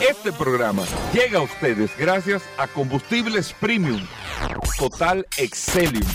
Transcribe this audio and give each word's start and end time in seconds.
Este 0.00 0.30
programa 0.30 0.84
llega 1.14 1.38
a 1.38 1.42
ustedes 1.42 1.96
gracias 1.96 2.42
a 2.58 2.66
Combustibles 2.68 3.54
Premium 3.54 4.06
Total 4.78 5.26
Excelium. 5.38 6.06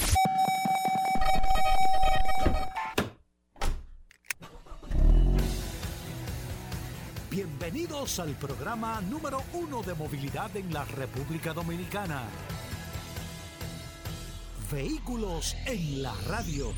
Bienvenidos 7.32 8.20
al 8.20 8.36
programa 8.36 9.02
número 9.02 9.42
uno 9.54 9.82
de 9.82 9.96
movilidad 9.96 10.56
en 10.56 10.72
la 10.72 10.86
República 10.86 11.52
Dominicana. 11.52 12.26
Vehículos 14.72 15.56
en 15.66 16.04
la 16.04 16.14
radio. 16.28 16.72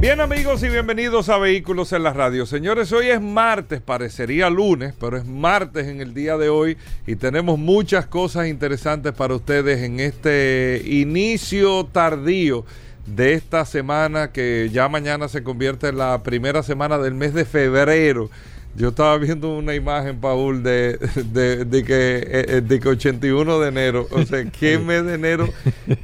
Bien 0.00 0.18
amigos 0.20 0.62
y 0.62 0.70
bienvenidos 0.70 1.28
a 1.28 1.36
Vehículos 1.36 1.92
en 1.92 2.02
la 2.02 2.14
Radio. 2.14 2.46
Señores, 2.46 2.90
hoy 2.90 3.08
es 3.08 3.20
martes, 3.20 3.82
parecería 3.82 4.48
lunes, 4.48 4.94
pero 4.98 5.18
es 5.18 5.26
martes 5.26 5.88
en 5.88 6.00
el 6.00 6.14
día 6.14 6.38
de 6.38 6.48
hoy 6.48 6.78
y 7.06 7.16
tenemos 7.16 7.58
muchas 7.58 8.06
cosas 8.06 8.48
interesantes 8.48 9.12
para 9.12 9.34
ustedes 9.34 9.82
en 9.82 10.00
este 10.00 10.82
inicio 10.86 11.84
tardío 11.84 12.64
de 13.04 13.34
esta 13.34 13.66
semana 13.66 14.32
que 14.32 14.70
ya 14.72 14.88
mañana 14.88 15.28
se 15.28 15.42
convierte 15.42 15.88
en 15.88 15.98
la 15.98 16.22
primera 16.22 16.62
semana 16.62 16.96
del 16.96 17.14
mes 17.14 17.34
de 17.34 17.44
febrero. 17.44 18.30
Yo 18.80 18.88
estaba 18.88 19.18
viendo 19.18 19.58
una 19.58 19.74
imagen, 19.74 20.18
Paul, 20.20 20.62
de, 20.62 20.96
de, 20.96 21.84
que, 21.84 22.16
eh, 22.16 22.44
eh, 22.48 22.60
de 22.62 22.80
que 22.80 22.88
81 22.88 23.58
de 23.58 23.68
enero, 23.68 24.08
o 24.10 24.24
sea, 24.24 24.42
qué 24.46 24.78
mes 24.78 25.04
de 25.04 25.16
enero 25.16 25.50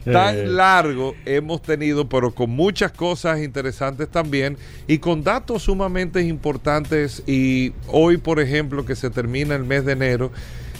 tan 0.05 0.55
largo 0.57 1.15
hemos 1.25 1.62
tenido, 1.62 2.07
pero 2.07 2.33
con 2.33 2.51
muchas 2.51 2.93
cosas 2.93 3.41
interesantes 3.41 4.09
también 4.11 4.59
y 4.87 4.99
con 4.99 5.25
datos 5.25 5.62
sumamente 5.62 6.21
importantes. 6.21 7.23
Y 7.27 7.73
hoy, 7.87 8.19
por 8.19 8.41
ejemplo, 8.41 8.85
que 8.85 8.95
se 8.95 9.09
termina 9.09 9.55
el 9.55 9.65
mes 9.65 9.87
de 9.87 9.93
enero, 9.93 10.30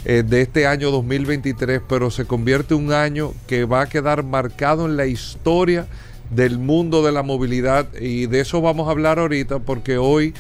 eh, 0.05 0.23
de 0.23 0.43
este 0.43 0.67
año 0.67 0.91
2023, 0.91 1.81
pero 1.89 2.11
se 2.11 2.27
convierte 2.27 2.75
en 2.75 2.85
un 2.85 2.93
año 2.93 3.33
que 3.47 3.65
va 3.65 3.81
a 3.81 3.89
quedar 3.89 4.23
marcado 4.23 4.85
en 4.85 4.99
la 4.99 5.07
historia 5.07 5.87
del 6.29 6.59
mundo 6.59 7.03
de 7.03 7.13
la 7.13 7.23
movilidad 7.23 7.87
y 7.99 8.27
de 8.27 8.41
eso 8.41 8.61
vamos 8.61 8.89
a 8.89 8.91
hablar 8.91 9.19
ahorita 9.19 9.61
porque 9.61 9.97
hoy 9.97 10.35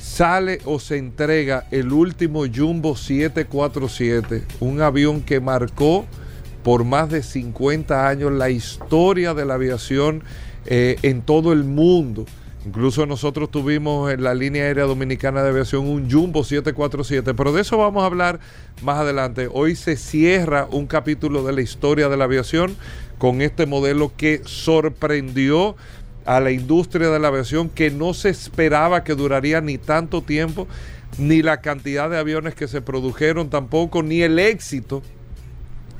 sale 0.00 0.60
o 0.64 0.80
se 0.80 0.96
entrega 0.96 1.66
el 1.70 1.92
último 1.92 2.44
Jumbo 2.52 2.96
747, 2.96 4.44
un 4.60 4.80
avión 4.80 5.20
que 5.20 5.40
marcó 5.40 6.06
por 6.62 6.84
más 6.84 7.10
de 7.10 7.22
50 7.22 8.08
años 8.08 8.32
la 8.32 8.50
historia 8.50 9.34
de 9.34 9.44
la 9.44 9.54
aviación 9.54 10.22
eh, 10.66 10.96
en 11.02 11.22
todo 11.22 11.52
el 11.52 11.64
mundo. 11.64 12.24
Incluso 12.66 13.06
nosotros 13.06 13.50
tuvimos 13.50 14.12
en 14.12 14.22
la 14.22 14.34
línea 14.34 14.64
aérea 14.64 14.84
dominicana 14.84 15.42
de 15.42 15.48
aviación 15.48 15.86
un 15.86 16.10
Jumbo 16.10 16.44
747, 16.44 17.32
pero 17.32 17.52
de 17.52 17.62
eso 17.62 17.78
vamos 17.78 18.02
a 18.02 18.06
hablar 18.06 18.40
más 18.82 18.98
adelante. 18.98 19.48
Hoy 19.50 19.76
se 19.76 19.96
cierra 19.96 20.66
un 20.70 20.86
capítulo 20.86 21.42
de 21.42 21.54
la 21.54 21.62
historia 21.62 22.10
de 22.10 22.18
la 22.18 22.24
aviación 22.24 22.76
con 23.16 23.40
este 23.40 23.64
modelo 23.64 24.12
que 24.16 24.42
sorprendió 24.44 25.76
a 26.24 26.40
la 26.40 26.50
industria 26.50 27.08
de 27.10 27.18
la 27.18 27.28
aviación 27.28 27.68
que 27.68 27.90
no 27.90 28.14
se 28.14 28.28
esperaba 28.28 29.04
que 29.04 29.14
duraría 29.14 29.60
ni 29.60 29.78
tanto 29.78 30.22
tiempo, 30.22 30.66
ni 31.18 31.42
la 31.42 31.60
cantidad 31.60 32.08
de 32.08 32.18
aviones 32.18 32.54
que 32.54 32.68
se 32.68 32.80
produjeron 32.80 33.50
tampoco, 33.50 34.02
ni 34.02 34.22
el 34.22 34.38
éxito 34.38 35.02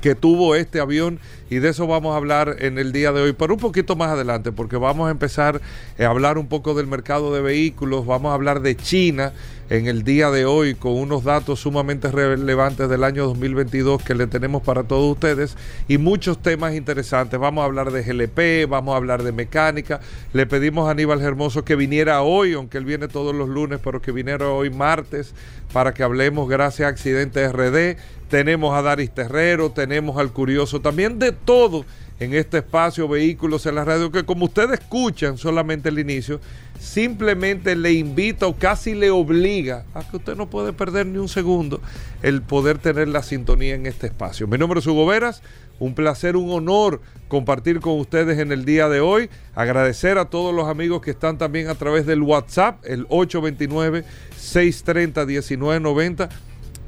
que 0.01 0.15
tuvo 0.15 0.55
este 0.55 0.81
avión 0.81 1.19
y 1.51 1.59
de 1.59 1.71
eso 1.71 1.87
vamos 1.87 2.15
a 2.15 2.17
hablar 2.17 2.57
en 2.61 2.79
el 2.79 2.93
día 2.93 3.13
de 3.13 3.23
hoy, 3.23 3.33
pero 3.33 3.55
un 3.55 3.61
poquito 3.61 3.97
más 3.97 4.11
adelante, 4.11 4.53
porque 4.53 4.77
vamos 4.77 5.09
a 5.09 5.11
empezar 5.11 5.61
a 5.99 6.07
hablar 6.07 6.39
un 6.39 6.47
poco 6.47 6.75
del 6.75 6.87
mercado 6.87 7.35
de 7.35 7.41
vehículos, 7.41 8.07
vamos 8.07 8.31
a 8.31 8.35
hablar 8.35 8.61
de 8.61 8.77
China 8.77 9.33
en 9.71 9.87
el 9.87 10.03
día 10.03 10.31
de 10.31 10.45
hoy 10.45 10.75
con 10.75 10.93
unos 10.93 11.23
datos 11.23 11.61
sumamente 11.61 12.11
relevantes 12.11 12.89
del 12.89 13.05
año 13.05 13.25
2022 13.27 14.03
que 14.03 14.17
le 14.17 14.27
tenemos 14.27 14.63
para 14.63 14.83
todos 14.83 15.13
ustedes 15.13 15.57
y 15.87 15.97
muchos 15.97 16.43
temas 16.43 16.75
interesantes. 16.75 17.39
Vamos 17.39 17.63
a 17.63 17.67
hablar 17.67 17.93
de 17.93 18.03
GLP, 18.03 18.69
vamos 18.69 18.95
a 18.95 18.97
hablar 18.97 19.23
de 19.23 19.31
mecánica. 19.31 20.01
Le 20.33 20.47
pedimos 20.47 20.89
a 20.89 20.91
Aníbal 20.91 21.21
Hermoso 21.21 21.65
que 21.65 21.77
viniera 21.77 22.23
hoy, 22.23 22.55
aunque 22.55 22.79
él 22.79 22.85
viene 22.85 23.07
todos 23.07 23.33
los 23.33 23.49
lunes, 23.49 23.79
pero 23.83 24.03
que 24.03 24.11
viniera 24.11 24.49
hoy 24.49 24.71
martes 24.71 25.35
para 25.73 25.95
que 25.95 26.03
hablemos 26.03 26.49
gracias 26.49 26.87
a 26.87 26.91
Accidente 26.91 27.49
RD. 27.49 27.97
Tenemos 28.31 28.73
a 28.73 28.81
Daris 28.81 29.11
Terrero, 29.11 29.73
tenemos 29.73 30.17
al 30.17 30.33
Curioso, 30.33 30.81
también 30.81 31.19
de 31.19 31.33
todo 31.33 31.85
en 32.21 32.33
este 32.33 32.59
espacio 32.59 33.09
Vehículos 33.09 33.67
en 33.67 33.75
la 33.75 33.85
Radio, 33.85 34.13
que 34.13 34.23
como 34.23 34.45
ustedes 34.45 34.79
escuchan 34.79 35.37
solamente 35.37 35.89
el 35.89 35.99
inicio, 35.99 36.41
simplemente 36.79 37.75
le 37.75 37.93
invita 37.93 38.47
o 38.47 38.55
casi 38.55 38.95
le 38.95 39.11
obliga 39.11 39.85
a 39.95 40.09
que 40.09 40.19
usted 40.19 40.37
no 40.37 40.49
puede 40.49 40.73
perder 40.73 41.07
ni 41.07 41.19
un 41.19 41.29
segundo 41.29 41.81
el 42.23 42.41
poder 42.41 42.79
tener 42.79 43.09
la 43.09 43.25
sintonía 43.25 43.75
en 43.75 43.87
este 43.87 44.07
espacio. 44.07 44.47
Mi 44.47 44.59
nombre 44.59 44.79
es 44.79 44.87
Hugo 44.87 45.07
Veras, 45.07 45.43
un 45.81 45.97
placer, 45.97 46.37
un 46.37 46.53
honor 46.53 47.01
compartir 47.27 47.81
con 47.81 47.99
ustedes 47.99 48.39
en 48.39 48.53
el 48.53 48.65
día 48.65 48.89
de 48.89 49.01
hoy. 49.01 49.29
Agradecer 49.57 50.19
a 50.19 50.27
todos 50.27 50.55
los 50.55 50.69
amigos 50.69 51.01
que 51.01 51.11
están 51.11 51.37
también 51.37 51.67
a 51.67 51.75
través 51.75 52.07
del 52.07 52.23
WhatsApp, 52.23 52.85
el 52.85 53.07
829 53.09 54.05
630 54.37 55.27
1990 55.27 56.29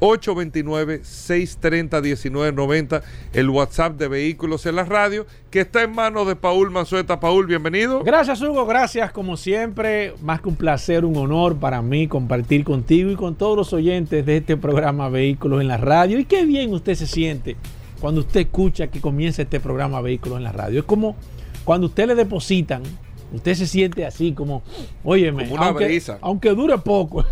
829-630-1990, 0.03 3.01
el 3.31 3.49
WhatsApp 3.49 3.97
de 3.97 4.09
Vehículos 4.09 4.65
en 4.65 4.75
la 4.75 4.83
Radio, 4.83 5.25
que 5.49 5.61
está 5.61 5.81
en 5.83 5.95
manos 5.95 6.27
de 6.27 6.35
Paul 6.35 6.71
Manzueta. 6.71 7.21
Paul, 7.21 7.47
bienvenido. 7.47 8.03
Gracias, 8.03 8.41
Hugo. 8.41 8.65
Gracias, 8.65 9.13
como 9.13 9.37
siempre. 9.37 10.13
Más 10.21 10.41
que 10.41 10.49
un 10.49 10.57
placer, 10.57 11.05
un 11.05 11.15
honor 11.15 11.55
para 11.55 11.81
mí 11.81 12.09
compartir 12.09 12.65
contigo 12.65 13.11
y 13.11 13.15
con 13.15 13.35
todos 13.35 13.55
los 13.55 13.71
oyentes 13.71 14.25
de 14.25 14.35
este 14.37 14.57
programa 14.57 15.07
Vehículos 15.07 15.61
en 15.61 15.69
la 15.69 15.77
Radio. 15.77 16.19
Y 16.19 16.25
qué 16.25 16.45
bien 16.45 16.73
usted 16.73 16.95
se 16.95 17.07
siente 17.07 17.55
cuando 18.01 18.19
usted 18.19 18.41
escucha 18.41 18.87
que 18.87 18.99
comienza 18.99 19.43
este 19.43 19.61
programa 19.61 20.01
Vehículos 20.01 20.37
en 20.37 20.43
la 20.43 20.51
Radio. 20.51 20.81
Es 20.81 20.85
como 20.85 21.15
cuando 21.63 21.87
usted 21.87 22.07
le 22.07 22.15
depositan, 22.15 22.83
usted 23.31 23.53
se 23.53 23.67
siente 23.67 24.05
así 24.05 24.33
como, 24.33 24.63
óyeme, 25.05 25.47
una 25.49 25.71
brisa. 25.71 26.17
aunque 26.19 26.49
dure 26.49 26.77
poco. 26.79 27.23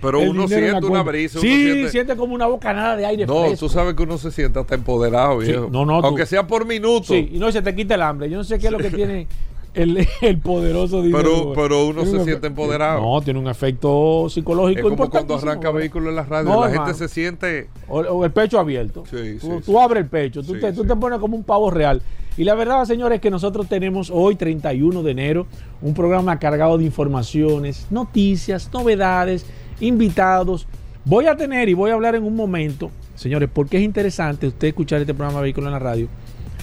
Pero 0.00 0.20
uno 0.20 0.46
siente 0.46 0.86
una 0.86 1.02
brisa. 1.02 1.40
Sí, 1.40 1.88
siente, 1.88 2.16
como 2.16 2.34
una 2.34 2.46
bocanada 2.46 2.96
de 2.96 3.04
aire 3.04 3.26
No, 3.26 3.44
tú 3.58 3.68
sabes 3.68 3.94
que 3.94 4.02
uno 4.02 4.18
se 4.18 4.30
siente 4.30 4.58
hasta 4.58 4.74
empoderado, 4.74 5.38
viejo. 5.38 5.68
no, 5.70 5.84
no, 5.84 5.96
Aunque 5.96 6.26
sea 6.26 6.46
por 6.46 6.66
minuto. 6.66 7.08
Sí, 7.08 7.30
y 7.32 7.38
no 7.38 7.50
se 7.50 7.62
te 7.62 7.74
quita 7.74 7.94
el 7.94 8.02
hambre. 8.02 8.30
Yo 8.30 8.36
no 8.36 8.44
sé 8.44 8.58
qué 8.58 8.66
es 8.66 8.72
lo 8.72 8.78
que 8.78 8.90
tiene 8.90 9.26
el, 9.74 10.06
el 10.20 10.38
poderoso 10.38 11.02
dinero. 11.02 11.22
Pero, 11.22 11.52
pero 11.54 11.86
uno 11.86 12.04
se 12.04 12.24
siente 12.24 12.46
empoderado. 12.46 13.00
No, 13.00 13.20
tiene 13.20 13.38
un 13.38 13.48
efecto 13.48 14.26
psicológico 14.28 14.88
es 14.88 14.96
como 14.96 15.10
cuando 15.10 15.36
arranca 15.36 15.70
vehículo 15.70 16.10
en 16.10 16.16
la 16.16 16.24
radio, 16.24 16.64
la 16.64 16.70
gente 16.70 16.94
se 16.94 17.08
siente... 17.08 17.68
O, 17.88 18.24
el 18.24 18.30
pecho 18.30 18.58
abierto. 18.58 19.04
Sí, 19.10 19.38
tú, 19.40 19.60
tú 19.60 19.80
abres 19.80 20.04
el 20.04 20.08
pecho, 20.08 20.42
tú, 20.42 20.58
te, 20.58 20.72
tú 20.72 20.84
te 20.84 20.96
pones 20.96 21.18
como 21.18 21.36
un 21.36 21.44
pavo 21.44 21.70
real. 21.70 22.02
Y 22.36 22.44
la 22.44 22.54
verdad, 22.54 22.84
señores, 22.84 23.16
es 23.16 23.20
que 23.20 23.30
nosotros 23.30 23.68
tenemos 23.68 24.10
hoy, 24.14 24.36
31 24.36 25.02
de 25.02 25.10
enero, 25.10 25.46
un 25.82 25.92
programa 25.92 26.38
cargado 26.38 26.78
de 26.78 26.84
informaciones, 26.84 27.86
noticias, 27.90 28.70
novedades 28.72 29.44
invitados. 29.80 30.66
Voy 31.04 31.26
a 31.26 31.36
tener 31.36 31.68
y 31.68 31.74
voy 31.74 31.90
a 31.90 31.94
hablar 31.94 32.14
en 32.14 32.24
un 32.24 32.36
momento, 32.36 32.90
señores, 33.14 33.48
porque 33.52 33.78
es 33.78 33.82
interesante 33.82 34.46
usted 34.46 34.68
escuchar 34.68 35.00
este 35.00 35.14
programa 35.14 35.40
Vehículos 35.40 35.68
en 35.68 35.72
la 35.72 35.78
Radio, 35.78 36.08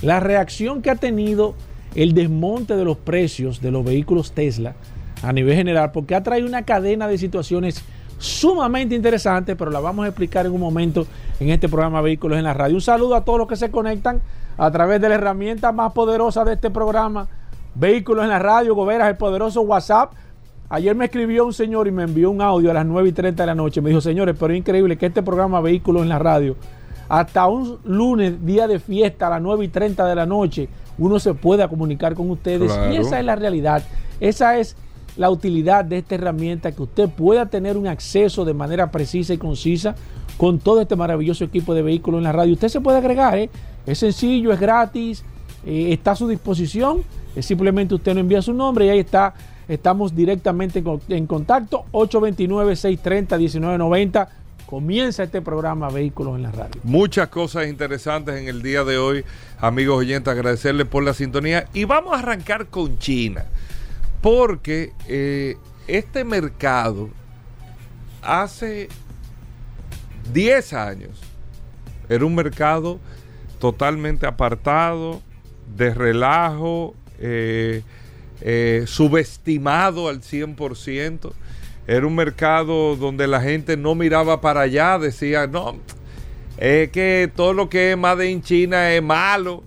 la 0.02 0.20
reacción 0.20 0.82
que 0.82 0.90
ha 0.90 0.96
tenido 0.96 1.56
el 1.96 2.14
desmonte 2.14 2.76
de 2.76 2.86
los 2.86 2.98
precios 2.98 3.62
de 3.62 3.72
los 3.72 3.84
vehículos 3.84 4.34
Tesla 4.34 4.76
a 5.24 5.32
nivel 5.34 5.56
general, 5.56 5.92
porque 5.92 6.14
ha 6.14 6.24
traído 6.24 6.48
una 6.48 6.64
cadena 6.64 7.08
de 7.08 7.18
situaciones 7.18 7.84
sumamente 8.18 8.96
interesantes, 8.96 9.56
pero 9.58 9.72
la 9.72 9.80
vamos 9.80 10.06
a 10.06 10.10
explicar 10.10 10.46
en 10.46 10.52
un 10.52 10.60
momento 10.60 11.08
en 11.40 11.50
este 11.50 11.68
programa 11.68 12.02
Vehículos 12.02 12.38
en 12.38 12.44
la 12.44 12.54
Radio. 12.54 12.76
Un 12.76 12.82
saludo 12.82 13.16
a 13.16 13.24
todos 13.24 13.40
los 13.40 13.48
que 13.48 13.56
se 13.56 13.72
conectan 13.72 14.22
a 14.58 14.72
través 14.72 15.02
de 15.02 15.10
la 15.10 15.16
herramienta 15.16 15.72
más 15.72 15.94
poderosa 15.94 16.44
de 16.44 16.54
este 16.54 16.70
programa, 16.70 17.28
Vehículos 17.76 18.24
en 18.24 18.30
la 18.30 18.40
Radio, 18.40 18.74
Goberas, 18.76 19.10
el 19.10 19.18
poderoso 19.18 19.62
WhatsApp 19.62 20.14
Ayer 20.76 20.94
me 20.94 21.06
escribió 21.06 21.46
un 21.46 21.54
señor 21.54 21.88
y 21.88 21.92
me 21.92 22.04
envió 22.04 22.30
un 22.30 22.42
audio 22.42 22.70
a 22.70 22.74
las 22.74 22.86
9 22.86 23.08
y 23.08 23.12
30 23.14 23.44
de 23.44 23.48
la 23.48 23.56
noche. 23.56 23.80
Me 23.80 23.92
dijo, 23.92 24.02
señores, 24.02 24.36
pero 24.38 24.54
es 24.54 24.60
increíble 24.60 24.98
que 24.98 25.06
este 25.06 25.24
programa 25.24 25.62
Vehículos 25.62 26.02
en 26.02 26.10
la 26.10 26.20
Radio, 26.20 26.58
hasta 27.08 27.48
un 27.48 27.80
lunes, 27.86 28.46
día 28.46 28.68
de 28.68 28.80
fiesta, 28.80 29.28
a 29.28 29.30
las 29.30 29.42
9 29.42 29.64
y 29.64 29.68
30 29.70 30.06
de 30.06 30.16
la 30.16 30.26
noche, 30.26 30.68
uno 30.98 31.18
se 31.18 31.34
pueda 31.34 31.70
comunicar 31.70 32.14
con 32.14 32.30
ustedes. 32.30 32.78
Y 32.92 32.98
esa 32.98 33.20
es 33.20 33.26
la 33.26 33.38
realidad. 33.38 33.84
Esa 34.20 34.58
es 34.58 34.76
la 35.16 35.30
utilidad 35.30 35.86
de 35.86 36.00
esta 36.00 36.16
herramienta, 36.16 36.74
que 36.74 36.84
usted 36.84 37.08
pueda 37.08 37.46
tener 37.46 37.78
un 37.78 37.88
acceso 37.88 38.44
de 38.44 38.54
manera 38.54 38.92
precisa 38.92 39.34
y 39.34 39.38
concisa 39.38 39.96
con 40.36 40.60
todo 40.60 40.82
este 40.82 40.98
maravilloso 40.98 41.46
equipo 41.46 41.74
de 41.74 41.84
vehículos 41.84 42.18
en 42.18 42.26
la 42.26 42.34
radio. 42.34 42.52
Usted 42.52 42.68
se 42.68 42.82
puede 42.82 42.98
agregar, 42.98 43.38
¿eh? 43.38 43.50
es 43.86 44.00
sencillo, 44.00 44.52
es 44.52 44.60
gratis, 44.60 45.24
eh, 45.66 45.94
está 45.94 46.12
a 46.12 46.16
su 46.18 46.28
disposición. 46.28 47.02
Es 47.34 47.46
simplemente 47.46 47.96
usted 47.96 48.14
no 48.14 48.20
envía 48.20 48.42
su 48.42 48.54
nombre 48.54 48.88
y 48.88 48.90
ahí 48.90 49.00
está 49.00 49.34
Estamos 49.68 50.16
directamente 50.16 50.84
en 51.10 51.28
contacto, 51.28 51.86
829-630-1990. 51.92 54.28
Comienza 54.66 55.24
este 55.24 55.42
programa 55.42 55.90
Vehículos 55.90 56.36
en 56.36 56.44
la 56.44 56.52
Radio. 56.52 56.82
Muchas 56.84 57.30
cosas 57.30 57.68
interesantes 57.68 58.36
en 58.36 58.48
el 58.48 58.62
día 58.62 58.84
de 58.84 58.98
hoy, 58.98 59.24
amigos 59.60 60.00
oyentes, 60.00 60.32
agradecerles 60.32 60.88
por 60.88 61.04
la 61.04 61.14
sintonía. 61.14 61.68
Y 61.74 61.86
vamos 61.86 62.14
a 62.14 62.20
arrancar 62.20 62.68
con 62.68 62.98
China, 62.98 63.46
porque 64.22 64.94
eh, 65.08 65.58
este 65.88 66.24
mercado 66.24 67.10
hace 68.22 68.90
10 70.34 70.74
años, 70.74 71.22
era 72.10 72.26
un 72.26 72.36
mercado 72.36 73.00
totalmente 73.60 74.26
apartado, 74.26 75.22
de 75.76 75.94
relajo, 75.94 76.96
eh, 77.20 77.84
eh, 78.42 78.84
subestimado 78.88 80.10
al 80.10 80.22
100%. 80.22 81.32
Era 81.88 82.08
un 82.08 82.16
mercado 82.16 82.96
donde 82.96 83.28
la 83.28 83.42
gente 83.42 83.78
no 83.78 83.94
miraba 83.96 84.42
para 84.42 84.62
allá, 84.62 84.98
decía, 84.98 85.48
no, 85.48 85.78
es 86.58 86.90
que 86.90 87.30
todo 87.36 87.54
lo 87.54 87.70
que 87.70 87.92
es 87.92 87.98
Made 87.98 88.30
in 88.30 88.42
China 88.42 88.94
es 88.94 89.04
malo. 89.04 89.64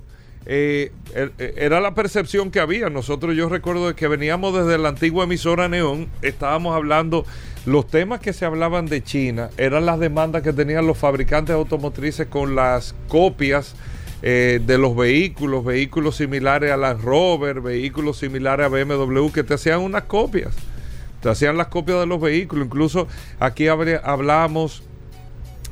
Eh, 0.50 0.92
er, 1.14 1.32
era 1.38 1.80
la 1.80 1.94
percepción 1.94 2.50
que 2.50 2.58
había. 2.58 2.88
Nosotros, 2.88 3.36
yo 3.36 3.48
recuerdo 3.48 3.94
que 3.94 4.08
veníamos 4.08 4.54
desde 4.54 4.78
la 4.78 4.88
antigua 4.88 5.24
emisora 5.24 5.68
Neón, 5.68 6.08
estábamos 6.22 6.74
hablando, 6.74 7.26
los 7.66 7.86
temas 7.86 8.20
que 8.20 8.32
se 8.32 8.46
hablaban 8.46 8.86
de 8.86 9.02
China 9.02 9.50
eran 9.58 9.84
las 9.84 9.98
demandas 10.00 10.42
que 10.42 10.54
tenían 10.54 10.86
los 10.86 10.96
fabricantes 10.96 11.54
automotrices 11.54 12.26
con 12.26 12.56
las 12.56 12.94
copias 13.08 13.74
eh, 14.22 14.60
de 14.64 14.78
los 14.78 14.96
vehículos, 14.96 15.64
vehículos 15.64 16.16
similares 16.16 16.72
a 16.72 16.76
Land 16.76 17.02
Rover, 17.02 17.60
vehículos 17.60 18.18
similares 18.18 18.66
a 18.66 18.68
BMW, 18.68 19.28
que 19.30 19.44
te 19.44 19.54
hacían 19.54 19.80
unas 19.80 20.04
copias. 20.04 20.54
Te 21.20 21.28
hacían 21.28 21.56
las 21.56 21.68
copias 21.68 22.00
de 22.00 22.06
los 22.06 22.20
vehículos. 22.20 22.66
Incluso 22.66 23.08
aquí 23.38 23.68
hablamos 23.68 24.82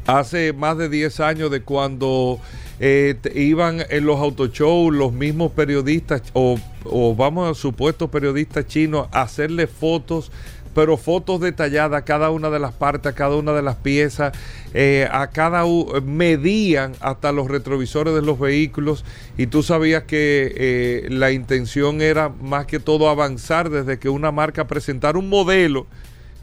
hace 0.07 0.53
más 0.53 0.79
de 0.79 0.89
10 0.89 1.21
años 1.21 1.51
de 1.51 1.63
cuando 1.63 2.39
eh, 2.79 3.17
iban 3.35 3.85
en 3.89 4.07
los 4.07 4.21
autoshows 4.21 4.95
los 4.95 5.13
mismos 5.13 5.53
periodistas 5.53 6.23
o, 6.33 6.59
o 6.85 7.15
vamos 7.15 7.51
a 7.51 7.55
supuestos 7.55 8.11
periodistas 8.11 8.67
chinos 8.67 9.09
a 9.13 9.23
hacerle 9.23 9.67
fotos 9.67 10.31
pero 10.77 10.99
fotos 10.99 11.41
detalladas 11.41 12.03
cada 12.03 12.29
una 12.29 12.51
de 12.51 12.59
las 12.59 12.75
partes, 12.75 13.15
cada 13.15 13.35
una 13.37 13.55
de 13.55 13.63
las 13.63 13.77
piezas, 13.77 14.37
eh, 14.75 15.09
a 15.11 15.29
cada 15.29 15.65
medían 16.05 16.93
hasta 17.01 17.33
los 17.33 17.49
retrovisores 17.49 18.15
de 18.15 18.21
los 18.21 18.39
vehículos 18.39 19.03
y 19.39 19.47
tú 19.47 19.63
sabías 19.63 20.03
que 20.03 20.53
eh, 20.55 21.07
la 21.09 21.31
intención 21.31 22.03
era 22.03 22.29
más 22.29 22.67
que 22.67 22.79
todo 22.79 23.09
avanzar 23.09 23.71
desde 23.71 23.99
que 23.99 24.11
una 24.11 24.33
marca 24.33 24.67
presentara 24.67 25.19
un 25.19 25.31
modelo 25.31 25.87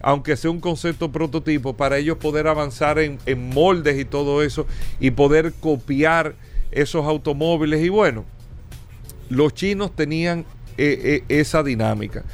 aunque 0.01 0.35
sea 0.35 0.49
un 0.49 0.59
concepto 0.59 1.11
prototipo, 1.11 1.77
para 1.77 1.99
ellos 1.99 2.17
poder 2.17 2.47
avanzar 2.47 2.97
en, 2.97 3.19
moldes 3.53 3.99
y 3.99 4.03
todo 4.03 4.41
eso 4.41 4.65
y 4.99 5.11
poder 5.11 5.53
copiar 5.53 6.33
esos 6.71 7.05
automóviles. 7.05 7.81
Y 7.83 7.89
bueno, 7.89 8.25
los 9.29 9.53
chinos 9.53 9.95
tenían 9.95 10.43
eh, 10.77 11.23
esa 11.29 11.61
dinámica. 11.61 12.25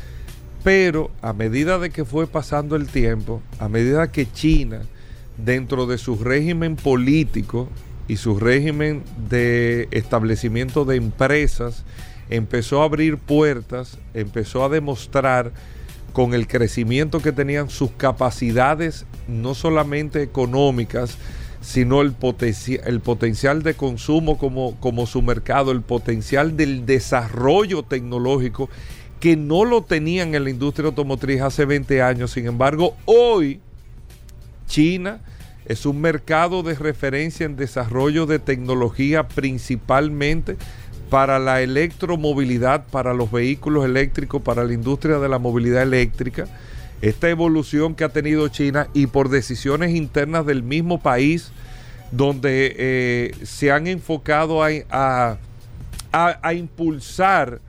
Pero 0.63 1.09
a 1.21 1.33
medida 1.33 1.79
de 1.79 1.89
que 1.89 2.06
fue 2.06 2.27
pasando 2.27 2.75
el 2.75 2.88
tiempo, 2.88 3.41
a 3.59 3.69
medida 3.69 4.11
que 4.11 4.29
China, 4.31 4.81
dentro 5.38 5.85
de 5.85 5.97
su 5.97 6.17
régimen 6.17 6.75
político 6.75 7.69
y 8.07 8.17
su 8.17 8.39
régimen 8.39 9.03
de 9.29 9.88
establecimiento 9.91 10.83
de 10.83 10.97
empresas, 10.97 11.85
empezó 12.29 12.81
a 12.81 12.85
abrir 12.85 13.17
puertas, 13.17 13.97
empezó 14.13 14.65
a 14.65 14.69
demostrar 14.69 15.51
con 16.13 16.33
el 16.33 16.47
crecimiento 16.47 17.21
que 17.21 17.31
tenían 17.31 17.69
sus 17.69 17.91
capacidades, 17.91 19.05
no 19.27 19.53
solamente 19.53 20.21
económicas, 20.21 21.17
sino 21.62 22.01
el, 22.01 22.15
el 22.85 23.00
potencial 23.00 23.63
de 23.63 23.73
consumo 23.75 24.38
como, 24.38 24.75
como 24.79 25.05
su 25.05 25.21
mercado, 25.21 25.71
el 25.71 25.81
potencial 25.81 26.57
del 26.57 26.85
desarrollo 26.85 27.83
tecnológico 27.83 28.69
que 29.19 29.36
no 29.36 29.66
lo 29.66 29.83
tenían 29.83 30.33
en 30.33 30.44
la 30.45 30.50
industria 30.50 30.88
automotriz 30.88 31.42
hace 31.42 31.66
20 31.66 32.01
años. 32.01 32.31
Sin 32.31 32.48
embargo, 32.48 32.95
hoy 33.06 33.60
China 34.68 35.19
es 35.66 35.86
un 35.86 36.00
mercado 36.00 36.63
de 36.63 36.75
referencia 36.75 37.45
en 37.45 37.56
desarrollo 37.56 38.25
de 38.25 38.39
tecnología 38.39 39.27
principalmente 39.27 40.57
para 41.10 41.39
la 41.39 41.62
electromovilidad, 41.62 42.86
para 42.88 43.13
los 43.13 43.31
vehículos 43.31 43.83
eléctricos, 43.86 44.42
para 44.42 44.63
la 44.63 44.74
industria 44.74 45.19
de 45.19 45.27
la 45.27 45.39
movilidad 45.39 45.83
eléctrica. 45.83 46.48
Esta 47.01 47.30
evolución 47.30 47.95
que 47.95 48.04
ha 48.04 48.10
tenido 48.10 48.48
China 48.48 48.88
y 48.94 49.07
por 49.07 49.30
decisiones 49.30 49.95
internas 49.95 50.45
del 50.45 50.63
mismo 50.63 51.01
país, 51.01 51.51
donde 52.12 52.75
eh, 52.77 53.31
se 53.44 53.72
han 53.72 53.88
enfocado 53.88 54.63
a, 54.63 55.38
a 56.12 56.54
impulsar 56.54 57.60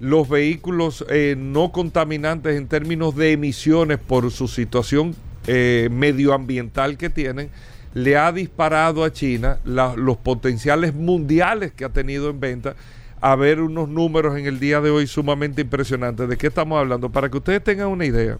los 0.00 0.28
vehículos 0.28 1.04
eh, 1.10 1.36
no 1.38 1.72
contaminantes 1.72 2.56
en 2.56 2.66
términos 2.66 3.14
de 3.14 3.32
emisiones 3.32 3.98
por 3.98 4.30
su 4.30 4.48
situación 4.48 5.14
eh, 5.46 5.88
medioambiental 5.92 6.96
que 6.96 7.10
tienen, 7.10 7.50
le 7.92 8.16
ha 8.16 8.32
disparado 8.32 9.04
a 9.04 9.12
China 9.12 9.58
los 9.64 10.16
potenciales 10.16 10.94
mundiales 10.94 11.72
que 11.72 11.84
ha 11.84 11.90
tenido 11.90 12.30
en 12.30 12.40
venta 12.40 12.76
a 13.20 13.36
ver 13.36 13.60
unos 13.60 13.88
números 13.88 14.38
en 14.38 14.46
el 14.46 14.58
día 14.58 14.80
de 14.80 14.88
hoy 14.88 15.06
sumamente 15.06 15.60
impresionantes. 15.60 16.28
¿De 16.28 16.38
qué 16.38 16.46
estamos 16.46 16.78
hablando? 16.78 17.10
Para 17.10 17.28
que 17.28 17.36
ustedes 17.36 17.62
tengan 17.62 17.88
una 17.88 18.06
idea. 18.06 18.38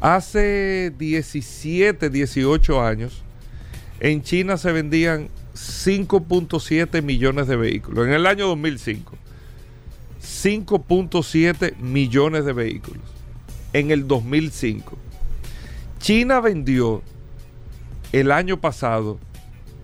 Hace 0.00 0.92
17, 0.96 2.08
18 2.08 2.82
años, 2.82 3.22
en 4.00 4.22
China 4.22 4.56
se 4.56 4.72
vendían 4.72 5.28
5.7 5.54 7.02
millones 7.02 7.46
de 7.48 7.56
vehículos. 7.56 8.06
En 8.06 8.14
el 8.14 8.26
año 8.26 8.46
2005. 8.46 9.18
5.7 10.22 11.76
millones 11.78 12.44
de 12.44 12.52
vehículos 12.52 13.02
en 13.72 13.90
el 13.90 14.06
2005. 14.08 14.96
China 15.98 16.40
vendió 16.40 17.02
el 18.12 18.32
año 18.32 18.60
pasado, 18.60 19.18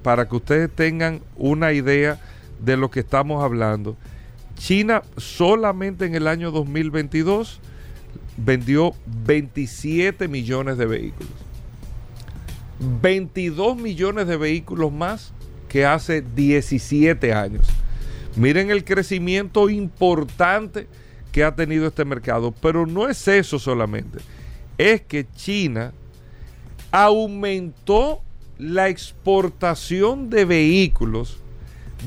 para 0.03 0.29
que 0.29 0.37
ustedes 0.37 0.71
tengan 0.75 1.21
una 1.37 1.73
idea 1.73 2.21
de 2.61 2.77
lo 2.77 2.91
que 2.91 3.01
estamos 3.01 3.43
hablando, 3.43 3.97
China 4.57 5.03
solamente 5.17 6.07
en 6.07 6.15
el 6.15 6.27
año 6.27 6.51
2022 6.51 7.61
vendió 8.37 8.95
27 9.27 10.29
millones 10.29 10.79
de 10.79 10.87
vehículos. 10.87 11.33
22 13.03 13.77
millones 13.77 14.27
de 14.27 14.37
vehículos 14.37 14.93
más 14.93 15.33
que 15.69 15.87
hace 15.87 16.23
17 16.23 17.33
años. 17.33 17.67
Miren 18.37 18.71
el 18.71 18.85
crecimiento 18.85 19.71
importante 19.71 20.87
que 21.35 21.45
ha 21.45 21.55
tenido 21.55 21.87
este 21.89 22.05
mercado. 22.05 22.53
Pero 22.53 22.87
no 22.87 23.09
es 23.09 23.27
eso 23.27 23.59
solamente. 23.59 24.21
Es 24.79 25.01
que 25.03 25.27
China 25.35 25.93
aumentó 26.93 28.23
la 28.57 28.89
exportación 28.89 30.31
de 30.31 30.45
vehículos 30.45 31.39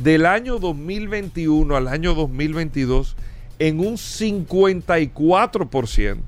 del 0.02 0.26
año 0.26 0.60
2021 0.60 1.76
al 1.76 1.90
año 1.90 2.14
2022 2.14 3.18
en 3.60 3.80
un 3.80 3.96
54%. 3.96 6.20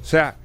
O 0.00 0.04
sea, 0.04 0.36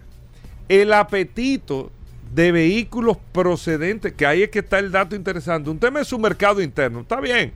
el 0.69 0.93
apetito 0.93 1.91
de 2.33 2.51
vehículos 2.51 3.17
procedentes, 3.31 4.13
que 4.13 4.27
ahí 4.27 4.43
es 4.43 4.49
que 4.49 4.59
está 4.59 4.77
el 4.79 4.91
dato 4.91 5.15
interesante. 5.15 5.69
Un 5.69 5.79
tema 5.79 6.01
es 6.01 6.07
su 6.07 6.19
mercado 6.19 6.61
interno, 6.61 6.99
está 7.01 7.19
bien 7.19 7.53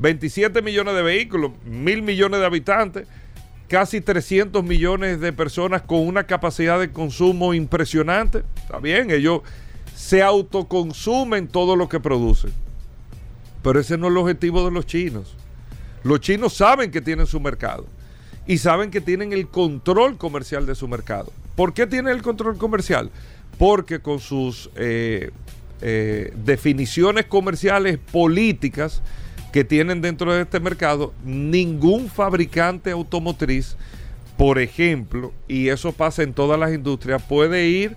27 0.00 0.62
millones 0.62 0.94
de 0.94 1.02
vehículos, 1.02 1.52
mil 1.64 2.02
millones 2.02 2.40
de 2.40 2.46
habitantes, 2.46 3.06
casi 3.68 4.00
300 4.00 4.64
millones 4.64 5.20
de 5.20 5.32
personas 5.32 5.82
con 5.82 6.06
una 6.06 6.24
capacidad 6.24 6.80
de 6.80 6.90
consumo 6.90 7.54
impresionante. 7.54 8.42
Está 8.56 8.78
bien, 8.78 9.10
ellos 9.10 9.42
se 9.94 10.22
autoconsumen 10.22 11.48
todo 11.48 11.76
lo 11.76 11.88
que 11.88 12.00
producen. 12.00 12.52
Pero 13.62 13.78
ese 13.78 13.98
no 13.98 14.06
es 14.06 14.12
el 14.12 14.16
objetivo 14.16 14.64
de 14.64 14.70
los 14.70 14.86
chinos. 14.86 15.36
Los 16.02 16.20
chinos 16.20 16.54
saben 16.54 16.90
que 16.90 17.02
tienen 17.02 17.26
su 17.26 17.38
mercado 17.38 17.86
y 18.46 18.56
saben 18.58 18.90
que 18.90 19.02
tienen 19.02 19.34
el 19.34 19.48
control 19.48 20.16
comercial 20.16 20.64
de 20.64 20.74
su 20.74 20.88
mercado. 20.88 21.30
¿Por 21.54 21.74
qué 21.74 21.86
tienen 21.86 22.14
el 22.14 22.22
control 22.22 22.56
comercial? 22.56 23.10
Porque 23.58 24.00
con 24.00 24.18
sus 24.18 24.70
eh, 24.76 25.30
eh, 25.82 26.32
definiciones 26.42 27.26
comerciales 27.26 27.98
políticas, 27.98 29.02
que 29.52 29.64
tienen 29.64 30.00
dentro 30.00 30.32
de 30.32 30.42
este 30.42 30.60
mercado, 30.60 31.12
ningún 31.24 32.08
fabricante 32.08 32.90
automotriz, 32.90 33.76
por 34.36 34.58
ejemplo, 34.58 35.32
y 35.48 35.68
eso 35.68 35.92
pasa 35.92 36.22
en 36.22 36.32
todas 36.32 36.58
las 36.58 36.72
industrias, 36.72 37.22
puede 37.22 37.66
ir 37.68 37.96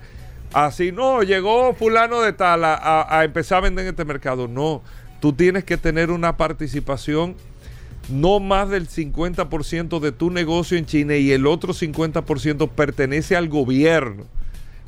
así, 0.53 0.91
no, 0.91 1.23
llegó 1.23 1.73
fulano 1.73 2.21
de 2.21 2.33
tal 2.33 2.63
a, 2.63 3.21
empezar 3.23 3.59
a 3.59 3.61
vender 3.61 3.85
en 3.85 3.91
este 3.91 4.05
mercado. 4.05 4.47
No, 4.47 4.81
tú 5.19 5.33
tienes 5.33 5.63
que 5.63 5.77
tener 5.77 6.11
una 6.11 6.37
participación 6.37 7.35
no 8.09 8.39
más 8.39 8.69
del 8.69 8.87
50% 8.87 9.99
de 9.99 10.11
tu 10.11 10.29
negocio 10.29 10.77
en 10.77 10.85
China 10.85 11.15
y 11.15 11.31
el 11.31 11.47
otro 11.47 11.73
50% 11.73 12.69
pertenece 12.69 13.35
al 13.35 13.47
gobierno, 13.47 14.25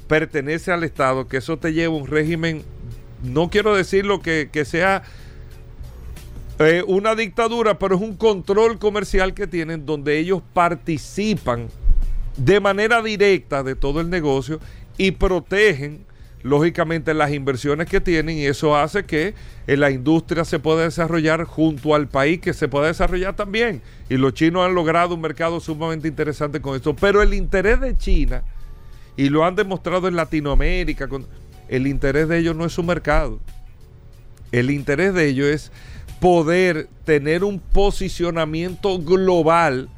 pertenece 0.07 0.71
al 0.71 0.83
Estado, 0.83 1.27
que 1.27 1.37
eso 1.37 1.57
te 1.57 1.73
lleva 1.73 1.95
un 1.95 2.07
régimen, 2.07 2.63
no 3.23 3.49
quiero 3.49 3.75
decir 3.75 4.05
lo 4.05 4.21
que, 4.21 4.49
que 4.51 4.65
sea 4.65 5.03
eh, 6.59 6.83
una 6.87 7.15
dictadura, 7.15 7.77
pero 7.77 7.95
es 7.95 8.01
un 8.01 8.15
control 8.15 8.79
comercial 8.79 9.33
que 9.33 9.47
tienen 9.47 9.85
donde 9.85 10.17
ellos 10.19 10.41
participan 10.53 11.67
de 12.37 12.59
manera 12.59 13.01
directa 13.01 13.63
de 13.63 13.75
todo 13.75 14.01
el 14.01 14.09
negocio 14.09 14.59
y 14.97 15.11
protegen 15.11 16.05
lógicamente 16.43 17.15
las 17.15 17.31
inversiones 17.31 17.87
que 17.87 17.99
tienen 17.99 18.37
y 18.37 18.45
eso 18.45 18.77
hace 18.77 19.03
que 19.03 19.33
eh, 19.65 19.77
la 19.77 19.89
industria 19.89 20.45
se 20.45 20.59
pueda 20.59 20.83
desarrollar 20.83 21.43
junto 21.43 21.95
al 21.95 22.07
país 22.07 22.39
que 22.39 22.53
se 22.53 22.67
pueda 22.67 22.85
desarrollar 22.85 23.35
también. 23.35 23.81
Y 24.09 24.17
los 24.17 24.35
chinos 24.35 24.63
han 24.63 24.75
logrado 24.75 25.15
un 25.15 25.21
mercado 25.21 25.59
sumamente 25.59 26.07
interesante 26.07 26.61
con 26.61 26.75
esto. 26.75 26.95
Pero 26.95 27.23
el 27.23 27.33
interés 27.33 27.81
de 27.81 27.97
China, 27.97 28.43
y 29.17 29.29
lo 29.29 29.43
han 29.43 29.55
demostrado 29.55 30.07
en 30.07 30.15
Latinoamérica, 30.15 31.09
el 31.67 31.87
interés 31.87 32.27
de 32.27 32.37
ellos 32.37 32.55
no 32.55 32.65
es 32.65 32.73
su 32.73 32.83
mercado. 32.83 33.39
El 34.51 34.69
interés 34.69 35.15
de 35.15 35.27
ellos 35.27 35.47
es 35.47 35.71
poder 36.25 36.89
tener 37.03 37.43
un 37.43 37.59
posicionamiento 37.59 38.97
global 38.97 39.89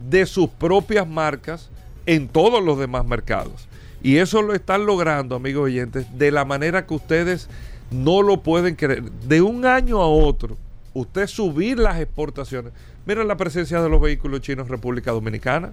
de 0.00 0.24
sus 0.24 0.48
propias 0.48 1.06
marcas 1.06 1.68
en 2.06 2.28
todos 2.28 2.64
los 2.64 2.78
demás 2.78 3.04
mercados. 3.04 3.68
Y 4.02 4.16
eso 4.16 4.40
lo 4.40 4.54
están 4.54 4.86
logrando, 4.86 5.36
amigos 5.36 5.64
oyentes, 5.64 6.06
de 6.16 6.30
la 6.30 6.46
manera 6.46 6.86
que 6.86 6.94
ustedes 6.94 7.50
no 7.90 8.22
lo 8.22 8.42
pueden 8.42 8.74
creer. 8.74 9.02
De 9.02 9.42
un 9.42 9.66
año 9.66 10.00
a 10.00 10.08
otro, 10.08 10.56
usted 10.94 11.26
subir 11.26 11.78
las 11.78 12.00
exportaciones. 12.00 12.72
Miren 13.04 13.28
la 13.28 13.36
presencia 13.36 13.82
de 13.82 13.90
los 13.90 14.00
vehículos 14.00 14.40
chinos 14.40 14.64
en 14.64 14.72
República 14.72 15.10
Dominicana. 15.10 15.68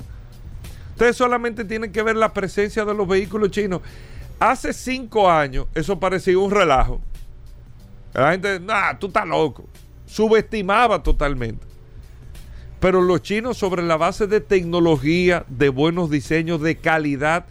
Ustedes 0.89 1.15
solamente 1.15 1.63
tienen 1.63 1.93
que 1.93 2.03
ver 2.03 2.17
la 2.17 2.33
presencia 2.33 2.83
de 2.83 2.93
los 2.93 3.07
vehículos 3.07 3.51
chinos. 3.51 3.79
Hace 4.37 4.73
cinco 4.73 5.31
años 5.31 5.67
eso 5.73 5.97
parecía 5.97 6.37
un 6.37 6.51
relajo. 6.51 6.99
La 8.13 8.31
gente, 8.31 8.59
nah, 8.59 8.99
tú 8.99 9.07
estás 9.07 9.25
loco. 9.25 9.63
Subestimaba 10.13 11.01
totalmente. 11.01 11.65
Pero 12.79 13.01
los 13.01 13.23
chinos 13.23 13.57
sobre 13.57 13.81
la 13.81 13.97
base 13.97 14.27
de 14.27 14.41
tecnología, 14.41 15.43
de 15.47 15.69
buenos 15.69 16.11
diseños, 16.11 16.61
de 16.61 16.75
calidad, 16.75 17.45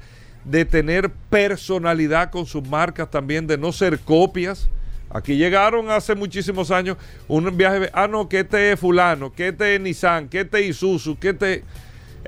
de 0.45 0.65
tener 0.65 1.11
personalidad 1.29 2.31
con 2.31 2.47
sus 2.47 2.65
marcas 2.69 3.11
también, 3.11 3.49
de 3.49 3.59
no 3.59 3.73
ser 3.73 3.99
copias. 3.99 4.69
Aquí 5.11 5.35
llegaron 5.35 5.91
hace 5.91 6.15
muchísimos 6.15 6.71
años 6.71 6.99
un 7.27 7.57
viaje, 7.57 7.91
ah, 7.95 8.07
no, 8.07 8.29
que 8.29 8.39
este 8.41 8.71
es 8.71 8.79
fulano, 8.79 9.33
que 9.33 9.49
este 9.49 9.75
es 9.75 9.81
Nissan, 9.81 10.29
que 10.29 10.43
este 10.43 10.61
es 10.61 10.77
Isuzu, 10.77 11.19
que 11.19 11.31
este... 11.31 11.65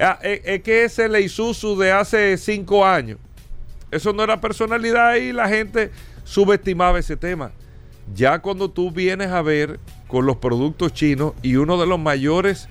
Ah, 0.01 0.19
es, 0.21 0.41
es 0.45 0.63
que 0.65 0.83
es 0.83 0.99
el 0.99 1.15
Isuzu 1.15 1.79
de 1.79 1.93
hace 1.93 2.37
cinco 2.39 2.85
años. 2.85 3.21
Eso 3.93 4.13
no 4.13 4.25
era 4.25 4.41
personalidad 4.41 5.15
y 5.15 5.33
la 5.33 5.49
gente 5.49 5.93
subestimaba 6.25 6.99
ese 6.99 7.17
tema. 7.17 7.53
Ya 8.13 8.41
cuando 8.41 8.69
tú 8.69 8.91
vienes 8.91 9.29
a 9.31 9.41
ver 9.41 9.79
con 10.15 10.27
los 10.27 10.37
productos 10.37 10.95
chinos 10.95 11.33
y 11.43 11.57
uno 11.57 11.77
de 11.77 11.89
los 11.89 11.99
mayores 11.99 12.69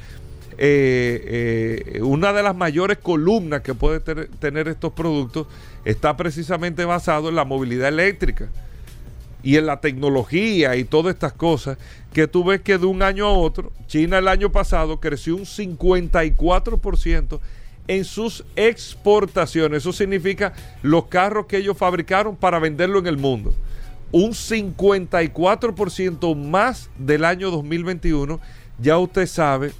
eh, 0.58 1.90
eh, 1.94 2.02
una 2.02 2.32
de 2.32 2.42
las 2.42 2.56
mayores 2.56 3.00
columnas 3.00 3.60
que 3.64 3.74
puede 3.74 4.00
tener 4.00 4.70
estos 4.70 4.94
productos 4.94 5.48
está 5.84 6.16
precisamente 6.16 6.86
basado 6.86 7.28
en 7.28 7.36
la 7.36 7.44
movilidad 7.44 7.90
eléctrica 7.90 8.48
y 9.44 9.58
en 9.58 9.66
la 9.66 9.82
tecnología 9.82 10.78
y 10.78 10.86
todas 10.86 11.16
estas 11.16 11.34
cosas 11.34 11.78
que 12.14 12.30
tú 12.30 12.46
ves 12.46 12.62
que 12.62 12.78
de 12.78 12.86
un 12.86 13.02
año 13.02 13.26
a 13.26 13.34
otro, 13.34 13.74
China 13.88 14.20
el 14.20 14.30
año 14.30 14.50
pasado 14.50 15.02
creció 15.02 15.36
un 15.36 15.44
54% 15.44 17.40
en 17.90 18.06
sus 18.06 18.46
exportaciones. 18.56 19.80
Eso 19.80 19.92
significa 19.92 20.54
los 20.82 21.08
carros 21.08 21.48
que 21.48 21.58
ellos 21.58 21.78
fabricaron 21.78 22.38
para 22.38 22.60
venderlo 22.60 23.00
en 23.00 23.08
el 23.08 23.18
mundo. 23.18 23.54
Un 24.14 24.32
54% 24.32 26.36
más 26.36 26.90
del 26.98 27.26
año 27.26 27.52
2021. 27.52 28.40
Ya 28.80 28.98
usted 28.98 29.28
sabe 29.28 29.74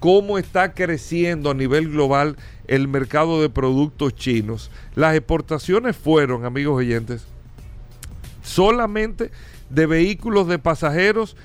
cómo 0.00 0.36
está 0.38 0.74
creciendo 0.74 1.50
a 1.50 1.54
nivel 1.54 1.90
global 1.90 2.36
el 2.66 2.88
mercado 2.88 3.40
de 3.40 3.48
productos 3.48 4.14
chinos. 4.14 4.70
Las 4.94 5.16
exportaciones 5.16 5.96
fueron, 5.96 6.44
amigos 6.44 6.76
oyentes, 6.76 7.24
solamente 8.42 9.30
de 9.70 9.86
vehículos 9.86 10.46
de 10.48 10.58
pasajeros 10.58 11.36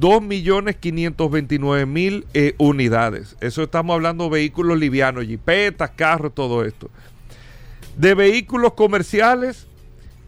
2.529.000 0.00 2.24
eh, 2.34 2.54
unidades. 2.58 3.36
Eso 3.40 3.64
estamos 3.64 3.94
hablando 3.94 4.24
de 4.24 4.30
vehículos 4.30 4.78
livianos, 4.78 5.24
jipetas, 5.24 5.90
carros, 5.90 6.34
todo 6.34 6.64
esto. 6.64 6.90
De 7.96 8.14
vehículos 8.14 8.74
comerciales, 8.74 9.66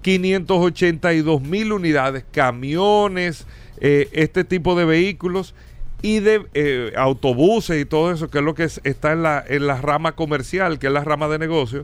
582.000 0.06 1.72
unidades, 1.72 2.24
camiones, 2.30 3.44
eh, 3.80 4.08
este 4.12 4.44
tipo 4.44 4.76
de 4.76 4.84
vehículos 4.84 5.56
y 6.00 6.20
de 6.20 6.46
eh, 6.54 6.92
autobuses 6.96 7.82
y 7.82 7.84
todo 7.84 8.12
eso, 8.12 8.30
que 8.30 8.38
es 8.38 8.44
lo 8.44 8.54
que 8.54 8.68
está 8.84 9.12
en 9.12 9.24
la, 9.24 9.44
en 9.46 9.66
la 9.66 9.80
rama 9.80 10.12
comercial, 10.12 10.78
que 10.78 10.86
es 10.86 10.92
la 10.92 11.02
rama 11.02 11.26
de 11.26 11.40
negocio. 11.40 11.82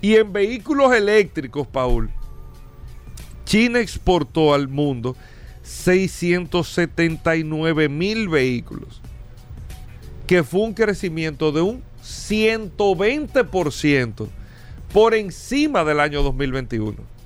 Y 0.00 0.14
en 0.14 0.32
vehículos 0.32 0.94
eléctricos, 0.94 1.66
Paul, 1.66 2.08
China 3.44 3.80
exportó 3.80 4.54
al 4.54 4.68
mundo 4.68 5.16
679 5.64 7.88
mil 7.88 8.28
vehículos, 8.28 9.00
que 10.28 10.44
fue 10.44 10.60
un 10.60 10.74
crecimiento 10.74 11.50
de 11.50 11.62
un 11.62 11.82
120% 12.04 14.28
por 14.92 15.14
encima 15.14 15.82
del 15.82 15.98
año 15.98 16.22
2021. 16.22 17.18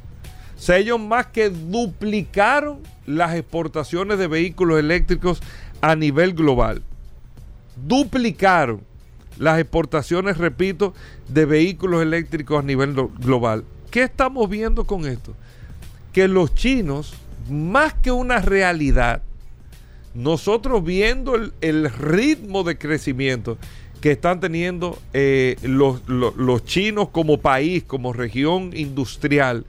Sea, 0.64 0.78
ellos 0.78 0.98
más 0.98 1.26
que 1.26 1.50
duplicaron 1.50 2.78
las 3.04 3.34
exportaciones 3.34 4.18
de 4.18 4.28
vehículos 4.28 4.78
eléctricos 4.78 5.42
a 5.82 5.94
nivel 5.94 6.32
global. 6.32 6.80
Duplicaron 7.86 8.80
las 9.36 9.60
exportaciones, 9.60 10.38
repito, 10.38 10.94
de 11.28 11.44
vehículos 11.44 12.00
eléctricos 12.00 12.60
a 12.60 12.66
nivel 12.66 12.94
global. 12.94 13.62
¿Qué 13.90 14.04
estamos 14.04 14.48
viendo 14.48 14.84
con 14.84 15.04
esto? 15.04 15.34
Que 16.14 16.28
los 16.28 16.54
chinos, 16.54 17.12
más 17.50 17.92
que 17.92 18.10
una 18.10 18.38
realidad, 18.38 19.20
nosotros 20.14 20.82
viendo 20.82 21.34
el, 21.60 21.90
ritmo 21.90 22.64
de 22.64 22.78
crecimiento 22.78 23.58
que 24.00 24.12
están 24.12 24.40
teniendo 24.40 24.98
eh, 25.12 25.56
los, 25.60 26.08
los 26.08 26.64
chinos 26.64 27.10
como 27.10 27.38
país, 27.38 27.84
como 27.84 28.14
región 28.14 28.70
industrial 28.74 29.66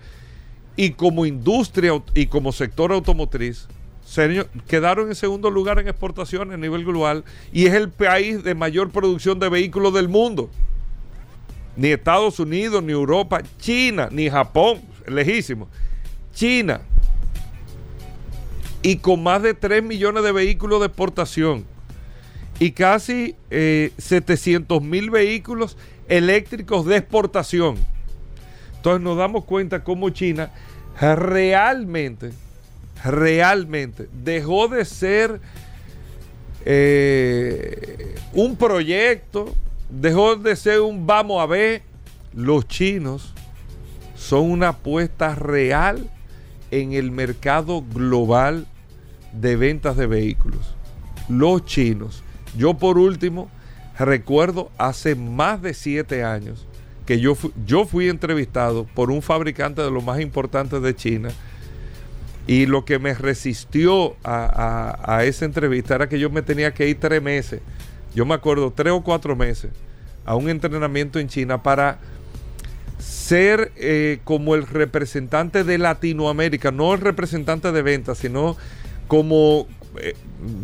y 0.75 0.91
como 0.91 1.25
industria 1.25 2.01
y 2.13 2.27
como 2.27 2.51
sector 2.51 2.91
automotriz, 2.91 3.67
quedaron 4.67 5.10
en 5.10 5.15
segundo 5.15 5.50
lugar 5.50 5.79
en 5.79 5.88
exportaciones 5.88 6.53
a 6.53 6.58
nivel 6.58 6.86
global 6.86 7.24
y 7.51 7.65
es 7.65 7.74
el 7.74 7.89
país 7.89 8.44
de 8.44 8.53
mayor 8.53 8.91
producción 8.91 9.39
de 9.39 9.50
vehículos 9.50 9.94
del 9.94 10.10
mundo. 10.10 10.50
Ni 11.75 11.89
Estados 11.89 12.39
Unidos, 12.39 12.84
ni 12.84 12.94
Europa, 12.94 13.41
China, 13.60 14.08
ni 14.12 14.29
Japón, 14.29 14.82
lejísimo. 15.08 15.67
China. 16.34 16.82
Y 18.82 18.98
con 18.98 19.24
más 19.24 19.41
de 19.41 19.53
3 19.53 19.84
millones 19.84 20.24
de 20.24 20.32
vehículos 20.32 20.79
de 20.79 20.86
exportación 20.88 21.65
y 22.60 22.72
casi 22.72 23.36
700 23.50 24.77
eh, 24.77 24.86
mil 24.86 25.10
vehículos 25.10 25.77
eléctricos 26.08 26.86
de 26.86 26.98
exportación. 26.98 27.77
Entonces 28.86 29.04
nos 29.04 29.18
damos 29.18 29.46
cuenta 29.46 29.84
cómo 29.84 30.12
China 30.12 30.51
realmente 31.00 32.34
realmente 33.04 34.08
dejó 34.24 34.68
de 34.68 34.86
ser 34.86 35.42
eh, 36.65 38.15
un 38.34 38.56
proyecto, 38.56 39.56
dejó 39.89 40.36
de 40.36 40.56
ser 40.56 40.82
un 40.82 41.08
vamos 41.08 41.42
a 41.42 41.48
ver. 41.48 41.82
Los 42.36 42.68
chinos 42.68 43.34
son 44.15 44.51
una 44.51 44.68
apuesta 44.68 45.34
real 45.34 46.08
en 46.70 46.94
el 46.94 47.10
mercado 47.10 47.84
global 47.92 48.68
de 49.34 49.56
ventas 49.56 49.98
de 49.98 50.06
vehículos. 50.06 50.75
Los 51.27 51.65
chinos. 51.65 52.22
Yo 52.56 52.75
por 52.75 53.00
último 53.00 53.50
recuerdo 53.98 54.70
hace 54.77 55.15
más 55.15 55.60
de 55.63 55.74
siete 55.74 56.24
años 56.24 56.68
que 57.06 57.20
yo, 57.20 57.38
yo 57.66 57.86
fui 57.86 58.10
entrevistado 58.10 58.86
por 58.96 59.12
un 59.12 59.22
fabricante 59.22 59.82
de 59.82 59.92
los 59.92 60.04
más 60.04 60.20
importantes 60.20 60.82
de 60.82 60.96
China 60.96 61.30
y 62.48 62.66
lo 62.66 62.86
que 62.86 63.00
me 63.00 63.14
resistió 63.14 64.16
a, 64.24 65.22
esa 65.24 65.46
entrevista 65.46 65.96
era 65.96 66.10
que 66.10 66.20
yo 66.20 66.30
me 66.30 66.42
tenía 66.42 66.74
que 66.74 66.88
ir 66.88 67.00
tres 67.00 67.22
meses, 67.22 67.62
yo 68.14 68.26
me 68.26 68.36
acuerdo, 68.36 68.72
tres 68.72 68.94
o 68.94 69.02
cuatro 69.02 69.36
meses, 69.36 69.72
a 70.26 70.36
un 70.36 70.50
entrenamiento 70.50 71.20
en 71.20 71.28
China 71.28 71.62
para 71.62 72.00
ser 73.00 73.72
eh, 73.76 74.20
como 74.24 74.56
el 74.56 74.66
representante 74.66 75.64
de 75.64 75.78
Latinoamérica, 75.78 76.72
no 76.72 76.94
el 76.94 77.02
representante 77.02 77.72
de 77.72 77.82
ventas, 77.82 78.20
sino 78.20 78.56
como, 79.08 79.68
eh, 80.02 80.16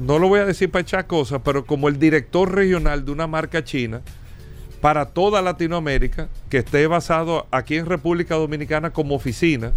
no 0.05 0.19
lo 0.19 0.27
voy 0.27 0.39
a 0.39 0.45
decir 0.45 0.69
para 0.69 0.81
echar 0.81 1.07
cosas, 1.07 1.41
pero 1.43 1.65
como 1.65 1.87
el 1.87 1.99
director 1.99 2.53
regional 2.53 3.05
de 3.05 3.11
una 3.11 3.27
marca 3.27 3.63
china 3.63 4.01
para 4.81 5.05
toda 5.05 5.41
Latinoamérica, 5.41 6.27
que 6.49 6.57
esté 6.57 6.87
basado 6.87 7.47
aquí 7.51 7.77
en 7.77 7.85
República 7.85 8.35
Dominicana 8.35 8.91
como 8.91 9.15
oficina 9.15 9.71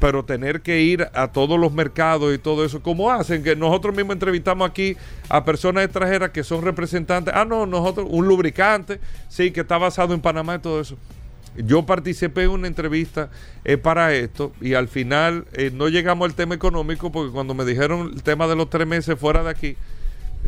pero 0.00 0.24
tener 0.24 0.60
que 0.60 0.80
ir 0.80 1.08
a 1.12 1.28
todos 1.28 1.58
los 1.58 1.72
mercados 1.72 2.34
y 2.34 2.38
todo 2.38 2.64
eso, 2.64 2.82
como 2.82 3.10
hacen, 3.10 3.42
que 3.42 3.56
nosotros 3.56 3.94
mismos 3.96 4.14
entrevistamos 4.14 4.68
aquí 4.68 4.96
a 5.28 5.44
personas 5.44 5.84
extranjeras 5.84 6.30
que 6.30 6.44
son 6.44 6.62
representantes, 6.62 7.34
ah, 7.36 7.44
no, 7.44 7.66
nosotros, 7.66 8.06
un 8.08 8.28
lubricante, 8.28 9.00
sí, 9.28 9.50
que 9.50 9.60
está 9.60 9.78
basado 9.78 10.14
en 10.14 10.20
Panamá 10.20 10.56
y 10.56 10.58
todo 10.60 10.80
eso. 10.80 10.96
yo 11.56 11.84
participé 11.84 12.44
en 12.44 12.50
una 12.50 12.68
entrevista 12.68 13.30
eh, 13.64 13.76
para 13.76 14.14
esto 14.14 14.52
y 14.60 14.74
al 14.74 14.88
final 14.88 15.46
eh, 15.52 15.70
no 15.74 15.88
llegamos 15.88 16.28
al 16.28 16.34
tema 16.34 16.54
económico 16.54 17.10
porque 17.10 17.32
cuando 17.32 17.54
me 17.54 17.64
dijeron 17.64 18.12
el 18.14 18.22
tema 18.22 18.46
de 18.46 18.54
los 18.54 18.70
tres 18.70 18.86
meses 18.86 19.18
fuera 19.18 19.42
de 19.42 19.50
aquí, 19.50 19.76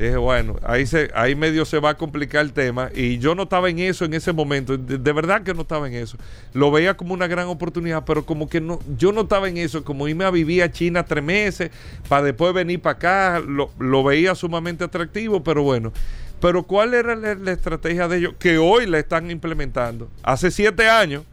dije, 0.04 0.16
bueno, 0.16 0.56
ahí, 0.62 0.86
se, 0.86 1.10
ahí 1.14 1.34
medio 1.34 1.64
se 1.64 1.78
va 1.78 1.90
a 1.90 1.96
complicar 1.96 2.44
el 2.44 2.52
tema 2.52 2.90
y 2.94 3.18
yo 3.18 3.34
no 3.34 3.44
estaba 3.44 3.68
en 3.68 3.78
eso 3.78 4.04
en 4.04 4.14
ese 4.14 4.32
momento, 4.32 4.76
de, 4.76 5.12
verdad 5.12 5.42
que 5.42 5.54
no 5.54 5.62
estaba 5.62 5.88
en 5.88 5.94
eso. 5.94 6.16
Lo 6.54 6.70
veía 6.70 6.96
como 6.96 7.14
una 7.14 7.26
gran 7.26 7.48
oportunidad, 7.48 8.04
pero 8.04 8.24
como 8.24 8.48
que 8.48 8.60
no, 8.60 8.78
yo 8.96 9.12
no 9.12 9.22
estaba 9.22 9.48
en 9.48 9.56
eso, 9.56 9.84
como 9.84 10.08
irme 10.08 10.24
a 10.24 10.30
vivir 10.30 10.62
a 10.62 10.70
China 10.70 11.04
tres 11.04 11.24
meses 11.24 11.70
para 12.08 12.24
después 12.24 12.54
venir 12.54 12.80
para 12.80 12.96
acá, 12.96 13.40
lo, 13.40 13.70
lo 13.78 14.02
veía 14.04 14.34
sumamente 14.34 14.84
atractivo, 14.84 15.42
pero 15.42 15.62
bueno. 15.62 15.92
Pero 16.40 16.62
¿cuál 16.62 16.94
era 16.94 17.14
la, 17.14 17.52
estrategia 17.52 18.08
de 18.08 18.18
ellos? 18.18 18.34
Que 18.38 18.56
hoy 18.56 18.86
la 18.86 18.98
están 18.98 19.30
implementando. 19.30 20.08
Hace 20.22 20.50
siete 20.50 20.88
años 20.88 21.24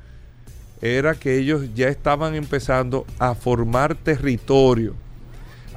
era 0.82 1.16
que 1.16 1.38
ellos 1.38 1.74
ya 1.74 1.88
estaban 1.88 2.36
empezando 2.36 3.06
a 3.18 3.34
formar 3.34 3.96
territorio. 3.96 4.96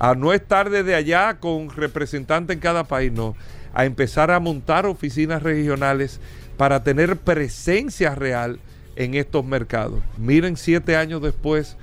A 0.01 0.15
no 0.15 0.33
estar 0.33 0.71
desde 0.71 0.95
allá 0.95 1.39
con 1.39 1.69
representantes 1.69 2.55
en 2.55 2.61
cada 2.61 2.85
país, 2.85 3.13
no. 3.13 3.37
A 3.75 3.85
empezar 3.85 4.31
a 4.31 4.41
montar 4.41 4.87
oficinas 4.87 5.43
regionales 5.43 6.21
para 6.57 6.83
tener 6.83 7.19
presencia 7.19 8.15
real 8.15 8.59
en 8.97 9.15
estos 9.15 9.45
mercados. 9.45 10.01
Miren 10.17 10.57
siete 10.57 10.97
años 10.97 11.21
después 11.21 11.77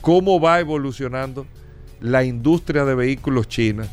cómo 0.00 0.40
va 0.40 0.60
evolucionando 0.60 1.44
la 2.00 2.22
industria 2.22 2.84
de 2.84 2.94
vehículos 2.94 3.48
china 3.48 3.88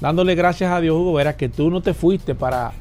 dándole 0.00 0.34
gracias 0.34 0.72
a 0.72 0.80
Dios, 0.80 0.96
Hugo, 0.96 1.14
verás 1.14 1.36
que 1.36 1.48
tú 1.48 1.70
no 1.70 1.80
te 1.80 1.94
fuiste 1.94 2.34
para 2.34 2.72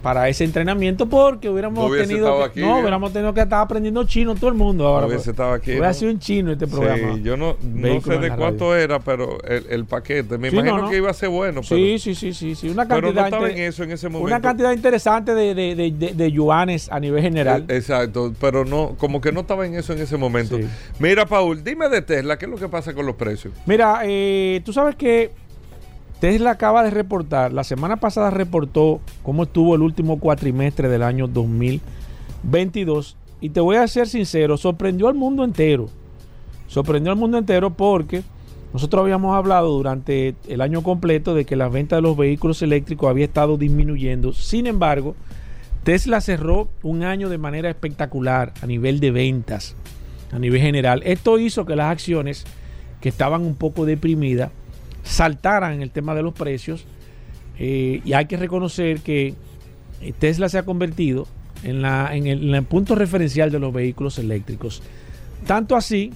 para 0.00 0.28
ese 0.28 0.44
entrenamiento 0.44 1.08
porque 1.08 1.48
hubiéramos 1.48 1.90
tenido 1.92 2.50
que, 2.52 2.60
no 2.60 2.78
hubiéramos 2.78 3.12
tenido 3.12 3.34
que 3.34 3.40
estar 3.40 3.60
aprendiendo 3.60 4.04
chino 4.04 4.34
todo 4.34 4.48
el 4.48 4.56
mundo 4.56 4.86
ahora 4.86 5.06
hubiese 5.06 5.24
pues. 5.24 5.28
estado 5.28 5.52
aquí 5.52 5.72
hubiera 5.72 5.94
sido 5.94 6.10
un 6.10 6.18
chino 6.18 6.52
este 6.52 6.66
programa. 6.66 7.14
sí, 7.14 7.22
yo 7.22 7.36
no, 7.36 7.56
no 7.62 8.00
sé 8.00 8.18
de 8.18 8.30
cuánto 8.30 8.74
era 8.74 8.98
pero 8.98 9.38
el, 9.44 9.84
paquete 9.84 10.38
me 10.38 10.48
imagino 10.48 10.88
que 10.88 10.96
iba 10.96 11.10
a 11.10 11.14
ser 11.14 11.28
bueno 11.28 11.60
pero, 11.68 11.76
sí 11.76 11.98
sí 11.98 12.14
sí 12.14 12.32
sí. 12.32 12.54
Sí 12.54 12.68
una 12.68 12.86
cantidad 12.86 13.12
pero 13.12 13.20
no 13.20 13.26
estaba 13.26 13.50
en 13.50 13.58
eso 13.58 13.82
en 13.84 13.90
ese 13.92 14.08
momento. 14.08 14.26
una 14.26 14.40
cantidad 14.40 14.72
interesante 14.72 15.34
de, 15.34 15.54
de, 15.54 15.74
de, 15.74 16.14
de, 16.14 16.32
yuanes 16.32 16.90
a 16.90 17.00
nivel 17.00 17.22
general. 17.22 17.64
Eh, 17.68 17.76
exacto 17.76 18.32
pero 18.40 18.64
no 18.64 18.94
como 18.98 19.20
que 19.20 19.32
no 19.32 19.40
estaba 19.40 19.66
en 19.66 19.74
eso 19.74 19.92
en 19.92 20.00
ese 20.00 20.16
momento. 20.16 20.58
Mira 20.98 21.26
Paul 21.26 21.62
dime 21.62 21.88
de 21.88 22.02
Tesla 22.02 22.38
qué 22.38 22.46
es 22.46 22.50
lo 22.50 22.56
que 22.56 22.68
pasa 22.68 22.94
con 22.94 23.06
los 23.06 23.16
precios 23.16 23.52
mira 23.66 24.00
eh, 24.04 24.62
tú 24.64 24.72
sabes 24.72 24.96
que 24.96 25.30
Tesla 26.20 26.50
acaba 26.50 26.84
de 26.84 26.90
reportar, 26.90 27.50
la 27.54 27.64
semana 27.64 27.96
pasada 27.96 28.28
reportó 28.28 29.00
cómo 29.22 29.44
estuvo 29.44 29.74
el 29.74 29.80
último 29.80 30.20
cuatrimestre 30.20 30.90
del 30.90 31.02
año 31.02 31.26
2022 31.26 33.16
y 33.40 33.48
te 33.48 33.60
voy 33.60 33.76
a 33.76 33.88
ser 33.88 34.06
sincero, 34.06 34.58
sorprendió 34.58 35.08
al 35.08 35.14
mundo 35.14 35.44
entero. 35.44 35.88
Sorprendió 36.66 37.10
al 37.10 37.18
mundo 37.18 37.38
entero 37.38 37.70
porque 37.70 38.22
nosotros 38.74 39.00
habíamos 39.00 39.34
hablado 39.34 39.70
durante 39.70 40.34
el 40.46 40.60
año 40.60 40.82
completo 40.82 41.34
de 41.34 41.46
que 41.46 41.56
la 41.56 41.70
venta 41.70 41.96
de 41.96 42.02
los 42.02 42.18
vehículos 42.18 42.60
eléctricos 42.60 43.08
había 43.08 43.24
estado 43.24 43.56
disminuyendo. 43.56 44.34
Sin 44.34 44.66
embargo, 44.66 45.16
Tesla 45.84 46.20
cerró 46.20 46.68
un 46.82 47.02
año 47.02 47.30
de 47.30 47.38
manera 47.38 47.70
espectacular 47.70 48.52
a 48.60 48.66
nivel 48.66 49.00
de 49.00 49.10
ventas, 49.10 49.74
a 50.32 50.38
nivel 50.38 50.60
general. 50.60 51.02
Esto 51.06 51.38
hizo 51.38 51.64
que 51.64 51.76
las 51.76 51.90
acciones 51.90 52.44
que 53.00 53.08
estaban 53.08 53.40
un 53.40 53.54
poco 53.54 53.86
deprimidas 53.86 54.50
saltaran 55.02 55.72
en 55.74 55.82
el 55.82 55.90
tema 55.90 56.14
de 56.14 56.22
los 56.22 56.34
precios. 56.34 56.86
Eh, 57.58 58.00
y 58.04 58.12
hay 58.14 58.26
que 58.26 58.36
reconocer 58.36 59.00
que 59.00 59.34
Tesla 60.18 60.48
se 60.48 60.58
ha 60.58 60.62
convertido 60.64 61.26
en, 61.62 61.82
la, 61.82 62.14
en, 62.14 62.26
el, 62.26 62.62
punto 62.64 62.94
referencial 62.94 63.50
de 63.50 63.58
los 63.58 63.72
vehículos 63.72 64.18
eléctricos. 64.18 64.82
Tanto 65.46 65.76
así 65.76 66.12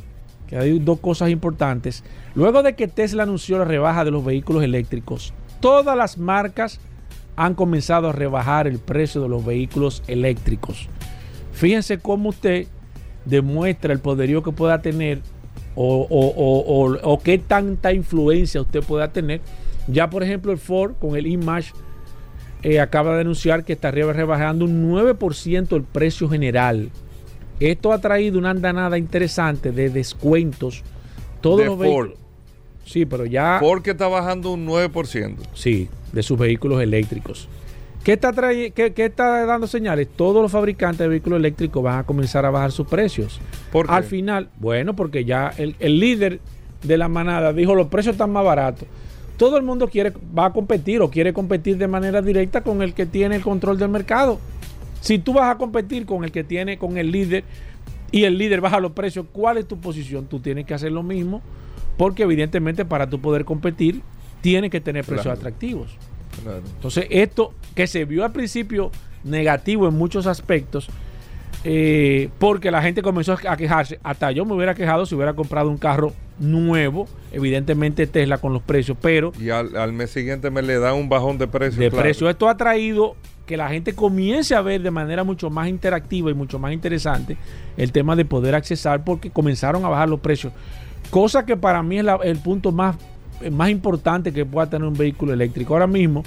que 0.49 0.57
hay 0.57 0.79
dos 0.79 1.01
cosas 1.01 1.31
importantes. 1.31 2.03
Luego 2.35 2.63
de 2.63 2.75
que 2.75 2.89
Tesla 2.89 3.25
anunció 3.25 3.59
la 3.59 3.65
rebaja 3.65 4.05
de 4.05 4.11
los 4.11 4.25
vehículos 4.25 4.63
eléctricos, 4.63 5.35
todas 5.61 5.97
las 5.97 6.19
marcas 6.19 6.81
han 7.37 7.55
comenzado 7.55 8.09
a 8.09 8.13
rebajar 8.13 8.67
el 8.67 8.79
precio 8.79 9.21
de 9.21 9.29
los 9.29 9.45
vehículos 9.45 10.03
eléctricos. 10.07 10.89
Fíjense 11.53 11.99
cómo 11.99 12.31
usted 12.31 12.67
demuestra 13.25 13.93
el 13.93 14.01
poderío 14.01 14.43
que 14.43 14.53
pueda 14.53 14.83
tener 14.83 15.21
o, 15.77 17.21
qué 17.23 17.39
tanta 17.39 17.93
influencia 17.93 18.61
usted 18.61 18.83
pueda 18.83 19.13
tener. 19.13 19.41
Ya 19.87 20.09
por 20.09 20.23
ejemplo 20.23 20.53
el 20.53 20.59
Ford 20.59 20.95
con 20.99 21.17
el 21.17 21.27
Image 21.27 21.73
eh, 22.63 22.81
acaba 22.81 23.15
de 23.15 23.21
anunciar 23.23 23.65
que 23.65 23.75
está 23.75 23.91
rebajando 23.91 24.65
un 24.65 24.91
9% 24.91 25.77
el 25.77 25.83
precio 25.83 26.29
general. 26.29 26.91
Esto 27.61 27.93
ha 27.93 28.01
traído 28.01 28.39
una 28.39 28.51
andanada 28.51 28.99
interesante 28.99 29.71
de 29.71 29.91
descuentos. 29.91 30.83
Todos 31.41 31.67
los 31.67 31.77
Ford. 31.77 32.11
Sí, 32.85 33.07
pero 33.07 33.25
ya. 33.25 33.59
Ford 33.61 33.83
que 33.83 33.93
está 33.93 34.09
bajando 34.09 34.53
un 34.53 34.67
9%. 34.67 35.37
Sí, 35.55 35.89
de 36.13 36.23
sus 36.23 36.39
vehículos 36.39 36.83
eléctricos. 36.83 37.49
¿Qué 38.05 38.13
está, 38.13 38.33
qué, 38.33 38.93
está 38.97 39.47
dando 39.47 39.67
señales? 39.67 40.09
Todos 40.15 40.43
los 40.43 40.53
fabricantes 40.53 40.99
de 40.99 41.09
vehículos 41.09 41.39
eléctricos 41.39 41.83
van 41.83 42.01
a 42.01 42.05
comenzar 42.05 42.45
a 42.45 42.51
bajar 42.51 42.71
sus 42.71 42.87
precios. 42.87 43.41
Al 43.89 44.05
final, 44.05 44.51
bueno, 44.59 44.95
porque 44.95 45.25
ya 45.25 45.55
el, 45.57 45.75
líder 45.99 46.41
de 46.83 46.99
la 46.99 47.09
manada 47.09 47.55
dijo 47.55 47.75
los 47.75 47.87
precios 47.87 48.13
están 48.13 48.31
más 48.31 48.45
baratos. 48.45 48.87
Todo 49.39 49.57
el 49.57 49.63
mundo 49.63 49.89
quiere, 49.89 50.13
va 50.39 50.47
a 50.47 50.53
competir 50.53 51.01
o 51.01 51.11
quiere 51.11 51.33
competir 51.33 51.79
de 51.79 51.89
manera 51.89 52.21
directa 52.21 52.61
con 52.61 52.83
el 52.83 52.93
que 52.93 53.07
tiene 53.07 53.37
el 53.37 53.43
control 53.43 53.79
del 53.79 53.89
mercado. 53.89 54.39
Si 55.01 55.19
tú 55.19 55.33
vas 55.33 55.51
a 55.51 55.57
competir 55.57 56.05
con 56.05 56.25
el 56.25 56.31
que 56.31 56.45
tiene, 56.45 56.77
con 56.77 56.99
el 56.99 57.11
líder, 57.11 57.45
y 58.13 58.25
el 58.25 58.37
líder 58.37 58.61
baja 58.61 58.81
los 58.81 58.93
precios, 58.93 59.25
¿cuál 59.33 59.57
es 59.57 59.67
tu 59.67 59.79
posición? 59.79 60.27
Tú 60.27 60.41
tienes 60.41 60.67
que 60.67 60.75
hacer 60.75 60.93
lo 60.93 61.03
mismo, 61.03 61.41
porque 61.97 62.25
evidentemente 62.25 62.85
para 62.85 63.09
tú 63.09 63.19
poder 63.19 63.47
competir, 63.47 64.03
tienes 64.43 64.71
que 64.71 64.83
tener 64.83 65.07
precios 65.07 65.39
atractivos. 65.39 65.97
Entonces, 66.77 67.07
esto 67.11 67.53
que 67.75 67.87
se 67.87 68.05
vio 68.05 68.25
al 68.25 68.33
principio 68.33 68.91
negativo 69.25 69.89
en 69.89 69.95
muchos 69.95 70.27
aspectos, 70.27 70.89
eh, 71.65 72.29
porque 72.39 72.71
la 72.71 72.83
gente 72.83 73.03
comenzó 73.03 73.37
a 73.49 73.57
quejarse. 73.57 73.99
Hasta 74.03 74.31
yo 74.33 74.45
me 74.45 74.55
hubiera 74.55 74.75
quejado 74.75 75.07
si 75.07 75.15
hubiera 75.15 75.33
comprado 75.33 75.71
un 75.71 75.79
carro 75.79 76.13
nuevo, 76.39 77.07
evidentemente 77.33 78.07
Tesla 78.07 78.39
con 78.39 78.53
los 78.53 78.63
precios, 78.63 78.99
pero... 79.01 79.33
Y 79.41 79.51
al, 79.51 79.93
mes 79.93 80.11
siguiente 80.11 80.51
me 80.51 80.63
le 80.63 80.79
da 80.79 80.93
un 80.93 81.09
bajón 81.09 81.39
de 81.39 81.47
precio. 81.47 81.81
De 81.81 81.91
precio. 81.91 82.29
Esto 82.29 82.49
ha 82.49 82.57
traído 82.57 83.17
que 83.47 83.57
la 83.57 83.69
gente 83.69 83.95
comience 83.95 84.55
a 84.55 84.63
ver 84.63 84.83
de 84.83 84.91
manera 84.91 85.25
mucho 85.25 85.51
más 85.51 85.69
interactiva 85.69 86.31
y 86.31 86.35
mucho 86.35 86.59
más 86.59 86.73
interesante 86.73 87.37
el 87.77 87.93
tema 87.93 88.17
de 88.17 88.25
poder 88.25 88.55
accesar 88.55 89.05
porque 89.05 89.31
comenzaron 89.31 89.85
a 89.85 89.89
bajar 89.89 90.09
los 90.09 90.21
precios. 90.21 90.53
Cosa 91.11 91.45
que 91.45 91.57
para 91.57 91.83
mí 91.83 91.99
es 91.99 92.07
el 92.25 92.39
punto 92.39 92.73
más 92.73 92.97
más 93.51 93.71
importante 93.71 94.33
que 94.33 94.45
pueda 94.45 94.69
tener 94.69 94.87
un 94.87 94.95
vehículo 94.95 95.33
eléctrico. 95.33 95.75
Ahora 95.75 95.87
mismo, 95.87 96.23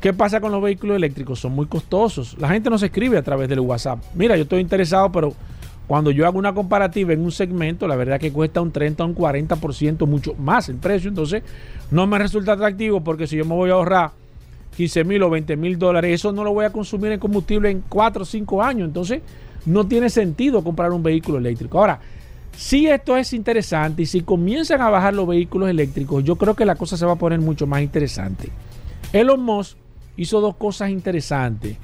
¿qué 0.00 0.12
pasa 0.12 0.40
con 0.40 0.52
los 0.52 0.62
vehículos 0.62 0.96
eléctricos? 0.96 1.40
Son 1.40 1.52
muy 1.52 1.66
costosos. 1.66 2.36
La 2.38 2.48
gente 2.48 2.70
no 2.70 2.78
se 2.78 2.86
escribe 2.86 3.18
a 3.18 3.22
través 3.22 3.48
del 3.48 3.60
WhatsApp. 3.60 3.98
Mira, 4.14 4.36
yo 4.36 4.42
estoy 4.42 4.60
interesado, 4.60 5.10
pero 5.10 5.34
cuando 5.86 6.10
yo 6.10 6.26
hago 6.26 6.38
una 6.38 6.54
comparativa 6.54 7.12
en 7.12 7.20
un 7.20 7.32
segmento, 7.32 7.86
la 7.86 7.96
verdad 7.96 8.18
que 8.18 8.32
cuesta 8.32 8.60
un 8.60 8.70
30 8.70 9.04
o 9.04 9.06
un 9.06 9.14
40% 9.14 10.06
mucho 10.06 10.34
más 10.34 10.68
el 10.68 10.76
precio. 10.76 11.08
Entonces, 11.08 11.42
no 11.90 12.06
me 12.06 12.18
resulta 12.18 12.52
atractivo 12.52 13.02
porque 13.02 13.26
si 13.26 13.36
yo 13.36 13.44
me 13.44 13.54
voy 13.54 13.70
a 13.70 13.74
ahorrar 13.74 14.10
15 14.76 15.04
mil 15.04 15.22
o 15.22 15.30
20 15.30 15.56
mil 15.56 15.78
dólares, 15.78 16.14
eso 16.14 16.32
no 16.32 16.42
lo 16.42 16.52
voy 16.52 16.64
a 16.64 16.70
consumir 16.70 17.12
en 17.12 17.20
combustible 17.20 17.70
en 17.70 17.82
4 17.88 18.22
o 18.22 18.24
5 18.24 18.62
años. 18.62 18.88
Entonces, 18.88 19.20
no 19.66 19.86
tiene 19.86 20.10
sentido 20.10 20.64
comprar 20.64 20.92
un 20.92 21.02
vehículo 21.02 21.38
eléctrico. 21.38 21.78
Ahora, 21.78 22.00
si 22.56 22.86
esto 22.86 23.16
es 23.16 23.32
interesante 23.32 24.02
y 24.02 24.06
si 24.06 24.20
comienzan 24.20 24.80
a 24.80 24.90
bajar 24.90 25.14
los 25.14 25.26
vehículos 25.26 25.68
eléctricos, 25.68 26.24
yo 26.24 26.36
creo 26.36 26.54
que 26.54 26.64
la 26.64 26.76
cosa 26.76 26.96
se 26.96 27.06
va 27.06 27.12
a 27.12 27.16
poner 27.16 27.40
mucho 27.40 27.66
más 27.66 27.82
interesante. 27.82 28.48
Elon 29.12 29.42
Musk 29.42 29.76
hizo 30.16 30.40
dos 30.40 30.56
cosas 30.56 30.90
interesantes 30.90 31.76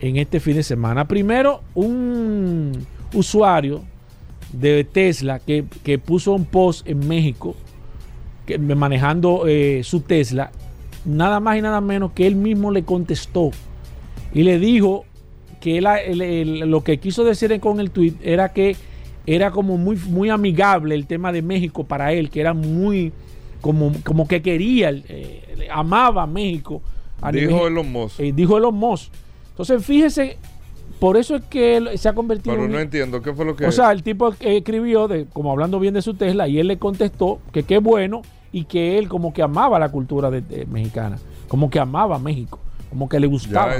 en 0.00 0.16
este 0.16 0.40
fin 0.40 0.56
de 0.56 0.62
semana. 0.62 1.06
Primero, 1.06 1.62
un 1.74 2.86
usuario 3.14 3.82
de 4.52 4.84
Tesla 4.84 5.38
que, 5.38 5.64
puso 6.04 6.32
un 6.32 6.44
post 6.44 6.86
en 6.86 7.06
México 7.08 7.54
que, 8.46 8.58
manejando 8.58 9.44
eh, 9.46 9.82
su 9.84 10.00
Tesla, 10.00 10.50
nada 11.04 11.40
más 11.40 11.56
y 11.56 11.62
nada 11.62 11.80
menos 11.80 12.12
que 12.12 12.26
él 12.26 12.36
mismo 12.36 12.70
le 12.70 12.84
contestó 12.84 13.50
y 14.34 14.42
le 14.42 14.58
dijo 14.58 15.04
que 15.60 15.80
lo 15.80 16.82
que 16.82 16.98
quiso 16.98 17.24
decir 17.24 17.58
con 17.60 17.78
el 17.80 17.90
tweet 17.90 18.14
era 18.22 18.52
que 18.52 18.76
era 19.26 19.50
como 19.50 19.76
muy, 19.76 19.96
muy 19.96 20.30
amigable 20.30 20.94
el 20.94 21.06
tema 21.06 21.32
de 21.32 21.42
México 21.42 21.84
para 21.84 22.12
él, 22.12 22.30
que 22.30 22.40
era 22.40 22.54
muy 22.54 23.12
como, 23.60 23.92
como 24.04 24.26
que 24.26 24.42
quería, 24.42 24.90
eh, 24.90 25.68
amaba 25.70 26.24
a 26.24 26.26
México. 26.26 26.82
dijo 27.32 27.66
Elon 27.66 27.90
Musk. 27.90 28.20
Eh, 28.20 28.32
dijo 28.34 28.58
Elon 28.58 28.74
Musk. 28.74 29.12
Entonces, 29.50 29.84
fíjese, 29.84 30.36
por 30.98 31.16
eso 31.16 31.36
es 31.36 31.44
que 31.44 31.76
él 31.76 31.90
se 31.98 32.08
ha 32.08 32.14
convertido 32.14 32.56
Pero 32.56 32.68
no 32.68 32.78
entiendo, 32.78 33.22
¿qué 33.22 33.32
fue 33.32 33.44
lo 33.44 33.54
que...? 33.54 33.66
O 33.66 33.72
sea, 33.72 33.92
el 33.92 34.02
tipo 34.02 34.34
escribió, 34.40 35.08
de, 35.08 35.26
como 35.26 35.52
hablando 35.52 35.78
bien 35.78 35.94
de 35.94 36.02
su 36.02 36.14
Tesla, 36.14 36.48
y 36.48 36.58
él 36.58 36.66
le 36.66 36.78
contestó 36.78 37.38
que 37.52 37.62
qué 37.62 37.78
bueno 37.78 38.22
y 38.50 38.64
que 38.64 38.98
él 38.98 39.08
como 39.08 39.32
que 39.32 39.42
amaba 39.42 39.78
la 39.78 39.90
cultura 39.90 40.30
de, 40.30 40.66
mexicana, 40.66 41.18
como 41.48 41.70
que 41.70 41.78
amaba 41.78 42.16
a 42.16 42.18
México, 42.18 42.58
como 42.90 43.08
que 43.08 43.20
le 43.20 43.26
gustaba. 43.26 43.76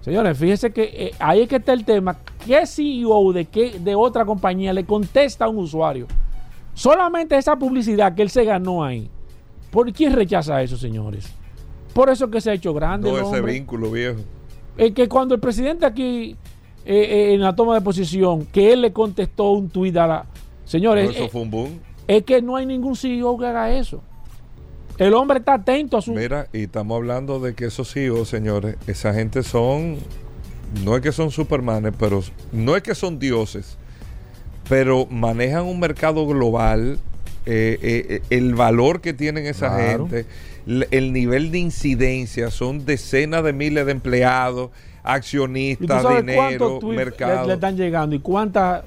Señores, 0.00 0.38
fíjese 0.38 0.72
que 0.72 0.82
eh, 0.82 1.14
ahí 1.18 1.42
es 1.42 1.48
que 1.48 1.56
está 1.56 1.72
el 1.72 1.84
tema. 1.84 2.16
¿Qué 2.46 2.66
CEO 2.66 3.32
de, 3.32 3.44
qué, 3.44 3.78
de 3.78 3.94
otra 3.94 4.24
compañía 4.24 4.72
le 4.72 4.84
contesta 4.84 5.44
a 5.44 5.48
un 5.48 5.58
usuario? 5.58 6.06
Solamente 6.74 7.36
esa 7.36 7.56
publicidad 7.56 8.14
que 8.14 8.22
él 8.22 8.30
se 8.30 8.44
ganó 8.44 8.82
ahí. 8.82 9.10
¿Por 9.70 9.92
quién 9.92 10.14
rechaza 10.14 10.62
eso, 10.62 10.76
señores? 10.76 11.30
Por 11.92 12.08
eso 12.08 12.30
que 12.30 12.40
se 12.40 12.50
ha 12.50 12.54
hecho 12.54 12.72
grande. 12.72 13.10
Todo 13.10 13.20
ese 13.20 13.42
vínculo 13.42 13.90
viejo. 13.90 14.20
Es 14.76 14.92
que 14.92 15.08
cuando 15.08 15.34
el 15.34 15.40
presidente 15.40 15.84
aquí, 15.84 16.36
eh, 16.86 16.94
eh, 16.94 17.34
en 17.34 17.40
la 17.40 17.54
toma 17.54 17.74
de 17.74 17.80
posición, 17.82 18.46
que 18.46 18.72
él 18.72 18.80
le 18.80 18.92
contestó 18.92 19.50
un 19.50 19.68
tuit 19.68 19.96
a 19.96 20.06
la. 20.06 20.26
Señores. 20.64 21.10
eso 21.10 21.28
fue 21.28 21.42
un 21.42 21.50
boom. 21.50 21.80
Es 22.06 22.22
que 22.22 22.40
no 22.40 22.56
hay 22.56 22.64
ningún 22.64 22.96
CEO 22.96 23.36
que 23.36 23.46
haga 23.46 23.72
eso. 23.72 24.02
El 24.98 25.14
hombre 25.14 25.38
está 25.38 25.54
atento 25.54 25.96
a 25.96 26.02
su. 26.02 26.12
Mira, 26.12 26.48
y 26.52 26.64
estamos 26.64 26.96
hablando 26.96 27.40
de 27.40 27.54
que 27.54 27.66
esos 27.66 27.92
CEOs, 27.92 28.28
señores, 28.28 28.76
esa 28.86 29.14
gente 29.14 29.42
son. 29.42 29.98
No 30.84 30.94
es 30.94 31.02
que 31.02 31.10
son 31.10 31.30
supermanes, 31.30 31.92
pero 31.98 32.22
no 32.52 32.76
es 32.76 32.82
que 32.82 32.94
son 32.94 33.18
dioses, 33.18 33.76
pero 34.68 35.06
manejan 35.06 35.64
un 35.64 35.80
mercado 35.80 36.26
global. 36.26 36.98
Eh, 37.46 37.78
eh, 37.82 38.06
eh, 38.08 38.22
el 38.28 38.54
valor 38.54 39.00
que 39.00 39.14
tienen 39.14 39.46
esa 39.46 39.76
gente, 39.78 40.26
el 40.66 41.12
nivel 41.12 41.50
de 41.50 41.58
incidencia, 41.58 42.50
son 42.50 42.84
decenas 42.84 43.42
de 43.42 43.54
miles 43.54 43.86
de 43.86 43.92
empleados, 43.92 44.70
accionistas, 45.02 46.16
dinero, 46.16 46.80
mercado. 46.82 47.46
Le, 47.46 47.54
están 47.54 47.76
llegando 47.76 48.14
y 48.14 48.20
cuántas 48.20 48.84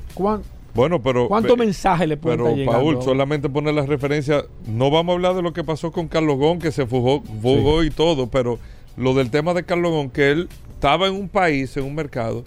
bueno, 0.73 1.01
pero. 1.01 1.27
¿Cuántos 1.27 1.57
mensajes 1.57 2.07
le 2.07 2.17
pueden 2.17 2.39
Pero, 2.43 2.71
Paul, 2.71 3.01
solamente 3.01 3.49
poner 3.49 3.73
la 3.73 3.85
referencia. 3.85 4.43
No 4.67 4.89
vamos 4.89 5.13
a 5.13 5.15
hablar 5.15 5.35
de 5.35 5.41
lo 5.41 5.53
que 5.53 5.63
pasó 5.63 5.91
con 5.91 6.07
Carlos 6.07 6.37
Gón, 6.37 6.59
que 6.59 6.71
se 6.71 6.85
fugó, 6.85 7.21
fugó 7.41 7.83
y 7.83 7.89
todo, 7.89 8.27
pero 8.27 8.59
lo 8.97 9.13
del 9.13 9.29
tema 9.29 9.53
de 9.53 9.63
Carlos 9.63 9.91
Gón, 9.91 10.09
que 10.09 10.31
él 10.31 10.49
estaba 10.73 11.07
en 11.07 11.13
un 11.13 11.29
país, 11.29 11.77
en 11.77 11.83
un 11.83 11.95
mercado, 11.95 12.43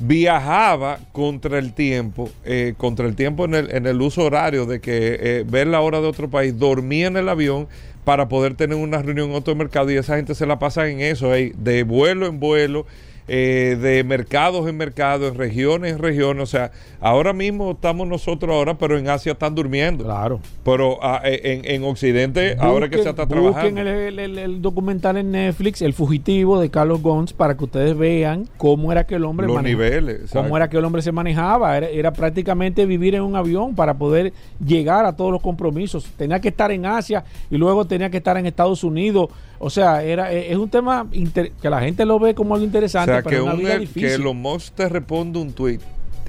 viajaba 0.00 1.00
contra 1.12 1.58
el 1.58 1.72
tiempo, 1.72 2.30
eh, 2.44 2.74
contra 2.76 3.06
el 3.06 3.14
tiempo 3.14 3.44
en 3.44 3.54
el, 3.54 3.70
en 3.74 3.86
el 3.86 4.00
uso 4.00 4.24
horario 4.24 4.64
de 4.66 4.80
que 4.80 5.18
eh, 5.20 5.44
ver 5.46 5.66
la 5.66 5.80
hora 5.80 6.00
de 6.00 6.06
otro 6.06 6.30
país, 6.30 6.58
dormía 6.58 7.08
en 7.08 7.16
el 7.16 7.28
avión 7.28 7.68
para 8.04 8.28
poder 8.28 8.54
tener 8.54 8.78
una 8.78 9.02
reunión 9.02 9.30
en 9.30 9.36
otro 9.36 9.54
mercado 9.54 9.90
y 9.90 9.96
esa 9.96 10.16
gente 10.16 10.34
se 10.34 10.46
la 10.46 10.58
pasa 10.58 10.88
en 10.88 11.00
eso, 11.00 11.30
de 11.30 11.82
vuelo 11.82 12.26
en 12.26 12.40
vuelo 12.40 12.86
eh, 13.28 13.76
de 13.80 14.02
mercados 14.04 14.66
en 14.68 14.76
mercados, 14.76 15.36
regiones 15.36 15.92
en 15.92 15.98
regiones. 15.98 16.42
O 16.42 16.46
sea, 16.46 16.70
ahora 17.00 17.32
mismo 17.32 17.72
estamos 17.72 18.08
nosotros 18.08 18.54
ahora, 18.54 18.78
pero 18.78 18.98
en 18.98 19.08
Asia 19.08 19.32
están 19.32 19.54
durmiendo. 19.54 20.04
Claro. 20.04 20.40
Pero 20.64 20.98
ah, 21.02 21.20
eh, 21.24 21.60
en, 21.64 21.84
Occidente, 21.84 22.56
ahora 22.58 22.88
que 22.88 23.02
se 23.02 23.08
está 23.08 23.26
trabajando. 23.26 23.80
El, 23.80 24.18
el, 24.18 24.38
el, 24.38 24.62
documental 24.62 25.18
en 25.18 25.30
Netflix, 25.30 25.82
El 25.82 25.92
Fugitivo 25.92 26.58
de 26.58 26.70
Carlos 26.70 27.02
Gons, 27.02 27.32
para 27.32 27.56
que 27.56 27.64
ustedes 27.64 27.96
vean 27.96 28.48
cómo 28.56 28.90
era 28.92 29.04
que 29.04 29.16
el 29.16 29.24
hombre 29.24 29.46
Los 29.46 29.62
niveles. 29.62 30.30
Cómo 30.32 30.56
era 30.56 30.68
que 30.68 30.78
el 30.78 30.84
hombre 30.84 31.02
se 31.02 31.12
manejaba. 31.12 31.76
Era, 31.76 31.88
era, 31.88 32.12
prácticamente 32.12 32.86
vivir 32.86 33.14
en 33.14 33.22
un 33.22 33.36
avión 33.36 33.74
para 33.74 33.94
poder 33.94 34.32
llegar 34.64 35.04
a 35.04 35.14
todos 35.14 35.32
los 35.32 35.42
compromisos. 35.42 36.06
Tenía 36.16 36.40
que 36.40 36.48
estar 36.48 36.72
en 36.72 36.86
Asia 36.86 37.24
y 37.50 37.56
luego 37.56 37.84
tenía 37.84 38.10
que 38.10 38.16
estar 38.16 38.36
en 38.38 38.46
Estados 38.46 38.82
Unidos 38.82 39.28
o 39.58 39.70
sea, 39.70 40.02
era, 40.02 40.32
eh, 40.32 40.52
es 40.52 40.56
un 40.56 40.70
tema 40.70 41.08
que 41.10 41.70
la 41.70 41.80
gente 41.80 42.04
lo 42.04 42.18
ve 42.18 42.34
como 42.34 42.54
algo 42.54 42.64
interesante, 42.64 43.10
o 43.10 43.14
sea, 43.14 43.22
que, 43.22 43.40
una 43.40 43.78
que 43.92 44.18
los 44.18 44.34
Musk 44.34 44.74
te 44.74 44.88
responde 44.88 45.38
un 45.40 45.52
tweet. 45.52 45.80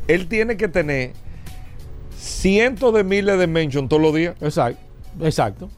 Él 0.07 0.27
tiene 0.27 0.57
que 0.57 0.67
tener 0.67 1.13
cientos 2.17 2.93
de 2.93 3.03
miles 3.03 3.37
de 3.37 3.47
mentions 3.47 3.87
todos 3.87 4.01
los 4.01 4.15
días. 4.15 4.35
Exacto, 4.41 4.81
exacto. 5.21 5.69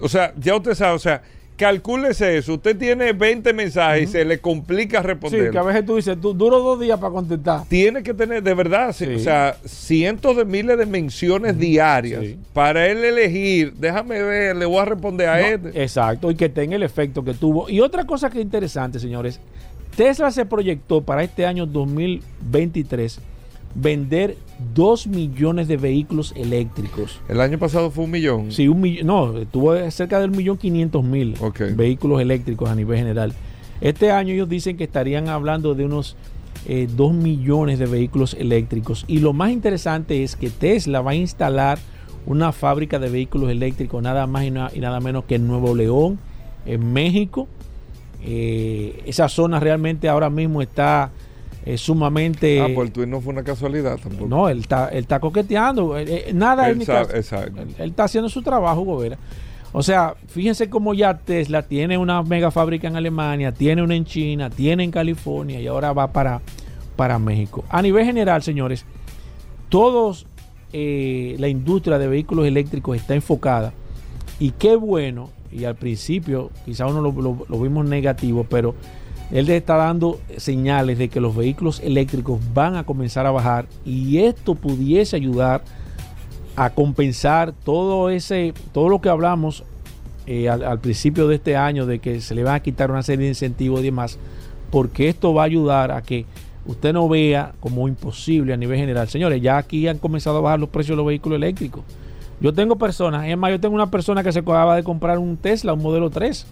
O 0.00 0.08
sea, 0.08 0.32
ya 0.38 0.56
usted 0.56 0.74
sabe, 0.74 0.94
o 0.94 0.98
sea, 0.98 1.22
Calcúlese 1.56 2.38
eso. 2.38 2.54
Usted 2.54 2.76
tiene 2.76 3.12
20 3.12 3.52
mensajes 3.52 4.08
y 4.08 4.12
se 4.12 4.24
le 4.24 4.38
complica 4.38 5.02
responder. 5.02 5.46
Sí, 5.46 5.50
que 5.52 5.58
a 5.58 5.62
veces 5.62 5.86
tú 5.86 5.96
dices, 5.96 6.20
tú, 6.20 6.34
duro 6.34 6.58
dos 6.58 6.80
días 6.80 6.98
para 6.98 7.12
contestar. 7.12 7.64
Tiene 7.68 8.02
que 8.02 8.12
tener, 8.12 8.42
de 8.42 8.54
verdad, 8.54 8.90
o 8.90 9.18
sea, 9.18 9.56
cientos 9.64 10.36
de 10.36 10.44
miles 10.44 10.76
de 10.76 10.86
menciones 10.86 11.56
diarias 11.56 12.24
para 12.52 12.86
él 12.88 13.04
elegir. 13.04 13.72
Déjame 13.74 14.20
ver, 14.20 14.56
le 14.56 14.66
voy 14.66 14.78
a 14.78 14.84
responder 14.84 15.28
a 15.28 15.48
este. 15.48 15.80
Exacto, 15.80 16.30
y 16.30 16.34
que 16.34 16.48
tenga 16.48 16.74
el 16.74 16.82
efecto 16.82 17.24
que 17.24 17.34
tuvo. 17.34 17.70
Y 17.70 17.80
otra 17.80 18.04
cosa 18.04 18.30
que 18.30 18.38
es 18.38 18.44
interesante, 18.44 18.98
señores, 18.98 19.38
Tesla 19.96 20.32
se 20.32 20.44
proyectó 20.46 21.02
para 21.02 21.22
este 21.22 21.46
año 21.46 21.66
2023 21.66 23.20
vender 23.74 24.36
2 24.74 25.08
millones 25.08 25.68
de 25.68 25.76
vehículos 25.76 26.32
eléctricos. 26.36 27.20
¿El 27.28 27.40
año 27.40 27.58
pasado 27.58 27.90
fue 27.90 28.04
un 28.04 28.10
millón? 28.10 28.52
Sí, 28.52 28.68
un 28.68 28.80
millón. 28.80 29.06
No, 29.06 29.32
tuvo 29.46 29.90
cerca 29.90 30.20
del 30.20 30.30
millón 30.30 30.56
quinientos 30.56 31.04
mil 31.04 31.36
vehículos 31.76 32.20
eléctricos 32.20 32.68
a 32.70 32.74
nivel 32.74 32.98
general. 32.98 33.32
Este 33.80 34.10
año 34.10 34.32
ellos 34.32 34.48
dicen 34.48 34.76
que 34.76 34.84
estarían 34.84 35.28
hablando 35.28 35.74
de 35.74 35.84
unos 35.84 36.16
2 36.66 36.66
eh, 36.66 37.14
millones 37.14 37.78
de 37.78 37.86
vehículos 37.86 38.34
eléctricos. 38.34 39.04
Y 39.08 39.18
lo 39.18 39.32
más 39.32 39.50
interesante 39.50 40.22
es 40.22 40.36
que 40.36 40.50
Tesla 40.50 41.00
va 41.00 41.12
a 41.12 41.16
instalar 41.16 41.78
una 42.26 42.52
fábrica 42.52 42.98
de 42.98 43.10
vehículos 43.10 43.50
eléctricos 43.50 44.02
nada 44.02 44.26
más 44.26 44.44
y, 44.44 44.50
nada 44.50 45.00
menos 45.00 45.24
que 45.24 45.34
en 45.34 45.46
Nuevo 45.46 45.74
León, 45.74 46.18
en 46.64 46.92
México. 46.92 47.48
Eh, 48.26 49.02
esa 49.04 49.28
zona 49.28 49.60
realmente 49.60 50.08
ahora 50.08 50.30
mismo 50.30 50.62
está 50.62 51.10
es 51.64 51.80
sumamente. 51.80 52.60
Ah, 52.60 52.68
pues 52.74 52.88
el 52.88 52.92
tuit 52.92 53.08
no 53.08 53.20
fue 53.20 53.32
una 53.32 53.42
casualidad 53.42 53.98
tampoco. 53.98 54.28
No, 54.28 54.48
él 54.48 54.60
está, 54.60 54.88
él 54.88 54.98
está 54.98 55.18
coqueteando. 55.18 55.96
Eh, 55.96 56.04
eh, 56.28 56.32
nada 56.34 56.68
él, 56.68 56.82
exacto. 56.82 57.16
Él, 57.16 57.90
está 57.90 58.04
haciendo 58.04 58.28
su 58.28 58.42
trabajo, 58.42 58.82
Gobera. 58.82 59.18
O 59.72 59.82
sea, 59.82 60.14
fíjense 60.28 60.68
cómo 60.68 60.94
ya 60.94 61.18
Tesla 61.18 61.62
tiene 61.62 61.98
una 61.98 62.22
mega 62.22 62.50
fábrica 62.50 62.86
en 62.86 62.96
Alemania, 62.96 63.50
tiene 63.50 63.82
una 63.82 63.96
en 63.96 64.04
China, 64.04 64.50
tiene 64.50 64.84
en 64.84 64.90
California 64.92 65.60
y 65.60 65.66
ahora 65.66 65.92
va 65.92 66.12
para, 66.12 66.40
para 66.94 67.18
México. 67.18 67.64
A 67.70 67.82
nivel 67.82 68.04
general, 68.04 68.42
señores, 68.42 68.84
todos 69.70 70.26
eh, 70.72 71.34
la 71.40 71.48
industria 71.48 71.98
de 71.98 72.06
vehículos 72.06 72.46
eléctricos 72.46 72.96
está 72.96 73.16
enfocada 73.16 73.72
y 74.38 74.52
qué 74.52 74.76
bueno, 74.76 75.30
y 75.50 75.64
al 75.64 75.74
principio 75.74 76.50
quizá 76.64 76.86
uno 76.86 77.00
lo 77.00 77.60
vimos 77.60 77.84
negativo, 77.84 78.46
pero 78.48 78.76
él 79.30 79.48
está 79.50 79.76
dando 79.76 80.20
señales 80.36 80.98
de 80.98 81.08
que 81.08 81.20
los 81.20 81.34
vehículos 81.34 81.80
eléctricos 81.80 82.40
van 82.52 82.76
a 82.76 82.84
comenzar 82.84 83.26
a 83.26 83.30
bajar 83.30 83.66
y 83.84 84.18
esto 84.18 84.54
pudiese 84.54 85.16
ayudar 85.16 85.62
a 86.56 86.70
compensar 86.70 87.52
todo 87.52 88.10
ese, 88.10 88.54
todo 88.72 88.88
lo 88.88 89.00
que 89.00 89.08
hablamos 89.08 89.64
eh, 90.26 90.48
al, 90.48 90.78
principio 90.78 91.26
de 91.26 91.36
este 91.36 91.56
año 91.56 91.84
de 91.84 91.98
que 91.98 92.20
se 92.20 92.34
le 92.34 92.44
van 92.44 92.54
a 92.54 92.60
quitar 92.60 92.90
una 92.90 93.02
serie 93.02 93.24
de 93.24 93.30
incentivos 93.30 93.80
y 93.80 93.84
demás, 93.84 94.18
porque 94.70 95.08
esto 95.08 95.34
va 95.34 95.42
a 95.42 95.46
ayudar 95.46 95.90
a 95.90 96.00
que 96.02 96.26
usted 96.66 96.92
no 96.92 97.08
vea 97.08 97.52
como 97.60 97.88
imposible 97.88 98.54
a 98.54 98.56
nivel 98.56 98.78
general. 98.78 99.08
Señores, 99.08 99.42
ya 99.42 99.58
aquí 99.58 99.88
han 99.88 99.98
comenzado 99.98 100.38
a 100.38 100.40
bajar 100.40 100.60
los 100.60 100.68
precios 100.68 100.94
de 100.94 100.98
los 100.98 101.06
vehículos 101.06 101.36
eléctricos. 101.36 101.82
Yo 102.40 102.52
tengo 102.52 102.76
personas, 102.76 103.26
es 103.26 103.36
más, 103.36 103.50
yo 103.50 103.60
tengo 103.60 103.74
una 103.74 103.90
persona 103.90 104.22
que 104.22 104.32
se 104.32 104.38
acaba 104.38 104.76
de 104.76 104.82
comprar 104.82 105.18
un 105.18 105.36
Tesla, 105.36 105.72
un 105.72 105.82
modelo 105.82 106.08
3 106.10 106.46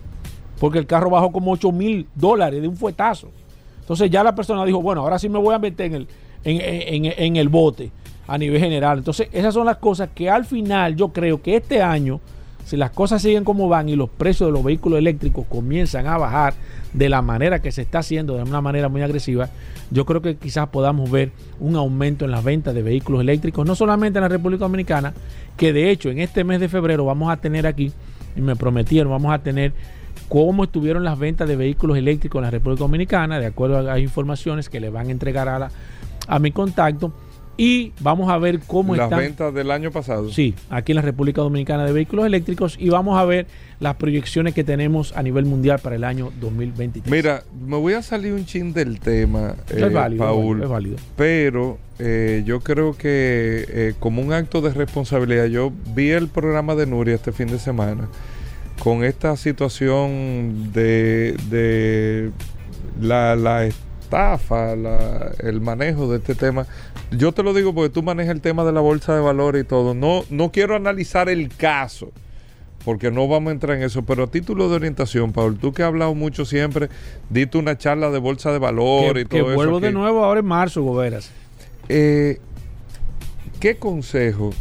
porque 0.62 0.78
el 0.78 0.86
carro 0.86 1.10
bajó 1.10 1.32
como 1.32 1.50
8 1.50 1.72
mil 1.72 2.06
dólares 2.14 2.62
de 2.62 2.68
un 2.68 2.76
fuetazo. 2.76 3.32
Entonces 3.80 4.08
ya 4.12 4.22
la 4.22 4.32
persona 4.32 4.64
dijo, 4.64 4.80
bueno, 4.80 5.00
ahora 5.00 5.18
sí 5.18 5.28
me 5.28 5.40
voy 5.40 5.52
a 5.52 5.58
meter 5.58 5.86
en 5.86 5.94
el, 5.94 6.06
en, 7.18 7.36
el 7.36 7.48
bote 7.48 7.90
a 8.28 8.38
nivel 8.38 8.60
general. 8.60 8.98
Entonces 8.98 9.28
esas 9.32 9.54
son 9.54 9.66
las 9.66 9.78
cosas 9.78 10.10
que 10.14 10.30
al 10.30 10.44
final 10.44 10.94
yo 10.94 11.08
creo 11.08 11.42
que 11.42 11.56
este 11.56 11.82
año, 11.82 12.20
si 12.64 12.76
las 12.76 12.92
cosas 12.92 13.22
siguen 13.22 13.42
como 13.42 13.68
van 13.68 13.88
y 13.88 13.96
los 13.96 14.08
precios 14.08 14.50
de 14.50 14.52
los 14.52 14.62
vehículos 14.62 15.00
eléctricos 15.00 15.46
comienzan 15.48 16.06
a 16.06 16.16
bajar 16.16 16.54
de 16.92 17.08
la 17.08 17.22
manera 17.22 17.60
que 17.60 17.72
se 17.72 17.82
está 17.82 17.98
haciendo, 17.98 18.36
de 18.36 18.44
una 18.44 18.60
manera 18.60 18.88
muy 18.88 19.02
agresiva, 19.02 19.48
yo 19.90 20.06
creo 20.06 20.22
que 20.22 20.36
quizás 20.36 20.68
podamos 20.68 21.10
ver 21.10 21.32
un 21.58 21.74
aumento 21.74 22.24
en 22.24 22.30
las 22.30 22.44
ventas 22.44 22.72
de 22.72 22.84
vehículos 22.84 23.22
eléctricos, 23.22 23.66
no 23.66 23.74
solamente 23.74 24.20
en 24.20 24.22
la 24.22 24.28
República 24.28 24.60
Dominicana, 24.60 25.12
que 25.56 25.72
de 25.72 25.90
hecho 25.90 26.08
en 26.08 26.20
este 26.20 26.44
mes 26.44 26.60
de 26.60 26.68
febrero 26.68 27.04
vamos 27.04 27.32
a 27.32 27.36
tener 27.38 27.66
aquí, 27.66 27.90
y 28.36 28.40
me 28.40 28.54
prometieron, 28.54 29.10
vamos 29.10 29.34
a 29.34 29.40
tener 29.40 29.72
cómo 30.32 30.64
estuvieron 30.64 31.04
las 31.04 31.18
ventas 31.18 31.46
de 31.46 31.56
vehículos 31.56 31.98
eléctricos 31.98 32.38
en 32.38 32.44
la 32.44 32.50
República 32.50 32.84
Dominicana, 32.84 33.38
de 33.38 33.44
acuerdo 33.44 33.76
a 33.76 33.82
las 33.82 33.98
informaciones 33.98 34.70
que 34.70 34.80
le 34.80 34.88
van 34.88 35.08
a 35.08 35.10
entregar 35.10 35.46
a, 35.46 35.68
a 36.26 36.38
mi 36.38 36.52
contacto. 36.52 37.12
Y 37.58 37.92
vamos 38.00 38.30
a 38.30 38.38
ver 38.38 38.60
cómo 38.66 38.96
Las 38.96 39.10
ventas 39.10 39.52
del 39.52 39.70
año 39.70 39.90
pasado. 39.90 40.30
Sí, 40.30 40.54
aquí 40.70 40.92
en 40.92 40.96
la 40.96 41.02
República 41.02 41.42
Dominicana 41.42 41.84
de 41.84 41.92
vehículos 41.92 42.24
eléctricos 42.24 42.78
y 42.80 42.88
vamos 42.88 43.20
a 43.20 43.26
ver 43.26 43.46
las 43.78 43.96
proyecciones 43.96 44.54
que 44.54 44.64
tenemos 44.64 45.14
a 45.14 45.22
nivel 45.22 45.44
mundial 45.44 45.80
para 45.80 45.96
el 45.96 46.04
año 46.04 46.32
2023. 46.40 47.12
Mira, 47.12 47.42
me 47.66 47.76
voy 47.76 47.92
a 47.92 48.00
salir 48.00 48.32
un 48.32 48.46
chin 48.46 48.72
del 48.72 49.00
tema, 49.00 49.54
es 49.68 49.92
válido, 49.92 50.24
Paul, 50.24 50.62
es 50.62 50.68
válido. 50.70 50.96
Pero 51.14 51.76
eh, 51.98 52.42
yo 52.46 52.60
creo 52.60 52.96
que 52.96 53.66
eh, 53.68 53.94
como 54.00 54.22
un 54.22 54.32
acto 54.32 54.62
de 54.62 54.72
responsabilidad, 54.72 55.44
yo 55.44 55.70
vi 55.94 56.08
el 56.08 56.28
programa 56.28 56.74
de 56.74 56.86
Nuria 56.86 57.16
este 57.16 57.32
fin 57.32 57.48
de 57.48 57.58
semana 57.58 58.08
con 58.82 59.04
esta 59.04 59.36
situación 59.36 60.72
de, 60.72 61.36
de 61.48 62.30
la, 63.00 63.36
la 63.36 63.64
estafa, 63.64 64.72
el 64.72 65.60
manejo 65.60 66.10
de 66.10 66.18
este 66.18 66.34
tema. 66.34 66.66
Yo 67.10 67.32
te 67.32 67.42
lo 67.42 67.54
digo 67.54 67.74
porque 67.74 67.90
tú 67.90 68.02
manejas 68.02 68.34
el 68.34 68.40
tema 68.40 68.64
de 68.64 68.72
la 68.72 68.80
bolsa 68.80 69.14
de 69.14 69.20
valores 69.20 69.62
y 69.62 69.66
todo. 69.66 69.94
No, 69.94 70.24
no 70.30 70.50
quiero 70.50 70.76
analizar 70.76 71.28
el 71.28 71.48
caso, 71.48 72.10
porque 72.84 73.10
no 73.10 73.28
vamos 73.28 73.50
a 73.50 73.52
entrar 73.52 73.76
en 73.76 73.84
eso, 73.84 74.02
pero 74.02 74.24
a 74.24 74.26
título 74.26 74.68
de 74.68 74.76
orientación, 74.76 75.32
Paul, 75.32 75.58
tú 75.58 75.72
que 75.72 75.82
has 75.82 75.88
hablado 75.88 76.14
mucho 76.14 76.44
siempre, 76.44 76.88
diste 77.30 77.58
una 77.58 77.78
charla 77.78 78.10
de 78.10 78.18
bolsa 78.18 78.52
de 78.52 78.58
valores 78.58 79.24
y 79.24 79.26
todo 79.26 79.46
que 79.46 79.54
vuelvo 79.54 79.80
de 79.80 79.92
nuevo 79.92 80.24
ahora 80.24 80.40
en 80.40 80.46
marzo, 80.46 80.82
Goberas. 80.82 81.30
Eh, 81.88 82.38
¿Qué 83.60 83.76
consejo 83.76 84.52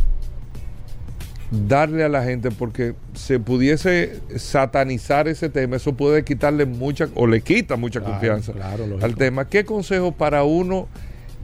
darle 1.51 2.05
a 2.05 2.09
la 2.09 2.23
gente 2.23 2.49
porque 2.49 2.95
se 3.13 3.39
pudiese 3.39 4.21
satanizar 4.37 5.27
ese 5.27 5.49
tema, 5.49 5.75
eso 5.75 5.93
puede 5.93 6.23
quitarle 6.23 6.65
mucha 6.65 7.09
o 7.13 7.27
le 7.27 7.41
quita 7.41 7.75
mucha 7.75 7.99
confianza 7.99 8.53
al 9.01 9.15
tema. 9.15 9.47
¿Qué 9.47 9.65
consejo 9.65 10.13
para 10.13 10.45
uno, 10.45 10.87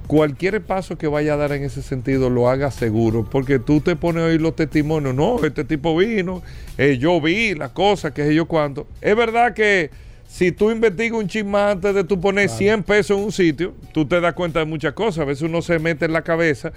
cualquier 0.07 0.61
paso 0.61 0.97
que 0.97 1.07
vaya 1.07 1.33
a 1.33 1.37
dar 1.37 1.51
en 1.51 1.63
ese 1.63 1.81
sentido, 1.81 2.29
lo 2.29 2.49
haga 2.49 2.71
seguro? 2.71 3.27
Porque 3.29 3.59
tú 3.59 3.81
te 3.81 3.97
pones 3.97 4.23
a 4.23 4.27
oír 4.27 4.41
los 4.41 4.55
testimonios, 4.55 5.13
no, 5.13 5.43
este 5.43 5.65
tipo 5.65 5.95
vino, 5.97 6.41
eh, 6.77 6.97
yo 6.97 7.19
vi 7.19 7.53
la 7.53 7.73
cosa, 7.73 8.13
que 8.13 8.23
sé 8.23 8.33
yo 8.33 8.45
cuánto. 8.45 8.87
Es 9.01 9.15
verdad 9.15 9.53
que 9.53 9.91
si 10.25 10.53
tú 10.53 10.71
investigas 10.71 11.19
un 11.19 11.27
chisme 11.27 11.57
antes 11.57 11.93
de 11.93 12.05
tú 12.05 12.19
poner 12.21 12.47
100 12.47 12.83
pesos 12.83 13.17
en 13.17 13.25
un 13.25 13.31
sitio, 13.33 13.73
tú 13.93 14.05
te 14.05 14.21
das 14.21 14.33
cuenta 14.33 14.59
de 14.59 14.65
muchas 14.65 14.93
cosas. 14.93 15.19
A 15.19 15.25
veces 15.25 15.43
uno 15.43 15.61
se 15.61 15.79
mete 15.79 16.05
en 16.05 16.13
la 16.13 16.21
cabeza 16.21 16.71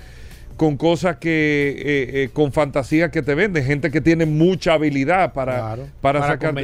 con 0.60 0.76
cosas 0.76 1.16
que, 1.16 1.70
eh, 1.70 2.24
eh, 2.24 2.30
con 2.34 2.52
fantasía 2.52 3.10
que 3.10 3.22
te 3.22 3.34
venden, 3.34 3.64
gente 3.64 3.90
que 3.90 4.02
tiene 4.02 4.26
mucha 4.26 4.74
habilidad 4.74 5.32
para, 5.32 5.78
para, 6.02 6.20
sacar. 6.26 6.54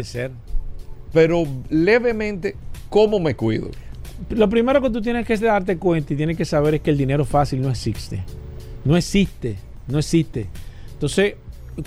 Pero 1.15 1.45
levemente, 1.71 2.57
¿cómo 2.91 3.19
me 3.19 3.35
cuido? 3.35 3.71
Lo 4.29 4.51
primero 4.51 4.83
que 4.83 4.91
tú 4.91 5.01
tienes 5.01 5.27
que 5.27 5.39
darte 5.39 5.79
cuenta 5.79 6.13
y 6.13 6.17
tienes 6.17 6.37
que 6.37 6.45
saber 6.45 6.75
es 6.75 6.81
que 6.83 6.91
el 6.91 6.99
dinero 6.99 7.25
fácil 7.25 7.63
no 7.63 7.71
existe. 7.71 8.23
No 8.85 8.99
existe, 8.99 9.57
no 9.89 9.99
existe. 9.99 10.47
Entonces, 10.93 11.37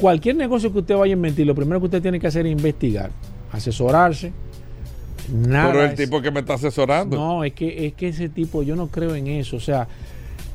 cualquier 0.01 0.35
negocio 0.35 0.73
que 0.73 0.79
usted 0.79 0.95
vaya 0.95 1.13
a 1.13 1.15
inventar, 1.15 1.45
lo 1.45 1.53
primero 1.53 1.79
que 1.79 1.85
usted 1.85 2.01
tiene 2.01 2.19
que 2.19 2.25
hacer 2.25 2.43
es 2.47 2.51
investigar, 2.51 3.11
asesorarse. 3.51 4.33
Nada 5.31 5.73
Pero 5.73 5.83
el 5.85 5.93
tipo 5.93 6.23
que 6.23 6.31
me 6.31 6.39
está 6.39 6.55
asesorando. 6.55 7.15
No, 7.15 7.43
es 7.43 7.53
que, 7.53 7.85
es 7.85 7.93
que 7.93 8.07
ese 8.07 8.29
tipo, 8.29 8.63
yo 8.63 8.75
no 8.75 8.87
creo 8.87 9.13
en 9.13 9.27
eso. 9.27 9.57
O 9.57 9.59
sea, 9.59 9.87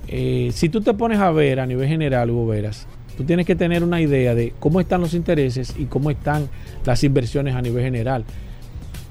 eh, 0.08 0.50
si 0.52 0.68
tú 0.68 0.80
te 0.80 0.94
pones 0.94 1.18
a 1.18 1.30
ver 1.30 1.60
a 1.60 1.66
nivel 1.66 1.88
general, 1.88 2.30
Hugo 2.30 2.48
Veras, 2.48 2.86
tú 3.16 3.24
tienes 3.24 3.46
que 3.46 3.54
tener 3.54 3.82
una 3.82 4.00
idea 4.00 4.34
de 4.34 4.52
cómo 4.58 4.80
están 4.80 5.00
los 5.00 5.14
intereses 5.14 5.74
y 5.78 5.84
cómo 5.86 6.10
están 6.10 6.48
las 6.84 7.04
inversiones 7.04 7.54
a 7.54 7.62
nivel 7.62 7.84
general. 7.84 8.24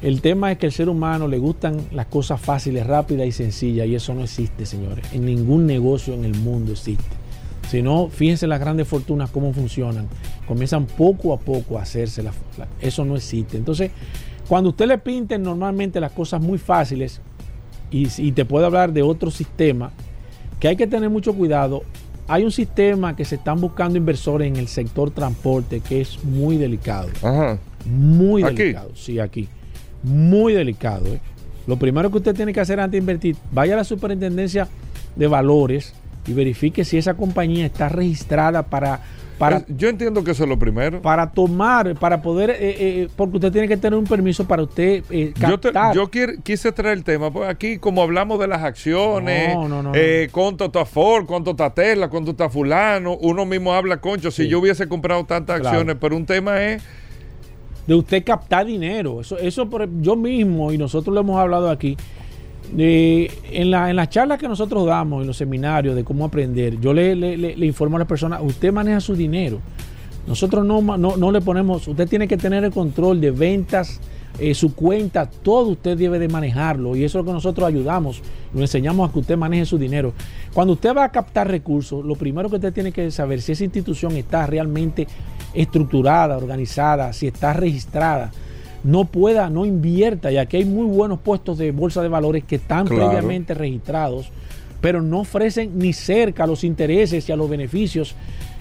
El 0.02 0.20
tema 0.20 0.52
es 0.52 0.58
que 0.58 0.66
el 0.66 0.74
ser 0.74 0.90
humano 0.90 1.30
le 1.30 1.38
gustan 1.38 1.78
las 1.94 2.08
cosas 2.08 2.42
fáciles, 2.42 2.86
rápidas 2.86 3.26
y 3.26 3.32
sencillas, 3.32 3.88
y 3.88 3.96
eso 3.96 4.14
no 4.14 4.24
existe, 4.24 4.66
señores. 4.66 5.06
En 5.14 5.26
ningún 5.26 5.66
negocio 5.66 6.14
en 6.14 6.26
el 6.26 6.36
mundo 6.36 6.74
existe. 6.74 7.06
Si 7.70 7.82
no, 7.82 8.10
fíjense 8.10 8.46
las 8.46 8.60
grandes 8.60 8.86
fortunas 8.86 9.30
cómo 9.30 9.54
funcionan. 9.54 10.10
Comienzan 10.46 10.86
poco 10.88 11.34
a 11.34 11.40
poco 11.40 11.80
a 11.80 11.84
hacerse. 11.84 12.22
La, 12.22 12.34
eso 12.82 13.06
no 13.06 13.16
existe. 13.16 13.56
Entonces, 13.56 13.92
cuando 14.50 14.72
usted 14.72 14.88
le 14.88 14.98
pinte 14.98 15.40
normalmente 15.40 16.02
las 16.02 16.12
cosas 16.12 16.42
muy 16.42 16.58
fáciles, 16.58 17.22
y, 17.90 18.10
y 18.18 18.34
te 18.34 18.44
puede 18.44 18.66
hablar 18.66 18.92
de 18.92 19.04
otro 19.04 19.32
sistema, 19.32 19.94
que 20.60 20.68
hay 20.68 20.76
que 20.76 20.88
tener 20.88 21.10
mucho 21.10 21.34
cuidado. 21.34 21.84
Hay 22.28 22.44
un 22.44 22.52
sistema 22.52 23.16
que 23.16 23.26
se 23.26 23.36
están 23.36 23.60
buscando 23.60 23.98
inversores 23.98 24.48
en 24.48 24.56
el 24.56 24.68
sector 24.68 25.12
transporte 25.12 25.82
que 25.82 26.02
es 26.02 26.24
muy 26.24 26.58
delicado. 26.58 27.10
Ajá. 27.22 27.60
Muy 27.86 28.44
delicado. 28.44 28.92
Sí, 28.96 29.20
aquí. 29.20 29.48
Muy 30.04 30.54
delicado. 30.54 31.08
¿eh? 31.08 31.20
Lo 31.68 31.78
primero 31.78 32.10
que 32.12 32.18
usted 32.18 32.36
tiene 32.36 32.54
que 32.54 32.62
hacer 32.62 32.80
antes 32.80 32.94
de 32.94 32.98
invertir, 33.00 33.36
vaya 33.52 33.74
a 33.74 33.78
la 33.78 33.84
superintendencia 33.84 34.68
de 35.16 35.28
valores 35.28 35.94
y 36.28 36.34
verifique 36.34 36.86
si 36.86 36.98
esa 36.98 37.16
compañía 37.16 37.66
está 37.66 37.90
registrada 37.90 38.64
para 38.64 39.02
yo 39.68 39.90
entiendo 39.90 40.24
que 40.24 40.32
eso 40.32 40.44
es 40.44 40.50
lo 40.50 40.58
primero. 40.58 41.02
Para 41.02 41.32
tomar, 41.32 41.96
para 41.96 42.22
poder, 42.22 42.52
eh, 42.52 42.58
eh, 42.60 43.10
porque 43.16 43.38
usted 43.38 43.52
tiene 43.52 43.68
que 43.68 43.78
tener 43.78 43.98
un 43.98 44.06
permiso 44.06 44.46
para 44.46 44.64
usted 44.64 45.04
eh, 45.10 45.34
captar. 45.38 45.96
Yo, 45.96 46.10
quise 46.10 46.72
traer 46.72 46.98
el 46.98 47.04
tema, 47.04 47.32
pues 47.32 47.50
aquí 47.50 47.78
como 47.78 48.02
hablamos 48.02 48.40
de 48.40 48.48
las 48.48 48.64
acciones, 48.64 49.54
no, 49.56 49.68
no, 49.68 49.84
no, 49.84 49.92
cuánto 50.32 50.66
está 50.66 50.86
Ford, 50.86 51.26
cuánto 51.26 51.52
está 51.52 51.70
Tesla, 51.70 52.10
cuánto 52.10 52.32
está 52.32 52.50
fulano, 52.50 53.18
uno 53.18 53.46
mismo 53.46 53.74
habla, 53.74 53.98
concho, 53.98 54.32
si 54.32 54.48
yo 54.48 54.60
hubiese 54.60 54.88
comprado 54.88 55.26
tantas 55.26 55.66
acciones, 55.66 55.98
pero 56.00 56.16
un 56.16 56.26
tema 56.26 56.62
es 56.64 56.84
de 57.88 57.96
usted 57.96 58.24
captar 58.24 58.66
dinero. 58.66 59.22
Eso, 59.22 59.38
eso 59.38 59.70
por, 59.70 59.88
yo 60.02 60.16
mismo, 60.16 60.72
y 60.72 60.78
nosotros 60.78 61.14
lo 61.14 61.22
hemos 61.22 61.40
hablado 61.40 61.70
aquí, 61.70 61.98
en, 62.78 63.72
la, 63.72 63.90
en 63.90 63.96
las 63.96 64.10
charlas 64.10 64.40
que 64.40 64.48
nosotros 64.48 64.86
damos, 64.86 65.22
en 65.22 65.28
los 65.28 65.38
seminarios 65.38 65.96
de 65.96 66.04
cómo 66.04 66.26
aprender, 66.26 66.80
yo 66.80 66.94
le, 66.94 67.66
informo 67.66 67.98
a 67.98 68.00
las 68.00 68.08
personas, 68.08 68.42
usted 68.42 68.72
maneja 68.72 69.00
su 69.00 69.16
dinero. 69.16 69.60
Nosotros 70.26 70.66
no, 70.66 70.82
no, 70.82 71.32
le 71.32 71.42
ponemos, 71.42 71.88
usted 71.88 72.08
tiene 72.08 72.28
que 72.28 72.38
tener 72.38 72.64
el 72.64 72.72
control 72.72 73.20
de 73.20 73.32
ventas, 73.32 74.00
eh, 74.40 74.56
su 74.56 74.74
cuenta, 74.74 75.30
todo 75.30 75.68
usted 75.68 75.98
debe 75.98 76.18
de 76.18 76.28
manejarlo 76.28 76.96
y 76.96 77.04
eso 77.04 77.20
es 77.20 77.26
lo 77.26 77.30
que 77.30 77.34
nosotros 77.34 77.68
ayudamos, 77.68 78.22
lo 78.54 78.62
enseñamos 78.62 79.08
a 79.08 79.14
que 79.14 79.20
usted 79.20 79.38
maneje 79.38 79.66
su 79.66 79.78
dinero. 79.78 80.14
Cuando 80.54 80.74
usted 80.74 80.96
va 80.96 81.04
a 81.04 81.12
captar 81.12 81.50
recursos, 81.50 82.04
lo 82.04 82.16
primero 82.16 82.50
que 82.50 82.56
usted 82.56 82.74
tiene 82.74 82.92
que 82.92 83.12
saber 83.12 83.42
si 83.42 83.52
esa 83.52 83.66
institución 83.66 84.16
está 84.16 84.48
realmente 84.48 85.08
estructurada, 85.54 86.38
organizada, 86.38 87.12
si 87.12 87.28
está 87.28 87.54
registrada 87.54 88.32
no 88.84 89.06
pueda, 89.06 89.50
no 89.50 89.66
invierta, 89.66 90.32
ya 90.32 90.46
que 90.46 90.58
hay 90.58 90.66
muy 90.66 90.86
buenos 90.86 91.20
puestos 91.20 91.58
de 91.58 91.72
bolsa 91.72 92.02
de 92.02 92.10
valores 92.10 92.44
que 92.44 92.56
están 92.56 92.86
previamente 92.86 93.54
registrados, 93.54 94.30
pero 94.82 95.02
no 95.02 95.22
ofrecen 95.22 95.78
ni 95.78 95.94
cerca 95.94 96.46
los 96.46 96.64
intereses 96.64 97.28
y 97.30 97.32
a 97.32 97.36
los 97.36 97.50
beneficios 97.50 98.16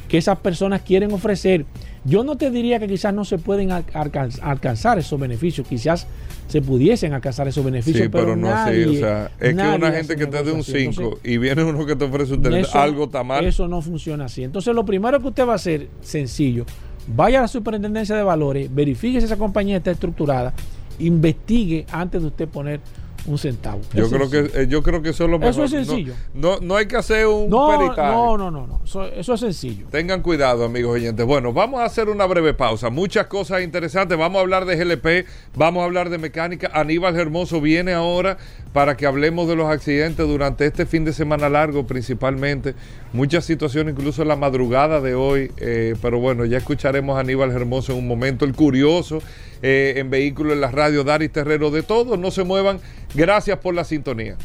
que 0.08 0.18
esas 0.18 0.38
personas 0.38 0.82
quieren 0.82 1.12
ofrecer. 1.12 1.64
Yo 2.04 2.22
no 2.22 2.36
te 2.36 2.50
diría 2.50 2.78
que 2.78 2.86
quizás 2.86 3.14
no 3.14 3.24
se 3.24 3.38
pueden 3.38 3.70
alcanzar 3.70 4.98
esos 4.98 5.18
beneficios, 5.18 5.66
quizás 5.66 6.06
se 6.48 6.60
pudiesen 6.60 7.14
alcanzar 7.14 7.48
esos 7.48 7.64
beneficios, 7.64 8.08
pero, 8.12 8.36
no 8.36 8.48
nadie, 8.48 8.86
o 8.86 8.92
sea, 8.92 9.30
es 9.40 9.54
que 9.54 9.62
una 9.62 9.90
gente 9.90 10.16
que 10.16 10.26
te 10.26 10.42
dé 10.42 10.52
un 10.52 10.62
5 10.62 11.20
y 11.24 11.38
viene 11.38 11.64
uno 11.64 11.86
que 11.86 11.96
te 11.96 12.04
ofrece 12.04 12.34
un 12.34 12.66
algo 12.74 13.04
está 13.04 13.24
mal. 13.24 13.44
Eso 13.46 13.66
no 13.68 13.80
funciona 13.80 14.26
así. 14.26 14.44
Entonces, 14.44 14.74
lo 14.74 14.84
primero 14.84 15.18
que 15.20 15.28
usted 15.28 15.46
va 15.46 15.52
a 15.52 15.56
hacer, 15.56 15.88
sencillo, 16.02 16.66
vaya 17.06 17.38
a 17.38 17.42
la 17.42 17.48
superintendencia 17.48 18.16
de 18.16 18.22
valores, 18.22 18.72
verifique 18.72 19.20
si 19.20 19.26
esa 19.26 19.36
compañía 19.36 19.78
está 19.78 19.90
estructurada, 19.90 20.52
investigue 20.98 21.86
antes 21.90 22.22
de 22.22 22.28
usted 22.28 22.48
poner 22.48 22.80
un 23.26 23.38
centavo. 23.38 23.80
Yo 23.94 24.08
creo 24.08 24.30
que 24.30 24.62
eh, 24.62 24.66
yo 24.68 24.82
creo 24.82 25.02
que 25.02 25.10
eso 25.10 25.24
es 25.24 25.30
lo 25.30 25.38
mejor. 25.38 25.50
Eso 25.50 25.64
es 25.64 25.70
sencillo. 25.70 26.14
No, 26.34 26.58
no, 26.60 26.76
hay 26.76 26.86
que 26.86 26.96
hacer 26.96 27.26
un 27.26 27.48
no, 27.48 27.92
No, 27.96 28.38
no, 28.38 28.50
no, 28.50 28.66
no. 28.66 28.80
Eso, 28.84 29.34
es 29.34 29.40
sencillo. 29.40 29.86
Tengan 29.90 30.22
cuidado, 30.22 30.64
amigos 30.64 30.94
oyentes. 30.94 31.24
Bueno, 31.24 31.52
vamos 31.52 31.80
a 31.80 31.84
hacer 31.84 32.08
una 32.08 32.26
breve 32.26 32.54
pausa. 32.54 32.90
Muchas 32.90 33.26
cosas 33.26 33.62
interesantes. 33.62 34.18
Vamos 34.18 34.38
a 34.38 34.42
hablar 34.42 34.64
de 34.64 34.76
GLP, 34.76 35.26
vamos 35.54 35.82
a 35.82 35.84
hablar 35.84 36.10
de 36.10 36.18
mecánica. 36.18 36.70
Aníbal 36.74 37.16
Hermoso 37.16 37.60
viene 37.60 37.92
ahora 37.92 38.38
para 38.72 38.96
que 38.96 39.06
hablemos 39.06 39.48
de 39.48 39.56
los 39.56 39.68
accidentes 39.68 40.26
durante 40.26 40.66
este 40.66 40.86
fin 40.86 41.04
de 41.04 41.12
semana 41.12 41.48
largo, 41.48 41.86
principalmente. 41.86 42.74
Muchas 43.12 43.44
situaciones, 43.44 43.94
incluso 43.94 44.22
en 44.22 44.28
la 44.28 44.36
madrugada 44.36 45.00
de 45.00 45.14
hoy. 45.14 45.50
Eh, 45.58 45.94
pero 46.00 46.18
bueno, 46.18 46.44
ya 46.46 46.58
escucharemos 46.58 47.16
a 47.16 47.20
Aníbal 47.20 47.50
Hermoso 47.50 47.92
en 47.92 47.98
un 47.98 48.08
momento. 48.08 48.44
El 48.44 48.54
curioso 48.54 49.22
eh, 49.60 49.94
en 49.96 50.08
vehículos 50.08 50.54
en 50.54 50.62
la 50.62 50.70
radio, 50.70 51.04
Daris 51.04 51.30
Terrero, 51.30 51.70
de 51.70 51.82
todo. 51.82 52.16
No 52.16 52.30
se 52.30 52.44
muevan. 52.44 52.80
Gracias 53.14 53.58
por 53.58 53.74
la 53.74 53.84
sintonía. 53.84 54.36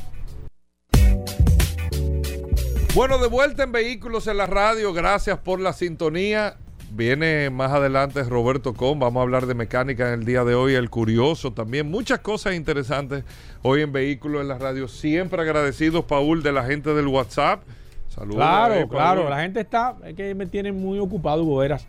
Bueno, 2.97 3.19
de 3.19 3.27
vuelta 3.27 3.63
en 3.63 3.71
Vehículos 3.71 4.25
en 4.25 4.37
la 4.37 4.47
Radio, 4.47 4.91
gracias 4.91 5.37
por 5.37 5.59
la 5.61 5.71
sintonía. 5.71 6.57
Viene 6.89 7.51
más 7.51 7.71
adelante 7.71 8.23
Roberto 8.23 8.73
Con, 8.73 8.97
vamos 8.97 9.19
a 9.19 9.23
hablar 9.23 9.45
de 9.45 9.53
mecánica 9.53 10.07
en 10.07 10.21
el 10.21 10.25
día 10.25 10.43
de 10.43 10.55
hoy, 10.55 10.73
el 10.73 10.89
curioso 10.89 11.53
también, 11.53 11.91
muchas 11.91 12.21
cosas 12.21 12.55
interesantes 12.55 13.23
hoy 13.61 13.81
en 13.83 13.91
Vehículos 13.91 14.41
en 14.41 14.47
la 14.47 14.57
Radio. 14.57 14.87
Siempre 14.87 15.39
agradecidos, 15.39 16.05
Paul, 16.05 16.41
de 16.41 16.51
la 16.51 16.63
gente 16.63 16.95
del 16.95 17.05
WhatsApp. 17.05 17.61
Saludos. 18.17 18.37
Claro, 18.37 18.87
claro, 18.87 19.29
la 19.29 19.41
gente 19.41 19.59
está, 19.59 19.95
es 20.03 20.15
que 20.15 20.33
me 20.33 20.47
tiene 20.47 20.71
muy 20.71 20.97
ocupado, 20.97 21.43
Hugo 21.43 21.63
La 21.63 21.79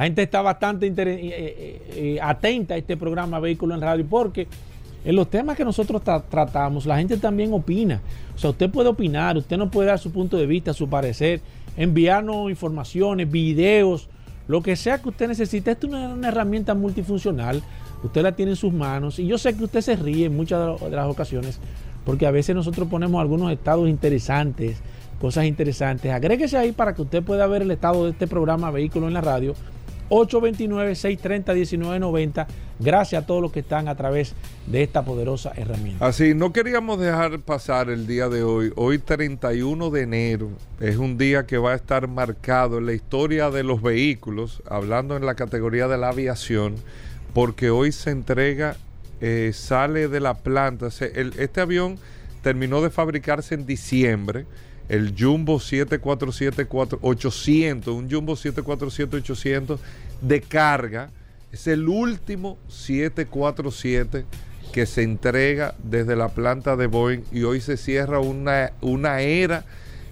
gente 0.00 0.22
está 0.22 0.42
bastante 0.42 0.86
eh, 0.86 0.92
eh, 0.96 1.82
eh, 1.94 2.18
atenta 2.20 2.74
a 2.74 2.76
este 2.76 2.94
programa 2.96 3.40
Vehículos 3.40 3.76
en 3.76 3.82
Radio 3.82 4.06
porque 4.08 4.46
en 5.04 5.16
los 5.16 5.30
temas 5.30 5.56
que 5.56 5.64
nosotros 5.64 6.02
tratamos, 6.02 6.84
la 6.84 6.98
gente 6.98 7.16
también 7.16 7.54
opina. 7.54 8.02
O 8.34 8.38
sea, 8.38 8.50
usted 8.50 8.68
puede 8.68 8.90
opinar, 8.90 9.38
usted 9.38 9.56
no 9.56 9.70
puede 9.70 9.88
dar 9.88 9.98
su 9.98 10.12
punto 10.12 10.36
de 10.36 10.44
vista, 10.44 10.74
su 10.74 10.90
parecer, 10.90 11.40
enviarnos 11.78 12.50
informaciones, 12.50 13.30
videos, 13.30 14.10
lo 14.46 14.62
que 14.62 14.76
sea 14.76 15.00
que 15.00 15.08
usted 15.08 15.28
necesite. 15.28 15.70
Esta 15.70 15.86
es 15.86 15.92
una, 15.92 16.28
herramienta 16.28 16.74
multifuncional. 16.74 17.62
Usted 18.02 18.22
la 18.22 18.32
tiene 18.32 18.52
en 18.52 18.56
sus 18.56 18.74
manos 18.74 19.18
y 19.18 19.26
yo 19.26 19.38
sé 19.38 19.56
que 19.56 19.64
usted 19.64 19.80
se 19.80 19.96
ríe 19.96 20.26
en 20.26 20.36
muchas 20.36 20.78
de 20.80 20.90
las 20.90 21.08
ocasiones 21.08 21.58
porque 22.08 22.26
a 22.26 22.30
veces 22.30 22.56
nosotros 22.56 22.88
ponemos 22.88 23.20
algunos 23.20 23.52
estados 23.52 23.86
interesantes, 23.86 24.78
cosas 25.20 25.44
interesantes. 25.44 26.12
Agréguese 26.12 26.56
ahí 26.56 26.72
para 26.72 26.94
que 26.94 27.02
usted 27.02 27.22
pueda 27.22 27.46
ver 27.46 27.62
el 27.62 27.70
estado 27.70 28.04
de 28.04 28.12
este 28.12 28.26
programa 28.26 28.70
Vehículo 28.70 29.08
en 29.08 29.14
la 29.14 29.20
Radio 29.20 29.54
829-630-1990. 30.10 32.46
Gracias 32.78 33.22
a 33.22 33.26
todos 33.26 33.40
los 33.42 33.50
que 33.52 33.60
están 33.60 33.88
a 33.88 33.96
través 33.96 34.34
de 34.66 34.82
esta 34.82 35.02
poderosa 35.04 35.52
herramienta. 35.56 36.06
Así, 36.06 36.34
no 36.34 36.52
queríamos 36.52 37.00
dejar 37.00 37.40
pasar 37.40 37.90
el 37.90 38.06
día 38.06 38.28
de 38.28 38.44
hoy. 38.44 38.72
Hoy 38.76 38.98
31 38.98 39.90
de 39.90 40.02
enero 40.02 40.50
es 40.80 40.96
un 40.96 41.18
día 41.18 41.46
que 41.46 41.58
va 41.58 41.72
a 41.72 41.76
estar 41.76 42.06
marcado 42.08 42.78
en 42.78 42.86
la 42.86 42.92
historia 42.92 43.50
de 43.50 43.64
los 43.64 43.82
vehículos, 43.82 44.62
hablando 44.68 45.16
en 45.16 45.26
la 45.26 45.34
categoría 45.34 45.88
de 45.88 45.98
la 45.98 46.10
aviación, 46.10 46.76
porque 47.34 47.70
hoy 47.70 47.90
se 47.92 48.10
entrega, 48.10 48.76
eh, 49.20 49.50
sale 49.52 50.06
de 50.08 50.20
la 50.20 50.34
planta. 50.34 50.86
este 50.86 51.60
avión 51.60 51.98
terminó 52.42 52.80
de 52.80 52.90
fabricarse 52.90 53.56
en 53.56 53.66
diciembre 53.66 54.46
el 54.88 55.14
Jumbo 55.18 55.58
747-800, 55.58 57.88
un 57.88 58.08
Jumbo 58.10 58.34
747-800 58.34 59.78
de 60.20 60.40
carga. 60.40 61.10
Es 61.52 61.66
el 61.66 61.88
último 61.88 62.56
747 62.68 64.24
que 64.72 64.86
se 64.86 65.02
entrega 65.02 65.74
desde 65.82 66.16
la 66.16 66.28
planta 66.28 66.76
de 66.76 66.86
Boeing 66.86 67.24
y 67.32 67.42
hoy 67.42 67.60
se 67.60 67.76
cierra 67.76 68.20
una, 68.20 68.72
una 68.80 69.20
era 69.20 69.66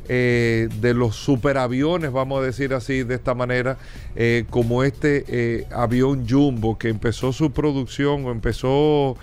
eh, 0.08 0.68
de 0.80 0.94
los 0.94 1.16
superaviones, 1.16 2.12
vamos 2.12 2.40
a 2.40 2.44
decir 2.44 2.74
así, 2.74 3.02
de 3.02 3.16
esta 3.16 3.34
manera, 3.34 3.76
eh, 4.14 4.44
como 4.50 4.84
este 4.84 5.24
eh, 5.26 5.66
avión 5.72 6.28
Jumbo 6.28 6.78
que 6.78 6.88
empezó 6.88 7.32
su 7.32 7.50
producción 7.50 8.24
o 8.24 8.30
empezó 8.30 9.16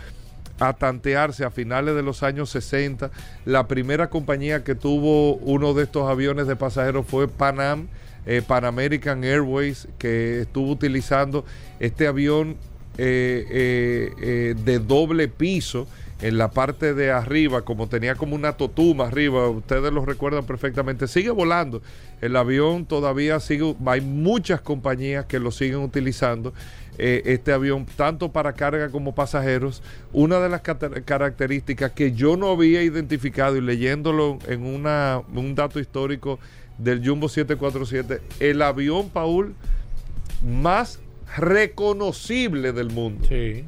a 0.59 0.73
tantearse 0.73 1.43
a 1.43 1.51
finales 1.51 1.95
de 1.95 2.03
los 2.03 2.23
años 2.23 2.49
60. 2.51 3.11
La 3.45 3.67
primera 3.67 4.09
compañía 4.09 4.63
que 4.63 4.75
tuvo 4.75 5.35
uno 5.35 5.73
de 5.73 5.83
estos 5.83 6.09
aviones 6.09 6.47
de 6.47 6.55
pasajeros 6.55 7.05
fue 7.05 7.27
Panam, 7.27 7.87
eh, 8.25 8.41
Pan 8.45 8.65
American 8.65 9.23
Airways, 9.23 9.87
que 9.97 10.41
estuvo 10.41 10.71
utilizando 10.71 11.45
este 11.79 12.07
avión 12.07 12.55
eh, 12.97 14.13
eh, 14.21 14.55
de 14.63 14.79
doble 14.79 15.27
piso 15.27 15.87
en 16.21 16.37
la 16.37 16.51
parte 16.51 16.93
de 16.93 17.11
arriba, 17.11 17.63
como 17.63 17.87
tenía 17.87 18.15
como 18.15 18.35
una 18.35 18.53
totuma 18.53 19.07
arriba, 19.07 19.49
ustedes 19.49 19.91
lo 19.91 20.05
recuerdan 20.05 20.45
perfectamente, 20.45 21.07
sigue 21.09 21.31
volando. 21.31 21.81
El 22.21 22.37
avión 22.37 22.85
todavía 22.85 23.41
sigue, 23.41 23.75
hay 23.85 23.99
muchas 23.99 24.61
compañías 24.61 25.25
que 25.25 25.39
lo 25.39 25.51
siguen 25.51 25.79
utilizando 25.79 26.53
eh, 26.97 27.23
este 27.25 27.51
avión, 27.51 27.85
tanto 27.95 28.31
para 28.31 28.53
carga 28.53 28.89
como 28.89 29.15
pasajeros. 29.15 29.81
Una 30.11 30.39
de 30.39 30.49
las 30.49 30.61
características 30.61 31.91
que 31.91 32.13
yo 32.13 32.37
no 32.37 32.51
había 32.51 32.83
identificado 32.83 33.55
y 33.55 33.61
leyéndolo 33.61 34.39
en 34.47 34.65
una, 34.65 35.21
un 35.33 35.55
dato 35.55 35.79
histórico 35.79 36.39
del 36.77 37.07
Jumbo 37.07 37.29
747, 37.29 38.21
el 38.39 38.61
avión, 38.61 39.09
Paul, 39.09 39.55
más 40.45 40.99
reconocible 41.37 42.73
del 42.73 42.89
mundo. 42.91 43.25
Sí. 43.27 43.65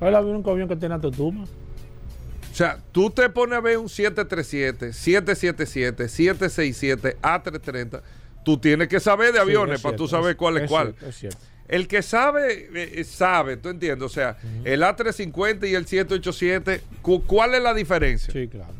El 0.00 0.14
avión, 0.14 0.36
un 0.36 0.48
avión 0.48 0.68
que 0.68 0.76
tiene 0.76 0.98
Totuma. 0.98 1.44
O 1.44 2.54
sea, 2.54 2.78
tú 2.90 3.10
te 3.10 3.28
pones 3.28 3.58
a 3.58 3.60
ver 3.60 3.76
un 3.76 3.88
737, 3.88 4.94
777, 4.94 6.08
767, 6.08 7.18
A330, 7.20 8.00
tú 8.44 8.56
tienes 8.56 8.88
que 8.88 8.98
saber 8.98 9.34
de 9.34 9.40
aviones 9.40 9.80
para 9.82 9.94
tú 9.94 10.08
saber 10.08 10.36
cuál 10.36 10.58
es, 10.58 10.70
cuál. 10.70 10.94
es 11.06 11.16
cierto. 11.16 11.38
El 11.68 11.88
que 11.88 12.02
sabe, 12.02 12.68
eh, 12.74 13.04
sabe, 13.04 13.56
tú 13.56 13.68
entiendes. 13.68 14.06
O 14.06 14.08
sea, 14.08 14.36
el 14.64 14.82
A350 14.82 15.68
y 15.68 15.74
el 15.74 15.86
787, 15.86 16.80
¿cuál 17.02 17.54
es 17.54 17.62
la 17.62 17.74
diferencia? 17.74 18.32
Sí, 18.32 18.48
claro. 18.48 18.72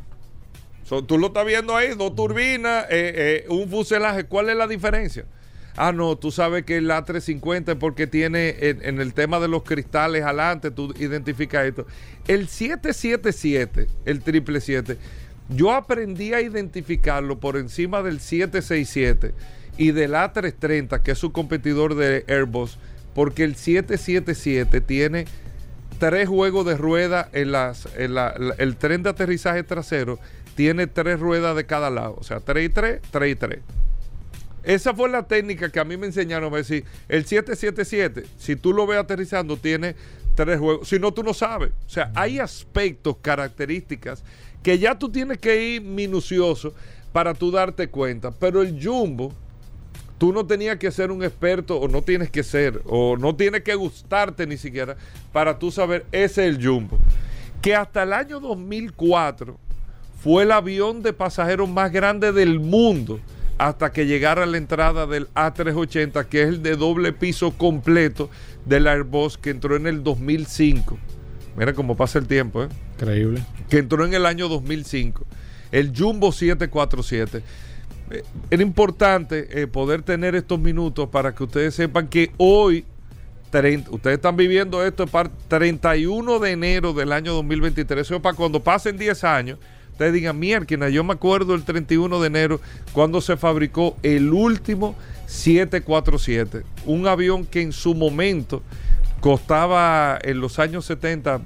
tú 1.03 1.17
lo 1.17 1.27
estás 1.27 1.45
viendo 1.45 1.75
ahí, 1.75 1.93
dos 1.95 2.15
turbinas, 2.15 2.85
eh, 2.85 3.43
eh, 3.45 3.45
un 3.49 3.69
fuselaje. 3.69 4.23
¿Cuál 4.23 4.49
es 4.49 4.55
la 4.55 4.67
diferencia? 4.67 5.25
Ah, 5.75 5.91
no, 5.91 6.17
tú 6.17 6.31
sabes 6.31 6.63
que 6.63 6.77
el 6.77 6.89
A350 6.89 7.73
es 7.73 7.75
porque 7.75 8.07
tiene 8.07 8.55
en, 8.61 8.99
el 8.99 9.13
tema 9.13 9.39
de 9.39 9.47
los 9.47 9.61
cristales 9.61 10.23
adelante, 10.23 10.71
tú 10.71 10.91
identificas 10.97 11.65
esto. 11.65 11.85
El 12.27 12.47
777, 12.47 13.87
el 14.05 14.23
777, 14.23 14.97
yo 15.49 15.71
aprendí 15.71 16.33
a 16.33 16.41
identificarlo 16.41 17.39
por 17.39 17.57
encima 17.57 18.01
del 18.01 18.19
767 18.19 19.33
y 19.77 19.91
del 19.91 20.13
A330, 20.13 21.01
que 21.01 21.11
es 21.11 21.17
su 21.17 21.31
competidor 21.31 21.95
de 21.95 22.25
Airbus, 22.27 22.77
porque 23.13 23.43
el 23.43 23.55
777 23.55 24.81
tiene 24.81 25.25
tres 25.99 26.27
juegos 26.27 26.65
de 26.65 26.77
rueda 26.77 27.29
en 27.33 27.51
las 27.51 27.87
el 27.95 28.75
tren 28.77 29.03
de 29.03 29.09
aterrizaje 29.09 29.63
trasero 29.63 30.19
tiene 30.57 30.87
tres 30.87 31.19
ruedas 31.19 31.55
de 31.55 31.67
cada 31.67 31.91
lado, 31.91 32.15
o 32.17 32.23
sea, 32.23 32.39
3 32.39 32.65
y 32.65 32.69
3, 32.69 33.01
3 33.11 33.31
y 33.31 33.35
3. 33.35 33.59
Esa 34.63 34.93
fue 34.93 35.07
la 35.07 35.27
técnica 35.27 35.69
que 35.69 35.79
a 35.79 35.85
mí 35.85 35.97
me 35.97 36.07
enseñaron 36.07 36.51
a 36.51 36.57
decir, 36.57 36.83
el 37.07 37.25
777, 37.25 38.25
si 38.37 38.55
tú 38.55 38.73
lo 38.73 38.87
ves 38.87 38.97
aterrizando, 38.97 39.55
tiene 39.55 39.95
tres 40.35 40.59
juegos, 40.59 40.87
si 40.87 40.97
no 40.97 41.13
tú 41.13 41.21
no 41.21 41.35
sabes. 41.35 41.69
O 41.85 41.89
sea, 41.89 42.11
hay 42.15 42.39
aspectos, 42.39 43.17
características 43.21 44.23
que 44.63 44.79
ya 44.79 44.97
tú 44.97 45.09
tienes 45.09 45.37
que 45.37 45.75
ir 45.75 45.81
minucioso 45.83 46.73
para 47.13 47.35
tú 47.35 47.51
darte 47.51 47.87
cuenta, 47.87 48.31
pero 48.31 48.63
el 48.63 48.83
Jumbo 48.83 49.33
tú 50.17 50.33
no 50.33 50.45
tenías 50.45 50.77
que 50.77 50.91
ser 50.91 51.11
un 51.11 51.23
experto 51.23 51.79
o 51.79 51.87
no 51.87 52.01
tienes 52.01 52.29
que 52.29 52.43
ser 52.43 52.81
o 52.85 53.17
no 53.17 53.35
tiene 53.35 53.61
que 53.61 53.75
gustarte 53.75 54.47
ni 54.47 54.57
siquiera 54.57 54.97
para 55.31 55.59
tú 55.59 55.71
saber 55.71 56.05
ese 56.11 56.47
es 56.47 56.55
el 56.55 56.65
Jumbo. 56.65 56.97
Que 57.61 57.75
hasta 57.75 58.03
el 58.03 58.13
año 58.13 58.39
2004 58.39 59.57
fue 60.21 60.43
el 60.43 60.51
avión 60.51 61.03
de 61.03 61.13
pasajeros 61.13 61.69
más 61.69 61.91
grande 61.91 62.31
del 62.31 62.59
mundo 62.59 63.19
hasta 63.57 63.91
que 63.91 64.05
llegara 64.05 64.45
la 64.45 64.57
entrada 64.57 65.07
del 65.07 65.27
A380, 65.33 66.25
que 66.25 66.43
es 66.43 66.49
el 66.49 66.63
de 66.63 66.75
doble 66.75 67.11
piso 67.11 67.51
completo 67.57 68.29
del 68.65 68.87
Airbus 68.87 69.37
que 69.37 69.49
entró 69.49 69.75
en 69.75 69.87
el 69.87 70.03
2005. 70.03 70.97
Mira 71.55 71.73
cómo 71.73 71.97
pasa 71.97 72.19
el 72.19 72.27
tiempo, 72.27 72.63
¿eh? 72.63 72.67
Increíble. 72.95 73.43
Que 73.67 73.79
entró 73.79 74.05
en 74.05 74.13
el 74.13 74.27
año 74.27 74.47
2005. 74.47 75.25
El 75.71 75.91
Jumbo 75.95 76.31
747 76.31 77.41
eh, 78.09 78.23
era 78.49 78.63
importante 78.63 79.61
eh, 79.61 79.67
poder 79.67 80.01
tener 80.01 80.35
estos 80.35 80.59
minutos 80.59 81.09
para 81.09 81.33
que 81.33 81.43
ustedes 81.43 81.75
sepan 81.75 82.07
que 82.07 82.31
hoy, 82.37 82.85
ustedes 83.89 84.15
están 84.15 84.37
viviendo 84.37 84.85
esto 84.85 85.07
para 85.07 85.29
31 85.47 86.39
de 86.39 86.51
enero 86.51 86.93
del 86.93 87.11
año 87.11 87.33
2023, 87.33 88.05
eso 88.05 88.21
para 88.21 88.35
cuando 88.35 88.63
pasen 88.63 88.97
10 88.97 89.23
años, 89.23 89.59
ustedes 89.91 90.13
digan, 90.13 90.37
mierda, 90.37 90.89
yo 90.89 91.03
me 91.03 91.13
acuerdo 91.13 91.55
el 91.55 91.63
31 91.63 92.19
de 92.21 92.27
enero 92.27 92.61
cuando 92.93 93.19
se 93.19 93.35
fabricó 93.35 93.97
el 94.03 94.31
último 94.31 94.95
747, 95.25 96.63
un 96.85 97.07
avión 97.07 97.45
que 97.45 97.61
en 97.61 97.71
su 97.71 97.95
momento 97.95 98.61
costaba 99.19 100.19
en 100.21 100.39
los 100.39 100.59
años 100.59 100.85
70 100.85 101.41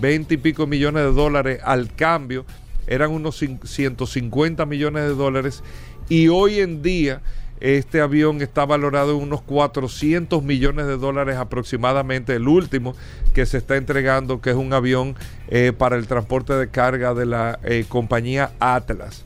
20 0.00 0.34
eh, 0.34 0.36
y 0.36 0.36
pico 0.36 0.66
millones 0.66 1.04
de 1.04 1.12
dólares 1.12 1.60
al 1.64 1.94
cambio, 1.94 2.44
eran 2.86 3.10
unos 3.10 3.36
150 3.36 4.66
millones 4.66 5.04
de 5.04 5.14
dólares 5.14 5.62
y 6.08 6.28
hoy 6.28 6.60
en 6.60 6.82
día 6.82 7.20
este 7.60 8.00
avión 8.00 8.40
está 8.40 8.64
valorado 8.64 9.16
en 9.16 9.22
unos 9.22 9.42
400 9.42 10.42
millones 10.42 10.86
de 10.86 10.96
dólares 10.96 11.36
aproximadamente, 11.36 12.36
el 12.36 12.46
último 12.46 12.94
que 13.34 13.46
se 13.46 13.58
está 13.58 13.76
entregando, 13.76 14.40
que 14.40 14.50
es 14.50 14.56
un 14.56 14.72
avión 14.72 15.16
eh, 15.48 15.72
para 15.76 15.96
el 15.96 16.06
transporte 16.06 16.52
de 16.52 16.68
carga 16.68 17.14
de 17.14 17.26
la 17.26 17.58
eh, 17.64 17.84
compañía 17.88 18.52
Atlas. 18.60 19.24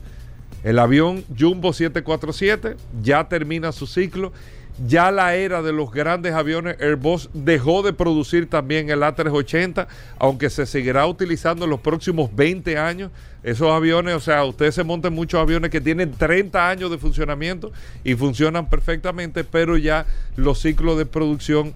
El 0.63 0.79
avión 0.79 1.23
Jumbo 1.37 1.73
747 1.73 2.77
ya 3.01 3.27
termina 3.27 3.71
su 3.71 3.85
ciclo 3.85 4.31
ya 4.87 5.11
la 5.11 5.35
era 5.35 5.61
de 5.61 5.71
los 5.71 5.91
grandes 5.91 6.33
aviones 6.33 6.77
Airbus 6.79 7.29
dejó 7.33 7.83
de 7.83 7.93
producir 7.93 8.49
también 8.49 8.89
el 8.89 9.01
A380, 9.01 9.87
aunque 10.17 10.49
se 10.49 10.65
seguirá 10.65 11.05
utilizando 11.05 11.65
en 11.65 11.71
los 11.71 11.79
próximos 11.79 12.35
20 12.35 12.77
años. 12.77 13.11
Esos 13.43 13.71
aviones, 13.71 14.15
o 14.15 14.19
sea, 14.19 14.43
ustedes 14.45 14.73
se 14.73 14.83
montan 14.83 15.13
muchos 15.13 15.39
aviones 15.39 15.69
que 15.69 15.81
tienen 15.81 16.13
30 16.13 16.69
años 16.69 16.89
de 16.89 16.97
funcionamiento 16.97 17.71
y 18.03 18.15
funcionan 18.15 18.69
perfectamente, 18.69 19.43
pero 19.43 19.77
ya 19.77 20.05
los 20.37 20.59
ciclos 20.59 20.97
de 20.97 21.05
producción 21.05 21.73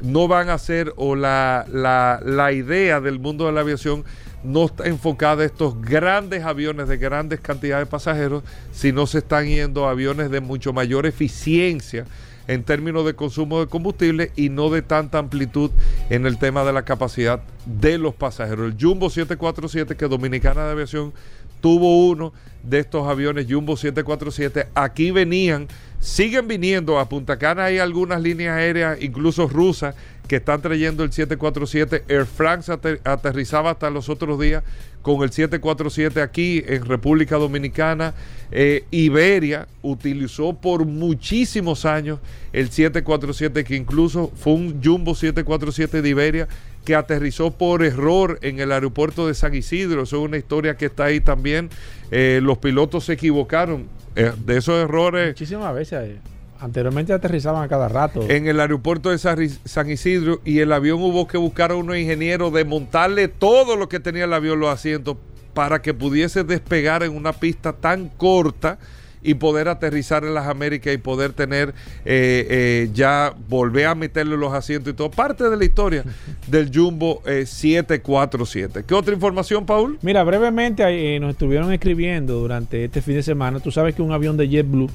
no 0.00 0.28
van 0.28 0.50
a 0.50 0.58
ser, 0.58 0.92
o 0.96 1.16
la, 1.16 1.66
la, 1.72 2.20
la 2.22 2.52
idea 2.52 3.00
del 3.00 3.18
mundo 3.18 3.46
de 3.46 3.52
la 3.52 3.62
aviación 3.62 4.04
no 4.44 4.66
está 4.66 4.86
enfocada 4.86 5.42
a 5.42 5.46
estos 5.46 5.80
grandes 5.80 6.44
aviones 6.44 6.86
de 6.86 6.98
grandes 6.98 7.40
cantidades 7.40 7.86
de 7.86 7.90
pasajeros, 7.90 8.44
sino 8.72 9.06
se 9.06 9.18
están 9.18 9.46
yendo 9.46 9.88
a 9.88 9.90
aviones 9.90 10.30
de 10.30 10.40
mucho 10.40 10.72
mayor 10.72 11.06
eficiencia 11.06 12.04
en 12.48 12.64
términos 12.64 13.04
de 13.04 13.14
consumo 13.14 13.60
de 13.60 13.66
combustible 13.66 14.32
y 14.36 14.48
no 14.48 14.70
de 14.70 14.82
tanta 14.82 15.18
amplitud 15.18 15.70
en 16.10 16.26
el 16.26 16.38
tema 16.38 16.64
de 16.64 16.72
la 16.72 16.84
capacidad 16.84 17.42
de 17.64 17.98
los 17.98 18.14
pasajeros. 18.14 18.72
El 18.72 18.76
Jumbo 18.80 19.10
747 19.10 19.96
que 19.96 20.08
Dominicana 20.08 20.64
de 20.64 20.72
Aviación 20.72 21.12
tuvo 21.60 22.06
uno 22.08 22.32
de 22.62 22.80
estos 22.80 23.06
aviones 23.06 23.46
Jumbo 23.48 23.76
747. 23.76 24.68
Aquí 24.74 25.10
venían, 25.10 25.68
siguen 26.06 26.46
viniendo 26.46 27.00
a 27.00 27.08
Punta 27.08 27.36
Cana. 27.36 27.64
Hay 27.64 27.78
algunas 27.78 28.22
líneas 28.22 28.56
aéreas, 28.56 28.96
incluso 29.02 29.48
rusas, 29.48 29.96
que 30.28 30.36
están 30.36 30.62
trayendo 30.62 31.02
el 31.02 31.12
747. 31.12 32.04
Air 32.08 32.26
France 32.26 32.72
aterrizaba 33.04 33.72
hasta 33.72 33.90
los 33.90 34.08
otros 34.08 34.38
días 34.40 34.62
con 35.02 35.22
el 35.22 35.30
747 35.30 36.22
aquí 36.22 36.62
en 36.66 36.84
República 36.84 37.36
Dominicana. 37.36 38.14
Eh, 38.52 38.84
Iberia 38.92 39.66
utilizó 39.82 40.52
por 40.52 40.84
muchísimos 40.86 41.84
años 41.84 42.20
el 42.52 42.70
747, 42.70 43.64
que 43.64 43.74
incluso 43.74 44.30
fue 44.36 44.52
un 44.52 44.80
Jumbo 44.82 45.14
747 45.14 46.02
de 46.02 46.08
Iberia 46.08 46.48
que 46.84 46.94
aterrizó 46.94 47.50
por 47.50 47.84
error 47.84 48.38
en 48.42 48.60
el 48.60 48.70
aeropuerto 48.70 49.26
de 49.26 49.34
San 49.34 49.54
Isidro. 49.54 50.04
Eso 50.04 50.18
es 50.18 50.22
una 50.22 50.36
historia 50.36 50.76
que 50.76 50.86
está 50.86 51.06
ahí 51.06 51.20
también. 51.20 51.68
Eh, 52.12 52.38
los 52.42 52.58
pilotos 52.58 53.06
se 53.06 53.14
equivocaron. 53.14 53.88
Eh, 54.16 54.32
de 54.44 54.56
esos 54.56 54.82
errores. 54.82 55.28
Muchísimas 55.28 55.74
veces. 55.74 56.18
Anteriormente 56.58 57.12
aterrizaban 57.12 57.62
a 57.62 57.68
cada 57.68 57.88
rato. 57.88 58.22
En 58.28 58.48
el 58.48 58.58
aeropuerto 58.60 59.10
de 59.10 59.18
San 59.18 59.90
Isidro 59.90 60.40
y 60.42 60.60
el 60.60 60.72
avión 60.72 61.02
hubo 61.02 61.28
que 61.28 61.36
buscar 61.36 61.70
a 61.70 61.76
unos 61.76 61.98
ingenieros, 61.98 62.52
desmontarle 62.52 63.28
todo 63.28 63.76
lo 63.76 63.90
que 63.90 64.00
tenía 64.00 64.24
el 64.24 64.32
avión, 64.32 64.58
los 64.58 64.72
asientos, 64.72 65.18
para 65.52 65.82
que 65.82 65.92
pudiese 65.92 66.44
despegar 66.44 67.02
en 67.02 67.14
una 67.14 67.32
pista 67.32 67.74
tan 67.74 68.08
corta 68.08 68.78
y 69.26 69.34
poder 69.34 69.68
aterrizar 69.68 70.24
en 70.24 70.34
las 70.34 70.46
Américas 70.46 70.94
y 70.94 70.98
poder 70.98 71.32
tener 71.32 71.70
eh, 72.04 72.46
eh, 72.48 72.90
ya 72.94 73.34
volver 73.48 73.86
a 73.86 73.94
meterle 73.96 74.36
los 74.36 74.54
asientos 74.54 74.92
y 74.92 74.96
todo. 74.96 75.10
Parte 75.10 75.50
de 75.50 75.56
la 75.56 75.64
historia 75.64 76.04
del 76.46 76.70
Jumbo 76.72 77.22
747. 77.24 78.78
Eh, 78.78 78.84
¿Qué 78.86 78.94
otra 78.94 79.12
información, 79.12 79.66
Paul? 79.66 79.98
Mira, 80.00 80.22
brevemente 80.22 81.18
nos 81.18 81.30
estuvieron 81.32 81.72
escribiendo 81.72 82.34
durante 82.34 82.84
este 82.84 83.02
fin 83.02 83.16
de 83.16 83.24
semana. 83.24 83.58
Tú 83.58 83.72
sabes 83.72 83.96
que 83.96 84.02
un 84.02 84.12
avión 84.12 84.36
de 84.36 84.48
JetBlue 84.48 84.88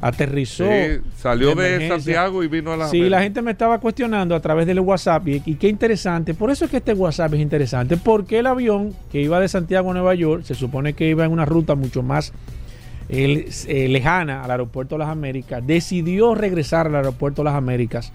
aterrizó. 0.00 0.66
salió 1.16 1.54
de, 1.54 1.88
Santiago 1.88 2.42
y 2.42 2.48
vino 2.48 2.72
a 2.72 2.76
la. 2.76 2.88
Sí, 2.88 3.08
la 3.08 3.22
gente 3.22 3.40
me 3.40 3.52
estaba 3.52 3.78
cuestionando 3.78 4.34
a 4.34 4.40
través 4.40 4.66
del 4.66 4.80
WhatsApp 4.80 5.28
y, 5.28 5.54
qué 5.54 5.68
interesante. 5.68 6.34
Por 6.34 6.50
eso 6.50 6.64
es 6.64 6.72
que 6.72 6.78
este 6.78 6.92
WhatsApp 6.92 7.34
es 7.34 7.40
interesante, 7.40 7.96
porque 7.96 8.40
el 8.40 8.46
avión 8.46 8.94
que 9.12 9.22
iba 9.22 9.38
de 9.38 9.46
Santiago 9.46 9.92
a 9.92 9.94
Nueva 9.94 10.16
York 10.16 10.42
se 10.42 10.56
supone 10.56 10.94
que 10.94 11.08
iba 11.08 11.24
en 11.24 11.30
una 11.30 11.44
ruta 11.44 11.76
mucho 11.76 12.02
más 12.02 12.32
eh, 13.08 13.86
lejana 13.88 14.42
al 14.42 14.50
aeropuerto 14.50 14.96
de 14.96 15.00
las 15.00 15.08
Américas, 15.08 15.64
decidió 15.64 16.34
regresar 16.34 16.88
al 16.88 16.96
aeropuerto 16.96 17.42
de 17.42 17.44
las 17.44 17.54
Américas. 17.54 18.12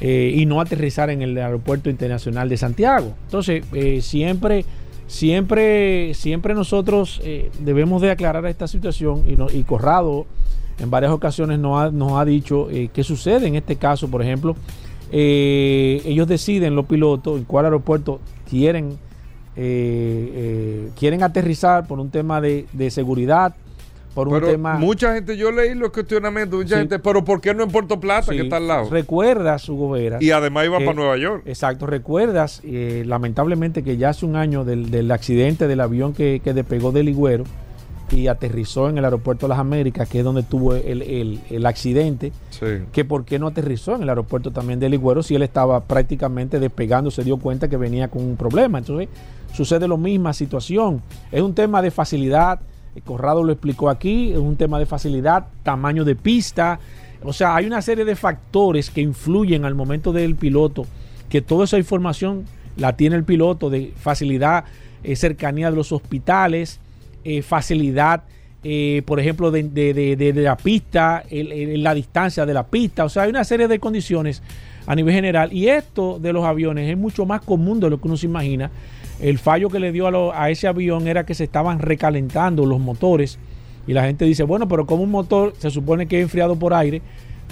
Eh, 0.00 0.32
y 0.36 0.46
no 0.46 0.60
aterrizar 0.60 1.10
en 1.10 1.22
el 1.22 1.36
aeropuerto 1.36 1.90
internacional 1.90 2.48
de 2.48 2.56
Santiago. 2.56 3.14
Entonces, 3.24 3.64
eh, 3.72 4.00
siempre, 4.00 4.64
siempre, 5.08 6.14
siempre 6.14 6.54
nosotros 6.54 7.20
debemos 7.58 8.00
de 8.00 8.12
aclarar 8.12 8.46
esta 8.46 8.68
situación 8.68 9.24
y, 9.26 9.62
Corrado 9.64 10.26
en 10.78 10.88
varias 10.88 11.10
ocasiones 11.10 11.58
nos 11.58 11.82
ha, 11.82 11.90
nos 11.90 12.12
ha 12.12 12.24
dicho 12.24 12.68
qué 12.92 13.02
sucede 13.02 13.48
en 13.48 13.56
este 13.56 13.74
caso, 13.74 14.08
por 14.08 14.22
ejemplo, 14.22 14.54
ellos 15.10 16.28
deciden 16.28 16.76
los 16.76 16.86
pilotos 16.86 17.36
en 17.36 17.44
cuál 17.44 17.64
aeropuerto 17.64 18.20
quieren, 18.48 18.96
quieren 19.56 21.22
aterrizar 21.24 21.88
por 21.88 21.98
un 21.98 22.10
tema 22.10 22.40
de, 22.40 22.90
seguridad, 22.92 23.56
por 24.24 24.28
un 24.28 24.40
tema... 24.40 24.74
Mucha 24.74 25.14
gente, 25.14 25.36
yo 25.36 25.52
leí 25.52 25.74
los 25.74 25.90
cuestionamientos, 25.90 26.58
mucha 26.58 26.78
gente, 26.78 26.98
pero 26.98 27.24
¿por 27.24 27.40
qué 27.40 27.54
no 27.54 27.64
en 27.64 27.70
Puerto 27.70 28.00
Plata, 28.00 28.32
que 28.32 28.42
está 28.42 28.56
al 28.56 28.66
lado? 28.66 28.90
Recuerdas, 28.90 29.68
Hugo 29.68 29.90
Veras. 29.90 30.20
Y 30.22 30.30
además 30.30 30.66
iba 30.66 30.78
para 30.78 30.94
Nueva 30.94 31.16
York. 31.16 31.42
Exacto, 31.46 31.86
recuerdas, 31.86 32.62
lamentablemente, 32.64 33.82
que 33.82 33.96
ya 33.96 34.10
hace 34.10 34.26
un 34.26 34.36
año 34.36 34.64
del, 34.64 35.10
accidente 35.10 35.68
del 35.68 35.80
avión 35.80 36.14
que, 36.14 36.40
que 36.42 36.52
despegó 36.52 36.92
del 36.92 37.06
Ligüero, 37.06 37.44
y 38.10 38.26
aterrizó 38.28 38.88
en 38.88 38.98
el 38.98 39.04
aeropuerto 39.04 39.46
de 39.46 39.50
las 39.50 39.58
Américas, 39.58 40.08
que 40.08 40.18
es 40.18 40.24
donde 40.24 40.42
tuvo 40.42 40.74
el, 40.74 41.66
accidente, 41.66 42.32
que 42.92 43.04
por 43.04 43.24
qué 43.24 43.38
no 43.38 43.48
aterrizó 43.48 43.96
en 43.96 44.02
el 44.02 44.08
aeropuerto 44.08 44.50
también 44.50 44.80
de 44.80 44.88
Ligüero 44.88 45.22
si 45.22 45.34
él 45.34 45.42
estaba 45.42 45.80
prácticamente 45.80 46.58
despegando, 46.58 47.10
se 47.10 47.24
dio 47.24 47.36
cuenta 47.36 47.68
que 47.68 47.76
venía 47.76 48.08
con 48.08 48.24
un 48.24 48.36
problema. 48.36 48.78
Entonces 48.78 49.08
sucede 49.52 49.86
la 49.86 49.96
misma 49.96 50.32
situación. 50.32 51.02
Es 51.30 51.42
un 51.42 51.54
tema 51.54 51.82
de 51.82 51.90
facilidad, 51.90 52.60
Corrado 53.04 53.42
lo 53.44 53.52
explicó 53.52 53.88
aquí, 53.88 54.32
es 54.32 54.38
un 54.38 54.56
tema 54.56 54.78
de 54.78 54.86
facilidad, 54.86 55.46
tamaño 55.62 56.04
de 56.04 56.14
pista, 56.14 56.78
o 57.22 57.32
sea, 57.32 57.56
hay 57.56 57.66
una 57.66 57.82
serie 57.82 58.04
de 58.04 58.14
factores 58.16 58.90
que 58.90 59.00
influyen 59.00 59.64
al 59.64 59.74
momento 59.74 60.12
del 60.12 60.36
piloto, 60.36 60.86
que 61.28 61.42
toda 61.42 61.64
esa 61.64 61.78
información 61.78 62.44
la 62.76 62.96
tiene 62.96 63.16
el 63.16 63.24
piloto 63.24 63.70
de 63.70 63.92
facilidad, 63.96 64.64
eh, 65.02 65.16
cercanía 65.16 65.70
de 65.70 65.76
los 65.76 65.90
hospitales, 65.90 66.78
eh, 67.24 67.42
facilidad, 67.42 68.22
eh, 68.62 69.02
por 69.04 69.20
ejemplo, 69.20 69.50
de, 69.50 70.32
la 70.34 70.56
pista, 70.56 71.24
la 71.30 71.94
distancia 71.94 72.46
de 72.46 72.54
la 72.54 72.66
pista. 72.66 73.04
O 73.04 73.08
sea, 73.08 73.24
hay 73.24 73.30
una 73.30 73.44
serie 73.44 73.68
de 73.68 73.78
condiciones 73.78 74.42
a 74.86 74.94
nivel 74.94 75.14
general. 75.14 75.52
Y 75.52 75.68
esto 75.68 76.18
de 76.18 76.32
los 76.32 76.44
aviones 76.44 76.90
es 76.90 76.96
mucho 76.96 77.26
más 77.26 77.42
común 77.42 77.78
de 77.80 77.90
lo 77.90 78.00
que 78.00 78.08
uno 78.08 78.16
se 78.16 78.26
imagina. 78.26 78.70
El 79.20 79.38
fallo 79.38 79.68
que 79.68 79.80
le 79.80 79.92
dio 79.92 80.34
a, 80.34 80.50
ese 80.50 80.68
avión 80.68 81.08
era 81.08 81.24
que 81.24 81.34
se 81.34 81.44
estaban 81.44 81.78
recalentando 81.78 82.66
los 82.66 82.80
motores. 82.80 83.38
Y 83.86 83.92
la 83.92 84.04
gente 84.04 84.24
dice, 84.24 84.42
bueno, 84.42 84.68
pero 84.68 84.86
como 84.86 85.02
un 85.02 85.10
motor 85.10 85.54
se 85.58 85.70
supone 85.70 86.06
que 86.06 86.18
es 86.18 86.22
enfriado 86.22 86.56
por 86.56 86.74
aire, 86.74 87.02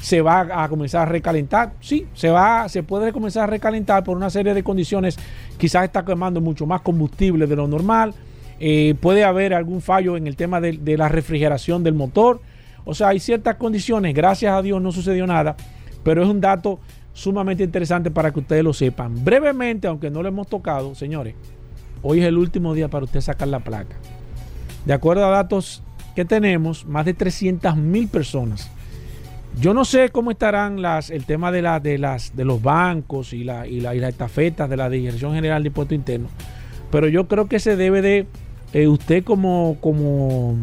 se 0.01 0.21
va 0.21 0.63
a 0.63 0.69
comenzar 0.69 1.09
a 1.09 1.11
recalentar. 1.11 1.73
Sí, 1.81 2.07
se 2.15 2.29
va, 2.29 2.69
se 2.69 2.83
puede 2.83 3.13
comenzar 3.13 3.45
a 3.45 3.47
recalentar 3.47 4.05
por 4.05 4.17
una 4.17 4.31
serie 4.31 4.55
de 4.55 4.63
condiciones. 4.63 5.19
Quizás 5.57 5.85
está 5.85 6.05
quemando 6.05 6.41
mucho 6.41 6.67
más 6.67 6.83
combustible 6.83 7.47
de 7.47 7.57
lo 7.57 7.67
normal 7.67 8.15
eh, 8.59 8.95
puede 9.01 9.25
haber 9.25 9.53
algún 9.53 9.83
fallo 9.83 10.17
en 10.17 10.27
el 10.27 10.37
tema 10.37 10.61
de, 10.61 10.97
la 10.97 11.09
refrigeración 11.09 11.85
del 11.85 11.95
motor. 11.95 12.41
O 12.85 12.95
sea, 12.95 13.09
hay 13.09 13.21
ciertas 13.21 13.57
condiciones, 13.57 14.15
gracias 14.15 14.55
a 14.55 14.63
Dios 14.63 14.81
no 14.81 14.93
sucedió 14.93 15.27
nada, 15.27 15.57
pero 16.05 16.23
es 16.23 16.29
un 16.29 16.41
dato 16.41 16.79
sumamente 17.13 17.65
interesante 17.65 18.11
para 18.11 18.31
que 18.31 18.41
ustedes 18.41 18.63
lo 18.63 18.73
sepan. 18.73 19.25
Brevemente, 19.25 19.89
aunque 19.89 20.11
no 20.11 20.23
lo 20.23 20.29
hemos 20.29 20.47
tocado, 20.47 20.95
señores, 20.95 21.35
hoy 22.07 22.21
es 22.21 22.27
el 22.27 22.39
último 22.39 22.75
día 22.75 22.89
para 22.89 23.05
usted 23.05 23.21
sacar 23.21 23.49
la 23.49 23.61
placa. 23.61 23.97
De 24.85 24.93
acuerdo 24.93 25.27
a 25.27 25.31
datos 25.31 25.83
que 26.15 26.25
tenemos, 26.25 26.87
más 26.87 27.05
de 27.05 27.15
300 27.15 27.77
mil 27.77 28.09
personas. 28.09 28.71
Yo 29.61 29.75
no 29.75 29.85
sé 29.85 30.11
cómo 30.11 30.31
estarán 30.31 30.83
las, 30.83 31.11
el 31.11 31.25
tema 31.25 31.51
de, 31.51 31.63
la, 31.63 31.81
de, 31.81 31.99
las, 31.99 32.37
de 32.37 32.45
los 32.45 32.63
bancos 32.63 33.33
y, 33.33 33.43
la, 33.43 33.67
y, 33.67 33.81
la, 33.81 33.95
y 33.95 34.01
las 34.01 34.11
estafetas 34.11 34.71
de 34.71 34.77
la 34.77 34.89
Dirección 34.89 35.35
General 35.35 35.63
de 35.63 35.69
Impuestos 35.69 35.95
Internos, 35.95 36.31
pero 36.91 37.09
yo 37.09 37.27
creo 37.27 37.49
que 37.49 37.59
se 37.59 37.75
debe 37.75 38.03
de 38.03 38.27
eh, 38.73 38.87
usted 38.87 39.25
como, 39.25 39.79
como, 39.81 40.57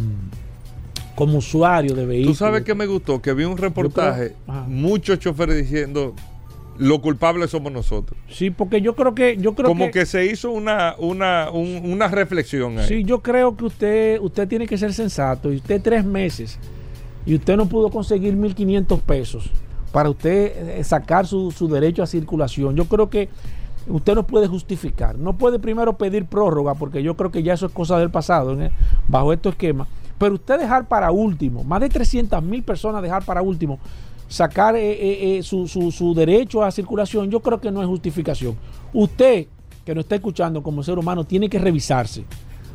como 1.16 1.40
usuario 1.40 1.96
de 1.96 2.06
vehículos. 2.06 2.38
Tú 2.38 2.46
sabes 2.46 2.64
que 2.64 2.76
me 2.76 2.86
gustó, 2.86 3.22
que 3.22 3.34
vi 3.34 3.44
un 3.44 3.58
reportaje, 3.58 4.34
muchos 4.68 5.20
choferes 5.20 5.58
diciendo 5.58 6.14
lo 6.78 7.02
culpable 7.02 7.48
somos 7.48 7.72
nosotros. 7.72 8.20
Sí, 8.30 8.50
porque 8.50 8.82
yo 8.82 8.96
creo 8.96 9.14
que 9.14 9.38
yo 9.38 9.54
creo 9.54 9.70
como 9.70 9.92
que, 9.92 10.06
se 10.06 10.26
hizo 10.26 10.52
una 10.52 10.96
una, 10.98 11.50
una 11.52 12.08
reflexión 12.08 12.80
ahí. 12.80 12.88
Sí, 12.88 13.04
yo 13.04 13.22
creo 13.22 13.56
que 13.56 13.66
usted 13.66 14.20
usted 14.22 14.48
tiene 14.48 14.68
que 14.68 14.78
ser 14.78 14.94
sensato 14.94 15.52
y 15.52 15.58
usted 15.58 15.82
tres 15.82 16.04
meses 16.04 16.60
y 17.26 17.36
usted 17.36 17.56
no 17.56 17.68
pudo 17.68 17.90
conseguir 17.90 18.36
1.500 18.36 19.02
pesos 19.02 19.50
para 19.92 20.10
usted 20.10 20.80
eh, 20.80 20.84
sacar 20.84 21.28
su, 21.28 21.52
su 21.52 21.68
derecho 21.68 22.04
a 22.04 22.08
circulación. 22.08 22.76
Yo 22.76 22.86
creo 22.86 23.10
que 23.10 23.30
usted 23.88 24.16
no 24.16 24.26
puede 24.26 24.48
justificar. 24.48 25.18
No 25.18 25.34
puede 25.34 25.60
primero 25.60 25.98
pedir 25.98 26.26
prórroga, 26.26 26.76
porque 26.76 27.04
yo 27.04 27.16
creo 27.16 27.32
que 27.32 27.44
ya 27.44 27.54
eso 27.54 27.66
es 27.66 27.72
cosa 27.72 27.98
del 28.00 28.12
pasado, 28.12 28.58
bajo 29.08 29.34
este 29.34 29.50
esquema. 29.50 29.88
Pero 30.18 30.36
usted 30.36 30.60
dejar 30.60 30.88
para 30.88 31.12
último, 31.12 31.64
más 31.64 31.82
de 31.82 31.90
300 31.90 32.42
mil 32.44 32.64
personas 32.64 33.02
dejar 33.02 33.26
para 33.26 33.42
último, 33.42 33.80
sacar 34.34 34.76
eh, 34.76 34.82
eh, 34.82 35.38
eh, 35.38 35.44
su, 35.44 36.14
derecho 36.16 36.64
a 36.64 36.72
circulación, 36.72 37.30
yo 37.30 37.40
creo 37.40 37.62
que 37.62 37.70
no 37.70 37.84
es 37.84 37.88
justificación. 37.88 38.58
Usted, 38.92 39.46
que 39.86 39.94
no 39.94 40.02
está 40.02 40.16
escuchando 40.16 40.64
como 40.64 40.82
ser 40.82 40.98
humano, 40.98 41.24
tiene 41.24 41.48
que 41.48 41.60
revisarse, 41.60 42.26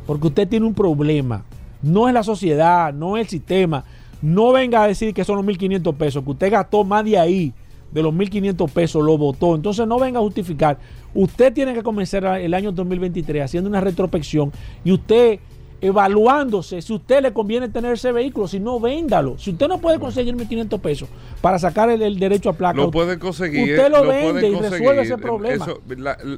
porque 0.07 0.27
usted 0.27 0.47
tiene 0.47 0.65
un 0.65 0.73
problema. 0.73 1.43
No 1.81 2.07
es 2.07 2.13
la 2.13 2.23
sociedad, 2.23 2.93
no 2.93 3.17
es 3.17 3.23
el 3.23 3.29
sistema. 3.29 3.83
No 4.21 4.53
venga 4.53 4.83
a 4.83 4.87
decir 4.87 5.13
que 5.13 5.25
son 5.25 5.35
los 5.35 5.45
1.500 5.45 5.93
pesos, 5.95 6.23
que 6.23 6.31
usted 6.31 6.49
gastó 6.49 6.85
más 6.85 7.03
de 7.03 7.19
ahí 7.19 7.53
de 7.91 8.03
los 8.03 8.13
1.500 8.13 8.69
pesos, 8.71 9.03
lo 9.03 9.17
votó. 9.17 9.53
Entonces 9.53 9.85
no 9.85 9.99
venga 9.99 10.19
a 10.19 10.23
justificar. 10.23 10.77
Usted 11.13 11.51
tiene 11.51 11.73
que 11.73 11.83
comenzar 11.83 12.23
el 12.39 12.53
año 12.53 12.71
2023 12.71 13.43
haciendo 13.43 13.69
una 13.69 13.81
retrospección 13.81 14.53
y 14.85 14.93
usted 14.93 15.41
evaluándose 15.81 16.81
si 16.81 16.93
usted 16.93 17.21
le 17.21 17.33
conviene 17.33 17.69
tener 17.69 17.93
ese 17.93 18.11
vehículo, 18.11 18.47
si 18.47 18.59
no, 18.59 18.79
véndalo. 18.79 19.37
Si 19.37 19.51
usted 19.51 19.67
no 19.67 19.79
puede 19.79 19.99
conseguir 19.99 20.35
1.500 20.35 20.79
pesos 20.79 21.09
para 21.41 21.59
sacar 21.59 21.89
el, 21.89 22.19
derecho 22.19 22.49
a 22.49 22.53
placa, 22.53 22.77
lo 22.77 22.91
puede 22.91 23.17
conseguir. 23.19 23.71
Usted 23.71 23.91
lo, 23.91 24.05
vende 24.05 24.49
y 24.49 24.55
resuelve 24.55 25.01
ese 25.03 25.17
problema. 25.17 25.67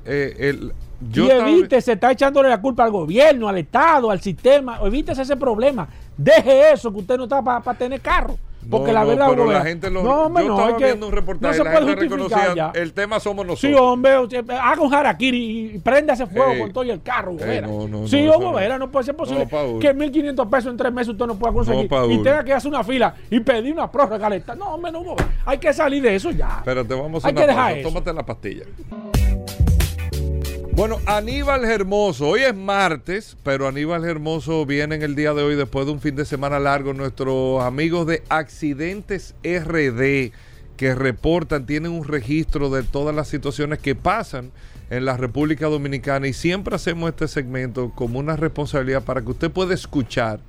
Eh, 0.06 0.72
y 1.14 1.20
evite, 1.30 1.82
se 1.82 1.94
está 1.94 2.12
echándole 2.12 2.50
la 2.50 2.62
culpa 2.62 2.84
al 2.84 2.92
gobierno, 2.92 3.48
al 3.48 3.58
Estado, 3.58 4.12
al 4.12 4.22
sistema. 4.22 4.80
Evítese 4.84 5.24
ese 5.24 5.36
problema. 5.36 5.88
Deje 6.16 6.72
eso, 6.72 6.92
que 6.92 7.00
usted 7.00 7.18
no 7.18 7.24
está 7.24 7.42
para 7.42 7.78
tener 7.78 8.00
carro. 8.02 8.38
Porque 8.70 8.92
la 8.94 9.04
verdad, 9.04 9.28
pero 9.30 9.52
la 9.52 9.62
gente 9.62 9.90
lo, 9.90 10.04
no, 10.04 10.40
yo 10.40 10.56
estaba 10.56 10.78
viendo 10.78 11.08
un 11.08 11.14
reportaje, 11.14 11.58
no 11.58 11.64
se 11.64 11.70
puede 11.70 12.08
justificar 12.08 12.56
ya. 12.56 12.72
el 12.76 12.94
tema 12.94 13.20
somos 13.20 13.46
nosotros. 13.46 13.72
Sí, 13.72 13.74
hombre, 13.74 14.14
haga 14.62 14.82
un 14.82 14.94
harakiri 14.94 15.38
y 15.38 15.82
ese 16.12 16.28
fuego 16.28 16.60
con 16.60 16.72
todo 16.72 16.84
y 16.84 16.92
el 16.92 17.02
carro, 17.02 17.34
no, 17.34 17.88
no, 17.88 18.08
Sí, 18.08 18.28
hombre, 18.28 18.78
no 18.78 18.92
puede 18.92 19.06
ser 19.06 19.16
posible 19.16 19.48
que 19.48 19.96
1.500 19.96 20.50
pesos 20.50 20.72
en 20.72 20.78
tres 20.78 20.92
meses 20.94 21.10
usted 21.10 21.26
no 21.26 21.36
pueda 21.36 21.54
conseguir 21.54 21.86
y 21.86 22.24
tenga 22.24 22.44
que 22.44 22.54
hacer 22.54 22.70
una 22.70 22.84
fila 22.84 23.14
y 23.30 23.40
pedir 23.40 23.74
una 23.74 23.90
prórroga. 23.90 24.30
No, 24.58 24.76
hombre, 24.76 24.92
no, 24.92 25.16
hay 25.46 25.58
que 25.58 25.74
salir 25.74 26.02
de 26.04 26.16
eso 26.16 26.32
ya. 26.32 26.62
Pero 26.64 26.86
te 26.86 26.94
vamos 26.94 27.24
a 27.24 27.28
hay 27.28 27.34
que 27.34 27.48
dejar 27.48 27.78
eso. 27.78 27.90
Tómate 27.90 28.14
la 28.14 28.26
pastilla. 28.26 28.64
Bueno, 30.82 31.00
Aníbal 31.06 31.64
Hermoso, 31.64 32.30
hoy 32.30 32.42
es 32.42 32.56
martes, 32.56 33.38
pero 33.44 33.68
Aníbal 33.68 34.04
Hermoso 34.04 34.66
viene 34.66 34.96
en 34.96 35.04
el 35.04 35.14
día 35.14 35.32
de 35.32 35.44
hoy 35.44 35.56
después 35.56 35.86
de 35.86 35.92
un 35.92 36.02
fin 36.02 36.16
de 36.16 36.26
semana 36.26 36.58
largo. 36.58 36.92
Nuestros 36.96 37.62
amigos 37.62 38.08
de 38.08 38.24
Accidentes 38.30 39.36
RD 39.44 40.32
que 40.78 40.96
reportan, 40.96 41.68
tienen 41.68 41.92
un 41.92 42.04
registro 42.04 42.72
de 42.72 42.82
todas 42.82 43.16
las 43.16 43.28
situaciones 43.28 43.78
que 43.78 43.94
pasan 43.94 44.50
en 44.90 45.06
la 45.06 45.18
República 45.18 45.68
Dominicana 45.68 46.28
y 46.28 46.34
siempre 46.34 46.76
hacemos 46.76 47.12
este 47.12 47.28
segmento 47.28 47.92
como 47.94 48.18
una 48.18 48.36
responsabilidad 48.36 49.04
para 49.04 49.22
que 49.22 49.30
usted 49.30 49.52
pueda 49.52 49.76
escuchar 49.76 50.40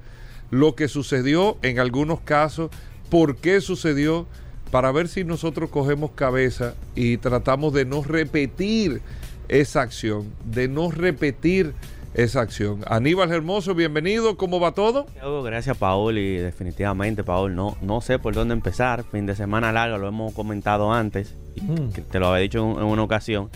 lo 0.51 0.75
que 0.75 0.89
sucedió 0.89 1.59
en 1.61 1.79
algunos 1.79 2.21
casos, 2.21 2.71
por 3.11 3.37
qué 3.37 3.61
sucedió, 3.61 4.27
para 4.71 4.93
ver 4.93 5.09
si 5.09 5.25
nosotros 5.25 5.69
cogemos 5.69 6.13
cabeza 6.13 6.75
y 6.95 7.19
tratamos 7.19 7.75
de 7.75 7.85
no 7.85 8.03
repetir 8.03 9.03
esa 9.49 9.83
acción, 9.83 10.33
de 10.45 10.69
no 10.69 10.91
repetir 10.91 11.75
esa 12.15 12.43
acción. 12.43 12.81
Aníbal 12.87 13.33
Hermoso, 13.33 13.75
bienvenido, 13.75 14.37
¿cómo 14.37 14.61
va 14.61 14.73
todo? 14.73 15.07
Gracias, 15.45 15.77
Paul, 15.77 16.19
y 16.19 16.37
definitivamente, 16.37 17.25
Paul, 17.25 17.55
no, 17.55 17.77
no 17.81 18.01
sé 18.01 18.19
por 18.19 18.35
dónde 18.35 18.55
empezar. 18.55 19.05
Fin 19.05 19.27
de 19.27 19.35
semana 19.35 19.73
largo, 19.73 19.99
lo 19.99 20.09
hemos 20.09 20.35
comentado 20.35 20.93
antes, 20.93 21.35
y 21.55 21.63
mm. 21.63 21.91
te 22.11 22.19
lo 22.19 22.29
había 22.29 22.43
dicho 22.43 22.59
en, 22.59 22.85
una 22.85 23.03
ocasión, 23.03 23.51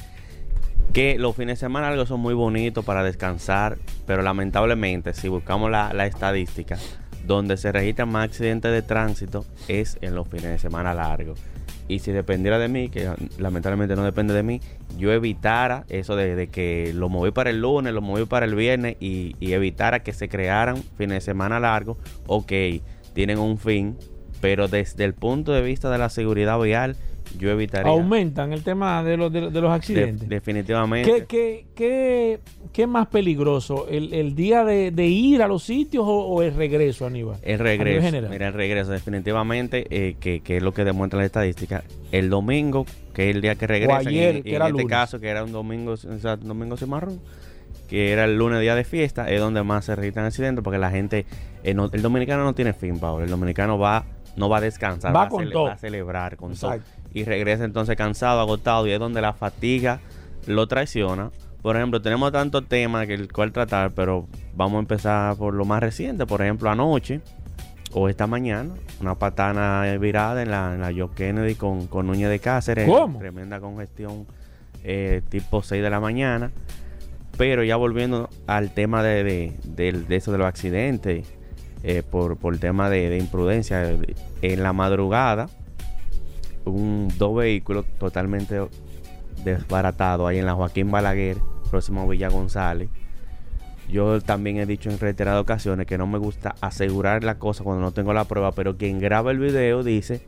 que 0.92 1.18
los 1.18 1.36
fines 1.36 1.58
de 1.58 1.66
semana 1.66 1.90
largos 1.90 2.08
son 2.08 2.20
muy 2.20 2.34
bonitos 2.34 2.84
para 2.84 3.02
descansar, 3.02 3.76
pero 4.06 4.22
lamentablemente, 4.22 5.12
si 5.12 5.28
buscamos 5.28 5.70
la, 5.70 5.92
la 5.92 6.06
estadística, 6.06 6.78
donde 7.26 7.56
se 7.56 7.72
registran 7.72 8.08
más 8.08 8.24
accidentes 8.28 8.72
de 8.72 8.82
tránsito 8.82 9.44
es 9.68 9.98
en 10.00 10.14
los 10.14 10.28
fines 10.28 10.44
de 10.50 10.58
semana 10.58 10.94
largos. 10.94 11.40
Y 11.88 12.00
si 12.00 12.12
dependiera 12.12 12.58
de 12.58 12.68
mí, 12.68 12.88
que 12.88 13.10
lamentablemente 13.38 13.94
no 13.94 14.04
depende 14.04 14.34
de 14.34 14.42
mí, 14.42 14.60
yo 14.98 15.12
evitara 15.12 15.84
eso 15.88 16.16
de, 16.16 16.48
que 16.48 16.92
lo 16.94 17.08
moví 17.08 17.30
para 17.30 17.50
el 17.50 17.60
lunes, 17.60 17.92
lo 17.92 18.02
moví 18.02 18.24
para 18.24 18.46
el 18.46 18.54
viernes 18.54 18.96
y, 18.98 19.36
y 19.38 19.52
evitara 19.52 20.02
que 20.02 20.12
se 20.12 20.28
crearan 20.28 20.76
fines 20.96 21.16
de 21.16 21.20
semana 21.20 21.60
largos. 21.60 21.98
Ok, 22.26 22.52
tienen 23.12 23.38
un 23.38 23.58
fin, 23.58 23.96
pero 24.40 24.68
desde 24.68 25.04
el 25.04 25.14
punto 25.14 25.52
de 25.52 25.62
vista 25.62 25.90
de 25.90 25.98
la 25.98 26.08
seguridad 26.08 26.58
vial, 26.60 26.96
yo 27.38 27.50
evitaría. 27.50 27.90
Aumentan 27.90 28.52
el 28.52 28.62
tema 28.62 29.02
de 29.02 29.16
los, 29.16 29.32
de, 29.32 29.50
los 29.50 29.70
accidentes. 29.70 30.28
definitivamente. 30.28 31.26
¿Qué, 31.26 31.66
qué, 31.74 32.40
qué, 32.72 32.86
más 32.86 33.08
peligroso? 33.08 33.86
¿El, 33.88 34.34
día 34.34 34.64
de, 34.64 35.06
ir 35.06 35.42
a 35.42 35.48
los 35.48 35.62
sitios 35.62 36.04
o, 36.06 36.42
el 36.42 36.54
regreso, 36.54 37.06
Aníbal? 37.06 37.38
El 37.42 37.58
regreso. 37.58 38.28
Mira, 38.28 38.48
el 38.48 38.54
regreso, 38.54 38.90
definitivamente, 38.92 39.86
eh, 39.90 40.16
que, 40.20 40.42
es 40.44 40.62
lo 40.62 40.72
que 40.72 40.84
demuestra 40.84 41.18
la 41.18 41.26
estadística. 41.26 41.84
El 42.12 42.30
domingo, 42.30 42.86
que 43.14 43.30
es 43.30 43.36
el 43.36 43.42
día 43.42 43.54
que 43.54 43.66
regresa. 43.66 43.98
ayer, 43.98 44.42
en, 44.44 44.62
este 44.62 44.86
caso, 44.86 45.20
que 45.20 45.28
era 45.28 45.44
un 45.44 45.52
domingo, 45.52 45.92
o 45.92 45.96
sea, 45.96 46.36
domingo 46.36 46.76
que 47.88 48.12
era 48.12 48.24
el 48.24 48.36
lunes 48.36 48.60
día 48.60 48.74
de 48.74 48.84
fiesta, 48.84 49.30
es 49.30 49.40
donde 49.40 49.62
más 49.62 49.84
se 49.84 49.94
registran 49.94 50.26
accidentes 50.26 50.62
porque 50.62 50.78
la 50.78 50.90
gente, 50.90 51.26
eh, 51.62 51.74
el 51.92 52.02
dominicano 52.02 52.44
no 52.44 52.54
tiene 52.54 52.72
fin, 52.72 52.98
Pablo. 52.98 53.24
El 53.24 53.30
dominicano 53.30 53.78
va, 53.78 54.04
no 54.36 54.48
va 54.48 54.58
a 54.58 54.60
descansar, 54.60 55.14
va, 55.14 55.28
con 55.28 55.50
todo. 55.50 55.64
va 55.64 55.72
a 55.72 55.78
celebrar 55.78 56.36
con 56.36 56.54
todo 56.54 56.78
y 57.12 57.24
regresa 57.24 57.64
entonces 57.64 57.96
cansado, 57.96 58.40
agotado 58.40 58.86
y 58.86 58.92
es 58.92 58.98
donde 58.98 59.22
la 59.22 59.32
fatiga 59.32 60.00
lo 60.46 60.66
traiciona. 60.66 61.30
Por 61.62 61.76
ejemplo, 61.76 62.00
tenemos 62.00 62.30
tantos 62.30 62.68
temas 62.68 63.06
que 63.06 63.14
el 63.14 63.32
cual 63.32 63.52
tratar, 63.52 63.92
pero 63.92 64.26
vamos 64.54 64.76
a 64.76 64.80
empezar 64.80 65.36
por 65.36 65.54
lo 65.54 65.64
más 65.64 65.80
reciente. 65.80 66.26
Por 66.26 66.42
ejemplo, 66.42 66.70
anoche 66.70 67.22
o 67.92 68.08
esta 68.08 68.26
mañana, 68.26 68.74
una 69.00 69.14
patana 69.14 69.96
virada 69.98 70.42
en 70.42 70.50
la, 70.50 70.74
en 70.74 70.80
la 70.80 70.92
Joe 70.92 71.08
Kennedy 71.14 71.54
con, 71.54 71.86
con 71.86 72.06
Núñez 72.06 72.28
de 72.28 72.38
Cáceres. 72.38 72.88
Tremenda 73.18 73.60
congestión 73.60 74.26
eh, 74.84 75.22
tipo 75.28 75.62
6 75.62 75.82
de 75.82 75.90
la 75.90 76.00
mañana. 76.00 76.50
Pero 77.36 77.64
ya 77.64 77.76
volviendo 77.76 78.28
al 78.46 78.72
tema 78.72 79.02
de, 79.02 79.52
de, 79.64 80.16
eso 80.16 80.32
de 80.32 80.38
los 80.38 80.46
accidentes, 80.46 81.26
eh, 81.82 82.02
por, 82.02 82.58
tema 82.58 82.90
de, 82.90 83.18
imprudencia, 83.18 83.96
en 84.42 84.62
la 84.62 84.72
madrugada 84.72 85.48
un, 86.70 87.12
dos 87.16 87.36
vehículos 87.36 87.84
totalmente 87.98 88.60
desbaratados 89.44 90.28
ahí 90.28 90.38
en 90.38 90.46
la 90.46 90.54
Joaquín 90.54 90.90
Balaguer, 90.90 91.38
próximo 91.70 92.02
a 92.02 92.06
Villa 92.06 92.28
González. 92.28 92.88
Yo 93.88 94.20
también 94.20 94.56
he 94.58 94.66
dicho 94.66 94.90
en 94.90 94.98
reiteradas 94.98 95.40
ocasiones 95.40 95.86
que 95.86 95.96
no 95.96 96.06
me 96.08 96.18
gusta 96.18 96.56
asegurar 96.60 97.22
la 97.22 97.36
cosa 97.36 97.62
cuando 97.62 97.82
no 97.82 97.92
tengo 97.92 98.12
la 98.12 98.24
prueba, 98.24 98.52
pero 98.52 98.76
quien 98.76 98.98
graba 98.98 99.30
el 99.30 99.38
video 99.38 99.84
dice 99.84 100.20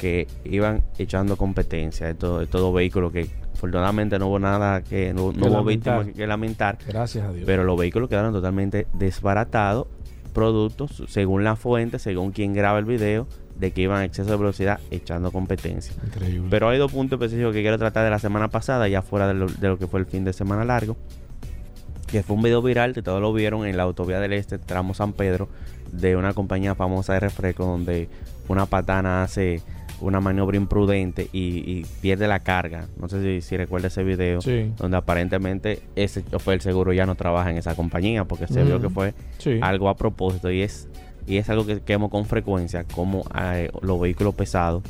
que 0.00 0.26
iban 0.44 0.82
echando 0.98 1.36
competencia 1.36 2.06
de 2.06 2.14
todo, 2.14 2.40
de 2.40 2.46
todo 2.46 2.72
vehículo 2.72 3.12
que 3.12 3.28
afortunadamente 3.52 4.18
no 4.18 4.28
hubo 4.28 4.38
nada 4.38 4.82
que 4.82 5.12
no, 5.14 5.26
hubo 5.26 5.64
víctimas 5.64 6.08
que 6.08 6.26
lamentar. 6.26 6.78
Gracias 6.86 7.26
a 7.26 7.32
Dios. 7.32 7.44
Pero 7.46 7.64
los 7.64 7.78
vehículos 7.78 8.08
quedaron 8.08 8.32
totalmente 8.32 8.86
desbaratados, 8.94 9.86
productos 10.34 11.02
según 11.08 11.44
la 11.44 11.56
fuente, 11.56 11.98
según 11.98 12.32
quien 12.32 12.52
graba 12.52 12.78
el 12.78 12.84
video, 12.84 13.26
de 13.56 13.70
que 13.70 13.82
iban 13.82 14.02
a 14.02 14.04
exceso 14.04 14.30
de 14.30 14.36
velocidad 14.36 14.80
echando 14.90 15.32
competencia. 15.32 15.94
Increíble. 16.04 16.48
Pero 16.50 16.68
hay 16.68 16.78
dos 16.78 16.92
puntos 16.92 17.18
específicos 17.18 17.54
que 17.54 17.62
quiero 17.62 17.78
tratar 17.78 18.04
de 18.04 18.10
la 18.10 18.18
semana 18.18 18.48
pasada, 18.48 18.88
ya 18.88 19.00
fuera 19.00 19.28
de 19.28 19.34
lo, 19.34 19.78
que 19.78 19.86
fue 19.86 20.00
el 20.00 20.06
fin 20.06 20.24
de 20.24 20.32
semana 20.32 20.64
largo. 20.64 20.96
Que 22.08 22.22
fue 22.22 22.36
un 22.36 22.42
video 22.42 22.60
viral 22.62 22.92
que 22.92 23.02
todos 23.02 23.20
lo 23.20 23.32
vieron 23.32 23.66
en 23.66 23.76
la 23.76 23.84
autovía 23.84 24.20
del 24.20 24.34
Este, 24.34 24.58
tramo 24.58 24.92
San 24.92 25.12
Pedro, 25.12 25.48
de 25.92 26.16
una 26.16 26.34
compañía 26.34 26.74
famosa 26.74 27.14
de 27.14 27.20
refresco, 27.20 27.64
donde 27.64 28.08
una 28.48 28.66
patana 28.66 29.22
hace 29.22 29.62
una 30.00 30.20
maniobra 30.20 30.56
imprudente 30.56 31.28
y, 31.32 31.84
pierde 32.00 32.28
la 32.28 32.40
carga. 32.40 32.86
No 32.98 33.08
sé 33.08 33.22
si, 33.22 33.40
si 33.40 33.56
recuerda 33.56 33.88
ese 33.88 34.04
video, 34.04 34.40
donde 34.76 34.96
aparentemente 34.96 35.82
ese 35.96 36.24
el 36.46 36.60
seguro 36.60 36.92
ya 36.92 37.06
no 37.06 37.14
trabaja 37.14 37.50
en 37.50 37.58
esa 37.58 37.74
compañía, 37.74 38.24
porque 38.24 38.46
se 38.46 38.62
vio 38.64 38.80
que 38.80 38.90
fue 38.90 39.14
algo 39.60 39.88
a 39.88 39.96
propósito 39.96 40.50
y 40.50 40.62
es 40.62 40.88
y 41.26 41.38
es 41.38 41.48
algo 41.48 41.64
que 41.64 41.80
vemos 41.86 42.10
con 42.10 42.26
frecuencia, 42.26 42.84
como 42.84 43.24
eh, 43.40 43.70
los 43.80 44.00
vehículos 44.00 44.34
pesados, 44.34 44.82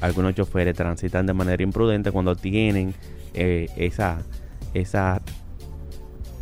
algunos 0.00 0.34
choferes 0.34 0.74
transitan 0.74 1.26
de 1.26 1.34
manera 1.34 1.62
imprudente 1.62 2.10
cuando 2.10 2.34
tienen 2.34 2.94
eh, 3.34 3.68
esa, 3.76 4.22
esa, 4.72 5.20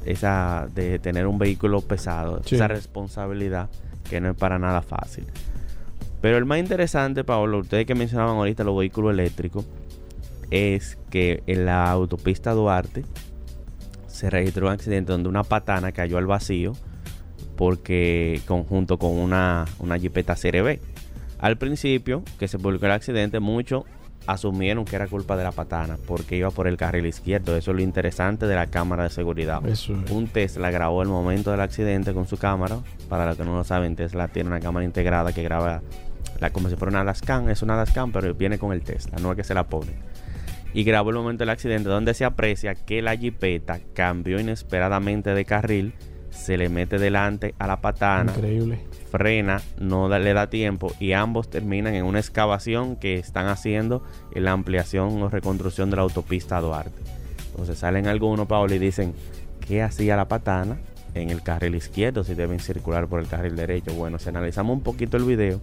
esa 0.04 0.68
de 0.74 0.98
tener 0.98 1.26
un 1.26 1.38
vehículo 1.38 1.80
pesado, 1.80 2.40
esa 2.48 2.68
responsabilidad 2.68 3.68
que 4.08 4.20
no 4.20 4.30
es 4.30 4.36
para 4.36 4.58
nada 4.58 4.82
fácil. 4.82 5.24
Pero 6.22 6.38
el 6.38 6.46
más 6.46 6.60
interesante, 6.60 7.24
Pablo, 7.24 7.58
ustedes 7.58 7.84
que 7.84 7.94
mencionaban 7.94 8.36
ahorita 8.36 8.64
los 8.64 8.78
vehículos 8.78 9.12
eléctricos, 9.12 9.66
es 10.50 10.96
que 11.10 11.42
en 11.46 11.66
la 11.66 11.90
autopista 11.90 12.52
Duarte 12.52 13.04
se 14.06 14.30
registró 14.30 14.68
un 14.68 14.72
accidente 14.72 15.12
donde 15.12 15.28
una 15.28 15.42
patana 15.42 15.92
cayó 15.92 16.18
al 16.18 16.26
vacío 16.26 16.74
porque 17.56 18.40
conjunto 18.46 18.98
con 18.98 19.12
una, 19.12 19.64
una 19.80 19.96
Jeepeta 19.96 20.36
Serie 20.36 20.62
B. 20.62 20.80
Al 21.38 21.58
principio 21.58 22.22
que 22.38 22.46
se 22.46 22.58
publicó 22.58 22.86
el 22.86 22.92
accidente, 22.92 23.40
muchos 23.40 23.84
asumieron 24.26 24.84
que 24.84 24.94
era 24.94 25.08
culpa 25.08 25.36
de 25.36 25.42
la 25.42 25.50
patana 25.50 25.98
porque 26.06 26.36
iba 26.36 26.50
por 26.50 26.68
el 26.68 26.76
carril 26.76 27.06
izquierdo. 27.06 27.56
Eso 27.56 27.72
es 27.72 27.76
lo 27.76 27.82
interesante 27.82 28.46
de 28.46 28.54
la 28.54 28.68
cámara 28.68 29.04
de 29.04 29.10
seguridad. 29.10 29.60
Un 30.10 30.28
Tesla 30.28 30.70
grabó 30.70 31.02
el 31.02 31.08
momento 31.08 31.50
del 31.50 31.60
accidente 31.60 32.12
con 32.14 32.28
su 32.28 32.36
cámara. 32.36 32.78
Para 33.08 33.26
los 33.26 33.36
que 33.36 33.44
no 33.44 33.56
lo 33.56 33.64
saben, 33.64 33.96
Tesla 33.96 34.28
tiene 34.28 34.50
una 34.50 34.60
cámara 34.60 34.84
integrada 34.84 35.32
que 35.32 35.42
graba 35.42 35.82
la, 36.40 36.50
como 36.50 36.68
si 36.68 36.76
fuera 36.76 36.90
una 36.90 37.04
Lascan. 37.04 37.48
Es 37.50 37.62
una 37.62 37.76
Lascan, 37.76 38.12
pero 38.12 38.34
viene 38.34 38.58
con 38.58 38.72
el 38.72 38.82
Tesla, 38.82 39.18
no 39.20 39.30
es 39.30 39.36
que 39.36 39.44
se 39.44 39.54
la 39.54 39.68
pone. 39.68 39.92
Y 40.74 40.84
grabó 40.84 41.10
el 41.10 41.16
momento 41.16 41.42
del 41.42 41.50
accidente 41.50 41.88
donde 41.88 42.14
se 42.14 42.24
aprecia 42.24 42.74
que 42.74 43.02
la 43.02 43.14
Jeepeta 43.14 43.80
cambió 43.94 44.40
inesperadamente 44.40 45.34
de 45.34 45.44
carril 45.44 45.94
se 46.32 46.56
le 46.56 46.68
mete 46.68 46.98
delante 46.98 47.54
a 47.58 47.66
la 47.66 47.80
patana. 47.80 48.32
Increíble. 48.34 48.80
Frena, 49.10 49.60
no 49.78 50.08
le 50.08 50.32
da 50.32 50.48
tiempo 50.48 50.92
y 50.98 51.12
ambos 51.12 51.50
terminan 51.50 51.94
en 51.94 52.04
una 52.04 52.18
excavación 52.18 52.96
que 52.96 53.18
están 53.18 53.46
haciendo 53.46 54.02
en 54.34 54.44
la 54.44 54.52
ampliación 54.52 55.22
o 55.22 55.28
reconstrucción 55.28 55.90
de 55.90 55.96
la 55.96 56.02
autopista 56.02 56.60
Duarte. 56.60 56.98
Entonces 57.50 57.78
salen 57.78 58.06
algunos, 58.06 58.46
Pablo, 58.46 58.74
y 58.74 58.78
dicen, 58.78 59.14
¿qué 59.66 59.82
hacía 59.82 60.16
la 60.16 60.28
patana 60.28 60.78
en 61.14 61.28
el 61.28 61.42
carril 61.42 61.74
izquierdo 61.74 62.24
si 62.24 62.34
deben 62.34 62.58
circular 62.58 63.06
por 63.06 63.20
el 63.20 63.28
carril 63.28 63.54
derecho? 63.54 63.92
Bueno, 63.92 64.18
si 64.18 64.30
analizamos 64.30 64.74
un 64.74 64.82
poquito 64.82 65.18
el 65.18 65.24
video, 65.24 65.60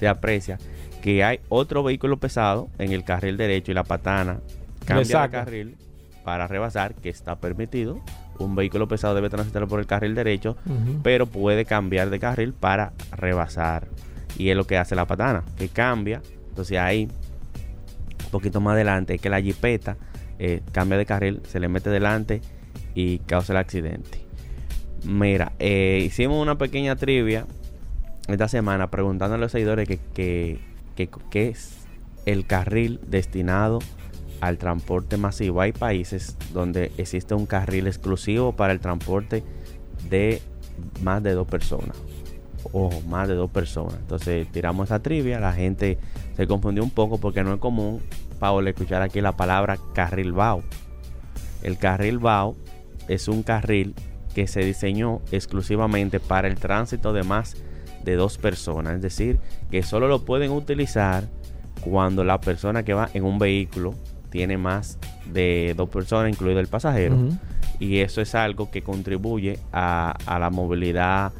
se 0.00 0.08
aprecia 0.08 0.56
que 1.02 1.22
hay 1.22 1.40
otro 1.50 1.82
vehículo 1.82 2.16
pesado 2.16 2.70
en 2.78 2.92
el 2.92 3.04
carril 3.04 3.36
derecho 3.36 3.70
y 3.70 3.74
la 3.74 3.84
patana 3.84 4.40
cambia 4.86 5.22
de 5.22 5.30
carril 5.30 5.76
para 6.24 6.46
rebasar, 6.46 6.94
que 6.94 7.10
está 7.10 7.36
permitido, 7.36 8.00
un 8.38 8.54
vehículo 8.54 8.88
pesado 8.88 9.14
debe 9.14 9.28
transitar 9.28 9.68
por 9.68 9.78
el 9.78 9.86
carril 9.86 10.14
derecho, 10.14 10.56
pero 11.02 11.26
puede 11.26 11.66
cambiar 11.66 12.08
de 12.08 12.18
carril 12.18 12.54
para 12.54 12.94
rebasar. 13.12 13.88
y 14.38 14.48
es 14.48 14.56
lo 14.56 14.66
que 14.66 14.78
hace 14.78 14.94
la 14.94 15.06
patana, 15.06 15.44
que 15.58 15.68
cambia. 15.68 16.22
Entonces 16.48 16.78
ahí, 16.78 17.06
un 18.24 18.30
poquito 18.30 18.62
más 18.62 18.72
adelante, 18.72 19.16
es 19.16 19.20
que 19.20 19.28
la 19.28 19.42
jipeta 19.42 19.98
eh, 20.38 20.62
cambia 20.72 20.96
de 20.96 21.04
carril, 21.04 21.42
se 21.46 21.60
le 21.60 21.68
mete 21.68 21.90
delante 21.90 22.40
y 22.94 23.18
causa 23.18 23.52
el 23.52 23.58
accidente. 23.58 24.24
Mira, 25.04 25.52
eh, 25.58 26.02
hicimos 26.06 26.40
una 26.40 26.56
pequeña 26.56 26.96
trivia 26.96 27.44
esta 28.32 28.48
semana 28.48 28.90
preguntando 28.90 29.36
a 29.36 29.38
los 29.38 29.52
seguidores 29.52 29.88
que, 29.88 30.60
es 31.32 31.76
el 32.26 32.46
carril 32.46 33.00
destinado 33.06 33.78
al 34.40 34.58
transporte 34.58 35.16
masivo. 35.16 35.60
Hay 35.60 35.72
países 35.72 36.36
donde 36.52 36.92
existe 36.98 37.34
un 37.34 37.46
carril 37.46 37.86
exclusivo 37.86 38.52
para 38.52 38.72
el 38.72 38.80
transporte 38.80 39.42
de 40.08 40.42
más 41.02 41.22
de 41.22 41.32
dos 41.32 41.46
personas. 41.46 41.96
Ojo, 42.72 43.00
más 43.08 43.28
de 43.28 43.34
dos 43.34 43.50
personas. 43.50 43.94
Entonces 43.94 44.46
tiramos 44.52 44.88
esa 44.88 45.00
trivia. 45.00 45.40
La 45.40 45.52
gente 45.52 45.98
se 46.36 46.46
confundió 46.46 46.82
un 46.82 46.90
poco 46.90 47.18
porque 47.18 47.42
no 47.42 47.54
es 47.54 47.60
común, 47.60 48.00
Paul, 48.38 48.68
escuchar 48.68 49.02
aquí 49.02 49.20
la 49.20 49.32
palabra 49.32 49.78
carril 49.94 50.32
BAO. 50.32 50.62
El 51.62 51.78
carril 51.78 52.18
BAO 52.18 52.56
es 53.08 53.28
un 53.28 53.42
carril 53.42 53.94
que 54.34 54.46
se 54.46 54.60
diseñó 54.60 55.20
exclusivamente 55.32 56.20
para 56.20 56.48
el 56.48 56.56
tránsito 56.56 57.12
de 57.12 57.22
más 57.22 57.56
de 58.04 58.16
dos 58.16 58.38
personas. 58.38 58.94
Es 58.94 59.02
decir, 59.02 59.38
que 59.70 59.82
solo 59.82 60.08
lo 60.08 60.24
pueden 60.24 60.50
utilizar 60.50 61.24
cuando 61.80 62.24
la 62.24 62.40
persona 62.40 62.82
que 62.82 62.94
va 62.94 63.08
en 63.14 63.24
un 63.24 63.38
vehículo 63.38 63.94
tiene 64.30 64.58
más 64.58 64.98
de 65.26 65.74
dos 65.76 65.88
personas, 65.88 66.30
incluido 66.30 66.60
el 66.60 66.68
pasajero. 66.68 67.16
Y 67.78 67.98
eso 67.98 68.20
es 68.20 68.34
algo 68.34 68.70
que 68.70 68.82
contribuye 68.82 69.58
a, 69.72 70.16
la 70.26 70.50
movilidad 70.50 71.32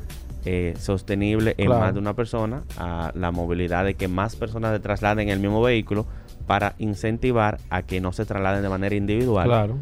eh, 0.45 0.75
sostenible 0.79 1.55
en 1.59 1.69
más 1.69 1.93
de 1.93 2.01
una 2.01 2.15
persona, 2.15 2.63
a 2.79 3.13
la 3.15 3.31
movilidad 3.31 3.85
de 3.85 3.95
que 3.95 4.09
más 4.09 4.37
personas 4.37 4.73
se 4.73 4.81
trasladen 4.81 5.29
en 5.29 5.35
el 5.35 5.41
mismo 5.41 5.61
vehículo 5.61 6.07
para 6.47 6.75
incentivar 6.79 7.59
a 7.69 7.83
que 7.83 8.01
no 8.01 8.13
se 8.13 8.25
trasladen 8.25 8.63
de 8.63 8.69
manera 8.69 8.95
individual. 8.95 9.47
Claro. 9.47 9.79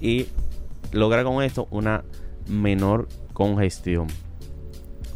Y 0.00 0.26
logra 0.92 1.22
con 1.24 1.42
esto 1.42 1.68
una 1.70 2.04
menor 2.48 3.08
congestión. 3.34 4.08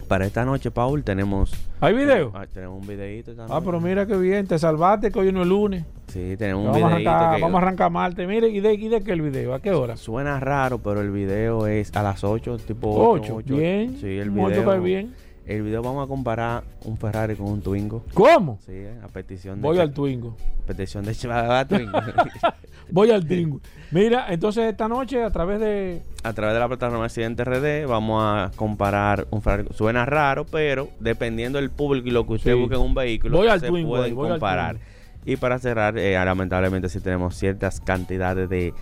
Para 0.09 0.27
esta 0.27 0.45
noche, 0.45 0.71
Paul, 0.71 1.03
tenemos. 1.05 1.53
¿Hay 1.81 1.95
video? 1.95 2.33
Ah, 2.35 2.47
tenemos 2.53 2.81
un 2.81 2.87
videito 2.87 3.33
Ah, 3.49 3.61
pero 3.65 3.81
mira 3.81 4.07
qué 4.07 4.17
bien, 4.17 4.47
te 4.47 4.59
salvaste 4.59 5.11
que 5.11 5.19
hoy 5.19 5.33
no 5.33 5.43
es 5.43 5.49
lunes. 5.49 5.85
Sí, 6.09 6.37
tenemos 6.37 6.67
un 6.67 6.75
videito. 6.75 7.11
vamos 7.11 7.55
a 7.55 7.59
arrancar 7.59 7.91
Marte. 7.91 8.27
Mire, 8.27 8.49
¿y 8.49 8.61
de, 8.61 8.75
¿y 8.75 8.89
de 8.89 9.03
qué 9.03 9.13
el 9.13 9.23
video? 9.23 9.55
¿A 9.55 9.61
qué 9.61 9.71
hora? 9.71 9.97
Suena 9.97 10.39
raro, 10.41 10.79
pero 10.79 11.01
el 11.01 11.11
video 11.11 11.67
es 11.67 11.95
a 11.97 12.03
las 12.03 12.23
8, 12.23 12.59
tipo 12.59 12.91
8. 12.95 13.35
8, 13.37 13.57
bien. 13.57 13.97
Sí, 13.99 14.19
el 14.19 14.31
video. 14.31 14.81
bien. 14.81 15.15
El 15.45 15.63
video 15.63 15.83
vamos 15.83 16.05
a 16.05 16.09
comparar 16.09 16.63
un 16.85 16.97
Ferrari 16.97 17.35
con 17.35 17.49
un 17.49 17.63
Twingo. 17.63 18.05
¿Cómo? 18.15 18.61
Sí, 18.65 18.85
a 19.03 19.09
petición 19.09 19.61
de. 19.61 19.63
Voy 19.63 19.79
al 19.79 19.93
Twingo. 19.93 20.37
Petición 20.67 21.05
de 21.05 21.15
Twingo. 21.15 21.99
Voy 22.91 23.11
al 23.11 23.27
Twingo. 23.27 23.61
Mira, 23.91 24.27
entonces 24.33 24.71
esta 24.71 24.87
noche 24.87 25.23
a 25.23 25.31
través 25.31 25.59
de. 25.59 26.03
A 26.23 26.33
través 26.33 26.55
de 26.55 26.61
la 26.61 26.69
plataforma 26.69 27.07
Accidente 27.07 27.45
RD 27.45 27.89
vamos 27.89 28.23
a 28.23 28.53
comparar 28.55 29.27
un 29.31 29.43
Ferrari. 29.43 29.69
Suena 29.75 30.07
raro, 30.07 30.47
pero 30.47 30.91
dependiendo 31.01 31.59
del 31.59 31.71
público 31.71 32.07
y 32.09 32.13
lo 32.13 32.25
que 32.25 32.35
usted 32.35 32.57
busque 32.57 32.77
en 32.77 32.83
un 32.83 32.95
vehículo, 32.95 33.39
voy 33.39 33.49
al 33.49 33.61
se 33.61 33.67
Twingo, 33.67 33.97
pueden 33.97 34.15
comparar. 34.15 34.77
Y 35.25 35.37
para 35.37 35.59
cerrar, 35.59 35.99
eh, 35.99 36.15
lamentablemente, 36.15 36.89
si 36.89 37.01
tenemos 37.01 37.37
ciertas 37.37 37.81
cantidades 37.81 38.49
de 38.49 38.75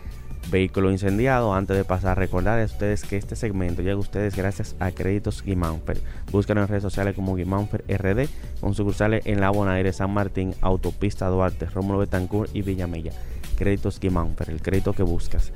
vehículo 0.51 0.91
incendiado. 0.91 1.55
Antes 1.55 1.77
de 1.77 1.85
pasar, 1.85 2.19
recordar 2.19 2.59
a 2.59 2.65
ustedes 2.65 3.05
que 3.05 3.17
este 3.17 3.37
segmento 3.37 3.83
llega 3.83 3.95
a 3.95 3.99
ustedes 3.99 4.37
gracias 4.37 4.77
a 4.81 4.91
Créditos 4.91 5.43
Guimánfer. 5.43 6.01
Búscanos 6.31 6.63
en 6.63 6.69
redes 6.69 6.83
sociales 6.83 7.15
como 7.15 7.37
Guimánfer 7.37 7.85
RD, 7.89 8.29
con 8.61 8.75
sucursales 8.75 9.27
en 9.27 9.41
La 9.41 9.51
Bonaire, 9.51 9.93
San 9.93 10.13
Martín, 10.13 10.55
Autopista 10.61 11.29
Duarte, 11.29 11.67
Rómulo 11.67 11.99
Betancourt 11.99 12.55
y 12.55 12.63
Villamella. 12.63 13.13
Créditos 13.57 14.01
Guimánfer, 14.01 14.51
el 14.51 14.63
crédito 14.63 14.93
que 14.93 15.03
buscas. 15.03 15.53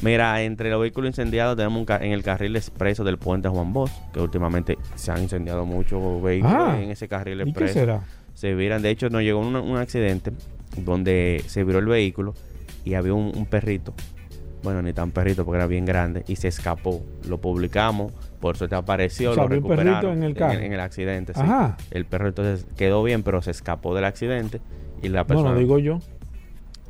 Mira, 0.00 0.42
entre 0.42 0.70
los 0.70 0.80
vehículos 0.80 1.10
incendiados 1.10 1.56
tenemos 1.56 1.88
en 1.88 2.12
el 2.12 2.22
carril 2.24 2.56
expreso 2.56 3.04
del 3.04 3.18
puente 3.18 3.48
Juan 3.48 3.72
Bosch, 3.72 3.92
que 4.12 4.20
últimamente 4.20 4.78
se 4.96 5.12
han 5.12 5.22
incendiado 5.22 5.64
muchos 5.64 6.20
vehículos 6.20 6.56
ah, 6.56 6.80
en 6.80 6.90
ese 6.90 7.06
carril 7.06 7.40
expreso. 7.42 7.70
¿y 7.70 7.74
qué 7.74 7.80
será? 7.80 8.00
Se 8.34 8.54
viran, 8.54 8.82
de 8.82 8.90
hecho 8.90 9.10
nos 9.10 9.22
llegó 9.22 9.38
un, 9.38 9.76
accidente 9.76 10.32
donde 10.76 11.44
se 11.46 11.62
viró 11.62 11.78
el 11.78 11.86
vehículo 11.86 12.34
y 12.84 12.94
había 12.94 13.14
un 13.14 13.46
perrito 13.46 13.94
bueno, 14.62 14.82
ni 14.82 14.92
tan 14.92 15.10
perrito 15.10 15.44
porque 15.44 15.58
era 15.58 15.66
bien 15.66 15.84
grande 15.84 16.24
y 16.26 16.36
se 16.36 16.48
escapó. 16.48 17.02
Lo 17.28 17.38
publicamos, 17.40 18.12
por 18.40 18.56
suerte 18.56 18.76
apareció, 18.76 19.34
lo 19.34 19.48
recuperaron 19.48 20.18
en 20.18 20.22
el, 20.22 20.42
En, 20.42 20.72
el 20.72 20.80
accidente. 20.80 21.34
Sí. 21.34 21.40
El 21.90 22.06
perro 22.06 22.28
entonces 22.28 22.66
quedó 22.76 23.02
bien, 23.02 23.22
pero 23.22 23.42
se 23.42 23.50
escapó 23.50 23.94
del 23.94 24.04
accidente 24.04 24.60
y 25.02 25.08
la 25.08 25.24
persona. 25.24 25.50
No, 25.50 25.54
lo 25.54 25.60
digo 25.60 25.78
yo. 25.78 25.98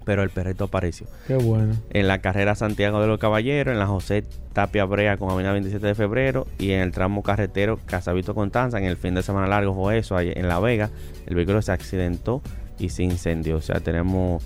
Pero 0.05 0.23
el 0.23 0.31
perrito 0.31 0.65
apareció. 0.65 1.07
Qué 1.29 1.37
bueno. 1.37 1.75
En 1.91 2.09
la 2.09 2.21
carrera 2.21 2.57
Santiago 2.57 3.01
de 3.01 3.07
los 3.07 3.19
Caballeros, 3.19 3.73
en 3.73 3.79
la 3.79 3.87
José 3.87 4.25
Tapia 4.53 4.85
Brea 4.85 5.17
con 5.17 5.31
Avenida 5.31 5.53
27 5.53 5.87
de 5.87 5.95
febrero 5.95 6.47
y 6.59 6.73
en 6.73 6.81
el 6.81 6.91
tramo 6.91 7.23
carretero 7.23 7.79
Casavito 7.87 8.35
Contanza, 8.35 8.79
en 8.79 8.85
el 8.85 8.97
fin 8.97 9.15
de 9.15 9.23
semana 9.23 9.47
largo 9.47 9.75
fue 9.75 9.99
eso, 9.99 10.19
en 10.19 10.49
La 10.49 10.59
Vega, 10.59 10.91
el 11.27 11.37
vehículo 11.37 11.63
se 11.63 11.71
accidentó 11.71 12.43
y 12.81 12.89
se 12.89 13.05
incendió. 13.05 13.57
O 13.57 13.61
sea, 13.61 13.79
tenemos 13.79 14.43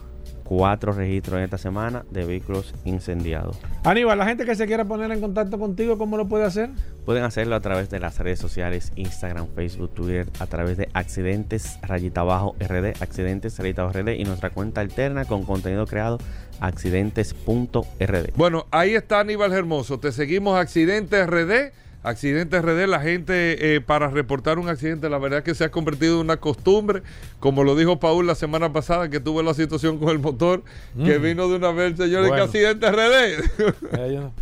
cuatro 0.49 0.93
registros 0.93 1.39
en 1.39 1.45
esta 1.45 1.59
semana 1.59 2.05
de 2.11 2.25
vehículos 2.25 2.75
incendiados. 2.85 3.59
Aníbal, 3.85 4.19
la 4.19 4.27
gente 4.27 4.45
que 4.45 4.55
se 4.55 4.67
quiera 4.67 4.85
poner 4.85 5.11
en 5.11 5.21
contacto 5.21 5.59
contigo, 5.59 5.99
¿cómo 5.99 6.17
lo 6.17 6.27
puede 6.29 6.45
hacer? 6.45 6.71
Pueden 7.05 7.25
hacerlo 7.25 7.57
a 7.57 7.61
través 7.61 7.91
de 7.91 8.01
las 8.01 8.19
redes 8.19 8.39
sociales, 8.39 8.93
Instagram, 8.97 9.49
Facebook, 9.55 9.95
Twitter, 9.95 10.27
a 10.39 10.47
través 10.47 10.77
de 10.77 10.89
accidentes 10.93 11.79
rayita 11.83 12.23
abajo 12.23 12.57
RD, 12.61 13.01
accidentes 13.01 13.59
rayita 13.59 13.87
RD 13.89 14.15
y 14.19 14.25
nuestra 14.25 14.51
cuenta 14.51 14.81
alterna 14.81 15.25
con 15.25 15.45
contenido 15.45 15.87
creado 15.87 16.19
accidentes.rd. 16.61 18.31
Bueno, 18.37 18.67
ahí 18.71 18.95
está 18.95 19.21
Aníbal 19.21 19.53
Hermoso. 19.53 19.99
Te 19.99 20.13
seguimos 20.13 20.59
Accidentes 20.59 21.27
RD 21.27 21.73
Accidentes 22.07 22.63
RD, 22.63 22.87
la 22.87 23.01
gente 23.01 23.75
eh, 23.75 23.81
para 23.81 24.09
reportar 24.09 24.61
un 24.61 24.69
accidente, 24.69 25.11
la 25.11 25.19
verdad 25.19 25.41
es 25.41 25.45
que 25.45 25.55
se 25.55 25.65
ha 25.65 25.71
convertido 25.73 26.15
en 26.15 26.21
una 26.21 26.37
costumbre, 26.37 27.03
como 27.41 27.65
lo 27.65 27.75
dijo 27.75 27.99
Paul 27.99 28.27
la 28.27 28.37
semana 28.37 28.73
pasada, 28.73 29.11
que 29.11 29.19
tuvo 29.19 29.43
la 29.43 29.55
situación 29.55 29.99
con 29.99 30.11
el 30.11 30.21
motor, 30.21 30.63
que 31.05 31.19
vino 31.19 31.49
de 31.49 31.57
una 31.57 31.73
vez 31.73 31.93
el 31.93 31.97
señor 31.97 32.33
Accidentes 32.33 32.93
RD. 32.93 34.33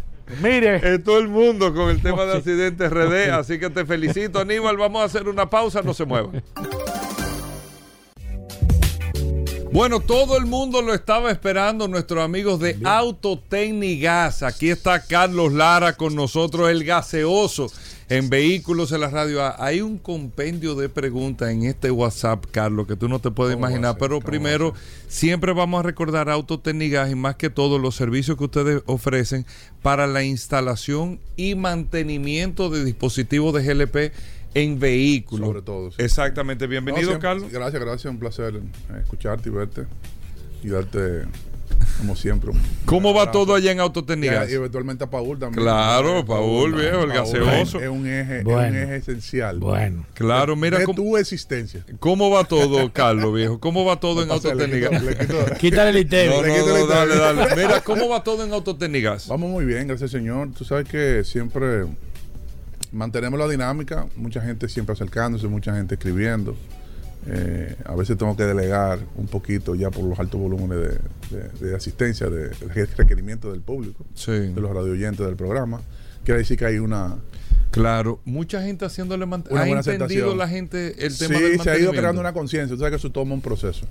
Mire. 0.43 0.99
todo 1.05 1.19
el 1.19 1.29
mundo 1.29 1.75
con 1.75 1.91
el 1.91 2.03
tema 2.03 2.25
de 2.25 2.37
accidentes 2.37 2.91
RD, 2.91 3.31
así 3.33 3.59
que 3.59 3.71
te 3.71 3.85
felicito, 3.85 4.41
Aníbal. 4.41 4.77
Vamos 4.77 5.03
a 5.03 5.05
hacer 5.05 5.29
una 5.29 5.49
pausa, 5.49 5.83
no 5.83 5.95
se 5.95 6.05
muevan. 6.05 6.43
Bueno, 9.75 9.99
todo 9.99 10.37
el 10.37 10.47
mundo 10.47 10.83
lo 10.83 10.95
estaba 10.95 11.33
esperando, 11.33 11.89
nuestros 11.89 12.23
amigos 12.23 12.61
de 12.61 12.79
Autotecnigas. 12.85 14.45
Aquí 14.45 14.71
está 14.71 15.05
Carlos 15.05 15.53
Lara 15.53 15.95
con 15.95 16.15
nosotros, 16.15 16.71
el 16.71 16.85
gaseoso 16.85 17.67
en 18.09 18.31
Vehículos 18.31 18.93
en 18.93 19.01
la 19.01 19.11
Radio. 19.11 19.43
Hay 19.61 19.81
un 19.81 19.99
compendio 19.99 20.77
de 20.77 20.89
preguntas 20.89 21.51
en 21.51 21.65
este 21.65 21.91
WhatsApp, 21.91 22.45
Carlos, 22.53 22.87
que 22.87 22.95
tú 22.95 23.09
no 23.09 23.19
te 23.19 23.33
puedes 23.33 23.57
imaginar. 23.57 23.97
Pero 23.99 24.21
primero, 24.21 24.75
siempre 25.09 25.53
vamos 25.53 25.81
a 25.81 25.83
recordar 25.83 26.31
Autotecnigas 26.31 27.11
y 27.11 27.17
más 27.17 27.35
que 27.35 27.51
todo 27.51 27.81
los 27.81 27.97
servicios 27.97 28.39
que 28.39 28.45
ustedes 28.45 28.81
ofrecen 28.87 29.45
para 29.83 30.07
la 30.07 30.23
instalación 30.23 31.19
y 31.37 31.57
mantenimiento 31.57 32.71
de 32.71 32.85
dispositivos 32.85 33.53
de 33.53 33.65
GLP 33.65 34.13
en 34.55 34.79
vehículos. 34.79 35.49
Sobre 35.49 35.63
todo. 35.63 35.91
Exactamente. 35.99 36.67
Bienvenido, 36.67 37.19
Carlos. 37.19 37.51
Gracias, 37.51 37.83
gracias. 37.83 38.11
Un 38.11 38.19
placer 38.19 38.55
eh, 38.55 39.01
escucharte 39.03 39.49
y 39.49 39.53
verte 39.53 39.87
y 40.63 40.69
darte, 40.69 41.25
como 41.99 42.17
siempre. 42.17 42.53
¿Cómo 42.87 43.13
va 43.13 43.31
todo 43.31 43.55
allá 43.55 43.73
en 43.73 43.81
Autotécnica? 43.81 44.49
Y 44.49 44.55
eventualmente 44.55 45.05
a 45.05 45.11
Paul 45.11 45.39
también. 45.39 45.63
Claro, 45.63 46.25
Paul, 46.25 46.75
viejo, 46.75 47.03
el 47.03 47.13
gaseoso. 47.13 47.81
Es 47.81 47.89
un 47.89 48.07
eje, 48.07 48.41
es 48.41 48.47
un 48.47 48.77
eje 48.77 48.97
esencial. 48.97 49.59
Bueno. 49.59 50.07
Claro, 50.15 50.55
mira. 50.57 50.79
De 50.79 50.87
tu 50.87 51.17
existencia. 51.17 51.85
¿Cómo 51.99 52.31
va 52.31 52.45
todo, 52.45 52.91
Carlos, 52.93 53.35
viejo? 53.35 53.59
¿Cómo 53.59 53.85
va 53.85 53.99
todo 53.99 54.23
en 54.23 54.31
Autotécnica? 54.31 54.89
Quítale 55.59 55.91
el 55.91 55.99
itero. 55.99 56.43
No, 56.43 56.67
no, 56.67 56.87
dale, 56.87 57.17
dale. 57.17 57.57
Mira, 57.57 57.81
¿cómo 57.83 58.09
va 58.09 58.23
todo 58.23 58.45
en 58.45 58.53
Autotécnicas? 58.53 59.27
Vamos 59.29 59.51
muy 59.51 59.65
bien, 59.65 59.89
gracias, 59.89 60.13
señor. 60.13 60.53
Tú 60.57 60.65
sabes 60.65 60.89
que 60.89 61.25
siempre 61.25 61.87
mantenemos 62.95 63.39
la 63.39 63.49
dinámica, 63.49 64.07
mucha 64.17 64.41
gente 64.41 64.69
siempre 64.69 64.93
acercándose, 64.95 65.47
mucha 65.49 65.75
gente 65.75 65.95
escribiendo. 65.95 66.57
Eh, 67.27 67.75
a 67.87 67.95
veces 67.95 68.19
tengo 68.19 68.37
que 68.37 68.45
delegar 68.45 68.99
un 69.17 69.27
poquito 69.27 69.75
ya 69.75 69.91
por 69.91 70.05
los 70.05 70.19
altos 70.19 70.41
volúmenes 70.41 70.99
de, 71.61 71.75
asistencia, 71.75 72.29
de, 72.29 72.51
requerimiento 72.97 73.51
del 73.51 73.63
público, 73.63 74.05
de 74.27 74.61
los 74.61 74.75
radioyentes 74.75 75.25
del 75.25 75.37
programa. 75.37 75.81
Quiere 76.25 76.39
decir 76.39 76.59
que 76.59 76.67
hay 76.67 76.79
una... 76.79 77.17
Claro, 77.71 78.21
mucha 78.25 78.63
gente 78.63 78.85
haciéndole 78.85 79.27
mantenimiento. 79.27 79.91
¿Ha 79.91 79.95
entendido 79.95 80.37
la 80.37 80.47
gente 80.47 81.05
el 81.05 81.17
tema 81.19 81.39
sí, 81.39 81.59
se 81.59 81.71
ha 81.71 81.79
ido 81.79 81.91
creando 81.91 82.21
una 82.21 82.33
conciencia. 82.33 82.77
Tú 82.77 82.79
sabes 82.79 82.93
que 82.93 82.97
eso 82.99 83.11
toma 83.11 83.35
un 83.35 83.41
proceso. 83.41 83.87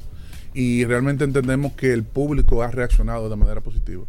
Y 0.53 0.85
realmente 0.85 1.25
entendemos 1.25 1.73
que 1.73 1.91
el 1.91 2.03
público 2.03 2.63
ha 2.63 2.71
reaccionado 2.71 3.29
de 3.29 3.35
manera 3.35 3.59
positiva 3.59 4.05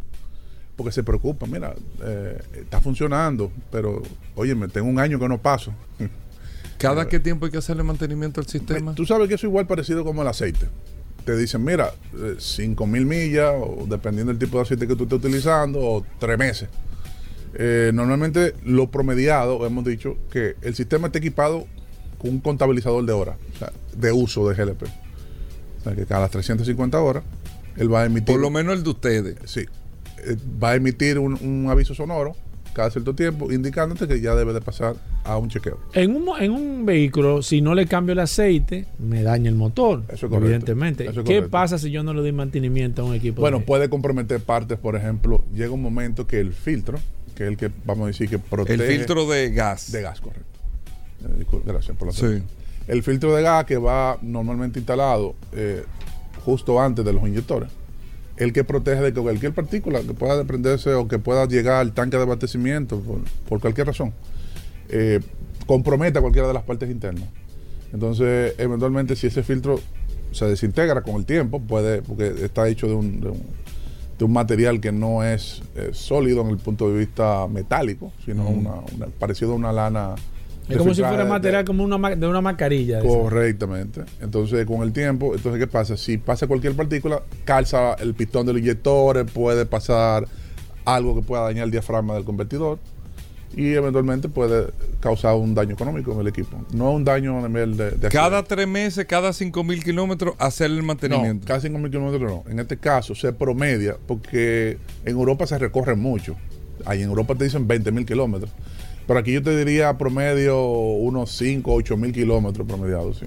porque 0.76 0.92
se 0.92 1.02
preocupa, 1.02 1.46
mira, 1.46 1.74
eh, 2.02 2.40
está 2.54 2.80
funcionando, 2.80 3.52
pero 3.70 4.02
oye, 4.34 4.54
tengo 4.68 4.88
un 4.88 4.98
año 4.98 5.18
que 5.18 5.28
no 5.28 5.38
paso. 5.38 5.72
¿Cada 6.78 7.08
qué 7.08 7.20
tiempo 7.20 7.46
hay 7.46 7.52
que 7.52 7.58
hacerle 7.58 7.82
mantenimiento 7.82 8.40
al 8.40 8.46
sistema? 8.46 8.94
Tú 8.94 9.06
sabes 9.06 9.28
que 9.28 9.34
eso 9.34 9.46
es 9.46 9.50
igual 9.50 9.66
parecido 9.66 10.04
como 10.04 10.22
el 10.22 10.28
aceite. 10.28 10.68
Te 11.24 11.36
dicen, 11.36 11.64
mira, 11.64 11.94
5 12.36 12.86
mil 12.86 13.06
millas, 13.06 13.54
o 13.56 13.86
dependiendo 13.88 14.32
del 14.32 14.38
tipo 14.38 14.58
de 14.58 14.64
aceite 14.64 14.86
que 14.86 14.94
tú 14.94 15.04
estés 15.04 15.18
utilizando, 15.20 15.80
o 15.80 16.06
tres 16.18 16.36
meses. 16.36 16.68
normalmente 17.94 18.54
lo 18.64 18.90
promediado, 18.90 19.64
hemos 19.64 19.84
dicho, 19.84 20.18
que 20.30 20.56
el 20.60 20.74
sistema 20.74 21.06
esté 21.06 21.20
equipado 21.20 21.66
con 22.18 22.30
un 22.30 22.40
contabilizador 22.40 23.06
de 23.06 23.12
horas, 23.12 23.36
o 23.54 23.58
sea, 23.58 23.72
de 23.96 24.12
uso 24.12 24.46
de 24.48 24.54
GLP. 24.54 24.82
O 24.82 25.84
sea, 25.84 25.94
que 25.94 26.04
cada 26.04 26.28
350 26.28 27.00
horas 27.00 27.24
él 27.76 27.92
va 27.92 28.02
a 28.02 28.04
emitir. 28.06 28.34
Por 28.34 28.40
lo 28.40 28.50
menos 28.50 28.74
el 28.74 28.82
de 28.82 28.90
ustedes. 28.90 29.36
Sí. 29.44 29.66
Va 30.62 30.70
a 30.70 30.74
emitir 30.76 31.18
un, 31.18 31.66
aviso 31.68 31.94
sonoro 31.94 32.34
cada 32.72 32.90
cierto 32.90 33.14
tiempo 33.14 33.52
indicándote 33.52 34.08
que 34.08 34.20
ya 34.20 34.34
debe 34.34 34.52
de 34.52 34.60
pasar 34.60 34.96
a 35.22 35.38
un 35.38 35.48
chequeo. 35.48 35.78
En 35.92 36.16
un, 36.16 36.28
en 36.40 36.50
un 36.50 36.84
vehículo, 36.84 37.40
si 37.40 37.60
no 37.60 37.72
le 37.72 37.86
cambio 37.86 38.14
el 38.14 38.18
aceite, 38.18 38.86
me 38.98 39.22
daña 39.22 39.48
el 39.48 39.54
motor. 39.54 40.02
Eso 40.08 40.14
es 40.14 40.20
correcto. 40.22 40.46
Evidentemente. 40.46 41.08
¿Qué 41.24 41.42
pasa 41.42 41.78
si 41.78 41.92
yo 41.92 42.02
no 42.02 42.12
le 42.12 42.20
doy 42.20 42.32
mantenimiento 42.32 43.02
a 43.02 43.04
un 43.04 43.14
equipo? 43.14 43.40
Bueno, 43.40 43.60
puede 43.60 43.88
comprometer 43.88 44.40
partes, 44.40 44.76
por 44.76 44.96
ejemplo. 44.96 45.44
Llega 45.54 45.70
un 45.70 45.82
momento 45.82 46.26
que 46.26 46.40
el 46.40 46.52
filtro, 46.52 46.98
que 47.36 47.44
es 47.44 47.48
el 47.48 47.56
que 47.56 47.70
vamos 47.84 48.04
a 48.04 48.06
decir 48.08 48.28
que 48.28 48.40
protege. 48.40 48.82
El 48.82 48.98
filtro 48.98 49.26
de 49.26 49.50
gas. 49.50 49.92
De 49.92 50.02
gas, 50.02 50.20
correcto. 50.20 50.54
Eh, 51.24 51.46
gracias 51.64 51.96
por 51.96 52.08
la 52.08 52.12
sí. 52.12 52.42
El 52.86 53.02
filtro 53.02 53.34
de 53.34 53.42
gas 53.42 53.64
que 53.64 53.78
va 53.78 54.18
normalmente 54.20 54.78
instalado 54.78 55.34
eh, 55.52 55.84
justo 56.44 56.80
antes 56.80 57.04
de 57.04 57.12
los 57.12 57.26
inyectores. 57.26 57.70
El 58.36 58.52
que 58.52 58.64
protege 58.64 59.00
de 59.00 59.12
cualquier 59.12 59.52
partícula 59.52 60.00
que 60.00 60.14
pueda 60.14 60.36
desprenderse 60.36 60.92
o 60.94 61.06
que 61.06 61.18
pueda 61.18 61.46
llegar 61.46 61.80
al 61.80 61.92
tanque 61.92 62.16
de 62.16 62.24
abastecimiento 62.24 63.00
por, 63.48 63.60
cualquier 63.60 63.86
razón, 63.86 64.12
eh, 64.88 65.20
comprometa 65.66 66.20
cualquiera 66.20 66.48
de 66.48 66.54
las 66.54 66.64
partes 66.64 66.90
internas. 66.90 67.28
Entonces, 67.92 68.54
eventualmente, 68.58 69.14
si 69.14 69.28
ese 69.28 69.44
filtro 69.44 69.78
se 70.32 70.46
desintegra 70.46 71.02
con 71.02 71.14
el 71.14 71.24
tiempo, 71.24 71.60
puede, 71.60 72.02
porque 72.02 72.34
está 72.44 72.68
hecho 72.68 72.88
de 72.88 72.94
un, 72.94 73.20
de 73.20 74.24
un, 74.24 74.32
material 74.32 74.80
que 74.80 74.90
no 74.90 75.22
es 75.22 75.62
sólido 75.92 76.42
en 76.42 76.48
el 76.48 76.58
punto 76.58 76.90
de 76.90 76.98
vista 76.98 77.46
metálico, 77.46 78.12
sino 78.24 78.84
parecido 79.20 79.52
a 79.52 79.54
una 79.54 79.72
lana 79.72 80.16
es 80.68 80.76
como 80.76 80.94
si 80.94 81.02
fuera 81.02 81.24
material 81.24 81.64
como 81.64 81.84
una, 81.84 82.16
de 82.16 82.26
una 82.26 82.40
mascarilla. 82.40 83.00
Correctamente. 83.00 84.02
Entonces, 84.20 84.64
con 84.66 84.82
el 84.82 84.92
tiempo, 84.92 85.34
entonces, 85.34 85.60
¿qué 85.60 85.66
pasa? 85.66 85.96
Si 85.96 86.18
pasa 86.18 86.46
cualquier 86.46 86.74
partícula, 86.74 87.22
calza 87.44 87.94
el 87.94 88.14
pistón 88.14 88.46
del 88.46 88.58
inyector, 88.58 89.26
puede 89.26 89.66
pasar 89.66 90.26
algo 90.84 91.14
que 91.14 91.22
pueda 91.22 91.42
dañar 91.42 91.64
el 91.64 91.70
diafragma 91.70 92.14
del 92.14 92.24
convertidor 92.24 92.78
y 93.56 93.74
eventualmente 93.74 94.28
puede 94.28 94.72
causar 95.00 95.34
un 95.36 95.54
daño 95.54 95.74
económico 95.74 96.12
en 96.12 96.20
el 96.20 96.28
equipo. 96.28 96.64
No 96.72 96.92
un 96.92 97.04
daño 97.04 97.44
a 97.44 97.48
nivel 97.48 97.76
de... 97.76 98.08
cada 98.10 98.42
tres 98.42 98.66
meses, 98.66 99.04
cada 99.06 99.32
cinco 99.32 99.62
mil 99.62 99.82
kilómetros, 99.82 100.34
hacer 100.38 100.70
el 100.70 100.82
mantenimiento. 100.82 101.42
No, 101.42 101.46
cada 101.46 101.60
cinco 101.60 101.78
mil 101.78 101.90
kilómetros 101.90 102.22
no. 102.22 102.50
En 102.50 102.58
este 102.58 102.76
caso 102.76 103.14
se 103.14 103.32
promedia 103.32 103.96
porque 104.06 104.78
en 105.04 105.16
Europa 105.16 105.46
se 105.46 105.58
recorre 105.58 105.94
mucho. 105.94 106.36
Ahí 106.84 107.02
en 107.02 107.08
Europa 107.08 107.34
te 107.34 107.44
dicen 107.44 107.68
20 107.68 107.92
mil 107.92 108.04
kilómetros. 108.04 108.50
Pero 109.06 109.18
aquí 109.18 109.32
yo 109.32 109.42
te 109.42 109.56
diría 109.56 109.96
promedio 109.98 110.62
unos 110.66 111.30
5, 111.36 111.72
8 111.72 111.96
mil 111.96 112.12
kilómetros 112.12 112.66
promediados, 112.66 113.18
sí. 113.18 113.26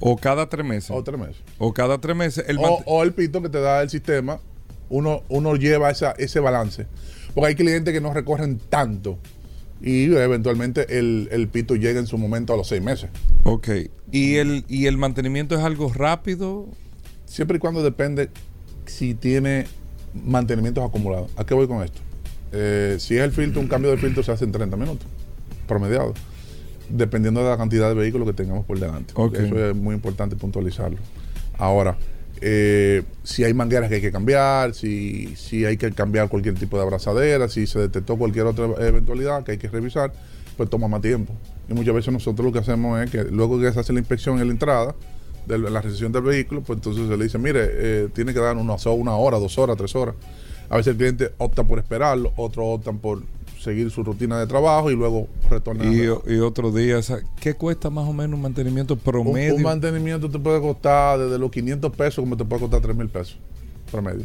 O 0.00 0.16
cada 0.16 0.48
tres 0.48 0.66
meses. 0.66 0.90
O 0.90 1.02
tres 1.04 1.18
meses. 1.18 1.36
O 1.58 1.72
cada 1.72 1.98
tres 1.98 2.16
meses. 2.16 2.44
El 2.48 2.58
o, 2.58 3.02
el 3.04 3.12
pito 3.12 3.40
que 3.40 3.48
te 3.48 3.60
da 3.60 3.82
el 3.82 3.90
sistema, 3.90 4.40
uno, 4.88 5.22
uno 5.28 5.54
lleva 5.54 5.90
esa, 5.90 6.10
ese 6.18 6.40
balance. 6.40 6.86
Porque 7.34 7.48
hay 7.48 7.54
clientes 7.54 7.94
que 7.94 8.00
no 8.00 8.12
recorren 8.12 8.58
tanto 8.58 9.18
y 9.82 10.04
eventualmente 10.14 10.98
el, 10.98 11.48
pito 11.50 11.74
llega 11.74 11.98
en 11.98 12.06
su 12.06 12.16
momento 12.16 12.54
a 12.54 12.56
los 12.56 12.68
seis 12.68 12.80
meses. 12.80 13.10
Ok. 13.42 13.68
¿Y 14.12 14.36
el, 14.36 14.64
¿Y 14.68 14.86
el 14.86 14.96
mantenimiento 14.96 15.56
es 15.56 15.62
algo 15.62 15.92
rápido? 15.92 16.68
Siempre 17.24 17.56
y 17.56 17.60
cuando 17.60 17.82
depende 17.82 18.30
si 18.86 19.14
tiene 19.14 19.66
mantenimientos 20.14 20.88
acumulados. 20.88 21.30
¿A 21.36 21.44
qué 21.44 21.54
voy 21.54 21.66
con 21.66 21.82
esto? 21.82 22.00
Eh, 22.52 22.96
si 22.98 23.16
es 23.16 23.22
el 23.22 23.32
filtro, 23.32 23.60
un 23.60 23.68
cambio 23.68 23.90
de 23.90 23.96
filtro 23.96 24.22
se 24.22 24.32
hace 24.32 24.44
en 24.44 24.52
30 24.52 24.76
minutos, 24.76 25.06
promediado, 25.66 26.12
dependiendo 26.88 27.42
de 27.42 27.50
la 27.50 27.56
cantidad 27.56 27.88
de 27.88 27.94
vehículos 27.94 28.28
que 28.28 28.34
tengamos 28.34 28.64
por 28.66 28.78
delante. 28.78 29.14
Eso 29.14 29.70
es 29.70 29.74
muy 29.74 29.94
importante 29.94 30.36
puntualizarlo. 30.36 30.98
Ahora, 31.58 31.96
eh, 32.40 33.04
si 33.22 33.44
hay 33.44 33.54
mangueras 33.54 33.88
que 33.88 33.96
hay 33.96 34.00
que 34.00 34.12
cambiar, 34.12 34.74
si, 34.74 35.34
si 35.36 35.64
hay 35.64 35.76
que 35.76 35.92
cambiar 35.92 36.28
cualquier 36.28 36.54
tipo 36.54 36.76
de 36.76 36.82
abrazadera, 36.82 37.48
si 37.48 37.66
se 37.66 37.78
detectó 37.78 38.16
cualquier 38.16 38.46
otra 38.46 38.66
eventualidad 38.86 39.44
que 39.44 39.52
hay 39.52 39.58
que 39.58 39.68
revisar, 39.68 40.12
pues 40.56 40.68
toma 40.68 40.88
más 40.88 41.00
tiempo. 41.00 41.32
Y 41.68 41.74
muchas 41.74 41.94
veces 41.94 42.12
nosotros 42.12 42.44
lo 42.44 42.52
que 42.52 42.58
hacemos 42.58 43.00
es 43.00 43.10
que 43.10 43.24
luego 43.24 43.58
que 43.60 43.72
se 43.72 43.80
hace 43.80 43.92
la 43.92 44.00
inspección 44.00 44.40
en 44.40 44.48
la 44.48 44.52
entrada, 44.52 44.94
de 45.46 45.58
la 45.58 45.80
recepción 45.80 46.12
del 46.12 46.22
vehículo, 46.22 46.62
pues 46.62 46.76
entonces 46.76 47.08
se 47.08 47.16
le 47.16 47.24
dice, 47.24 47.38
mire, 47.38 47.60
eh, 47.64 48.08
tiene 48.12 48.32
que 48.32 48.38
dar 48.38 48.56
una, 48.56 48.76
una 48.76 49.16
hora, 49.16 49.38
dos 49.38 49.58
horas, 49.58 49.76
tres 49.76 49.94
horas 49.96 50.14
a 50.72 50.76
veces 50.76 50.92
el 50.92 50.96
cliente 50.96 51.32
opta 51.36 51.64
por 51.64 51.78
esperarlo, 51.78 52.32
otros 52.34 52.64
optan 52.66 52.96
por 52.96 53.22
seguir 53.60 53.90
su 53.90 54.02
rutina 54.02 54.40
de 54.40 54.46
trabajo 54.46 54.90
y 54.90 54.96
luego 54.96 55.28
retornar. 55.50 55.86
Y, 55.86 56.04
y 56.04 56.38
otro 56.38 56.72
día, 56.72 56.98
¿qué 57.38 57.52
cuesta 57.52 57.90
más 57.90 58.08
o 58.08 58.14
menos 58.14 58.36
un 58.36 58.40
mantenimiento 58.40 58.96
promedio? 58.96 59.54
Un, 59.54 59.62
mantenimiento 59.62 60.30
te 60.30 60.38
puede 60.38 60.62
costar 60.62 61.18
desde 61.18 61.38
los 61.38 61.50
500 61.50 61.94
pesos 61.94 62.22
como 62.24 62.38
te 62.38 62.46
puede 62.46 62.62
costar 62.62 62.80
3 62.80 62.96
mil 62.96 63.10
pesos 63.10 63.36
promedio. 63.90 64.24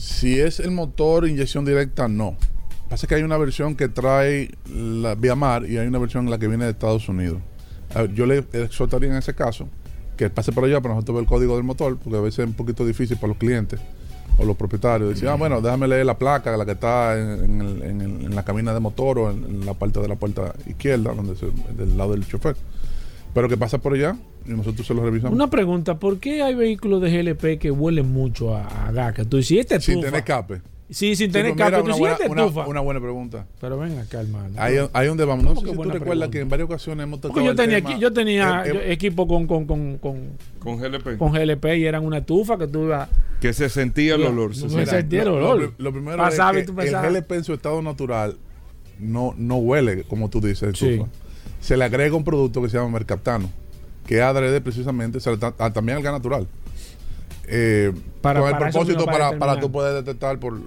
Si 0.00 0.40
es 0.40 0.60
el 0.60 0.70
motor 0.70 1.28
inyección 1.28 1.66
directa, 1.66 2.08
no. 2.08 2.34
Pasa 2.88 3.06
que 3.06 3.16
hay 3.16 3.22
una 3.22 3.36
versión 3.36 3.76
que 3.76 3.90
trae 3.90 4.50
la 4.74 5.14
vía 5.14 5.34
mar 5.34 5.66
y 5.68 5.76
hay 5.76 5.86
una 5.86 5.98
versión 5.98 6.24
en 6.24 6.30
la 6.30 6.38
que 6.38 6.48
viene 6.48 6.64
de 6.64 6.70
Estados 6.70 7.06
Unidos. 7.10 7.42
Yo 8.14 8.24
le 8.24 8.38
exhortaría 8.54 9.10
en 9.10 9.16
ese 9.16 9.34
caso 9.34 9.68
que 10.16 10.30
pase 10.30 10.52
por 10.52 10.64
allá 10.64 10.80
para 10.80 10.94
nosotros 10.94 11.16
ver 11.16 11.24
el 11.24 11.28
código 11.28 11.54
del 11.54 11.64
motor, 11.64 11.98
porque 11.98 12.16
a 12.16 12.22
veces 12.22 12.38
es 12.38 12.46
un 12.46 12.54
poquito 12.54 12.86
difícil 12.86 13.18
para 13.18 13.28
los 13.28 13.36
clientes 13.36 13.78
o 14.38 14.46
los 14.46 14.56
propietarios. 14.56 15.10
Decir, 15.10 15.28
ah, 15.28 15.34
bueno, 15.34 15.60
déjame 15.60 15.86
leer 15.86 16.06
la 16.06 16.16
placa, 16.16 16.56
la 16.56 16.64
que 16.64 16.72
está 16.72 17.18
en, 17.18 18.34
la 18.34 18.42
cabina 18.42 18.72
de 18.72 18.80
motor 18.80 19.18
o 19.18 19.30
en, 19.30 19.66
la 19.66 19.74
parte 19.74 20.00
de 20.00 20.08
la 20.08 20.16
puerta 20.16 20.54
izquierda, 20.66 21.12
donde 21.12 21.34
del 21.76 21.98
lado 21.98 22.12
del 22.12 22.26
chofer. 22.26 22.56
Pero 23.34 23.48
que 23.48 23.56
pasa 23.56 23.78
por 23.78 23.94
allá 23.94 24.16
y 24.46 24.50
nosotros 24.50 24.86
se 24.86 24.94
lo 24.94 25.04
revisamos. 25.04 25.34
Una 25.34 25.48
pregunta, 25.48 25.98
¿por 25.98 26.18
qué 26.18 26.42
hay 26.42 26.54
vehículos 26.54 27.00
de 27.00 27.10
GLP 27.10 27.58
que 27.60 27.70
huelen 27.70 28.12
mucho 28.12 28.54
a, 28.54 28.88
a 28.88 28.92
gas? 28.92 29.14
tú 29.28 29.36
dices, 29.36 29.58
este 29.60 29.80
Sin 29.80 30.00
tener 30.00 30.16
escape. 30.16 30.62
Sí, 30.90 31.14
sin 31.14 31.30
tener 31.30 31.54
pues 31.54 31.64
escape. 31.66 31.82
Una, 31.82 31.94
buena, 31.94 32.18
una, 32.28 32.66
una, 32.66 32.80
buena 32.80 33.00
pregunta. 33.00 33.46
Pero 33.60 33.78
ven 33.78 33.96
acá, 33.98 34.20
hermano. 34.20 34.54
Ahí, 34.56 34.76
ahí 34.92 35.06
donde 35.06 35.24
vamos. 35.24 35.44
No 35.44 35.54
sé 35.54 35.68
si 35.68 35.76
tú 35.76 35.84
recuerdas 35.84 36.28
que 36.30 36.40
en 36.40 36.48
varias 36.48 36.66
ocasiones 36.66 37.04
hemos 37.04 37.20
tocado 37.20 37.46
yo 37.46 37.54
tenía, 37.54 37.76
aquí, 37.76 37.96
yo 38.00 38.12
tenía 38.12 38.64
eh, 38.66 38.72
eh, 38.72 38.92
equipo 38.92 39.28
con, 39.28 39.46
con, 39.46 39.66
con, 39.66 39.98
con, 39.98 40.30
con 40.58 40.78
GLP. 40.78 41.16
Con 41.16 41.32
GLP 41.32 41.64
y 41.76 41.84
eran 41.84 42.04
una 42.04 42.18
estufa 42.18 42.58
que 42.58 42.66
tú 42.66 42.86
ibas... 42.86 43.08
Que 43.40 43.52
se 43.52 43.68
sentía 43.68 44.16
el 44.16 44.24
olor. 44.24 44.56
Se, 44.56 44.68
sentía 44.84 45.22
el 45.22 45.28
olor. 45.28 45.74
Lo, 45.78 45.92
primero 45.92 46.26
es 46.26 46.36
que 46.36 46.88
el 46.88 46.96
GLP 46.96 47.32
en 47.32 47.44
su 47.44 47.54
estado 47.54 47.80
natural 47.82 48.36
no, 48.98 49.32
no 49.38 49.58
huele, 49.58 50.02
como 50.02 50.28
tú 50.28 50.40
dices, 50.40 50.74
estufa. 50.74 51.08
Se 51.60 51.76
le 51.76 51.84
agrega 51.84 52.16
un 52.16 52.24
producto 52.24 52.62
que 52.62 52.68
se 52.68 52.76
llama 52.76 52.90
mercaptano 52.90 53.50
que 54.10 54.20
adrede 54.22 54.60
precisamente 54.60 55.20
también 55.72 55.98
al 55.98 56.02
gas 56.02 56.12
natural. 56.12 56.48
Eh, 57.46 57.92
para, 58.20 58.40
con 58.40 58.48
el 58.50 58.58
propósito 58.58 59.06
para, 59.06 59.38
para, 59.38 59.60
tú 59.60 59.70
poder 59.70 60.02
detectar 60.02 60.40
por, 60.40 60.58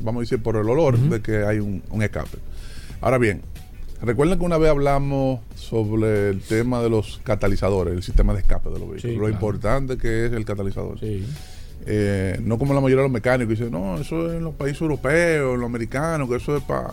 vamos 0.00 0.16
a 0.16 0.20
decir, 0.20 0.40
por 0.40 0.54
el 0.54 0.68
olor 0.68 0.96
de 0.96 1.20
que 1.20 1.44
hay 1.44 1.58
un, 1.58 1.82
escape. 2.00 2.38
Ahora 3.00 3.18
bien, 3.18 3.42
recuerden 4.02 4.38
que 4.38 4.44
una 4.44 4.56
vez 4.56 4.70
hablamos 4.70 5.40
sobre 5.56 6.28
el 6.30 6.42
tema 6.42 6.80
de 6.80 6.90
los 6.90 7.20
catalizadores, 7.24 7.92
el 7.92 8.04
sistema 8.04 8.34
de 8.34 8.38
escape 8.38 8.70
de 8.70 8.78
los 8.78 8.88
vehículos, 8.88 9.18
lo 9.18 9.28
importante 9.28 9.98
que 9.98 10.26
es 10.26 10.32
el 10.32 10.44
catalizador. 10.44 10.98
Eh, 11.86 12.38
no 12.40 12.56
como 12.56 12.72
la 12.72 12.80
mayoría 12.80 13.02
de 13.02 13.08
los 13.08 13.12
mecánicos 13.12 13.58
dicen, 13.58 13.72
no, 13.72 13.98
eso 13.98 14.30
es 14.30 14.36
en 14.36 14.44
los 14.44 14.54
países 14.54 14.80
europeos, 14.80 15.54
en 15.54 15.60
los 15.60 15.68
americanos, 15.68 16.28
que 16.28 16.36
eso 16.36 16.56
es 16.56 16.62
para 16.62 16.90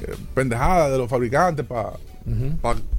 eh, 0.00 0.14
pendejada 0.34 0.88
de 0.88 0.96
los 0.96 1.08
fabricantes, 1.10 1.66
para... 1.66 1.92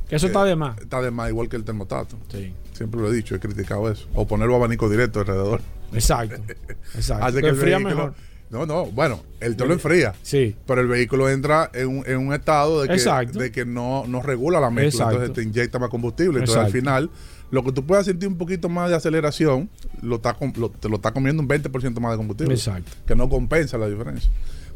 eso 0.10 0.28
está 0.28 0.44
de 0.44 0.56
más. 0.56 0.78
Está 0.80 1.02
de 1.02 1.12
más, 1.12 1.30
igual 1.30 1.50
que 1.50 1.56
el 1.56 1.64
termostato. 1.64 2.18
Sí. 2.32 2.54
Siempre 2.74 3.02
lo 3.02 3.12
he 3.12 3.16
dicho, 3.16 3.36
he 3.36 3.40
criticado 3.40 3.90
eso. 3.92 4.08
O 4.14 4.28
ponerlo 4.28 4.56
abanico 4.56 4.90
directo 4.90 5.20
alrededor. 5.20 5.62
Exacto. 5.94 6.42
Exacto. 6.96 7.26
Hace 7.26 7.42
que 7.42 7.48
el 7.48 7.56
vehículo, 7.56 7.90
mejor. 7.90 8.14
No, 8.50 8.66
no, 8.66 8.86
bueno, 8.88 9.24
el 9.40 9.56
te 9.56 9.66
lo 9.66 9.74
enfría. 9.74 10.14
Sí. 10.24 10.56
Pero 10.68 10.82
el 10.82 10.88
vehículo 10.88 11.30
entra 11.30 11.72
en 11.74 11.88
un, 11.88 12.04
en 12.06 12.18
un 12.18 12.34
estado 12.34 12.82
de 12.82 12.90
que, 12.90 13.40
de 13.40 13.52
que 13.52 13.66
no, 13.66 14.06
no 14.08 14.22
regula 14.22 14.60
la 14.60 14.70
mezcla. 14.70 15.06
Entonces 15.06 15.34
te 15.34 15.44
inyecta 15.44 15.80
más 15.80 15.90
combustible. 15.90 16.40
Entonces 16.40 16.64
al 16.64 16.72
final 16.72 17.10
lo 17.52 17.64
que 17.64 17.72
tú 17.72 17.86
puedas 17.86 18.06
sentir 18.06 18.28
un 18.28 18.38
poquito 18.38 18.70
más 18.70 18.90
de 18.90 18.96
aceleración, 18.96 19.70
lo 20.02 20.16
está, 20.16 20.34
te 20.34 20.90
lo 20.90 20.96
está 20.96 21.12
comiendo 21.12 21.42
un 21.42 21.50
20% 21.50 22.00
más 22.00 22.12
de 22.12 22.18
combustible. 22.18 22.54
Exacto. 22.54 22.92
Que 23.06 23.16
no 23.16 23.30
compensa 23.30 23.78
la 23.78 23.88
diferencia. 23.88 24.32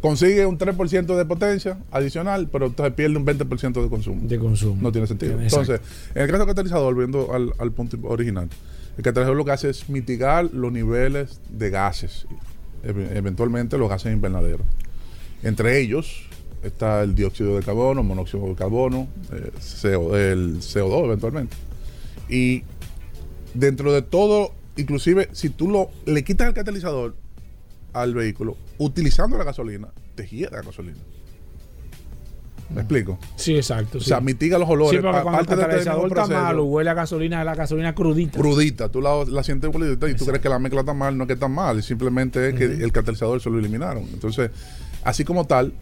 Consigue 0.06 0.45
un 0.45 0.60
3% 0.60 1.18
de 1.18 1.26
potencia 1.26 1.80
adicional, 1.89 2.47
pero 2.51 2.68
entonces 2.68 2.93
pierde 2.93 3.18
un 3.18 3.26
20% 3.26 3.82
de 3.82 3.89
consumo. 3.89 4.22
De 4.28 4.38
consumo. 4.38 4.80
No 4.80 4.91
tiene 4.91 5.08
sentido. 5.08 5.41
Entonces, 5.41 5.82
en 6.14 6.22
el 6.22 6.28
caso 6.28 6.45
del 6.45 6.47
catalizador, 6.47 6.93
volviendo 6.93 7.34
al, 7.34 7.53
al 7.58 7.72
punto 7.72 7.97
original, 8.03 8.47
el 8.97 9.03
catalizador 9.03 9.36
lo 9.36 9.43
que 9.43 9.51
hace 9.51 9.72
es 9.72 9.89
mitigar 9.89 10.53
los 10.53 10.72
niveles 10.72 11.41
de 11.49 11.72
gases, 11.72 12.28
eventualmente 12.84 13.80
los 13.80 13.89
gases 13.89 14.14
invernaderos. 14.14 14.68
Entre 15.41 15.80
ellos 15.80 16.28
está 16.62 17.01
el 17.01 17.16
dióxido 17.16 17.56
de 17.56 17.64
carbono, 17.64 18.03
monóxido 18.03 18.45
de 18.45 18.53
carbono, 18.53 19.08
eh, 19.32 19.49
el 19.56 20.60
CO2 20.60 21.06
eventualmente. 21.06 21.58
Y 22.30 22.62
dentro 23.56 23.91
de 23.91 24.03
todo, 24.03 24.51
inclusive 24.78 25.30
si 25.32 25.49
tú 25.49 25.68
lo, 25.68 25.89
le 26.06 26.24
quitas 26.24 26.47
el 26.47 26.53
catalizador 26.53 27.16
al 27.96 28.14
vehículo 28.14 28.58
utilizando 28.78 29.38
la 29.38 29.43
gasolina, 29.43 29.88
te 30.16 30.28
gira 30.28 30.52
la 30.52 30.62
gasolina. 30.62 31.00
¿Me 32.70 32.82
explico? 32.82 33.20
Sí, 33.36 33.56
exacto. 33.56 34.00
O 34.00 34.02
sea, 34.02 34.20
mitiga 34.22 34.58
los 34.58 34.68
olores. 34.68 35.00
Sí, 35.00 35.08
cuando 35.08 35.39
el 35.39 35.46
catalizador 35.46 36.08
está 36.08 36.26
malo, 36.28 36.66
huele 36.66 36.89
a 36.89 36.93
gasolina, 36.96 37.43
la 37.43 37.54
gasolina 37.54 37.93
crudita. 37.93 38.39
Crudita, 38.39 38.89
tú 38.89 39.02
la, 39.02 39.24
la 39.26 39.43
sientes 39.43 39.70
crudita 39.70 40.10
y 40.10 40.16
tú 40.16 40.26
crees 40.26 40.41
que 40.41 40.50
la 40.50 40.58
mezcla 40.58 40.80
está 40.80 40.93
mal, 40.93 41.16
no 41.16 41.24
es 41.24 41.28
que 41.28 41.34
está 41.34 41.48
mal, 41.48 41.84
simplemente 41.84 42.50
es 42.50 42.56
que 42.56 42.66
el 42.66 42.91
catalizador 42.91 43.39
se 43.39 43.50
lo 43.50 43.60
eliminaron. 43.60 44.04
Entonces, 44.12 44.50
así 45.04 45.24
como 45.24 45.46
tal, 45.46 45.74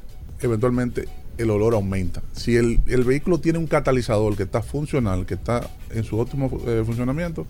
eventualmente 0.41 1.07
el 1.37 1.49
olor 1.49 1.73
aumenta. 1.73 2.21
Si 2.33 2.57
el, 2.57 2.79
vehículo 3.05 3.39
tiene 3.39 3.59
un 3.59 3.67
catalizador 3.67 4.35
que 4.35 4.43
está 4.43 4.61
funcional, 4.61 5.25
que 5.25 5.35
está 5.35 5.67
en 5.89 6.03
su 6.03 6.19
óptimo 6.19 6.51
eh, 6.67 6.83
funcionamiento, 6.85 7.47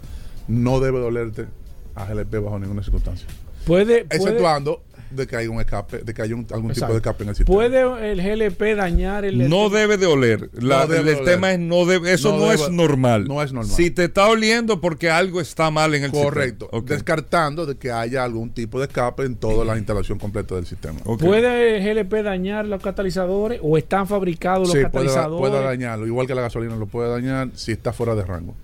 no 0.48 0.80
debe 0.80 1.00
dolerte 1.00 1.48
a 1.96 2.06
GLP 2.06 2.36
bajo 2.44 2.60
ninguna 2.60 2.84
circunstancia. 2.84 3.28
Puede, 3.66 4.02
exceptuando 4.10 4.84
de 5.16 5.28
que 5.28 5.36
haya 5.36 5.50
un 5.50 5.60
escape, 5.60 6.00
de 6.00 6.14
que 6.14 6.22
haya 6.22 6.36
algún 6.52 6.74
tipo 6.74 6.88
de 6.88 6.96
escape 6.98 7.24
en 7.24 7.30
el 7.30 7.36
sistema. 7.36 7.56
¿Puede 7.56 8.12
el 8.12 8.22
GLP 8.22 8.76
dañar 8.76 9.26
el 9.26 9.50
No 9.50 9.70
debe 9.70 9.98
de 9.98 10.06
oler. 10.06 10.50
el, 10.54 11.24
tema 11.24 11.52
es 11.54 11.60
no 11.60 11.86
debe, 11.86 12.14
eso 12.14 12.38
no, 12.38 12.52
es 12.52 12.70
normal. 12.70 13.26
No 13.28 13.42
es 13.42 13.54
normal. 13.54 13.74
Si 13.74 13.92
te 13.92 14.06
está 14.06 14.28
oliendo 14.28 14.82
porque 14.82 15.10
algo 15.10 15.40
está 15.40 15.72
mal 15.72 15.94
en 15.94 16.04
el 16.04 16.12
sistema. 16.12 16.30
Correcto. 16.30 16.70
Descartando 16.86 17.66
de 17.66 17.76
que 17.76 17.92
haya 17.92 18.24
algún 18.24 18.52
tipo 18.52 18.80
de 18.80 18.86
escape 18.86 19.24
en 19.24 19.36
toda 19.36 19.64
la 19.66 19.78
instalación 19.78 20.20
completa 20.20 20.56
del 20.56 20.66
sistema. 20.66 21.00
¿Puede 21.02 21.78
el 21.78 22.04
GLP 22.04 22.24
dañar 22.24 22.66
los 22.66 22.82
catalizadores 22.82 23.60
o 23.62 23.78
están 23.78 24.08
fabricados 24.08 24.68
los 24.68 24.84
catalizadores? 24.84 25.40
Puede, 25.40 25.52
puede 25.52 25.64
dañarlo, 25.66 26.08
igual 26.08 26.28
que 26.28 26.36
la 26.36 26.42
gasolina 26.42 26.76
lo 26.76 26.88
puede 26.88 27.10
dañar 27.10 27.50
si 27.54 27.72
está 27.72 27.94
fuera 27.94 28.16
de 28.16 28.24
rango. 28.24 28.56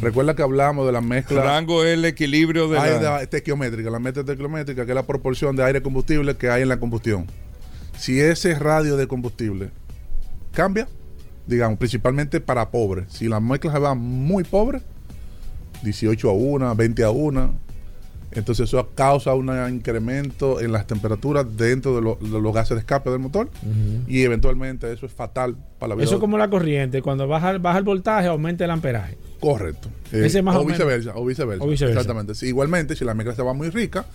Recuerda 0.00 0.34
que 0.34 0.42
hablamos 0.42 0.86
de 0.86 0.92
la 0.92 1.00
mezcla. 1.00 1.42
Rango 1.42 1.84
es 1.84 1.94
el 1.94 2.04
equilibrio 2.04 2.68
de 2.68 2.78
la... 2.78 3.22
estequiométrica. 3.22 3.90
La 3.90 3.98
mezcla 3.98 4.22
estequiométrica, 4.22 4.84
que 4.84 4.92
es 4.92 4.94
la 4.94 5.06
proporción 5.06 5.54
de 5.56 5.64
aire 5.64 5.82
combustible 5.82 6.36
que 6.36 6.48
hay 6.48 6.62
en 6.62 6.68
la 6.68 6.78
combustión. 6.78 7.26
Si 7.98 8.20
ese 8.20 8.54
radio 8.58 8.96
de 8.96 9.06
combustible 9.06 9.70
cambia, 10.52 10.88
digamos, 11.46 11.78
principalmente 11.78 12.40
para 12.40 12.70
pobres, 12.70 13.06
si 13.10 13.28
la 13.28 13.40
mezcla 13.40 13.72
se 13.72 13.78
va 13.78 13.94
muy 13.94 14.44
pobre, 14.44 14.80
18 15.82 16.30
a 16.30 16.32
1, 16.32 16.74
20 16.74 17.04
a 17.04 17.10
1, 17.10 17.66
entonces 18.32 18.68
eso 18.68 18.90
causa 18.94 19.34
un 19.34 19.50
incremento 19.70 20.60
en 20.60 20.72
las 20.72 20.86
temperaturas 20.86 21.46
dentro 21.56 21.96
de, 21.96 22.28
los 22.28 22.54
gases 22.54 22.76
de 22.76 22.80
escape 22.80 23.08
del 23.10 23.18
motor 23.18 23.48
y 24.06 24.22
eventualmente 24.22 24.92
eso 24.92 25.06
es 25.06 25.12
fatal 25.12 25.56
para 25.78 25.90
la 25.90 25.94
vida. 25.94 26.04
Eso 26.04 26.16
es 26.16 26.20
como 26.20 26.36
la 26.36 26.50
corriente, 26.50 27.00
cuando 27.02 27.26
baja, 27.28 27.56
baja 27.58 27.78
el 27.78 27.84
voltaje 27.84 28.28
aumenta 28.28 28.64
el 28.64 28.70
amperaje. 28.70 29.16
Correcto. 29.40 29.88
Ese 30.12 30.42
más 30.42 30.56
o, 30.56 30.64
viceversa, 30.64 31.12
o, 31.14 31.24
viceversa, 31.24 31.64
Exactamente. 31.86 32.32
igualmente, 32.46 32.96
si 32.96 33.04
la 33.04 33.14
mezcla 33.14 33.34
se 33.34 33.42
va 33.42 33.52
muy 33.52 33.70
rica, 33.70 34.06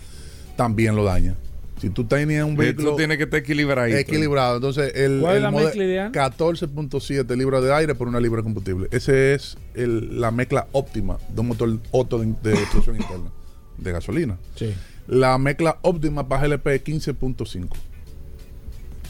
también 0.56 0.96
lo 0.96 1.04
daña. 1.04 1.36
Si 1.80 1.90
tú 1.90 2.04
tenías 2.04 2.44
un 2.44 2.56
vehículo. 2.56 2.90
Esto 2.90 2.96
tiene 2.96 3.16
que 3.16 3.24
estar 3.24 3.40
equilibrado. 3.40 3.88
Equilibrado. 3.88 4.56
Entonces, 4.56 4.92
el, 4.94 5.20
¿Cuál 5.20 5.36
es 5.36 5.42
la 5.42 5.50
mezcla 5.50 5.84
ideal? 5.84 6.12
14.7 6.12 7.36
libras 7.36 7.62
de 7.62 7.74
aire 7.74 7.94
por 7.94 8.06
una 8.06 8.20
libra 8.20 8.38
de 8.38 8.44
combustible. 8.44 8.88
Esa 8.92 9.12
es 9.16 9.56
la 9.74 10.30
mezcla 10.30 10.68
óptima 10.72 11.18
de 11.28 11.40
un 11.40 11.48
motor 11.48 11.78
auto 11.92 12.18
de, 12.18 12.26
de 12.26 12.52
interna 12.52 13.30
de 13.78 13.92
gasolina. 13.92 14.38
Sí. 14.54 14.72
La 15.08 15.38
mezcla 15.38 15.78
óptima 15.82 16.28
para 16.28 16.46
GLP 16.46 16.66
es 16.68 16.84
15.5 16.84 17.68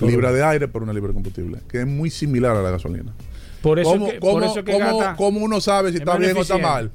libra 0.01 0.33
de 0.33 0.43
aire 0.43 0.69
por 0.69 0.83
una 0.83 0.93
libra 0.93 1.09
de 1.09 1.15
combustible, 1.15 1.59
que 1.69 1.81
es 1.81 1.87
muy 1.87 2.11
similar 2.11 2.57
a 2.57 2.63
la 2.63 2.71
gasolina. 2.71 3.13
Por 3.63 3.79
eso 3.79 3.93
¿Cómo, 3.93 4.07
que, 4.09 4.19
¿cómo, 5.17 5.39
uno 5.45 5.61
sabe 5.61 5.93
si 5.93 5.99
está 5.99 6.17
bien 6.17 6.37
o 6.37 6.43
está 6.43 6.59
mal? 6.59 6.91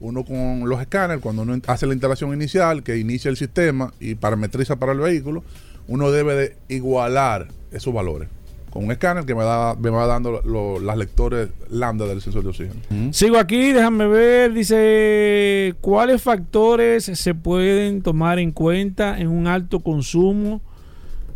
Uno 0.00 0.24
con 0.24 0.68
los 0.68 0.80
escáneres, 0.80 1.22
cuando 1.22 1.42
uno 1.42 1.60
hace 1.66 1.86
la 1.86 1.92
instalación 1.92 2.32
inicial, 2.32 2.82
que 2.82 2.98
inicia 2.98 3.28
el 3.28 3.36
sistema 3.36 3.92
y 4.00 4.14
parametriza 4.14 4.76
para 4.76 4.92
el 4.92 4.98
vehículo, 4.98 5.44
uno 5.88 6.10
debe 6.10 6.34
de 6.34 6.56
igualar 6.68 7.48
esos 7.70 7.92
valores 7.92 8.28
con 8.72 8.86
un 8.86 8.90
escáner 8.90 9.26
que 9.26 9.34
me, 9.34 9.44
da, 9.44 9.74
me 9.74 9.90
va 9.90 10.06
dando 10.06 10.40
las 10.80 10.96
lectores 10.96 11.50
lambda 11.68 12.06
del 12.06 12.22
sensor 12.22 12.42
de 12.42 12.48
oxígeno. 12.48 12.80
Sigo 13.12 13.36
aquí, 13.36 13.70
déjame 13.72 14.06
ver, 14.06 14.54
dice, 14.54 15.74
¿cuáles 15.82 16.22
factores 16.22 17.04
se 17.04 17.34
pueden 17.34 18.00
tomar 18.00 18.38
en 18.38 18.50
cuenta 18.50 19.20
en 19.20 19.28
un 19.28 19.46
alto 19.46 19.80
consumo 19.80 20.62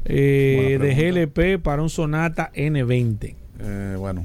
eh, 0.06 0.78
de 0.80 0.94
GLP 0.94 1.62
para 1.62 1.82
un 1.82 1.90
Sonata 1.90 2.50
N20? 2.54 3.34
Eh, 3.60 3.96
bueno, 3.98 4.24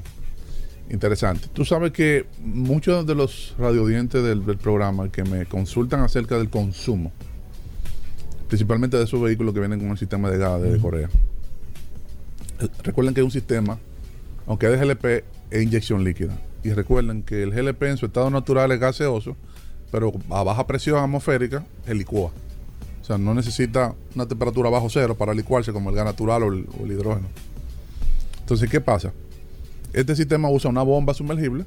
interesante. 0.92 1.48
Tú 1.52 1.64
sabes 1.64 1.90
que 1.90 2.26
muchos 2.38 3.06
de 3.06 3.14
los 3.14 3.54
radiodientes 3.58 4.22
del, 4.22 4.44
del 4.44 4.58
programa 4.58 5.10
que 5.10 5.24
me 5.24 5.46
consultan 5.46 6.00
acerca 6.00 6.36
del 6.36 6.50
consumo, 6.50 7.10
principalmente 8.48 8.96
de 8.98 9.04
esos 9.04 9.20
vehículos 9.20 9.54
que 9.54 9.60
vienen 9.60 9.80
con 9.80 9.90
el 9.90 9.98
sistema 9.98 10.30
de 10.30 10.38
gas 10.38 10.62
de 10.62 10.78
Corea, 10.78 11.08
recuerden 12.82 13.14
que 13.14 13.20
es 13.20 13.24
un 13.24 13.30
sistema, 13.30 13.78
aunque 14.46 14.66
es 14.66 14.78
de 14.78 14.86
GLP, 14.86 15.24
es 15.50 15.62
inyección 15.62 16.04
líquida. 16.04 16.38
Y 16.64 16.70
recuerden 16.72 17.22
que 17.22 17.42
el 17.42 17.50
GLP 17.50 17.82
en 17.84 17.96
su 17.96 18.06
estado 18.06 18.30
natural 18.30 18.70
es 18.70 18.78
gaseoso, 18.78 19.36
pero 19.90 20.12
a 20.30 20.42
baja 20.42 20.66
presión 20.66 21.02
atmosférica, 21.02 21.64
el 21.86 21.98
licúa. 21.98 22.30
O 23.00 23.04
sea, 23.04 23.18
no 23.18 23.34
necesita 23.34 23.94
una 24.14 24.26
temperatura 24.26 24.70
bajo 24.70 24.88
cero 24.88 25.16
para 25.16 25.34
licuarse 25.34 25.72
como 25.72 25.90
el 25.90 25.96
gas 25.96 26.04
natural 26.04 26.42
o 26.44 26.52
el, 26.52 26.92
hidrógeno. 26.92 27.26
Entonces, 28.40 28.70
¿qué 28.70 28.80
pasa? 28.80 29.12
Este 29.92 30.16
sistema 30.16 30.50
usa 30.50 30.70
una 30.70 30.82
bomba 30.82 31.14
sumergible 31.14 31.66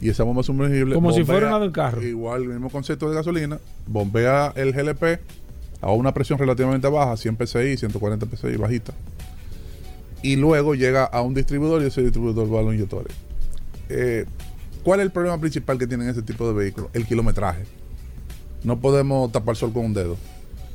y 0.00 0.08
esa 0.08 0.24
bomba 0.24 0.42
sumergible. 0.42 0.94
Como 0.94 1.12
si 1.12 1.24
fuera 1.24 1.48
una 1.48 1.60
del 1.60 1.72
carro. 1.72 2.02
Igual, 2.02 2.42
el 2.42 2.48
mismo 2.48 2.70
concepto 2.70 3.08
de 3.08 3.16
gasolina, 3.16 3.58
bombea 3.86 4.52
el 4.56 4.72
GLP 4.72 5.20
a 5.80 5.92
una 5.92 6.14
presión 6.14 6.38
relativamente 6.38 6.88
baja, 6.88 7.16
100 7.16 7.36
psi, 7.46 7.76
140 7.76 8.26
psi, 8.36 8.56
bajita 8.56 8.94
y 10.24 10.36
luego 10.36 10.74
llega 10.74 11.04
a 11.04 11.20
un 11.20 11.34
distribuidor 11.34 11.82
y 11.82 11.86
ese 11.86 12.00
distribuidor 12.00 12.52
va 12.52 12.60
a 12.60 12.62
los 12.62 12.74
inyectores. 12.74 13.14
Eh, 13.90 14.24
¿Cuál 14.82 15.00
es 15.00 15.04
el 15.04 15.12
problema 15.12 15.38
principal 15.38 15.76
que 15.76 15.86
tienen 15.86 16.08
este 16.08 16.22
tipo 16.22 16.48
de 16.48 16.54
vehículos? 16.54 16.88
El 16.94 17.06
kilometraje. 17.06 17.64
No 18.62 18.80
podemos 18.80 19.30
tapar 19.30 19.54
sol 19.54 19.74
con 19.74 19.84
un 19.84 19.92
dedo. 19.92 20.16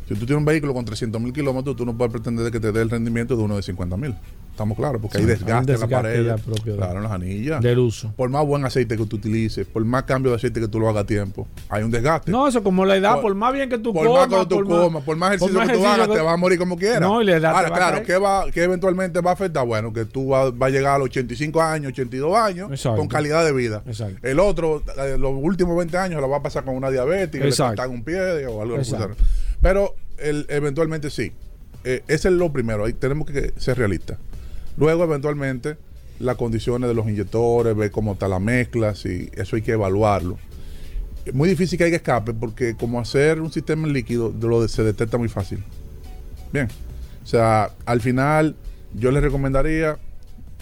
Si 0.08 0.14
tú 0.14 0.28
tienes 0.28 0.38
un 0.38 0.46
vehículo 0.46 0.76
con 0.76 0.86
300 0.86 1.20
mil 1.20 1.34
kilómetros, 1.34 1.76
tú 1.76 1.84
no 1.84 1.98
puedes 1.98 2.12
pretender 2.12 2.52
que 2.52 2.60
te 2.60 2.72
dé 2.72 2.84
el 2.84 2.92
rendimiento 2.92 3.36
de 3.36 3.42
uno 3.42 3.56
de 3.56 3.64
50 3.64 3.98
mil. 3.98 4.14
Estamos 4.60 4.78
claros, 4.78 5.02
porque 5.02 5.20
hay 5.20 5.24
desgaste, 5.24 5.72
en 5.72 5.80
la 5.80 5.88
pared. 5.88 6.36
Claro, 6.76 6.98
en 6.98 7.04
las 7.04 7.12
anillas. 7.14 7.62
Del 7.62 7.80
uso. 7.80 8.12
Por 8.18 8.30
más 8.30 8.46
buen 8.46 8.66
aceite 8.66 8.98
que 8.98 9.06
tú 9.06 9.16
utilices, 9.16 9.66
por 9.66 9.86
más 9.86 10.04
cambio 10.04 10.32
de 10.32 10.36
aceite 10.36 10.60
que 10.60 10.68
tú 10.68 10.82
lo 10.82 10.90
hagas 10.90 11.04
a 11.04 11.08
tiempo, 11.08 11.48
hay 11.70 11.82
un 11.82 11.92
desgaste. 11.92 12.30
No, 12.30 12.46
eso 12.46 12.62
como 12.62 12.84
la 12.84 12.98
edad, 12.98 13.22
por, 13.22 13.34
más 13.36 13.54
bien 13.54 13.70
que 13.70 13.78
tú 13.78 13.94
por 13.94 14.06
comas. 14.06 14.30
Más 14.30 14.40
que 14.42 14.46
tú 14.48 14.56
por 14.56 14.68
comas, 14.68 15.04
por 15.04 15.16
más 15.16 15.36
ejercicio 15.36 15.62
que 15.62 15.74
tú 15.78 15.86
hagas, 15.86 16.10
te 16.10 16.20
vas 16.20 16.34
a 16.34 16.36
morir 16.36 16.60
como 16.60 16.76
quieras. 16.76 17.00
No, 17.00 17.22
y 17.22 17.26
la 17.26 17.38
edad 17.38 17.56
Ahora, 17.56 17.72
claro, 17.72 18.04
¿qué, 18.04 18.18
va, 18.18 18.52
¿qué 18.52 18.64
eventualmente 18.64 19.22
va 19.22 19.32
a 19.32 19.34
afectar? 19.36 19.66
Bueno, 19.66 19.94
que 19.94 20.04
tú 20.04 20.28
vas 20.28 20.52
va 20.52 20.66
a 20.66 20.70
llegar 20.70 20.96
a 20.96 20.98
los 20.98 21.06
85 21.06 21.62
años, 21.62 21.94
82 21.94 22.38
años, 22.38 22.84
con 22.84 23.08
calidad 23.08 23.46
de 23.46 23.54
vida. 23.54 23.82
Exacto. 23.86 24.28
El 24.28 24.42
otro, 24.42 24.84
eh, 24.98 25.16
los 25.18 25.32
últimos 25.38 25.78
20 25.78 25.98
años, 25.98 26.20
lo 26.20 26.30
va 26.30 26.40
a 26.40 26.44
pasar 26.44 26.66
con 26.66 26.76
una 26.76 26.92
diabetes, 26.92 27.42
le 27.42 27.56
cortan 27.56 27.92
un 27.92 28.04
pie 28.04 28.46
o 28.46 28.62
algo 28.62 28.76
así. 28.76 28.94
Pero 29.62 29.96
el, 30.18 30.46
eventualmente 30.50 31.10
sí. 31.10 31.32
Eh, 31.84 32.04
ese 32.08 32.28
es 32.28 32.34
lo 32.34 32.52
primero, 32.52 32.86
ahí 32.86 32.94
tenemos 32.94 33.30
que 33.30 33.54
ser 33.58 33.78
realistas. 33.78 34.18
Luego, 34.80 35.04
eventualmente, 35.04 35.78
las 36.20 36.38
condiciones 36.38 36.88
de 36.88 36.96
los 36.96 37.08
inyectores, 37.08 37.76
ver 37.76 37.92
cómo 37.92 38.14
está 38.14 38.28
la 38.28 38.40
mezcla, 38.40 38.96
si 38.96 39.30
eso 39.34 39.58
hay 39.58 39.62
que 39.62 39.74
evaluarlo. 39.74 40.38
es 41.26 41.34
muy 41.34 41.50
difícil 41.50 41.78
que 41.78 41.84
haya 41.84 41.98
escape 41.98 42.34
porque 42.34 42.76
como 42.76 43.00
hacer 43.00 43.42
un 43.42 43.52
sistema 43.52 43.88
líquido 43.88 44.34
lo 44.42 44.66
se 44.68 44.84
detecta 44.84 45.18
muy 45.18 45.30
fácil. 45.30 45.64
Bien. 46.52 46.68
O 47.24 47.28
sea, 47.28 47.72
al 47.86 48.02
final 48.02 48.56
yo 48.94 49.12
les 49.12 49.22
recomendaría 49.22 50.00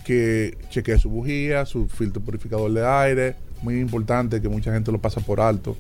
que 0.04 0.58
chequee 0.70 0.98
su 0.98 1.10
bujía, 1.10 1.66
su 1.66 1.88
filtro 1.88 2.22
purificador 2.22 2.74
de 2.74 2.86
aire. 2.86 3.36
Muy 3.62 3.80
importante 3.80 4.42
que 4.42 4.50
mucha 4.50 4.74
gente 4.74 4.92
lo 4.92 5.00
pasa 5.00 5.22
por 5.22 5.40
alto. 5.40 5.78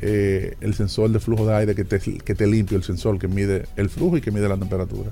Eh, 0.00 0.56
el 0.60 0.74
sensor 0.74 1.10
de 1.10 1.20
flujo 1.20 1.46
de 1.46 1.54
aire 1.54 1.74
que 1.74 1.84
te, 1.84 1.98
que 2.00 2.34
te 2.34 2.46
limpia, 2.46 2.76
el 2.76 2.84
sensor 2.84 3.18
que 3.18 3.28
mide 3.28 3.66
el 3.76 3.88
flujo 3.88 4.16
y 4.16 4.20
que 4.20 4.30
mide 4.30 4.48
la 4.48 4.56
temperatura. 4.56 5.10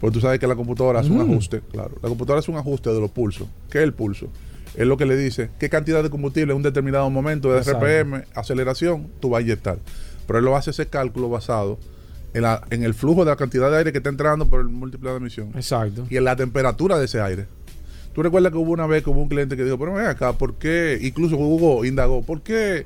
Porque 0.00 0.14
tú 0.14 0.20
sabes 0.20 0.38
que 0.38 0.46
la 0.46 0.54
computadora 0.54 1.00
hace 1.00 1.10
un 1.10 1.18
mm. 1.18 1.32
ajuste, 1.32 1.60
claro. 1.72 1.94
La 2.02 2.08
computadora 2.08 2.40
hace 2.40 2.50
un 2.50 2.56
ajuste 2.56 2.90
de 2.90 3.00
los 3.00 3.10
pulsos. 3.10 3.48
¿Qué 3.70 3.78
es 3.78 3.84
el 3.84 3.92
pulso? 3.92 4.28
Es 4.76 4.86
lo 4.86 4.96
que 4.96 5.06
le 5.06 5.16
dice 5.16 5.50
qué 5.58 5.68
cantidad 5.68 6.02
de 6.02 6.10
combustible 6.10 6.52
en 6.52 6.56
un 6.56 6.62
determinado 6.62 7.08
momento 7.10 7.52
de 7.52 7.60
RPM, 7.60 8.24
aceleración, 8.34 9.08
tú 9.20 9.30
vas 9.30 9.40
a 9.40 9.42
inyectar. 9.42 9.78
Pero 10.26 10.38
él 10.38 10.44
lo 10.44 10.56
hace 10.56 10.70
ese 10.70 10.86
cálculo 10.86 11.28
basado 11.28 11.78
en, 12.34 12.42
la, 12.42 12.62
en 12.70 12.84
el 12.84 12.94
flujo 12.94 13.24
de 13.24 13.30
la 13.30 13.36
cantidad 13.36 13.70
de 13.70 13.78
aire 13.78 13.92
que 13.92 13.98
está 13.98 14.10
entrando 14.10 14.46
por 14.46 14.60
el 14.60 14.68
múltiple 14.68 15.10
de 15.10 15.16
emisión. 15.16 15.50
Exacto. 15.54 16.06
Y 16.10 16.16
en 16.16 16.24
la 16.24 16.36
temperatura 16.36 16.98
de 16.98 17.06
ese 17.06 17.20
aire. 17.20 17.46
Tú 18.14 18.22
recuerdas 18.22 18.52
que 18.52 18.58
hubo 18.58 18.72
una 18.72 18.86
vez 18.86 19.04
que 19.04 19.10
hubo 19.10 19.22
un 19.22 19.28
cliente 19.28 19.56
que 19.56 19.64
dijo, 19.64 19.78
pero 19.78 19.94
ven 19.94 20.06
acá, 20.06 20.32
¿por 20.32 20.54
qué? 20.54 20.98
Incluso 21.02 21.36
Hugo 21.36 21.84
indagó, 21.84 22.22
¿por 22.22 22.42
qué 22.42 22.84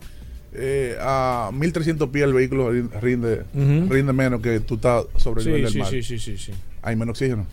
eh, 0.53 0.97
a 1.01 1.51
1300 1.53 2.11
pies 2.11 2.25
el 2.25 2.35
vehículo 2.35 2.71
rinde, 2.71 3.45
rinde 3.55 4.13
menos 4.13 4.43
que 4.43 4.61
tú 4.61 4.75
estás 4.75 5.05
sobre 5.17 5.43
el 5.43 5.49
nivel 5.49 5.65
del 5.65 5.79
mar? 5.79 5.89
Sí, 5.89 6.03
sí, 6.03 6.19
sí, 6.19 6.37
sí. 6.37 6.53
Hay 6.83 6.97
menos 6.97 7.12
oxígeno. 7.14 7.47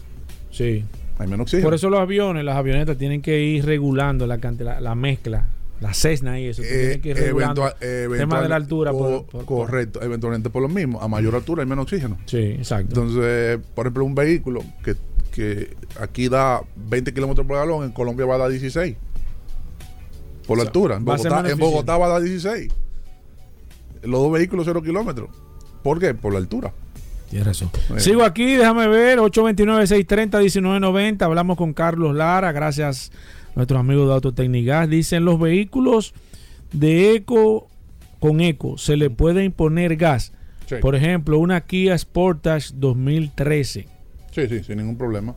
Sí. 0.51 0.83
Hay 1.17 1.27
menos 1.27 1.45
oxígeno. 1.45 1.65
Por 1.65 1.73
eso 1.73 1.89
los 1.89 1.99
aviones, 1.99 2.43
las 2.43 2.57
avionetas 2.57 2.97
tienen 2.97 3.21
que 3.21 3.41
ir 3.41 3.65
regulando 3.65 4.27
la, 4.27 4.37
la, 4.37 4.81
la 4.81 4.95
mezcla 4.95 5.45
la 5.79 5.93
Cessna 5.93 6.37
y 6.39 6.47
eso. 6.47 6.61
Eh, 6.61 6.99
que 7.01 7.09
ir 7.11 7.17
el 7.17 8.17
tema 8.17 8.41
de 8.41 8.49
la 8.49 8.57
altura. 8.57 8.91
correcto, 9.45 10.01
eventualmente 10.01 10.49
por 10.49 10.61
lo 10.61 10.67
mismo. 10.67 11.01
A 11.01 11.07
mayor 11.07 11.35
altura 11.35 11.63
hay 11.63 11.69
menos 11.69 11.83
oxígeno. 11.83 12.17
Sí, 12.25 12.37
exacto. 12.37 13.01
Entonces, 13.01 13.59
por 13.75 13.85
ejemplo, 13.85 14.03
un 14.03 14.15
vehículo 14.15 14.61
que 14.83 14.95
que 15.29 15.75
aquí 15.99 16.27
da 16.27 16.61
20 16.75 17.13
kilómetros 17.13 17.45
por 17.45 17.57
galón, 17.57 17.85
en 17.85 17.91
Colombia 17.91 18.25
va 18.25 18.35
a 18.35 18.37
dar 18.39 18.49
16. 18.49 18.95
Por 20.47 20.57
la 20.57 20.63
altura. 20.63 20.95
En 20.95 21.05
Bogotá, 21.05 21.97
va 21.97 22.07
a 22.07 22.09
dar 22.09 22.21
16. 22.21 22.71
Los 24.03 24.21
dos 24.21 24.31
vehículos 24.31 24.65
0 24.65 24.81
kilómetros. 24.81 25.29
¿Por 25.83 25.99
qué? 25.99 26.13
Por 26.13 26.33
la 26.33 26.39
altura. 26.39 26.73
Tienes 27.29 27.47
razón. 27.47 27.69
Sigo 27.97 28.23
aquí, 28.23 28.55
déjame 28.55 28.87
ver, 28.87 29.19
829-630-1990. 29.19 31.21
Hablamos 31.21 31.57
con 31.57 31.73
Carlos 31.73 32.15
Lara, 32.15 32.51
gracias 32.51 33.11
a 33.51 33.55
nuestros 33.55 33.79
amigos 33.79 34.07
de 34.07 34.13
Autotecnigas. 34.13 34.89
Dicen 34.89 35.25
los 35.25 35.39
vehículos 35.39 36.13
de 36.71 37.15
eco 37.15 37.67
con 38.19 38.41
eco, 38.41 38.77
se 38.77 38.97
le 38.97 39.09
puede 39.09 39.43
imponer 39.43 39.95
gas. 39.95 40.33
Por 40.81 40.95
ejemplo, 40.95 41.39
una 41.39 41.61
Kia 41.61 41.97
Sportage 41.97 42.73
2013 42.75 43.87
Sí, 44.31 44.47
sí, 44.47 44.63
sin 44.63 44.77
ningún 44.77 44.97
problema. 44.97 45.35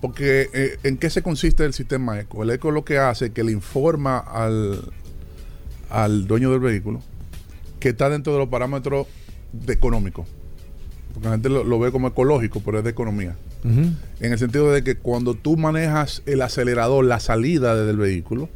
Porque 0.00 0.48
eh, 0.52 0.78
¿en 0.84 0.96
qué 0.96 1.10
se 1.10 1.22
consiste 1.22 1.64
el 1.64 1.72
sistema 1.72 2.20
ECO? 2.20 2.42
El 2.42 2.50
ECO 2.50 2.70
lo 2.70 2.84
que 2.84 2.98
hace 2.98 3.26
es 3.26 3.30
que 3.32 3.42
le 3.42 3.52
informa 3.52 4.18
al, 4.18 4.92
al 5.90 6.26
dueño 6.26 6.50
del 6.50 6.60
vehículo 6.60 7.02
que 7.80 7.90
está 7.90 8.08
dentro 8.08 8.32
de 8.32 8.40
los 8.40 8.48
parámetros 8.48 9.06
de 9.52 9.72
económicos. 9.72 10.28
Porque 11.18 11.28
la 11.28 11.34
gente 11.34 11.48
lo, 11.48 11.78
ve 11.78 11.90
como 11.90 12.08
ecológico, 12.08 12.60
pero 12.64 12.78
es 12.78 12.84
de 12.84 12.90
economía. 12.90 13.36
En 13.64 14.32
el 14.32 14.38
sentido 14.38 14.70
de 14.70 14.84
que 14.84 14.96
cuando 14.96 15.34
tú 15.34 15.56
manejas 15.56 16.22
el 16.26 16.42
acelerador, 16.42 17.04
la 17.04 17.18
salida 17.18 17.74
del 17.74 17.96
vehículo, 17.96 18.48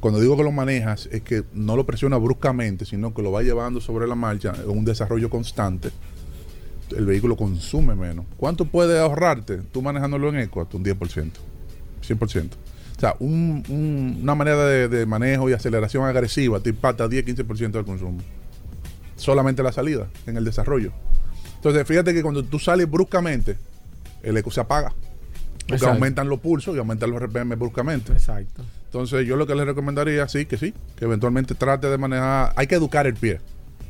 cuando 0.00 0.20
digo 0.20 0.36
que 0.36 0.42
lo 0.42 0.52
manejas, 0.52 1.08
es 1.10 1.22
que 1.22 1.44
no 1.54 1.74
lo 1.74 1.86
presiona 1.86 2.18
bruscamente, 2.18 2.84
sino 2.84 3.14
que 3.14 3.22
lo 3.22 3.32
va 3.32 3.42
llevando 3.42 3.80
sobre 3.80 4.06
la 4.06 4.14
marcha 4.14 4.52
en 4.62 4.70
un 4.70 4.84
desarrollo 4.84 5.30
constante 5.30 5.90
el 6.96 7.06
vehículo 7.06 7.36
consume 7.36 7.94
menos. 7.94 8.26
¿Cuánto 8.36 8.64
puede 8.64 8.98
ahorrarte 8.98 9.58
tú 9.72 9.82
manejándolo 9.82 10.28
en 10.28 10.36
eco? 10.36 10.60
Hasta 10.60 10.76
un 10.76 10.84
10%, 10.84 11.30
100%. 12.06 12.50
O 12.96 13.00
sea, 13.00 13.14
una 13.20 14.34
manera 14.34 14.64
de, 14.66 15.06
manejo 15.06 15.48
y 15.48 15.52
aceleración 15.52 16.04
agresiva 16.04 16.60
te 16.60 16.70
impacta 16.70 17.06
10-15% 17.06 17.70
del 17.70 17.84
consumo. 17.84 18.18
Solamente 19.16 19.62
la 19.62 19.72
salida, 19.72 20.08
en 20.26 20.36
el 20.36 20.44
desarrollo. 20.44 20.92
Entonces, 21.58 21.86
fíjate 21.86 22.14
que 22.14 22.22
cuando 22.22 22.44
tú 22.44 22.58
sales 22.58 22.88
bruscamente, 22.88 23.56
el 24.22 24.36
eco 24.36 24.50
se 24.50 24.60
apaga. 24.60 24.92
Porque 25.66 25.84
aumentan 25.84 26.28
los 26.28 26.40
pulsos 26.40 26.74
y 26.74 26.78
aumentan 26.78 27.10
los 27.10 27.20
RPM 27.20 27.56
bruscamente. 27.56 28.12
Exacto. 28.12 28.64
Entonces, 28.86 29.26
yo 29.26 29.36
lo 29.36 29.46
que 29.46 29.54
les 29.54 29.66
recomendaría, 29.66 30.26
sí, 30.28 30.46
que 30.46 30.56
sí, 30.56 30.72
que 30.96 31.04
eventualmente 31.04 31.54
trate 31.54 31.88
de 31.88 31.98
manejar. 31.98 32.52
Hay 32.56 32.66
que 32.66 32.76
educar 32.76 33.06
el 33.06 33.14
pie. 33.14 33.40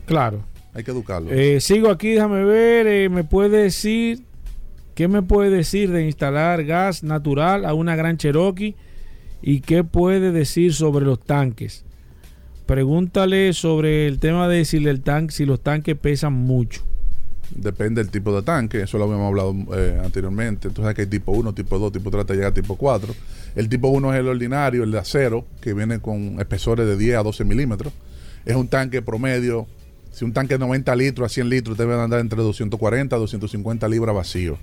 Claro. 0.06 0.42
Hay 0.74 0.82
que 0.82 0.90
educarlo. 0.90 1.30
Eh, 1.30 1.60
sigo 1.60 1.90
aquí, 1.90 2.12
déjame 2.12 2.44
ver. 2.44 2.86
Eh, 2.86 3.08
¿Me 3.08 3.22
puede 3.22 3.62
decir 3.62 4.24
qué 4.96 5.06
me 5.06 5.22
puede 5.22 5.50
decir 5.50 5.92
de 5.92 6.04
instalar 6.04 6.64
gas 6.64 7.04
natural 7.04 7.64
a 7.64 7.74
una 7.74 7.94
gran 7.94 8.16
Cherokee? 8.16 8.74
¿Y 9.40 9.60
qué 9.60 9.84
puede 9.84 10.32
decir 10.32 10.74
sobre 10.74 11.04
los 11.04 11.20
tanques? 11.20 11.84
Pregúntale 12.66 13.52
sobre 13.52 14.08
el 14.08 14.18
tema 14.18 14.48
de 14.48 14.64
si, 14.64 14.78
el 14.84 15.00
tanque, 15.02 15.32
si 15.32 15.46
los 15.46 15.60
tanques 15.62 15.96
pesan 15.96 16.32
mucho. 16.32 16.87
Depende 17.50 18.02
del 18.02 18.10
tipo 18.10 18.34
de 18.34 18.42
tanque, 18.42 18.82
eso 18.82 18.98
lo 18.98 19.04
habíamos 19.04 19.28
hablado 19.28 19.54
eh, 19.74 20.00
anteriormente. 20.04 20.68
Entonces 20.68 20.94
que 20.94 21.02
hay 21.02 21.06
tipo 21.06 21.32
1, 21.32 21.54
tipo 21.54 21.78
2, 21.78 21.92
tipo 21.92 22.10
3 22.10 22.20
hasta 22.20 22.34
llegar 22.34 22.50
a 22.50 22.54
tipo 22.54 22.76
4. 22.76 23.14
El 23.56 23.68
tipo 23.68 23.88
1 23.88 24.14
es 24.14 24.20
el 24.20 24.28
ordinario, 24.28 24.82
el 24.84 24.90
de 24.90 24.98
acero, 24.98 25.46
que 25.60 25.72
viene 25.72 26.00
con 26.00 26.40
espesores 26.40 26.86
de 26.86 26.96
10 26.96 27.16
a 27.16 27.22
12 27.22 27.44
milímetros. 27.44 27.92
Es 28.44 28.54
un 28.54 28.68
tanque 28.68 29.02
promedio 29.02 29.66
si 30.18 30.24
un 30.24 30.32
tanque 30.32 30.54
de 30.54 30.58
90 30.58 30.96
litros 30.96 31.30
a 31.30 31.32
100 31.32 31.48
litros 31.48 31.78
debe 31.78 31.94
andar 31.94 32.18
entre 32.18 32.42
240 32.42 33.14
a 33.14 33.18
250 33.20 33.86
libras 33.86 34.16
vacío, 34.16 34.58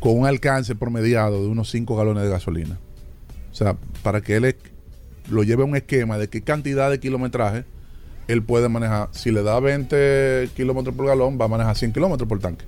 con 0.00 0.18
un 0.18 0.26
alcance 0.26 0.74
promediado 0.74 1.40
de 1.40 1.46
unos 1.46 1.70
5 1.70 1.96
galones 1.96 2.24
de 2.24 2.28
gasolina. 2.28 2.76
O 3.52 3.54
sea, 3.54 3.76
para 4.02 4.20
que 4.20 4.34
él 4.34 4.56
lo 5.30 5.44
lleve 5.44 5.62
a 5.62 5.66
un 5.66 5.76
esquema 5.76 6.18
de 6.18 6.26
qué 6.26 6.42
cantidad 6.42 6.90
de 6.90 6.98
kilometraje 6.98 7.66
él 8.28 8.42
puede 8.42 8.68
manejar. 8.68 9.08
Si 9.12 9.32
le 9.32 9.42
da 9.42 9.58
20 9.58 10.50
kilómetros 10.54 10.94
por 10.94 11.06
galón, 11.06 11.38
va 11.40 11.46
a 11.46 11.48
manejar 11.48 11.76
100 11.76 11.92
kilómetros 11.92 12.28
por 12.28 12.38
tanque. 12.38 12.64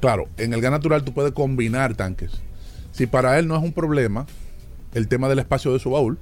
Claro, 0.00 0.28
en 0.38 0.54
el 0.54 0.60
gas 0.62 0.70
natural 0.70 1.04
tú 1.04 1.12
puedes 1.12 1.32
combinar 1.32 1.94
tanques. 1.94 2.32
Si 2.92 3.06
para 3.06 3.38
él 3.38 3.46
no 3.46 3.56
es 3.56 3.62
un 3.62 3.72
problema 3.72 4.26
el 4.94 5.08
tema 5.08 5.28
del 5.28 5.40
espacio 5.40 5.72
de 5.72 5.78
su 5.78 5.90
baúl, 5.90 6.18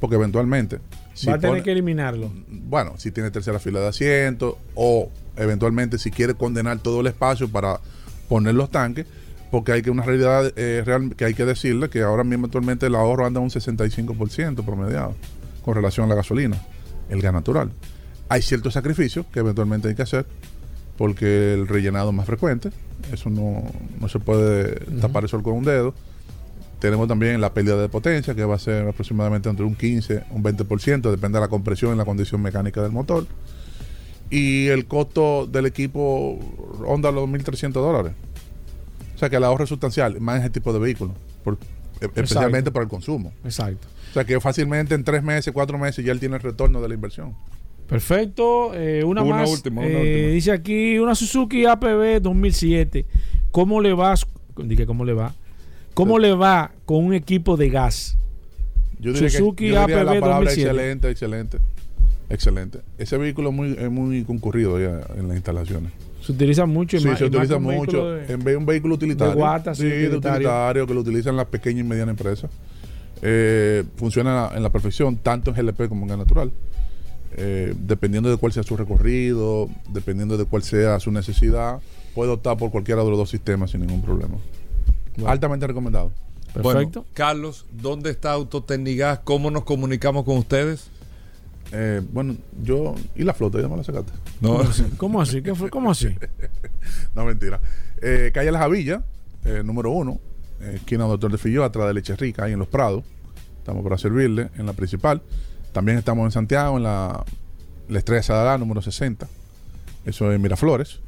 porque 0.00 0.16
eventualmente 0.16 0.80
Va 1.28 1.34
a 1.34 1.38
tener 1.38 1.62
que 1.62 1.70
eliminarlo. 1.72 2.32
Bueno, 2.48 2.94
si 2.96 3.10
tiene 3.10 3.30
tercera 3.30 3.58
fila 3.60 3.80
de 3.80 3.88
asientos 3.88 4.56
o 4.74 5.10
eventualmente 5.36 5.98
si 5.98 6.10
quiere 6.10 6.34
condenar 6.34 6.80
todo 6.80 7.00
el 7.00 7.06
espacio 7.06 7.48
para 7.48 7.80
poner 8.28 8.54
los 8.54 8.70
tanques, 8.70 9.06
porque 9.50 9.72
hay 9.72 9.82
que 9.82 9.90
una 9.90 10.02
realidad 10.02 10.52
eh, 10.56 10.82
real 10.84 11.14
que 11.16 11.24
hay 11.24 11.34
que 11.34 11.44
decirle 11.44 11.88
que 11.88 12.02
ahora 12.02 12.24
mismo 12.24 12.46
actualmente 12.46 12.86
el 12.86 12.96
ahorro 12.96 13.26
anda 13.26 13.38
un 13.38 13.50
65% 13.50 14.64
promediado 14.64 15.14
con 15.64 15.74
relación 15.76 16.06
a 16.06 16.08
la 16.08 16.16
gasolina, 16.16 16.56
el 17.08 17.20
gas 17.20 17.32
natural. 17.32 17.70
Hay 18.28 18.42
ciertos 18.42 18.74
sacrificios 18.74 19.26
que 19.32 19.40
eventualmente 19.40 19.88
hay 19.88 19.94
que 19.94 20.02
hacer 20.02 20.26
porque 20.96 21.54
el 21.54 21.66
rellenado 21.66 22.10
es 22.10 22.14
más 22.14 22.26
frecuente, 22.26 22.70
eso 23.12 23.28
no, 23.28 23.64
no 24.00 24.08
se 24.08 24.20
puede 24.20 24.76
tapar 25.00 25.24
el 25.24 25.28
sol 25.28 25.42
con 25.42 25.54
un 25.54 25.64
dedo 25.64 25.94
tenemos 26.84 27.08
también 27.08 27.40
la 27.40 27.54
pérdida 27.54 27.80
de 27.80 27.88
potencia, 27.88 28.34
que 28.34 28.44
va 28.44 28.56
a 28.56 28.58
ser 28.58 28.86
aproximadamente 28.86 29.48
entre 29.48 29.64
un 29.64 29.74
15, 29.74 30.24
un 30.30 30.42
20%, 30.42 31.10
depende 31.10 31.38
de 31.38 31.40
la 31.40 31.48
compresión 31.48 31.94
y 31.94 31.96
la 31.96 32.04
condición 32.04 32.42
mecánica 32.42 32.82
del 32.82 32.92
motor. 32.92 33.26
Y 34.28 34.66
el 34.66 34.84
costo 34.84 35.46
del 35.46 35.64
equipo 35.64 36.38
ronda 36.78 37.10
los 37.10 37.26
1.300 37.26 37.72
dólares. 37.72 38.12
O 39.14 39.18
sea 39.18 39.30
que 39.30 39.36
el 39.36 39.44
ahorro 39.44 39.64
es 39.64 39.70
sustancial, 39.70 40.20
más 40.20 40.36
en 40.36 40.42
ese 40.42 40.50
tipo 40.50 40.74
de 40.74 40.78
vehículos, 40.78 41.14
e, 42.02 42.04
especialmente 42.04 42.70
por 42.70 42.82
el 42.82 42.88
consumo. 42.90 43.32
Exacto. 43.44 43.88
O 44.14 44.16
sea 44.16 44.24
que 44.24 44.38
fácilmente 44.38 44.94
en 44.94 45.02
tres 45.02 45.24
meses, 45.24 45.52
cuatro 45.52 45.76
meses 45.76 46.04
ya 46.04 46.12
él 46.12 46.20
tiene 46.20 46.36
el 46.36 46.40
retorno 46.40 46.80
de 46.80 46.86
la 46.86 46.94
inversión. 46.94 47.34
Perfecto. 47.88 48.72
Eh, 48.72 49.02
una, 49.02 49.24
más. 49.24 49.50
Última, 49.50 49.80
una 49.80 49.90
eh, 49.90 50.28
Dice 50.28 50.52
aquí 50.52 51.00
una 51.00 51.16
Suzuki 51.16 51.66
APB 51.66 52.22
2007. 52.22 53.06
¿Cómo 53.50 53.80
le 53.80 53.92
va? 53.92 54.14
Dije, 54.56 54.86
¿cómo 54.86 55.04
le 55.04 55.14
va? 55.14 55.34
¿Cómo 55.94 56.20
le 56.20 56.32
va 56.32 56.70
con 56.84 57.04
un 57.04 57.12
equipo 57.12 57.56
de 57.56 57.70
gas? 57.70 58.16
Yo 59.00 59.16
Suzuki 59.16 59.70
que, 59.70 59.78
APB 59.78 60.04
la 60.04 60.20
palabra 60.20 60.48
excelente, 60.48 61.10
excelente. 61.10 61.58
Excelente. 62.30 62.78
Ese 62.98 63.18
vehículo 63.18 63.48
es 63.48 63.54
muy, 63.56 63.72
es 63.72 63.90
muy 63.90 64.22
concurrido 64.22 64.78
ya 64.78 65.00
en 65.16 65.26
las 65.26 65.36
instalaciones. 65.36 65.90
Se 66.20 66.30
utiliza 66.30 66.66
mucho. 66.66 67.00
Sí, 67.00 67.08
se 67.18 67.24
utiliza 67.24 67.58
mucho. 67.58 68.16
en 68.16 68.38
vez 68.38 68.44
de 68.44 68.56
un 68.58 68.64
vehículo 68.64 68.94
utilitario. 68.94 69.34
De 69.34 69.40
guata, 69.40 69.74
sí, 69.74 69.88
de 69.88 70.16
utilitario 70.16 70.86
que 70.86 70.94
lo 70.94 71.00
utilizan 71.00 71.36
las 71.36 71.46
pequeñas 71.46 71.84
y 71.84 71.88
medianas 71.88 72.12
empresas. 72.12 72.48
Eh, 73.26 73.84
funciona 73.96 74.50
en 74.54 74.62
la, 74.62 74.70
perfección, 74.70 75.16
tanto 75.16 75.50
en 75.50 75.56
GLP 75.56 75.88
como 75.88 76.02
en 76.02 76.08
gas 76.08 76.18
natural. 76.18 76.52
Eh, 77.36 77.74
dependiendo 77.76 78.30
de 78.30 78.36
cuál 78.36 78.52
sea 78.52 78.62
su 78.62 78.76
recorrido, 78.76 79.68
dependiendo 79.88 80.36
de 80.36 80.44
cuál 80.44 80.62
sea 80.62 81.00
su 81.00 81.10
necesidad, 81.10 81.80
puede 82.14 82.30
optar 82.30 82.58
por 82.58 82.70
cualquiera 82.70 83.02
de 83.02 83.08
los 83.08 83.18
dos 83.18 83.30
sistemas 83.30 83.70
sin 83.70 83.80
ningún 83.80 84.02
problema. 84.02 84.36
Altamente 85.26 85.66
recomendado. 85.66 86.12
Perfecto. 86.52 87.04
Carlos, 87.14 87.66
¿dónde 87.72 88.10
está 88.10 88.32
Autotecnigas? 88.32 89.20
¿Cómo 89.20 89.50
nos 89.50 89.64
comunicamos 89.64 90.24
con 90.24 90.36
ustedes? 90.36 90.88
Eh, 91.72 92.02
bueno, 92.12 92.36
yo. 92.62 92.94
¿Y 93.16 93.24
la 93.24 93.34
flota? 93.34 93.60
¿Ya 93.60 93.68
me 93.68 93.76
la 93.76 93.84
sacaste? 93.84 94.12
No. 94.40 94.60
¿Cómo 94.96 95.20
así? 95.20 95.42
¿Qué 95.42 95.54
fue? 95.54 95.70
¿Cómo 95.70 95.90
así? 95.90 96.14
no, 97.14 97.24
mentira. 97.24 97.60
Eh, 98.00 98.30
calle 98.32 98.52
Las 98.52 98.62
Javillas, 98.62 99.02
eh, 99.44 99.62
número 99.64 99.90
uno, 99.90 100.20
esquina 100.60 101.04
Doctor 101.04 101.32
de 101.32 101.38
Filló, 101.38 101.64
atrás 101.64 101.88
de 101.88 101.94
Leche 101.94 102.14
Rica, 102.16 102.44
ahí 102.44 102.52
en 102.52 102.58
Los 102.58 102.68
Prados. 102.68 103.02
Estamos 103.64 103.82
para 103.82 103.96
servirle 103.96 104.50
en 104.58 104.66
la 104.66 104.74
principal. 104.74 105.22
También 105.72 105.96
estamos 105.96 106.26
en 106.26 106.32
Santiago, 106.32 106.76
en 106.76 106.82
la, 106.82 107.24
la 107.88 107.98
Estrella 107.98 108.22
Sadalá, 108.22 108.58
número 108.58 108.82
60. 108.82 109.26
Eso 110.04 110.30
es 110.30 110.38
Miraflores. 110.38 111.00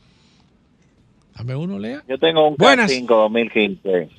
Dame 1.36 1.56
uno, 1.56 1.78
Lea. 1.78 2.02
Yo 2.08 2.18
tengo 2.18 2.48
un 2.48 2.56
K5 2.56 3.06
2015. 3.06 4.10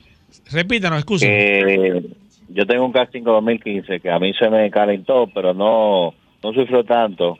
Repítanos, 0.52 0.98
excusa. 0.98 1.26
yo 1.26 2.66
tengo 2.66 2.84
un 2.84 2.92
K5 2.92 3.22
2015 3.22 4.00
que 4.00 4.10
a 4.10 4.18
mí 4.18 4.32
se 4.34 4.50
me 4.50 4.70
calentó, 4.70 5.26
pero 5.34 5.54
no, 5.54 6.14
no 6.42 6.52
sufrió 6.52 6.84
tanto 6.84 7.38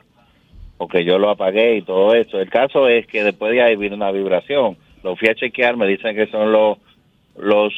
porque 0.77 1.03
yo 1.03 1.17
lo 1.17 1.29
apagué 1.29 1.77
y 1.77 1.81
todo 1.81 2.13
eso. 2.13 2.39
El 2.39 2.49
caso 2.49 2.87
es 2.87 3.07
que 3.07 3.23
después 3.23 3.51
de 3.51 3.61
ahí 3.61 3.75
vino 3.75 3.95
una 3.95 4.11
vibración. 4.11 4.77
Lo 5.03 5.15
fui 5.15 5.27
a 5.27 5.35
chequear, 5.35 5.75
me 5.75 5.87
dicen 5.87 6.15
que 6.15 6.27
son 6.27 6.51
los, 6.51 6.77
los 7.35 7.73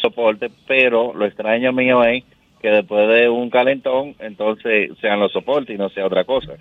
soportes, 0.00 0.50
pero 0.66 1.12
lo 1.14 1.26
extraño 1.26 1.72
mío 1.72 2.02
es 2.04 2.24
que 2.60 2.70
después 2.70 3.08
de 3.08 3.28
un 3.28 3.50
calentón, 3.50 4.14
entonces 4.18 4.90
sean 5.00 5.20
los 5.20 5.32
soportes 5.32 5.74
y 5.74 5.78
no 5.78 5.88
sea 5.90 6.06
otra 6.06 6.24
cosa. 6.24 6.54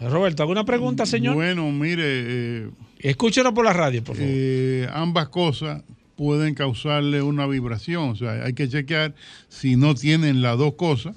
Roberto, 0.00 0.42
¿alguna 0.42 0.64
pregunta, 0.64 1.06
señor? 1.06 1.34
Bueno, 1.34 1.70
mire, 1.72 2.04
eh, 2.04 2.70
Escúchenos 2.98 3.52
por 3.52 3.64
la 3.64 3.72
radio, 3.72 4.02
por 4.02 4.16
favor. 4.16 4.30
Eh, 4.30 4.88
ambas 4.92 5.28
cosas 5.28 5.82
pueden 6.16 6.54
causarle 6.54 7.22
una 7.22 7.46
vibración. 7.46 8.10
O 8.10 8.16
sea, 8.16 8.44
hay 8.44 8.54
que 8.54 8.68
chequear 8.68 9.14
si 9.48 9.76
no 9.76 9.94
tienen 9.94 10.42
las 10.42 10.58
dos 10.58 10.74
cosas 10.74 11.16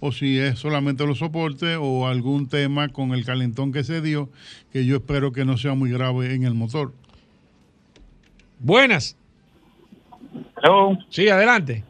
o 0.00 0.12
si 0.12 0.38
es 0.38 0.58
solamente 0.58 1.06
los 1.06 1.18
soportes 1.18 1.78
o 1.80 2.06
algún 2.06 2.48
tema 2.48 2.88
con 2.88 3.12
el 3.12 3.24
calentón 3.24 3.72
que 3.72 3.84
se 3.84 4.02
dio, 4.02 4.28
que 4.72 4.84
yo 4.84 4.96
espero 4.96 5.32
que 5.32 5.44
no 5.44 5.56
sea 5.56 5.74
muy 5.74 5.90
grave 5.90 6.34
en 6.34 6.44
el 6.44 6.54
motor. 6.54 6.92
Buenas. 8.58 9.16
Hello. 10.62 10.98
Sí, 11.08 11.28
adelante. 11.28 11.84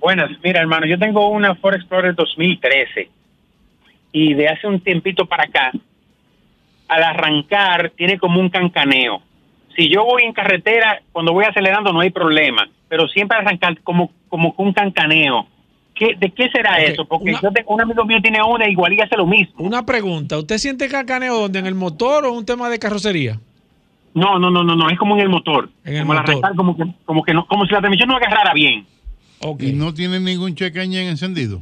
Buenas. 0.00 0.30
Mira, 0.42 0.60
hermano, 0.60 0.86
yo 0.86 0.98
tengo 0.98 1.28
una 1.28 1.54
Ford 1.56 1.74
Explorer 1.74 2.14
2013 2.14 3.10
y 4.16 4.32
de 4.32 4.48
hace 4.48 4.66
un 4.66 4.80
tiempito 4.80 5.26
para 5.26 5.44
acá 5.44 5.72
al 6.88 7.02
arrancar 7.02 7.92
tiene 7.96 8.18
como 8.18 8.40
un 8.40 8.48
cancaneo. 8.48 9.20
Si 9.76 9.90
yo 9.90 10.06
voy 10.06 10.22
en 10.22 10.32
carretera, 10.32 11.02
cuando 11.12 11.34
voy 11.34 11.44
acelerando 11.44 11.92
no 11.92 12.00
hay 12.00 12.08
problema, 12.08 12.66
pero 12.88 13.06
siempre 13.08 13.36
arrancar 13.36 13.78
como, 13.82 14.10
como 14.30 14.54
un 14.56 14.72
cancaneo. 14.72 15.46
¿Qué, 15.94 16.14
¿De 16.18 16.30
qué 16.30 16.48
será 16.48 16.78
eso? 16.78 17.04
Porque 17.04 17.34
yo 17.42 17.50
tengo, 17.52 17.74
un 17.74 17.82
amigo 17.82 18.06
mío 18.06 18.18
tiene 18.22 18.42
una 18.42 18.66
igual 18.70 18.94
y 18.94 19.00
hace 19.02 19.18
lo 19.18 19.26
mismo. 19.26 19.54
Una 19.58 19.84
pregunta, 19.84 20.38
¿usted 20.38 20.56
siente 20.56 20.88
cancaneo 20.88 21.38
donde? 21.38 21.58
¿En 21.58 21.66
el 21.66 21.74
motor 21.74 22.24
o 22.24 22.32
un 22.32 22.46
tema 22.46 22.70
de 22.70 22.78
carrocería? 22.78 23.38
No, 24.14 24.38
no, 24.38 24.50
no, 24.50 24.64
no, 24.64 24.76
no, 24.76 24.88
es 24.88 24.98
como 24.98 25.14
en 25.16 25.20
el 25.20 25.28
motor. 25.28 25.68
En 25.84 25.96
el 25.96 26.02
como 26.02 26.14
motor. 26.14 26.30
Arrancar, 26.30 26.54
como, 26.56 26.74
que, 26.74 26.84
como, 27.04 27.22
que 27.22 27.34
no, 27.34 27.46
como 27.46 27.66
si 27.66 27.72
la 27.72 27.80
transmisión 27.80 28.08
no 28.08 28.16
agarrara 28.16 28.54
bien. 28.54 28.86
¿Y 29.60 29.72
no 29.72 29.92
tiene 29.92 30.20
ningún 30.20 30.54
check 30.54 30.74
engine 30.76 31.10
encendido? 31.10 31.60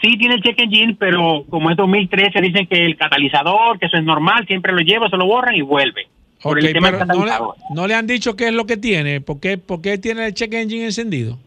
Sí 0.00 0.16
tiene 0.16 0.36
el 0.36 0.42
check 0.42 0.58
engine, 0.58 0.96
pero 0.98 1.44
como 1.48 1.70
es 1.70 1.76
2013 1.76 2.40
dicen 2.40 2.66
que 2.66 2.84
el 2.84 2.96
catalizador, 2.96 3.78
que 3.78 3.86
eso 3.86 3.96
es 3.96 4.04
normal, 4.04 4.46
siempre 4.46 4.72
lo 4.72 4.80
lleva, 4.80 5.08
se 5.08 5.16
lo 5.16 5.26
borran 5.26 5.54
y 5.54 5.62
vuelve. 5.62 6.08
Por 6.42 6.58
el 6.58 6.72
tema 6.72 6.90
del 6.90 7.06
no, 7.06 7.26
le, 7.26 7.32
no, 7.74 7.86
le, 7.86 7.94
han 7.94 8.06
dicho 8.06 8.34
qué 8.34 8.48
es 8.48 8.54
lo 8.54 8.64
que 8.64 8.78
tiene? 8.78 9.20
¿Por 9.20 9.40
qué, 9.40 9.58
por 9.58 9.82
qué 9.82 9.98
tiene 9.98 10.26
el 10.26 10.34
check 10.34 10.52
engine 10.54 10.86
encendido? 10.86 11.38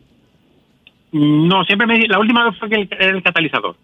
No, 1.11 1.63
siempre 1.63 1.87
me 1.87 2.07
la 2.07 2.19
última 2.19 2.45
vez 2.45 2.57
fue 2.59 2.69
que 2.69 2.75
el, 2.75 2.89
el 2.99 3.23
catalizador. 3.23 3.75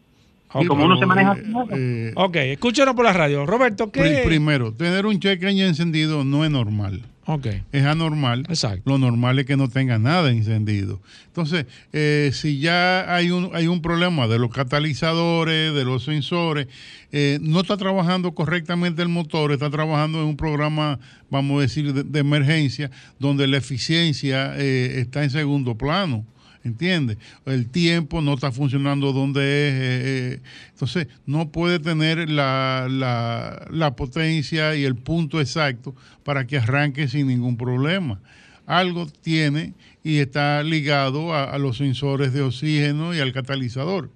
Okay. 0.52 0.68
como 0.68 0.86
uno 0.86 0.98
se 0.98 1.06
maneja. 1.06 1.38
Eh, 1.72 2.12
ok, 2.16 2.36
escúchanos 2.38 2.96
por 2.96 3.06
la 3.06 3.14
radio. 3.14 3.46
Roberto, 3.46 3.92
¿qué? 3.92 4.24
Primero, 4.26 4.74
tener 4.74 5.06
un 5.06 5.20
check 5.20 5.42
engine 5.44 5.68
encendido 5.68 6.24
no 6.24 6.44
es 6.44 6.50
normal. 6.50 7.02
Okay. 7.32 7.62
Es 7.72 7.86
anormal. 7.86 8.40
Exacto. 8.50 8.82
Lo 8.90 8.98
normal 8.98 9.38
es 9.38 9.46
que 9.46 9.56
no 9.56 9.70
tenga 9.70 10.00
nada 10.00 10.32
encendido. 10.32 11.00
Entonces, 11.28 11.68
eh, 11.94 12.32
si 12.34 12.58
ya 12.58 13.14
hay 13.14 13.30
un, 13.30 13.52
hay 13.54 13.68
un 13.68 13.84
problema 13.84 14.28
de 14.28 14.40
los 14.40 14.52
catalizadores, 14.52 15.72
de 15.76 15.86
los 15.86 16.06
sensores, 16.06 16.68
eh, 17.12 17.38
no 17.40 17.62
está 17.62 17.78
trabajando 17.78 18.34
correctamente 18.34 19.04
el 19.04 19.10
motor, 19.10 19.52
está 19.52 19.70
trabajando 19.70 20.20
en 20.22 20.26
un 20.26 20.38
programa, 20.38 21.00
vamos 21.30 21.60
a 21.60 21.62
decir, 21.62 21.94
de, 21.94 22.04
de 22.04 22.20
emergencia, 22.20 22.90
donde 23.20 23.46
la 23.46 23.58
eficiencia 23.58 24.56
eh, 24.58 25.00
está 25.00 25.24
en 25.24 25.30
segundo 25.30 25.78
plano. 25.78 26.26
¿Entiendes? 26.64 27.18
El 27.46 27.70
tiempo 27.70 28.22
no 28.22 28.34
está 28.34 28.52
funcionando 28.52 29.14
donde 29.14 29.42
es. 29.42 29.74
Eh, 29.74 30.34
eh, 30.36 30.40
entonces, 30.72 31.08
no 31.26 31.50
puede 31.50 31.80
tener 31.80 32.30
la, 32.30 32.88
la, 32.90 33.96
potencia 33.96 34.76
y 34.76 34.86
el 34.86 34.96
punto 34.96 35.40
exacto 35.42 35.94
para 36.24 36.46
que 36.46 36.58
arranque 36.58 37.08
sin 37.08 37.28
ningún 37.28 37.58
problema. 37.58 38.20
Algo 38.66 39.08
tiene 39.22 39.74
y 40.04 40.20
está 40.20 40.62
ligado 40.64 41.34
a, 41.34 41.58
los 41.58 41.78
sensores 41.78 42.34
de 42.34 42.42
oxígeno 42.42 43.14
y 43.14 43.20
al 43.20 43.34
catalizador. 43.34 44.10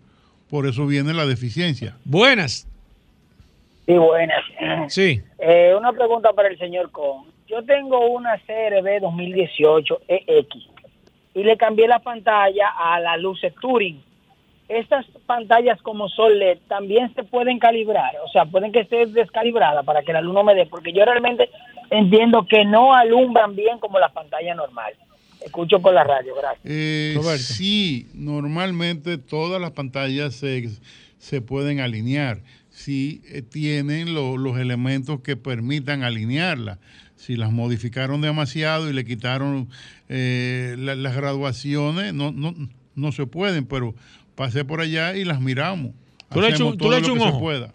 Por 0.50 0.68
eso 0.68 0.86
viene 0.86 1.14
la 1.14 1.26
deficiencia. 1.26 1.98
Buenas. 2.06 2.68
Sí, 3.86 3.94
buenas. 3.94 4.44
Sí. 4.88 5.22
Eh, 5.40 5.74
una 5.78 5.92
pregunta 5.92 6.32
para 6.34 6.50
el 6.50 6.58
señor 6.58 6.92
Con. 6.92 7.34
Yo 7.48 7.64
tengo 7.66 8.08
una 8.08 8.38
CRB 8.38 9.02
2018 9.02 10.02
EX 10.08 10.73
y 11.34 11.44
le 11.44 11.58
cambié 11.58 11.88
la 11.88 12.00
pantalla 12.00 12.70
a 12.78 13.00
la 13.00 13.18
luz 13.18 13.42
Turing. 13.60 14.02
Estas 14.70 15.06
pantallas 15.26 15.82
como 15.82 16.08
son 16.10 16.40
LED 16.40 16.58
también 16.68 17.14
se 17.16 17.24
pueden 17.24 17.60
calibrar, 17.60 18.14
o 18.26 18.30
sea, 18.30 18.46
pueden 18.46 18.72
que 18.72 18.82
esté 18.82 19.06
descalibrada 19.08 19.84
para 19.84 20.04
que 20.04 20.14
la 20.14 20.22
luz 20.22 20.34
no 20.34 20.44
me 20.44 20.56
dé, 20.56 20.66
porque 20.66 20.94
yo 20.94 21.04
realmente 21.04 21.50
entiendo 21.90 22.46
que 22.48 22.64
no 22.66 22.94
alumbran 22.94 23.56
bien 23.56 23.80
como 23.80 24.00
la 24.00 24.10
pantalla 24.10 24.56
normal. 24.56 24.94
Escucho 25.44 25.82
por 25.82 25.94
la 25.94 26.06
radio, 26.06 26.34
gracias. 26.36 26.66
Eh, 26.66 27.20
sí, 27.38 28.08
normalmente 28.14 29.18
todas 29.18 29.60
las 29.60 29.72
pantallas 29.72 30.36
se, 30.36 30.70
se 31.18 31.42
pueden 31.42 31.82
alinear 31.82 32.40
si 32.70 33.22
eh, 33.28 33.42
tienen 33.42 34.14
los 34.14 34.58
elementos 34.58 35.20
que 35.22 35.36
permitan 35.36 36.04
alinearla 36.04 36.80
si 37.26 37.38
las 37.38 37.54
modificaron 37.54 38.20
demasiado 38.20 38.90
y 38.90 38.94
le 38.94 39.06
quitaron 39.06 39.70
eh, 40.10 40.76
las 40.78 41.16
graduaciones, 41.16 42.14
no, 42.14 42.34
no, 42.34 42.54
no 42.96 43.12
se 43.14 43.26
pueden, 43.26 43.66
pero 43.66 43.96
pasé 44.36 44.66
por 44.66 44.82
allá 44.82 45.16
y 45.16 45.24
las 45.24 45.40
miramos. 45.40 45.94
Tú 46.30 46.42
le 46.42 46.50
echas 46.50 46.62
un 47.10 47.22
ojo. 47.22 47.40
Pueda. 47.40 47.74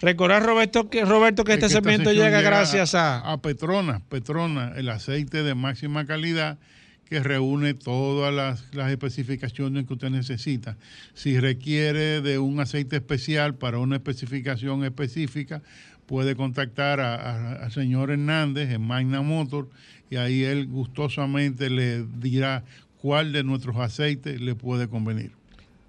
Recordar, 0.00 0.44
Roberto, 0.44 0.90
que, 0.90 1.04
Roberto, 1.04 1.44
que 1.44 1.54
este 1.54 1.68
segmento 1.68 2.12
llega, 2.12 2.40
gracias 2.40 2.94
a... 2.94 3.18
A 3.32 3.40
Petrona, 3.40 4.02
Petrona, 4.08 4.72
el 4.76 4.88
aceite 4.88 5.42
de 5.42 5.54
máxima 5.54 6.04
calidad 6.04 6.58
que 7.04 7.20
reúne 7.20 7.74
todas 7.74 8.34
las, 8.34 8.74
las, 8.74 8.90
especificaciones 8.90 9.86
que 9.86 9.94
usted 9.94 10.10
necesita. 10.10 10.76
Si 11.14 11.38
requiere 11.40 12.20
de 12.20 12.38
un 12.38 12.60
aceite 12.60 12.96
especial 12.96 13.54
para 13.54 13.78
una 13.78 13.96
especificación 13.96 14.84
específica, 14.84 15.62
puede 16.08 16.34
contactar 16.34 17.00
al 17.00 17.70
señor 17.70 18.10
Hernández 18.10 18.72
en 18.72 18.80
Magna 18.80 19.20
Motor 19.20 19.68
y 20.10 20.16
ahí 20.16 20.42
él 20.42 20.66
gustosamente 20.66 21.68
le 21.68 22.02
dirá 22.16 22.64
cuál 23.00 23.32
de 23.32 23.44
nuestros 23.44 23.76
aceites 23.76 24.40
le 24.40 24.54
puede 24.54 24.88
convenir. 24.88 25.32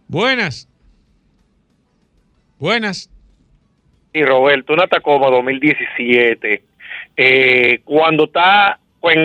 Buenas. 0.10 0.68
Buenas. 2.60 3.10
Y 4.12 4.24
Roberto, 4.24 4.74
una 4.74 4.88
Tacoma 4.88 5.30
2017, 5.30 6.64
eh, 7.16 7.82
cuando 7.86 8.26
está 8.26 8.80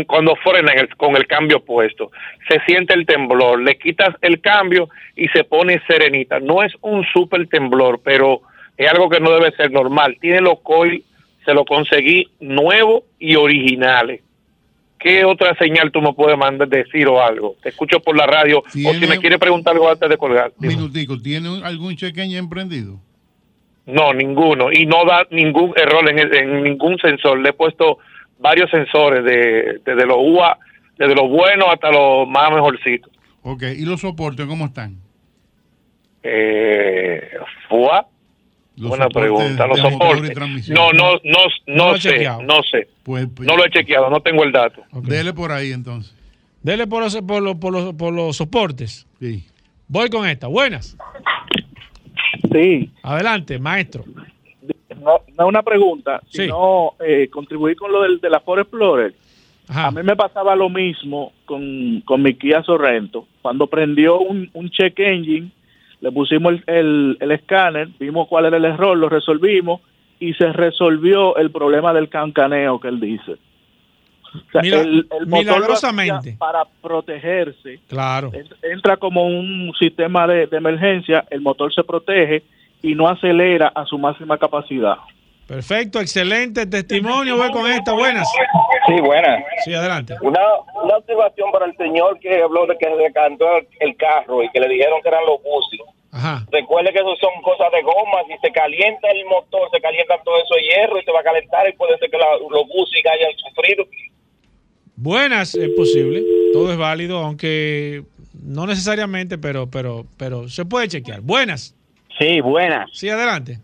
cuando 0.07 0.37
frena 0.37 0.73
con 0.97 1.17
el 1.17 1.27
cambio 1.27 1.59
puesto, 1.65 2.13
se 2.49 2.61
siente 2.61 2.95
el 2.95 3.07
temblor, 3.07 3.61
le 3.61 3.77
quitas 3.77 4.15
el 4.21 4.41
cambio 4.41 4.89
y 5.17 5.27
se 5.29 5.43
pone 5.43 5.83
serenita. 5.89 6.39
No 6.39 6.63
es 6.63 6.73
un 6.81 7.05
super 7.13 7.49
temblor, 7.49 8.01
pero 8.05 8.43
es 8.77 8.91
algo 8.91 9.09
que 9.09 9.21
no 9.21 9.31
debe 9.33 9.55
ser 9.57 9.71
normal. 9.71 10.17
Tiene 10.21 10.41
los 10.41 10.61
coils, 10.61 11.05
se 11.45 11.55
lo 11.55 11.65
conseguí 11.65 12.29
nuevos 12.41 13.05
y 13.19 13.37
originales. 13.37 14.23
¿Qué 14.99 15.25
otra 15.25 15.55
señal 15.57 15.93
tú 15.93 16.01
me 16.01 16.15
puedes 16.15 16.39
mandar 16.39 16.67
decir 16.67 17.07
o 17.09 17.21
algo? 17.21 17.57
Te 17.63 17.69
escucho 17.69 18.01
por 18.01 18.17
la 18.17 18.27
radio 18.27 18.61
o 18.61 18.71
si 18.71 19.07
me 19.07 19.19
quiere 19.19 19.39
preguntar 19.39 19.75
algo 19.75 19.91
antes 19.91 20.09
de 20.09 20.17
colgar. 20.17 20.53
Minutico, 20.59 21.21
¿tiene 21.21 21.61
algún 21.63 21.95
chequeño 21.95 22.39
emprendido? 22.39 22.99
No, 23.85 24.15
ninguno. 24.15 24.73
Y 24.73 24.87
no 24.87 25.05
da 25.05 25.27
ningún 25.31 25.75
error 25.77 26.09
en, 26.09 26.63
ningún 26.63 26.97
sensor. 26.99 27.39
Le 27.39 27.51
he 27.51 27.53
puesto 27.53 27.99
varios 28.39 28.71
sensores 28.71 29.25
de, 29.25 29.81
desde 29.85 30.07
los 30.07 30.17
UA, 30.19 30.59
desde 30.97 31.15
los 31.15 31.29
buenos 31.29 31.69
hasta 31.71 31.91
los 31.91 32.27
más 32.27 32.51
mejorcitos. 32.51 33.13
Ok, 33.43 33.63
¿y 33.77 33.85
los 33.85 34.01
soportes 34.01 34.47
cómo 34.47 34.65
están? 34.65 34.97
Eh, 36.23 37.31
FUA, 37.69 38.07
Buena 38.77 39.09
pregunta. 39.09 39.67
Los 39.67 39.79
soportes. 39.79 40.69
No, 40.69 40.93
no, 40.93 41.13
no, 41.23 41.39
no, 41.67 41.97
sé, 41.97 42.29
no 42.43 42.63
sé. 42.63 42.89
Pues, 43.03 43.29
pues, 43.35 43.49
no 43.49 43.57
lo 43.57 43.65
he 43.65 43.71
chequeado, 43.71 44.11
no 44.11 44.21
tengo 44.21 44.43
el 44.43 44.53
dato. 44.53 44.83
Dele 45.03 45.33
por 45.33 45.53
ahí 45.53 45.73
entonces. 45.73 46.15
Dele 46.63 46.87
por 46.87 47.03
los, 47.03 47.15
por 47.23 47.43
los, 47.43 47.57
por 47.57 47.73
los, 47.73 47.95
por 47.95 48.13
los 48.13 48.37
soportes. 48.37 49.07
Sí. 49.21 49.47
Voy 49.87 50.09
con 50.09 50.27
esta. 50.27 50.49
Buenas. 50.49 50.97
Sí. 52.53 52.91
Adelante, 53.03 53.59
maestro. 53.59 54.05
No, 55.01 55.21
no 55.37 55.47
una 55.47 55.63
pregunta, 55.63 56.23
sino 56.29 56.95
eh, 57.07 57.29
contribuir 57.29 57.77
con 57.77 57.93
lo 57.93 58.03
del, 58.03 58.21
de 58.21 58.31
la 58.31 58.41
Ford 58.41 58.61
Explorer. 58.61 59.15
A 59.69 59.91
mí 59.91 60.03
me 60.03 60.17
pasaba 60.17 60.55
lo 60.57 60.69
mismo 60.69 61.33
con, 61.45 62.03
con 62.05 62.23
mi 62.23 62.35
Kia 62.35 62.63
Sorrento. 62.63 63.27
Cuando 63.43 63.67
prendió 63.67 64.19
un, 64.19 64.51
un 64.53 64.71
check 64.71 64.99
engine 64.99 65.51
le 66.05 66.13
pusimos 66.13 66.57
el, 66.67 67.17
el, 67.19 67.31
escáner, 67.31 67.89
vimos 67.99 68.29
cuál 68.29 68.45
era 68.45 68.59
el 68.59 68.65
error, 68.67 68.95
lo 68.95 69.09
resolvimos 69.09 69.81
y 70.21 70.35
se 70.35 70.53
resolvió 70.53 71.35
el 71.39 71.51
problema 71.51 71.95
del 71.95 72.11
cancaneo 72.11 72.79
que 72.79 72.89
él 72.89 73.01
dice. 73.01 73.37
el, 74.53 75.09
milagrosamente. 75.27 76.37
para 76.39 76.67
protegerse. 76.83 77.81
Claro. 77.89 78.33
Entra 78.63 78.99
como 78.99 79.27
un 79.27 79.73
sistema 79.79 80.27
de, 80.27 80.47
emergencia, 80.53 81.25
el 81.31 81.41
motor 81.41 81.73
se 81.73 81.83
protege 81.83 82.43
y 82.83 82.95
no 82.95 83.09
acelera 83.09 83.69
a 83.69 83.87
su 83.87 83.97
máxima 83.97 84.37
capacidad. 84.37 84.99
Perfecto, 85.47 86.01
excelente 86.01 86.67
testimonio. 86.67 87.37
Voy 87.37 87.51
con 87.51 87.71
esta, 87.71 87.93
buenas. 87.93 88.27
Sí, 88.87 89.01
buenas. 89.01 89.45
Sí, 89.65 89.75
adelante. 89.75 90.15
Una, 90.23 90.41
una 90.83 90.97
observación 90.97 91.51
para 91.53 91.67
el 91.67 91.77
señor 91.77 92.19
que 92.19 92.43
habló 92.43 92.67
de 92.67 92.77
que 92.79 92.87
se 92.87 93.13
cantó 93.13 93.47
el 93.81 93.97
carro 93.97 94.43
y 94.43 94.51
que 94.51 94.61
le 94.61 94.69
dijeron 94.69 95.01
que 95.03 95.09
eran 95.09 95.25
los 95.27 95.43
buses. 95.43 95.81
Recuerde 96.51 96.93
que 96.93 96.99
eso 96.99 97.17
son 97.21 97.43
cosas 97.43 97.73
de 97.73 97.83
goma, 97.83 98.23
si 98.29 98.39
se 98.41 98.53
calienta 98.53 99.09
el 99.11 99.25
motor, 99.27 99.69
se 99.73 99.81
calienta 99.81 100.15
todo 100.25 100.37
eso 100.37 100.55
de 100.55 100.63
hierro 100.63 100.99
y 101.01 101.05
se 101.05 101.11
va 101.11 101.21
a 101.21 101.25
calentar 101.25 101.69
y 101.69 101.73
puede 101.73 101.99
ser 101.99 102.09
que 102.09 102.19
los 102.19 102.69
buses 102.69 103.03
hayan 103.05 103.33
sufrido. 103.37 103.85
Buenas, 104.97 105.57
es 105.57 105.71
posible, 105.71 106.23
todo 106.53 106.71
es 106.71 106.79
válido, 106.79 107.19
aunque 107.19 108.05
no 108.45 108.65
necesariamente, 108.65 109.39
pero, 109.39 109.69
pero, 109.69 110.07
pero 110.17 110.49
se 110.49 110.65
puede 110.65 110.87
chequear. 110.87 111.21
Buenas. 111.21 111.75
Sí, 112.17 112.41
buenas. 112.41 112.89
Sí, 112.93 113.09
adelante. 113.09 113.59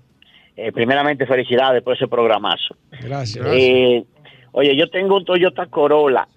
Eh, 0.62 0.72
primeramente, 0.72 1.24
felicidades 1.24 1.82
por 1.82 1.94
ese 1.94 2.06
programazo. 2.06 2.76
Gracias. 2.90 3.46
Eh, 3.50 4.04
oye, 4.52 4.76
yo 4.76 4.90
tengo 4.90 5.16
un 5.16 5.24
Toyota 5.24 5.64
Corolla 5.64 6.28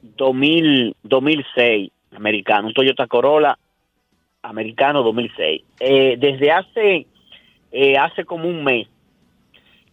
2000, 0.00 0.96
2006 1.02 1.92
americano, 2.12 2.68
un 2.68 2.72
Toyota 2.72 3.06
Corolla 3.06 3.58
americano 4.40 5.02
2006. 5.02 5.62
Eh, 5.78 6.16
desde 6.18 6.52
hace, 6.52 7.06
hace 7.98 8.24
como 8.24 8.48
un 8.48 8.64
mes, 8.64 8.88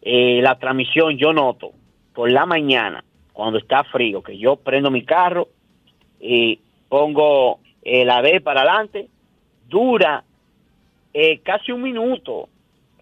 la 0.02 0.58
transmisión 0.58 1.18
yo 1.18 1.34
noto 1.34 1.74
por 2.14 2.32
la 2.32 2.46
mañana, 2.46 3.04
cuando 3.34 3.60
está 3.60 3.84
frío, 3.84 4.24
que 4.24 4.38
yo 4.38 4.56
prendo 4.56 4.90
mi 4.90 5.04
carro 5.04 5.50
y 6.22 6.58
pongo 6.88 7.60
la 7.84 8.22
D 8.22 8.40
para 8.40 8.62
adelante, 8.62 9.10
dura 9.68 10.24
casi 11.44 11.74
un 11.74 11.82
minuto 11.82 12.48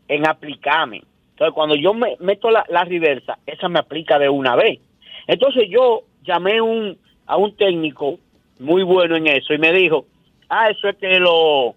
en 0.07 0.27
aplicarme. 0.27 1.03
Entonces, 1.31 1.53
cuando 1.53 1.75
yo 1.75 1.93
me 1.93 2.15
meto 2.19 2.49
la, 2.49 2.65
la, 2.69 2.83
reversa, 2.83 3.37
esa 3.45 3.67
me 3.67 3.79
aplica 3.79 4.17
de 4.17 4.29
una 4.29 4.55
vez. 4.55 4.79
Entonces, 5.27 5.65
yo 5.69 6.03
llamé 6.23 6.61
un, 6.61 6.97
a 7.25 7.37
un 7.37 7.55
técnico 7.55 8.19
muy 8.59 8.83
bueno 8.83 9.15
en 9.15 9.27
eso 9.27 9.53
y 9.53 9.57
me 9.57 9.73
dijo, 9.73 10.05
ah, 10.49 10.69
eso 10.69 10.87
es 10.87 10.95
que 10.97 11.19
lo, 11.19 11.75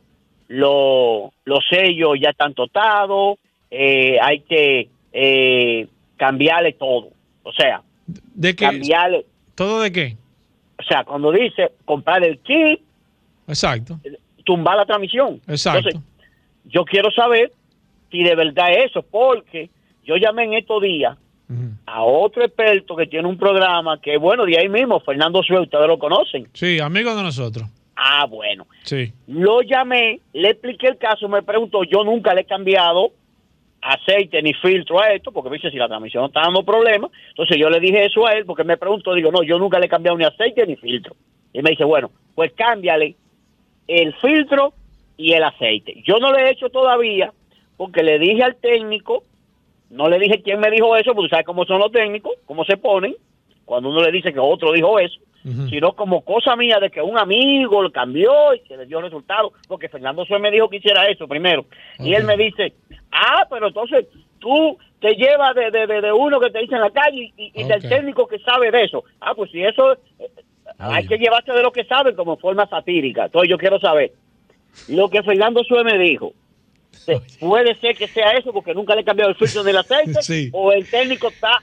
lo, 0.49 1.33
los 1.45 1.65
sellos 1.69 2.19
ya 2.21 2.31
están 2.31 2.55
totados, 2.55 3.39
eh, 3.71 4.19
hay 4.21 4.41
que 4.41 4.89
eh, 5.13 5.89
cambiarle 6.17 6.73
todo. 6.73 7.11
O 7.43 7.53
sea, 7.53 7.83
¿de 8.07 8.55
qué? 8.55 8.65
Cambiarle. 8.65 9.27
¿Todo 9.55 9.81
de 9.81 9.93
qué? 9.93 10.17
O 10.79 10.83
sea, 10.85 11.05
cuando 11.05 11.33
dice 11.33 11.73
comprar 11.85 12.23
el 12.25 12.39
kit, 12.39 12.81
exacto, 13.49 13.99
tumbar 14.45 14.77
la 14.77 14.87
transmisión. 14.87 15.41
Exacto. 15.49 16.01
yo 16.65 16.85
quiero 16.85 17.11
saber 17.11 17.53
si 18.10 18.22
de 18.22 18.35
verdad 18.35 18.70
es 18.72 18.90
eso, 18.90 19.02
porque 19.02 19.70
yo 20.05 20.16
llamé 20.16 20.44
en 20.44 20.55
estos 20.55 20.82
días 20.82 21.16
a 21.86 22.02
otro 22.02 22.44
experto 22.44 22.94
que 22.94 23.06
tiene 23.06 23.26
un 23.26 23.39
programa 23.39 23.98
que, 24.01 24.18
bueno, 24.18 24.44
de 24.44 24.59
ahí 24.59 24.68
mismo, 24.68 25.01
Fernando 25.01 25.43
Suárez, 25.43 25.64
ustedes 25.66 25.86
lo 25.86 25.98
conocen. 25.98 26.47
Sí, 26.52 26.78
amigo 26.78 27.14
de 27.14 27.22
nosotros. 27.22 27.66
Ah, 27.97 28.26
bueno. 28.26 28.66
Sí. 28.82 29.12
Lo 29.26 29.62
llamé, 29.62 30.20
le 30.35 30.51
expliqué 30.51 30.89
el 30.89 30.98
caso, 30.98 31.28
me 31.28 31.43
preguntó, 31.43 31.85
yo 31.85 32.05
nunca 32.05 32.35
le 32.35 32.43
he 32.43 32.44
cambiado 32.44 33.12
aceite 33.80 34.43
ni 34.43 34.52
filtro 34.55 35.01
a 35.01 35.12
esto, 35.12 35.32
porque 35.32 35.51
dice 35.51 35.70
si 35.70 35.76
la 35.76 35.89
transmisión 35.89 36.22
no 36.22 36.26
está 36.28 36.43
dando 36.43 36.64
problemas. 36.64 37.10
Entonces 37.30 37.56
yo 37.56 37.70
le 37.70 37.80
dije 37.80 38.05
eso 38.05 38.26
a 38.26 38.32
él, 38.32 38.44
porque 38.44 38.64
me 38.64 38.76
preguntó, 38.76 39.14
digo, 39.14 39.32
no, 39.32 39.43
yo 39.43 39.59
nunca 39.59 39.78
le 39.78 39.86
he 39.86 39.89
cambiado 39.89 40.18
ni 40.18 40.24
aceite 40.24 40.66
ni 40.66 40.76
filtro. 40.76 41.16
Y 41.52 41.62
me 41.62 41.70
dice, 41.70 41.85
bueno, 41.85 42.10
pues 42.35 42.52
cámbiale 42.52 43.16
el 43.86 44.14
filtro 44.16 44.74
y 45.16 45.32
el 45.32 45.43
aceite. 45.43 46.02
Yo 46.06 46.18
no 46.18 46.30
lo 46.30 46.39
he 46.39 46.51
hecho 46.51 46.68
todavía 46.68 47.32
porque 47.79 48.03
le 48.03 48.19
dije 48.19 48.43
al 48.43 48.57
técnico, 48.57 49.25
no 49.89 50.11
le 50.11 50.19
dije 50.19 50.43
quién 50.43 50.61
me 50.61 50.71
dijo 50.71 50.95
eso, 50.97 51.15
porque 51.15 51.31
sabes 51.31 51.47
cómo 51.47 51.65
son 51.65 51.79
los 51.79 51.93
técnicos, 51.93 52.35
cómo 52.45 52.65
se 52.65 52.77
ponen, 52.77 53.17
cuando 53.65 53.89
uno 53.89 54.03
le 54.03 54.13
dice 54.13 54.33
que 54.33 54.41
otro 54.41 54.73
dijo 54.73 54.99
eso, 54.99 55.19
sino 55.71 55.95
como 55.95 56.23
cosa 56.23 56.57
mía 56.57 56.79
de 56.79 56.91
que 56.91 57.01
un 57.01 57.17
amigo 57.17 57.81
lo 57.81 57.91
cambió 57.91 58.53
y 58.55 58.61
que 58.61 58.77
le 58.77 58.85
dio 58.85 59.01
resultado, 59.01 59.53
porque 59.67 59.89
Fernando 59.89 60.27
Suárez 60.27 60.43
me 60.43 60.51
dijo 60.51 60.69
que 60.69 60.77
hiciera 60.77 61.07
eso 61.07 61.27
primero. 61.27 61.65
Y 62.01 62.13
él 62.13 62.25
me 62.25 62.37
dice, 62.37 62.75
ah, 63.13 63.47
pero 63.49 63.69
entonces 63.69 64.07
tú 64.41 64.77
te 65.01 65.15
llevas 65.15 65.55
de, 65.55 65.71
de, 65.71 66.13
uno 66.13 66.41
que 66.41 66.51
te 66.51 66.59
dice 66.59 66.75
en 66.75 66.81
la 66.81 66.91
calle 66.91 67.33
y, 67.37 67.65
del 67.65 67.89
técnico 67.89 68.27
que 68.27 68.41
sabe 68.41 68.71
de 68.71 68.85
eso. 68.85 69.05
Ah, 69.21 69.35
pues 69.35 69.51
si 69.51 69.63
eso, 69.63 69.93
eh, 70.19 70.29
hay 70.79 71.07
que 71.07 71.17
llevarse 71.17 71.53
de 71.53 71.63
lo 71.63 71.73
que 71.73 71.85
sabe 71.85 72.15
como 72.15 72.37
forma 72.37 72.67
satírica. 72.67 73.27
Entonces 73.27 73.49
yo 73.49 73.57
quiero 73.57 73.79
saber 73.79 74.13
lo 74.89 75.09
que 75.09 75.23
Fernando 75.23 75.63
Suárez 75.65 75.93
me 75.93 75.99
dijo. 75.99 76.33
Puede 77.40 77.74
ser 77.77 77.97
que 77.97 78.06
sea 78.09 78.32
eso 78.32 78.52
porque 78.52 78.74
nunca 78.74 78.94
le 78.94 79.01
he 79.01 79.05
cambiado 79.05 79.31
el 79.31 79.36
filtro 79.36 79.62
del 79.62 79.77
aceite 79.78 80.51
o 80.52 80.73
el 80.73 80.89
técnico 80.89 81.28
está 81.28 81.62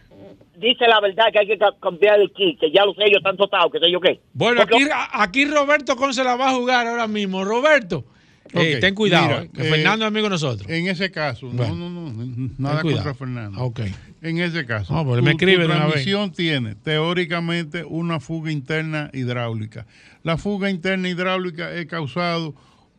dice 0.57 0.87
la 0.87 0.99
verdad 1.01 1.25
que 1.31 1.39
hay 1.39 1.47
que 1.47 1.57
cambiar 1.81 2.19
el 2.19 2.31
kit, 2.31 2.59
que 2.59 2.71
ya 2.71 2.85
lo 2.85 2.93
sé 2.93 3.03
yo 3.11 3.17
están 3.17 3.37
tostados, 3.37 3.71
que 3.71 3.79
sé 3.79 3.91
yo 3.91 3.99
qué. 3.99 4.19
Bueno, 4.33 4.61
aquí, 4.61 4.87
aquí 5.11 5.45
Roberto 5.45 5.95
Con 5.95 6.13
se 6.13 6.23
la 6.23 6.35
va 6.35 6.49
a 6.49 6.53
jugar 6.53 6.87
ahora 6.87 7.07
mismo. 7.07 7.43
Roberto, 7.43 8.05
eh, 8.53 8.77
ten 8.79 8.95
cuidado, 8.95 9.47
que 9.51 9.63
Fernando 9.63 10.05
es 10.05 10.07
amigo 10.07 10.25
de 10.25 10.29
nosotros. 10.29 10.69
En 10.69 10.87
ese 10.87 11.11
caso, 11.11 11.47
no, 11.51 11.75
no, 11.75 11.89
no, 11.89 12.49
nada 12.57 12.81
contra 12.81 13.13
Fernando. 13.13 13.61
Okay. 13.65 13.93
En 14.21 14.39
ese 14.39 14.65
caso, 14.65 14.93
no, 14.93 15.05
pues 15.05 15.21
me 15.21 15.31
escribe 15.31 15.67
la 15.67 15.75
transmisión 15.75 16.31
tiene 16.31 16.75
teóricamente 16.75 17.83
una 17.83 18.19
fuga 18.19 18.51
interna 18.51 19.09
hidráulica. 19.13 19.85
La 20.23 20.37
fuga 20.37 20.69
interna 20.69 21.09
hidráulica 21.09 21.71
es 21.73 21.85
causado 21.85 22.55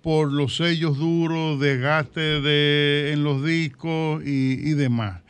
por 0.06 0.32
los 0.32 0.54
sellos 0.54 0.98
duros, 0.98 1.58
desgaste 1.58 2.40
de, 2.40 3.10
en 3.12 3.24
los 3.24 3.44
discos 3.44 4.22
y, 4.24 4.70
demás. 4.74 5.20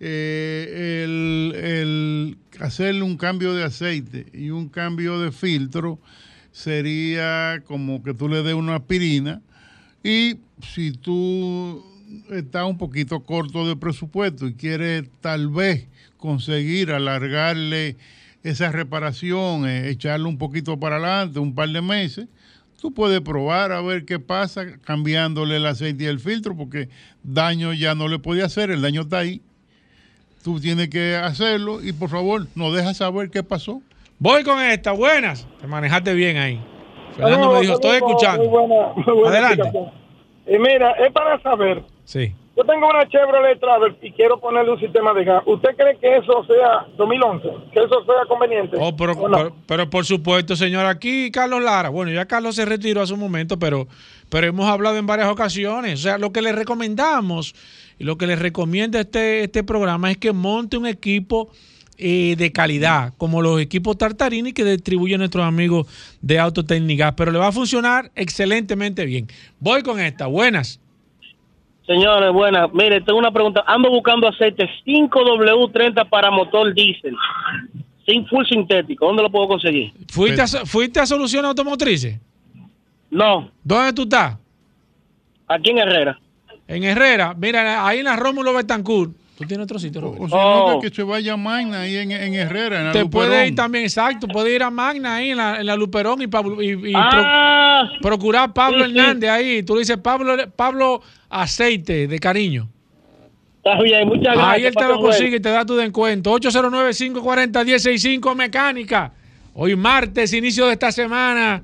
Eh, 0.00 1.04
el, 1.04 2.36
hacerle 2.58 3.02
un 3.02 3.16
cambio 3.16 3.54
de 3.54 3.62
aceite 3.62 4.26
y 4.32 4.50
un 4.50 4.70
cambio 4.70 5.20
de 5.20 5.30
filtro 5.30 6.00
sería 6.50 7.62
como 7.64 8.02
que 8.02 8.12
tú 8.12 8.28
le 8.28 8.42
des 8.42 8.54
una 8.54 8.74
aspirina 8.74 9.40
y 10.02 10.38
si 10.66 10.90
tú 10.90 11.86
estás 12.32 12.64
un 12.64 12.76
poquito 12.76 13.20
corto 13.20 13.68
de 13.68 13.76
presupuesto 13.76 14.48
y 14.48 14.54
quieres 14.54 15.04
tal 15.20 15.46
vez 15.46 15.86
conseguir 16.16 16.90
alargarle 16.90 17.94
esa 18.42 18.72
reparación, 18.72 19.68
eh, 19.68 19.90
echarle 19.90 20.26
un 20.26 20.38
poquito 20.38 20.80
para 20.80 20.96
adelante, 20.96 21.38
un 21.38 21.54
par 21.54 21.68
de 21.68 21.82
meses, 21.82 22.26
Tú 22.80 22.94
puedes 22.94 23.20
probar 23.20 23.72
a 23.72 23.80
ver 23.80 24.04
qué 24.04 24.20
pasa 24.20 24.78
cambiándole 24.84 25.56
el 25.56 25.66
aceite 25.66 26.04
y 26.04 26.06
el 26.06 26.20
filtro, 26.20 26.56
porque 26.56 26.88
daño 27.24 27.72
ya 27.72 27.96
no 27.96 28.06
le 28.06 28.20
puede 28.20 28.44
hacer, 28.44 28.70
el 28.70 28.82
daño 28.82 29.00
está 29.02 29.18
ahí. 29.18 29.42
Tú 30.44 30.60
tienes 30.60 30.88
que 30.88 31.16
hacerlo 31.16 31.82
y 31.82 31.92
por 31.92 32.08
favor, 32.08 32.46
nos 32.54 32.72
dejas 32.74 32.98
saber 32.98 33.30
qué 33.30 33.42
pasó. 33.42 33.82
Voy 34.20 34.44
con 34.44 34.60
esta, 34.60 34.92
buenas. 34.92 35.46
Te 35.60 35.66
manejaste 35.66 36.14
bien 36.14 36.36
ahí. 36.36 36.64
Fernando 37.16 37.52
me 37.52 37.60
dijo, 37.62 37.74
estoy 37.74 37.96
escuchando. 37.96 38.44
Adelante. 39.26 39.72
Y 40.46 40.58
mira, 40.58 40.92
es 40.92 41.12
para 41.12 41.42
saber. 41.42 41.82
Sí. 42.04 42.32
Yo 42.58 42.64
tengo 42.64 42.88
una 42.88 43.08
Chevrolet 43.08 43.60
Traverse 43.60 44.04
y 44.04 44.10
quiero 44.10 44.40
ponerle 44.40 44.72
un 44.72 44.80
sistema 44.80 45.14
de 45.14 45.22
gas. 45.22 45.44
¿Usted 45.46 45.76
cree 45.76 45.96
que 45.96 46.16
eso 46.16 46.44
sea 46.44 46.88
2011? 46.96 47.48
¿Que 47.72 47.78
eso 47.78 48.04
sea 48.04 48.26
conveniente? 48.26 48.76
Oh, 48.80 48.96
pero, 48.96 49.54
pero, 49.64 49.88
por 49.88 50.04
supuesto, 50.04 50.56
señor. 50.56 50.84
Aquí 50.84 51.30
Carlos 51.30 51.62
Lara. 51.62 51.88
Bueno, 51.88 52.10
ya 52.10 52.26
Carlos 52.26 52.56
se 52.56 52.64
retiró 52.64 53.00
hace 53.00 53.14
un 53.14 53.20
momento, 53.20 53.60
pero, 53.60 53.86
pero 54.28 54.48
hemos 54.48 54.68
hablado 54.68 54.96
en 54.96 55.06
varias 55.06 55.28
ocasiones. 55.28 56.00
O 56.00 56.02
sea, 56.02 56.18
lo 56.18 56.32
que 56.32 56.42
le 56.42 56.50
recomendamos 56.50 57.54
y 57.96 58.02
lo 58.02 58.18
que 58.18 58.26
le 58.26 58.34
recomienda 58.34 58.98
este, 58.98 59.44
este 59.44 59.62
programa 59.62 60.10
es 60.10 60.16
que 60.16 60.32
monte 60.32 60.76
un 60.76 60.88
equipo 60.88 61.52
eh, 61.96 62.34
de 62.36 62.50
calidad, 62.50 63.14
como 63.18 63.40
los 63.40 63.60
equipos 63.60 63.96
Tartarini 63.96 64.52
que 64.52 64.64
distribuyen 64.64 65.20
nuestros 65.20 65.44
amigos 65.44 65.86
de 66.22 66.40
Autotécnica. 66.40 67.14
Pero 67.14 67.30
le 67.30 67.38
va 67.38 67.46
a 67.46 67.52
funcionar 67.52 68.10
excelentemente 68.16 69.06
bien. 69.06 69.28
Voy 69.60 69.82
con 69.82 70.00
esta. 70.00 70.26
Buenas. 70.26 70.80
Señores, 71.88 72.30
buenas. 72.34 72.70
Mire, 72.74 73.00
tengo 73.00 73.18
una 73.18 73.32
pregunta. 73.32 73.64
Ando 73.66 73.90
buscando 73.90 74.28
aceite 74.28 74.68
5W30 74.86 76.06
para 76.10 76.30
motor 76.30 76.74
diésel. 76.74 77.16
Sin 78.06 78.26
full 78.26 78.44
sintético. 78.46 79.06
¿Dónde 79.06 79.22
lo 79.22 79.30
puedo 79.30 79.48
conseguir? 79.48 79.90
¿Fuiste 80.08 80.42
a, 80.42 80.46
¿fuiste 80.46 81.00
a 81.00 81.06
Soluciones 81.06 81.48
Automotrices? 81.48 82.20
No. 83.10 83.50
¿Dónde 83.64 83.94
tú 83.94 84.02
estás? 84.02 84.36
Aquí 85.46 85.70
en 85.70 85.78
Herrera. 85.78 86.20
En 86.66 86.84
Herrera. 86.84 87.34
Mira, 87.34 87.86
ahí 87.86 88.00
en 88.00 88.04
la 88.04 88.16
Rómulo 88.16 88.52
Betancourt. 88.52 89.12
Tú 89.38 89.44
tienes 89.44 89.66
otro 89.66 89.78
sitio, 89.78 90.00
O, 90.18 90.28
sea, 90.28 90.36
oh. 90.36 90.80
que 90.80 90.90
se 90.90 91.04
vaya 91.04 91.34
a 91.34 91.36
Magna 91.36 91.82
ahí 91.82 91.96
en, 91.96 92.10
Herrera, 92.10 92.80
en 92.80 92.86
la 92.86 92.92
Te 92.92 93.06
puede 93.06 93.46
ir 93.46 93.54
también, 93.54 93.84
exacto. 93.84 94.26
Puede 94.26 94.52
ir 94.52 94.64
a 94.64 94.70
Magna 94.70 95.14
ahí 95.14 95.30
en 95.30 95.36
la, 95.36 95.60
en 95.60 95.66
la 95.66 95.76
Luperón 95.76 96.20
y, 96.20 96.24
y, 96.24 96.92
ah. 96.96 97.88
procurar 98.02 98.52
Pablo 98.52 98.84
Hernández 98.84 99.30
ahí. 99.30 99.62
Tú 99.62 99.74
le 99.74 99.82
dices 99.82 99.96
Pablo, 99.98 100.34
Pablo 100.56 101.02
Aceite 101.30 102.08
de 102.08 102.18
cariño. 102.18 102.68
Está 103.58 103.80
bien, 103.80 104.08
muchas 104.08 104.34
gracias. 104.34 104.44
Ahí 104.44 104.64
él 104.64 104.74
te 104.74 104.88
lo 104.88 104.98
consigue 104.98 105.36
y 105.36 105.40
te 105.40 105.50
da 105.50 105.64
tu 105.64 105.76
descuento. 105.76 106.36
809-540-165 106.36 108.34
Mecánica. 108.34 109.12
Hoy 109.54 109.76
martes, 109.76 110.32
inicio 110.32 110.66
de 110.66 110.72
esta 110.72 110.90
semana, 110.90 111.60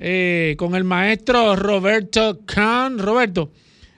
eh, 0.00 0.56
con 0.58 0.74
el 0.74 0.82
maestro 0.82 1.54
Roberto 1.54 2.40
Kahn. 2.46 2.98
Roberto, 2.98 3.52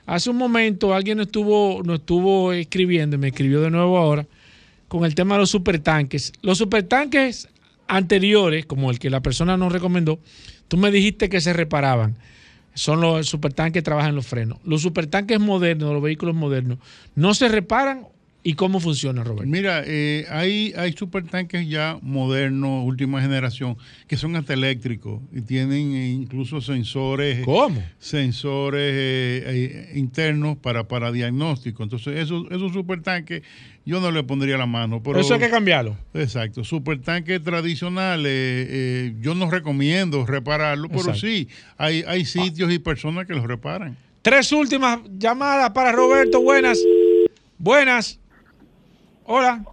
Hace 0.07 0.31
un 0.31 0.37
momento 0.37 0.95
alguien 0.95 1.19
nos 1.19 1.27
estuvo, 1.27 1.83
nos 1.83 2.01
estuvo 2.01 2.53
escribiendo, 2.53 3.17
me 3.17 3.29
escribió 3.29 3.61
de 3.61 3.71
nuevo 3.71 3.97
ahora, 3.97 4.27
con 4.89 5.05
el 5.05 5.15
tema 5.15 5.35
de 5.35 5.41
los 5.41 5.51
supertanques. 5.51 6.33
Los 6.43 6.59
supertanques 6.59 7.49
anteriores, 7.89 8.67
como 8.67 8.91
el 8.91 8.99
que 8.99 9.11
la 9.11 9.21
persona 9.21 9.57
nos 9.57 9.73
recomendó, 9.73 10.19
tú 10.69 10.77
me 10.77 10.91
dijiste 10.91 11.29
que 11.29 11.41
se 11.41 11.53
reparaban. 11.53 12.17
Son 12.75 13.01
los 13.01 13.29
supertanques 13.29 13.81
que 13.81 13.83
trabajan 13.83 14.15
los 14.15 14.27
frenos. 14.27 14.59
Los 14.65 14.83
supertanques 14.83 15.41
modernos, 15.41 15.93
los 15.93 16.03
vehículos 16.03 16.35
modernos, 16.35 16.79
¿no 17.15 17.33
se 17.33 17.49
reparan 17.49 18.09
¿Y 18.47 18.55
cómo 18.57 18.79
funciona, 18.79 19.25
Roberto? 19.25 19.51
Mira, 19.51 19.83
eh, 19.87 20.27
hay, 20.29 20.75
hay 20.77 20.93
supertanques 20.93 21.67
ya 21.67 21.99
modernos, 22.03 22.85
última 22.85 23.23
generación, 23.23 23.79
que 24.07 24.19
son 24.19 24.37
hasta 24.37 24.53
eléctricos 24.53 25.23
y 25.33 25.41
tienen 25.41 25.95
eh, 25.95 26.11
incluso 26.11 26.61
sensores. 26.61 27.43
¿Cómo? 27.47 27.83
Sensores 27.99 28.93
eh, 28.95 29.93
internos 29.95 30.59
para, 30.59 30.87
para 30.87 31.11
diagnóstico. 31.11 31.85
Entonces, 31.85 32.19
esos, 32.19 32.45
esos 32.51 32.75
supertanques 32.75 33.43
yo 33.87 33.99
no 33.99 34.11
le 34.11 34.23
pondría 34.23 34.59
la 34.59 34.67
mano. 34.67 35.03
Pero, 35.03 35.21
Eso 35.21 35.33
hay 35.33 35.41
que 35.41 35.49
cambiarlo. 35.49 35.97
Exacto. 36.13 36.65
Supertanques 36.65 37.43
tradicionales, 37.43 39.15
yo 39.23 39.35
no 39.35 39.51
recomiendo 39.51 40.27
repararlo, 40.27 40.91
pero 40.91 41.15
sí, 41.15 41.49
hay, 41.79 42.05
hay 42.07 42.27
sitios 42.27 42.71
y 42.71 42.79
personas 42.79 43.27
que 43.27 43.33
los 43.33 43.47
reparan. 43.47 43.97
Tres 44.21 44.53
últimas 44.53 45.01
llamadas 45.17 45.71
para 45.71 45.93
Roberto. 45.93 46.43
Buenas. 46.43 46.79
Buenas. 47.57 48.21
Hola. 49.27 49.65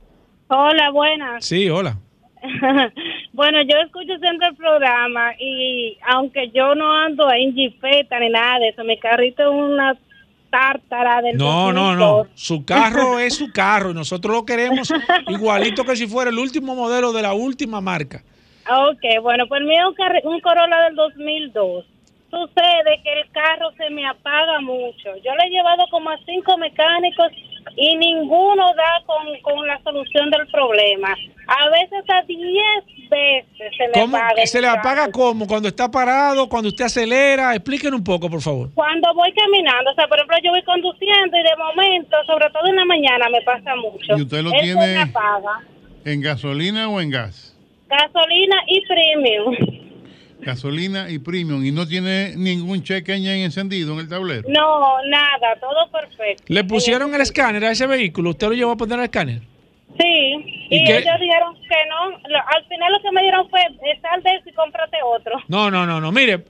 Hola, 0.48 0.92
buenas. 0.92 1.46
Sí, 1.46 1.70
hola. 1.70 1.98
bueno, 3.34 3.62
yo 3.62 3.78
escucho 3.86 4.18
siempre 4.20 4.48
el 4.48 4.56
programa 4.56 5.34
y 5.40 5.98
aunque 6.08 6.50
yo 6.52 6.74
no 6.74 6.92
ando 6.92 7.32
en 7.32 7.54
jipeta 7.54 8.20
ni 8.20 8.30
nada 8.30 8.60
de 8.60 8.70
eso, 8.70 8.84
mi 8.84 8.98
carrito 8.98 9.44
es 9.44 9.50
una 9.50 9.98
tártara 10.50 11.22
del 11.22 11.38
No, 11.38 11.72
no, 11.72 11.96
no. 11.96 12.28
Su 12.34 12.66
carro 12.66 13.20
es 13.20 13.36
su 13.36 13.52
carro 13.52 13.92
y 13.92 13.94
nosotros 13.94 14.34
lo 14.34 14.46
queremos 14.46 14.92
igualito 15.28 15.84
que 15.84 15.96
si 15.96 16.08
fuera 16.08 16.32
el 16.32 16.40
último 16.40 16.76
modelo 16.76 17.14
de 17.14 17.22
la 17.22 17.34
última 17.34 17.80
marca. 17.82 18.24
Ok, 18.70 19.22
bueno, 19.22 19.48
pues 19.48 19.62
mío 19.64 19.92
es 19.92 20.24
un, 20.24 20.34
un 20.34 20.40
Corolla 20.42 20.84
del 20.86 20.96
2002 20.96 21.86
sucede 22.32 23.02
que 23.04 23.12
el 23.12 23.30
carro 23.32 23.72
se 23.78 23.90
me 23.90 24.08
apaga 24.08 24.62
mucho. 24.62 25.16
Yo 25.24 25.36
le 25.36 25.48
he 25.48 25.50
llevado 25.50 25.84
como 25.92 26.10
a 26.10 26.18
cinco 26.26 26.58
mecánicos 26.58 27.28
y 27.76 27.96
ninguno 27.98 28.66
da 28.76 29.04
con, 29.06 29.68
la 29.68 29.82
solución 29.84 30.30
del 30.30 30.48
problema. 30.48 31.16
A 31.48 31.70
veces 31.70 32.04
a 32.10 32.22
10 32.24 32.40
veces 33.10 33.46
se 33.78 33.88
le 33.88 34.04
apaga. 34.04 34.46
¿Se 34.46 34.62
le 34.62 34.68
apaga 34.68 35.12
cómo? 35.12 35.48
¿Cuando 35.48 35.68
está 35.68 35.90
parado? 35.90 36.48
¿Cuando 36.48 36.70
usted 36.70 36.86
acelera? 36.86 37.56
Explíquenos 37.56 38.00
un 38.00 38.04
poco, 38.04 38.30
por 38.30 38.42
favor. 38.42 38.70
Cuando 38.74 39.14
voy 39.14 39.34
caminando. 39.34 39.92
O 39.92 39.96
sea, 39.96 40.08
por 40.08 40.18
ejemplo, 40.18 40.38
yo 40.44 40.52
voy 40.52 40.64
conduciendo 40.64 41.38
y 41.38 41.44
de 41.44 41.56
momento, 41.58 42.18
sobre 42.26 42.50
todo 42.52 42.68
en 42.68 42.76
la 42.76 42.86
mañana, 42.86 43.30
me 43.30 43.42
pasa 43.42 43.76
mucho. 43.76 44.18
¿Y 44.18 44.22
usted 44.22 44.42
lo 44.42 44.52
tiene 44.52 45.12
en 46.06 46.22
gasolina 46.22 46.90
o 46.90 47.02
en 47.02 47.10
gas? 47.10 47.58
Gasolina 47.90 48.56
y 48.68 48.86
premium 48.86 49.91
gasolina 50.42 51.10
y 51.10 51.20
premium 51.20 51.64
y 51.64 51.72
no 51.72 51.88
tiene 51.88 52.36
ningún 52.36 52.84
cheque 52.84 53.14
en 53.14 53.26
encendido 53.26 53.94
en 53.94 54.00
el 54.00 54.10
tablero. 54.10 54.48
No, 54.50 55.02
nada, 55.10 55.56
todo 55.60 55.90
perfecto. 55.92 56.44
¿Le 56.48 56.64
pusieron 56.64 57.14
el 57.14 57.22
escáner 57.22 57.64
a 57.66 57.72
ese 57.72 57.88
vehículo? 57.88 58.32
¿Usted 58.32 58.48
lo 58.48 58.54
llevó 58.54 58.72
a 58.72 58.78
poner 58.78 59.00
el 59.00 59.06
escáner? 59.06 59.42
Sí, 60.00 60.68
y, 60.70 60.92
ellos 60.92 61.20
dijeron 61.20 61.54
que 61.56 61.76
no. 61.90 62.16
Al 62.56 62.66
final 62.68 62.92
lo 62.92 63.02
que 63.02 63.12
me 63.12 63.22
dieron 63.22 63.50
fue, 63.50 63.62
sal 64.02 64.24
de 64.24 64.36
eso 64.36 64.50
y 64.50 64.54
cómprate 64.54 64.98
otro. 65.04 65.34
No, 65.48 65.70
no, 65.70 65.86
no, 65.86 66.00
no. 66.00 66.12
Mire, 66.12 66.46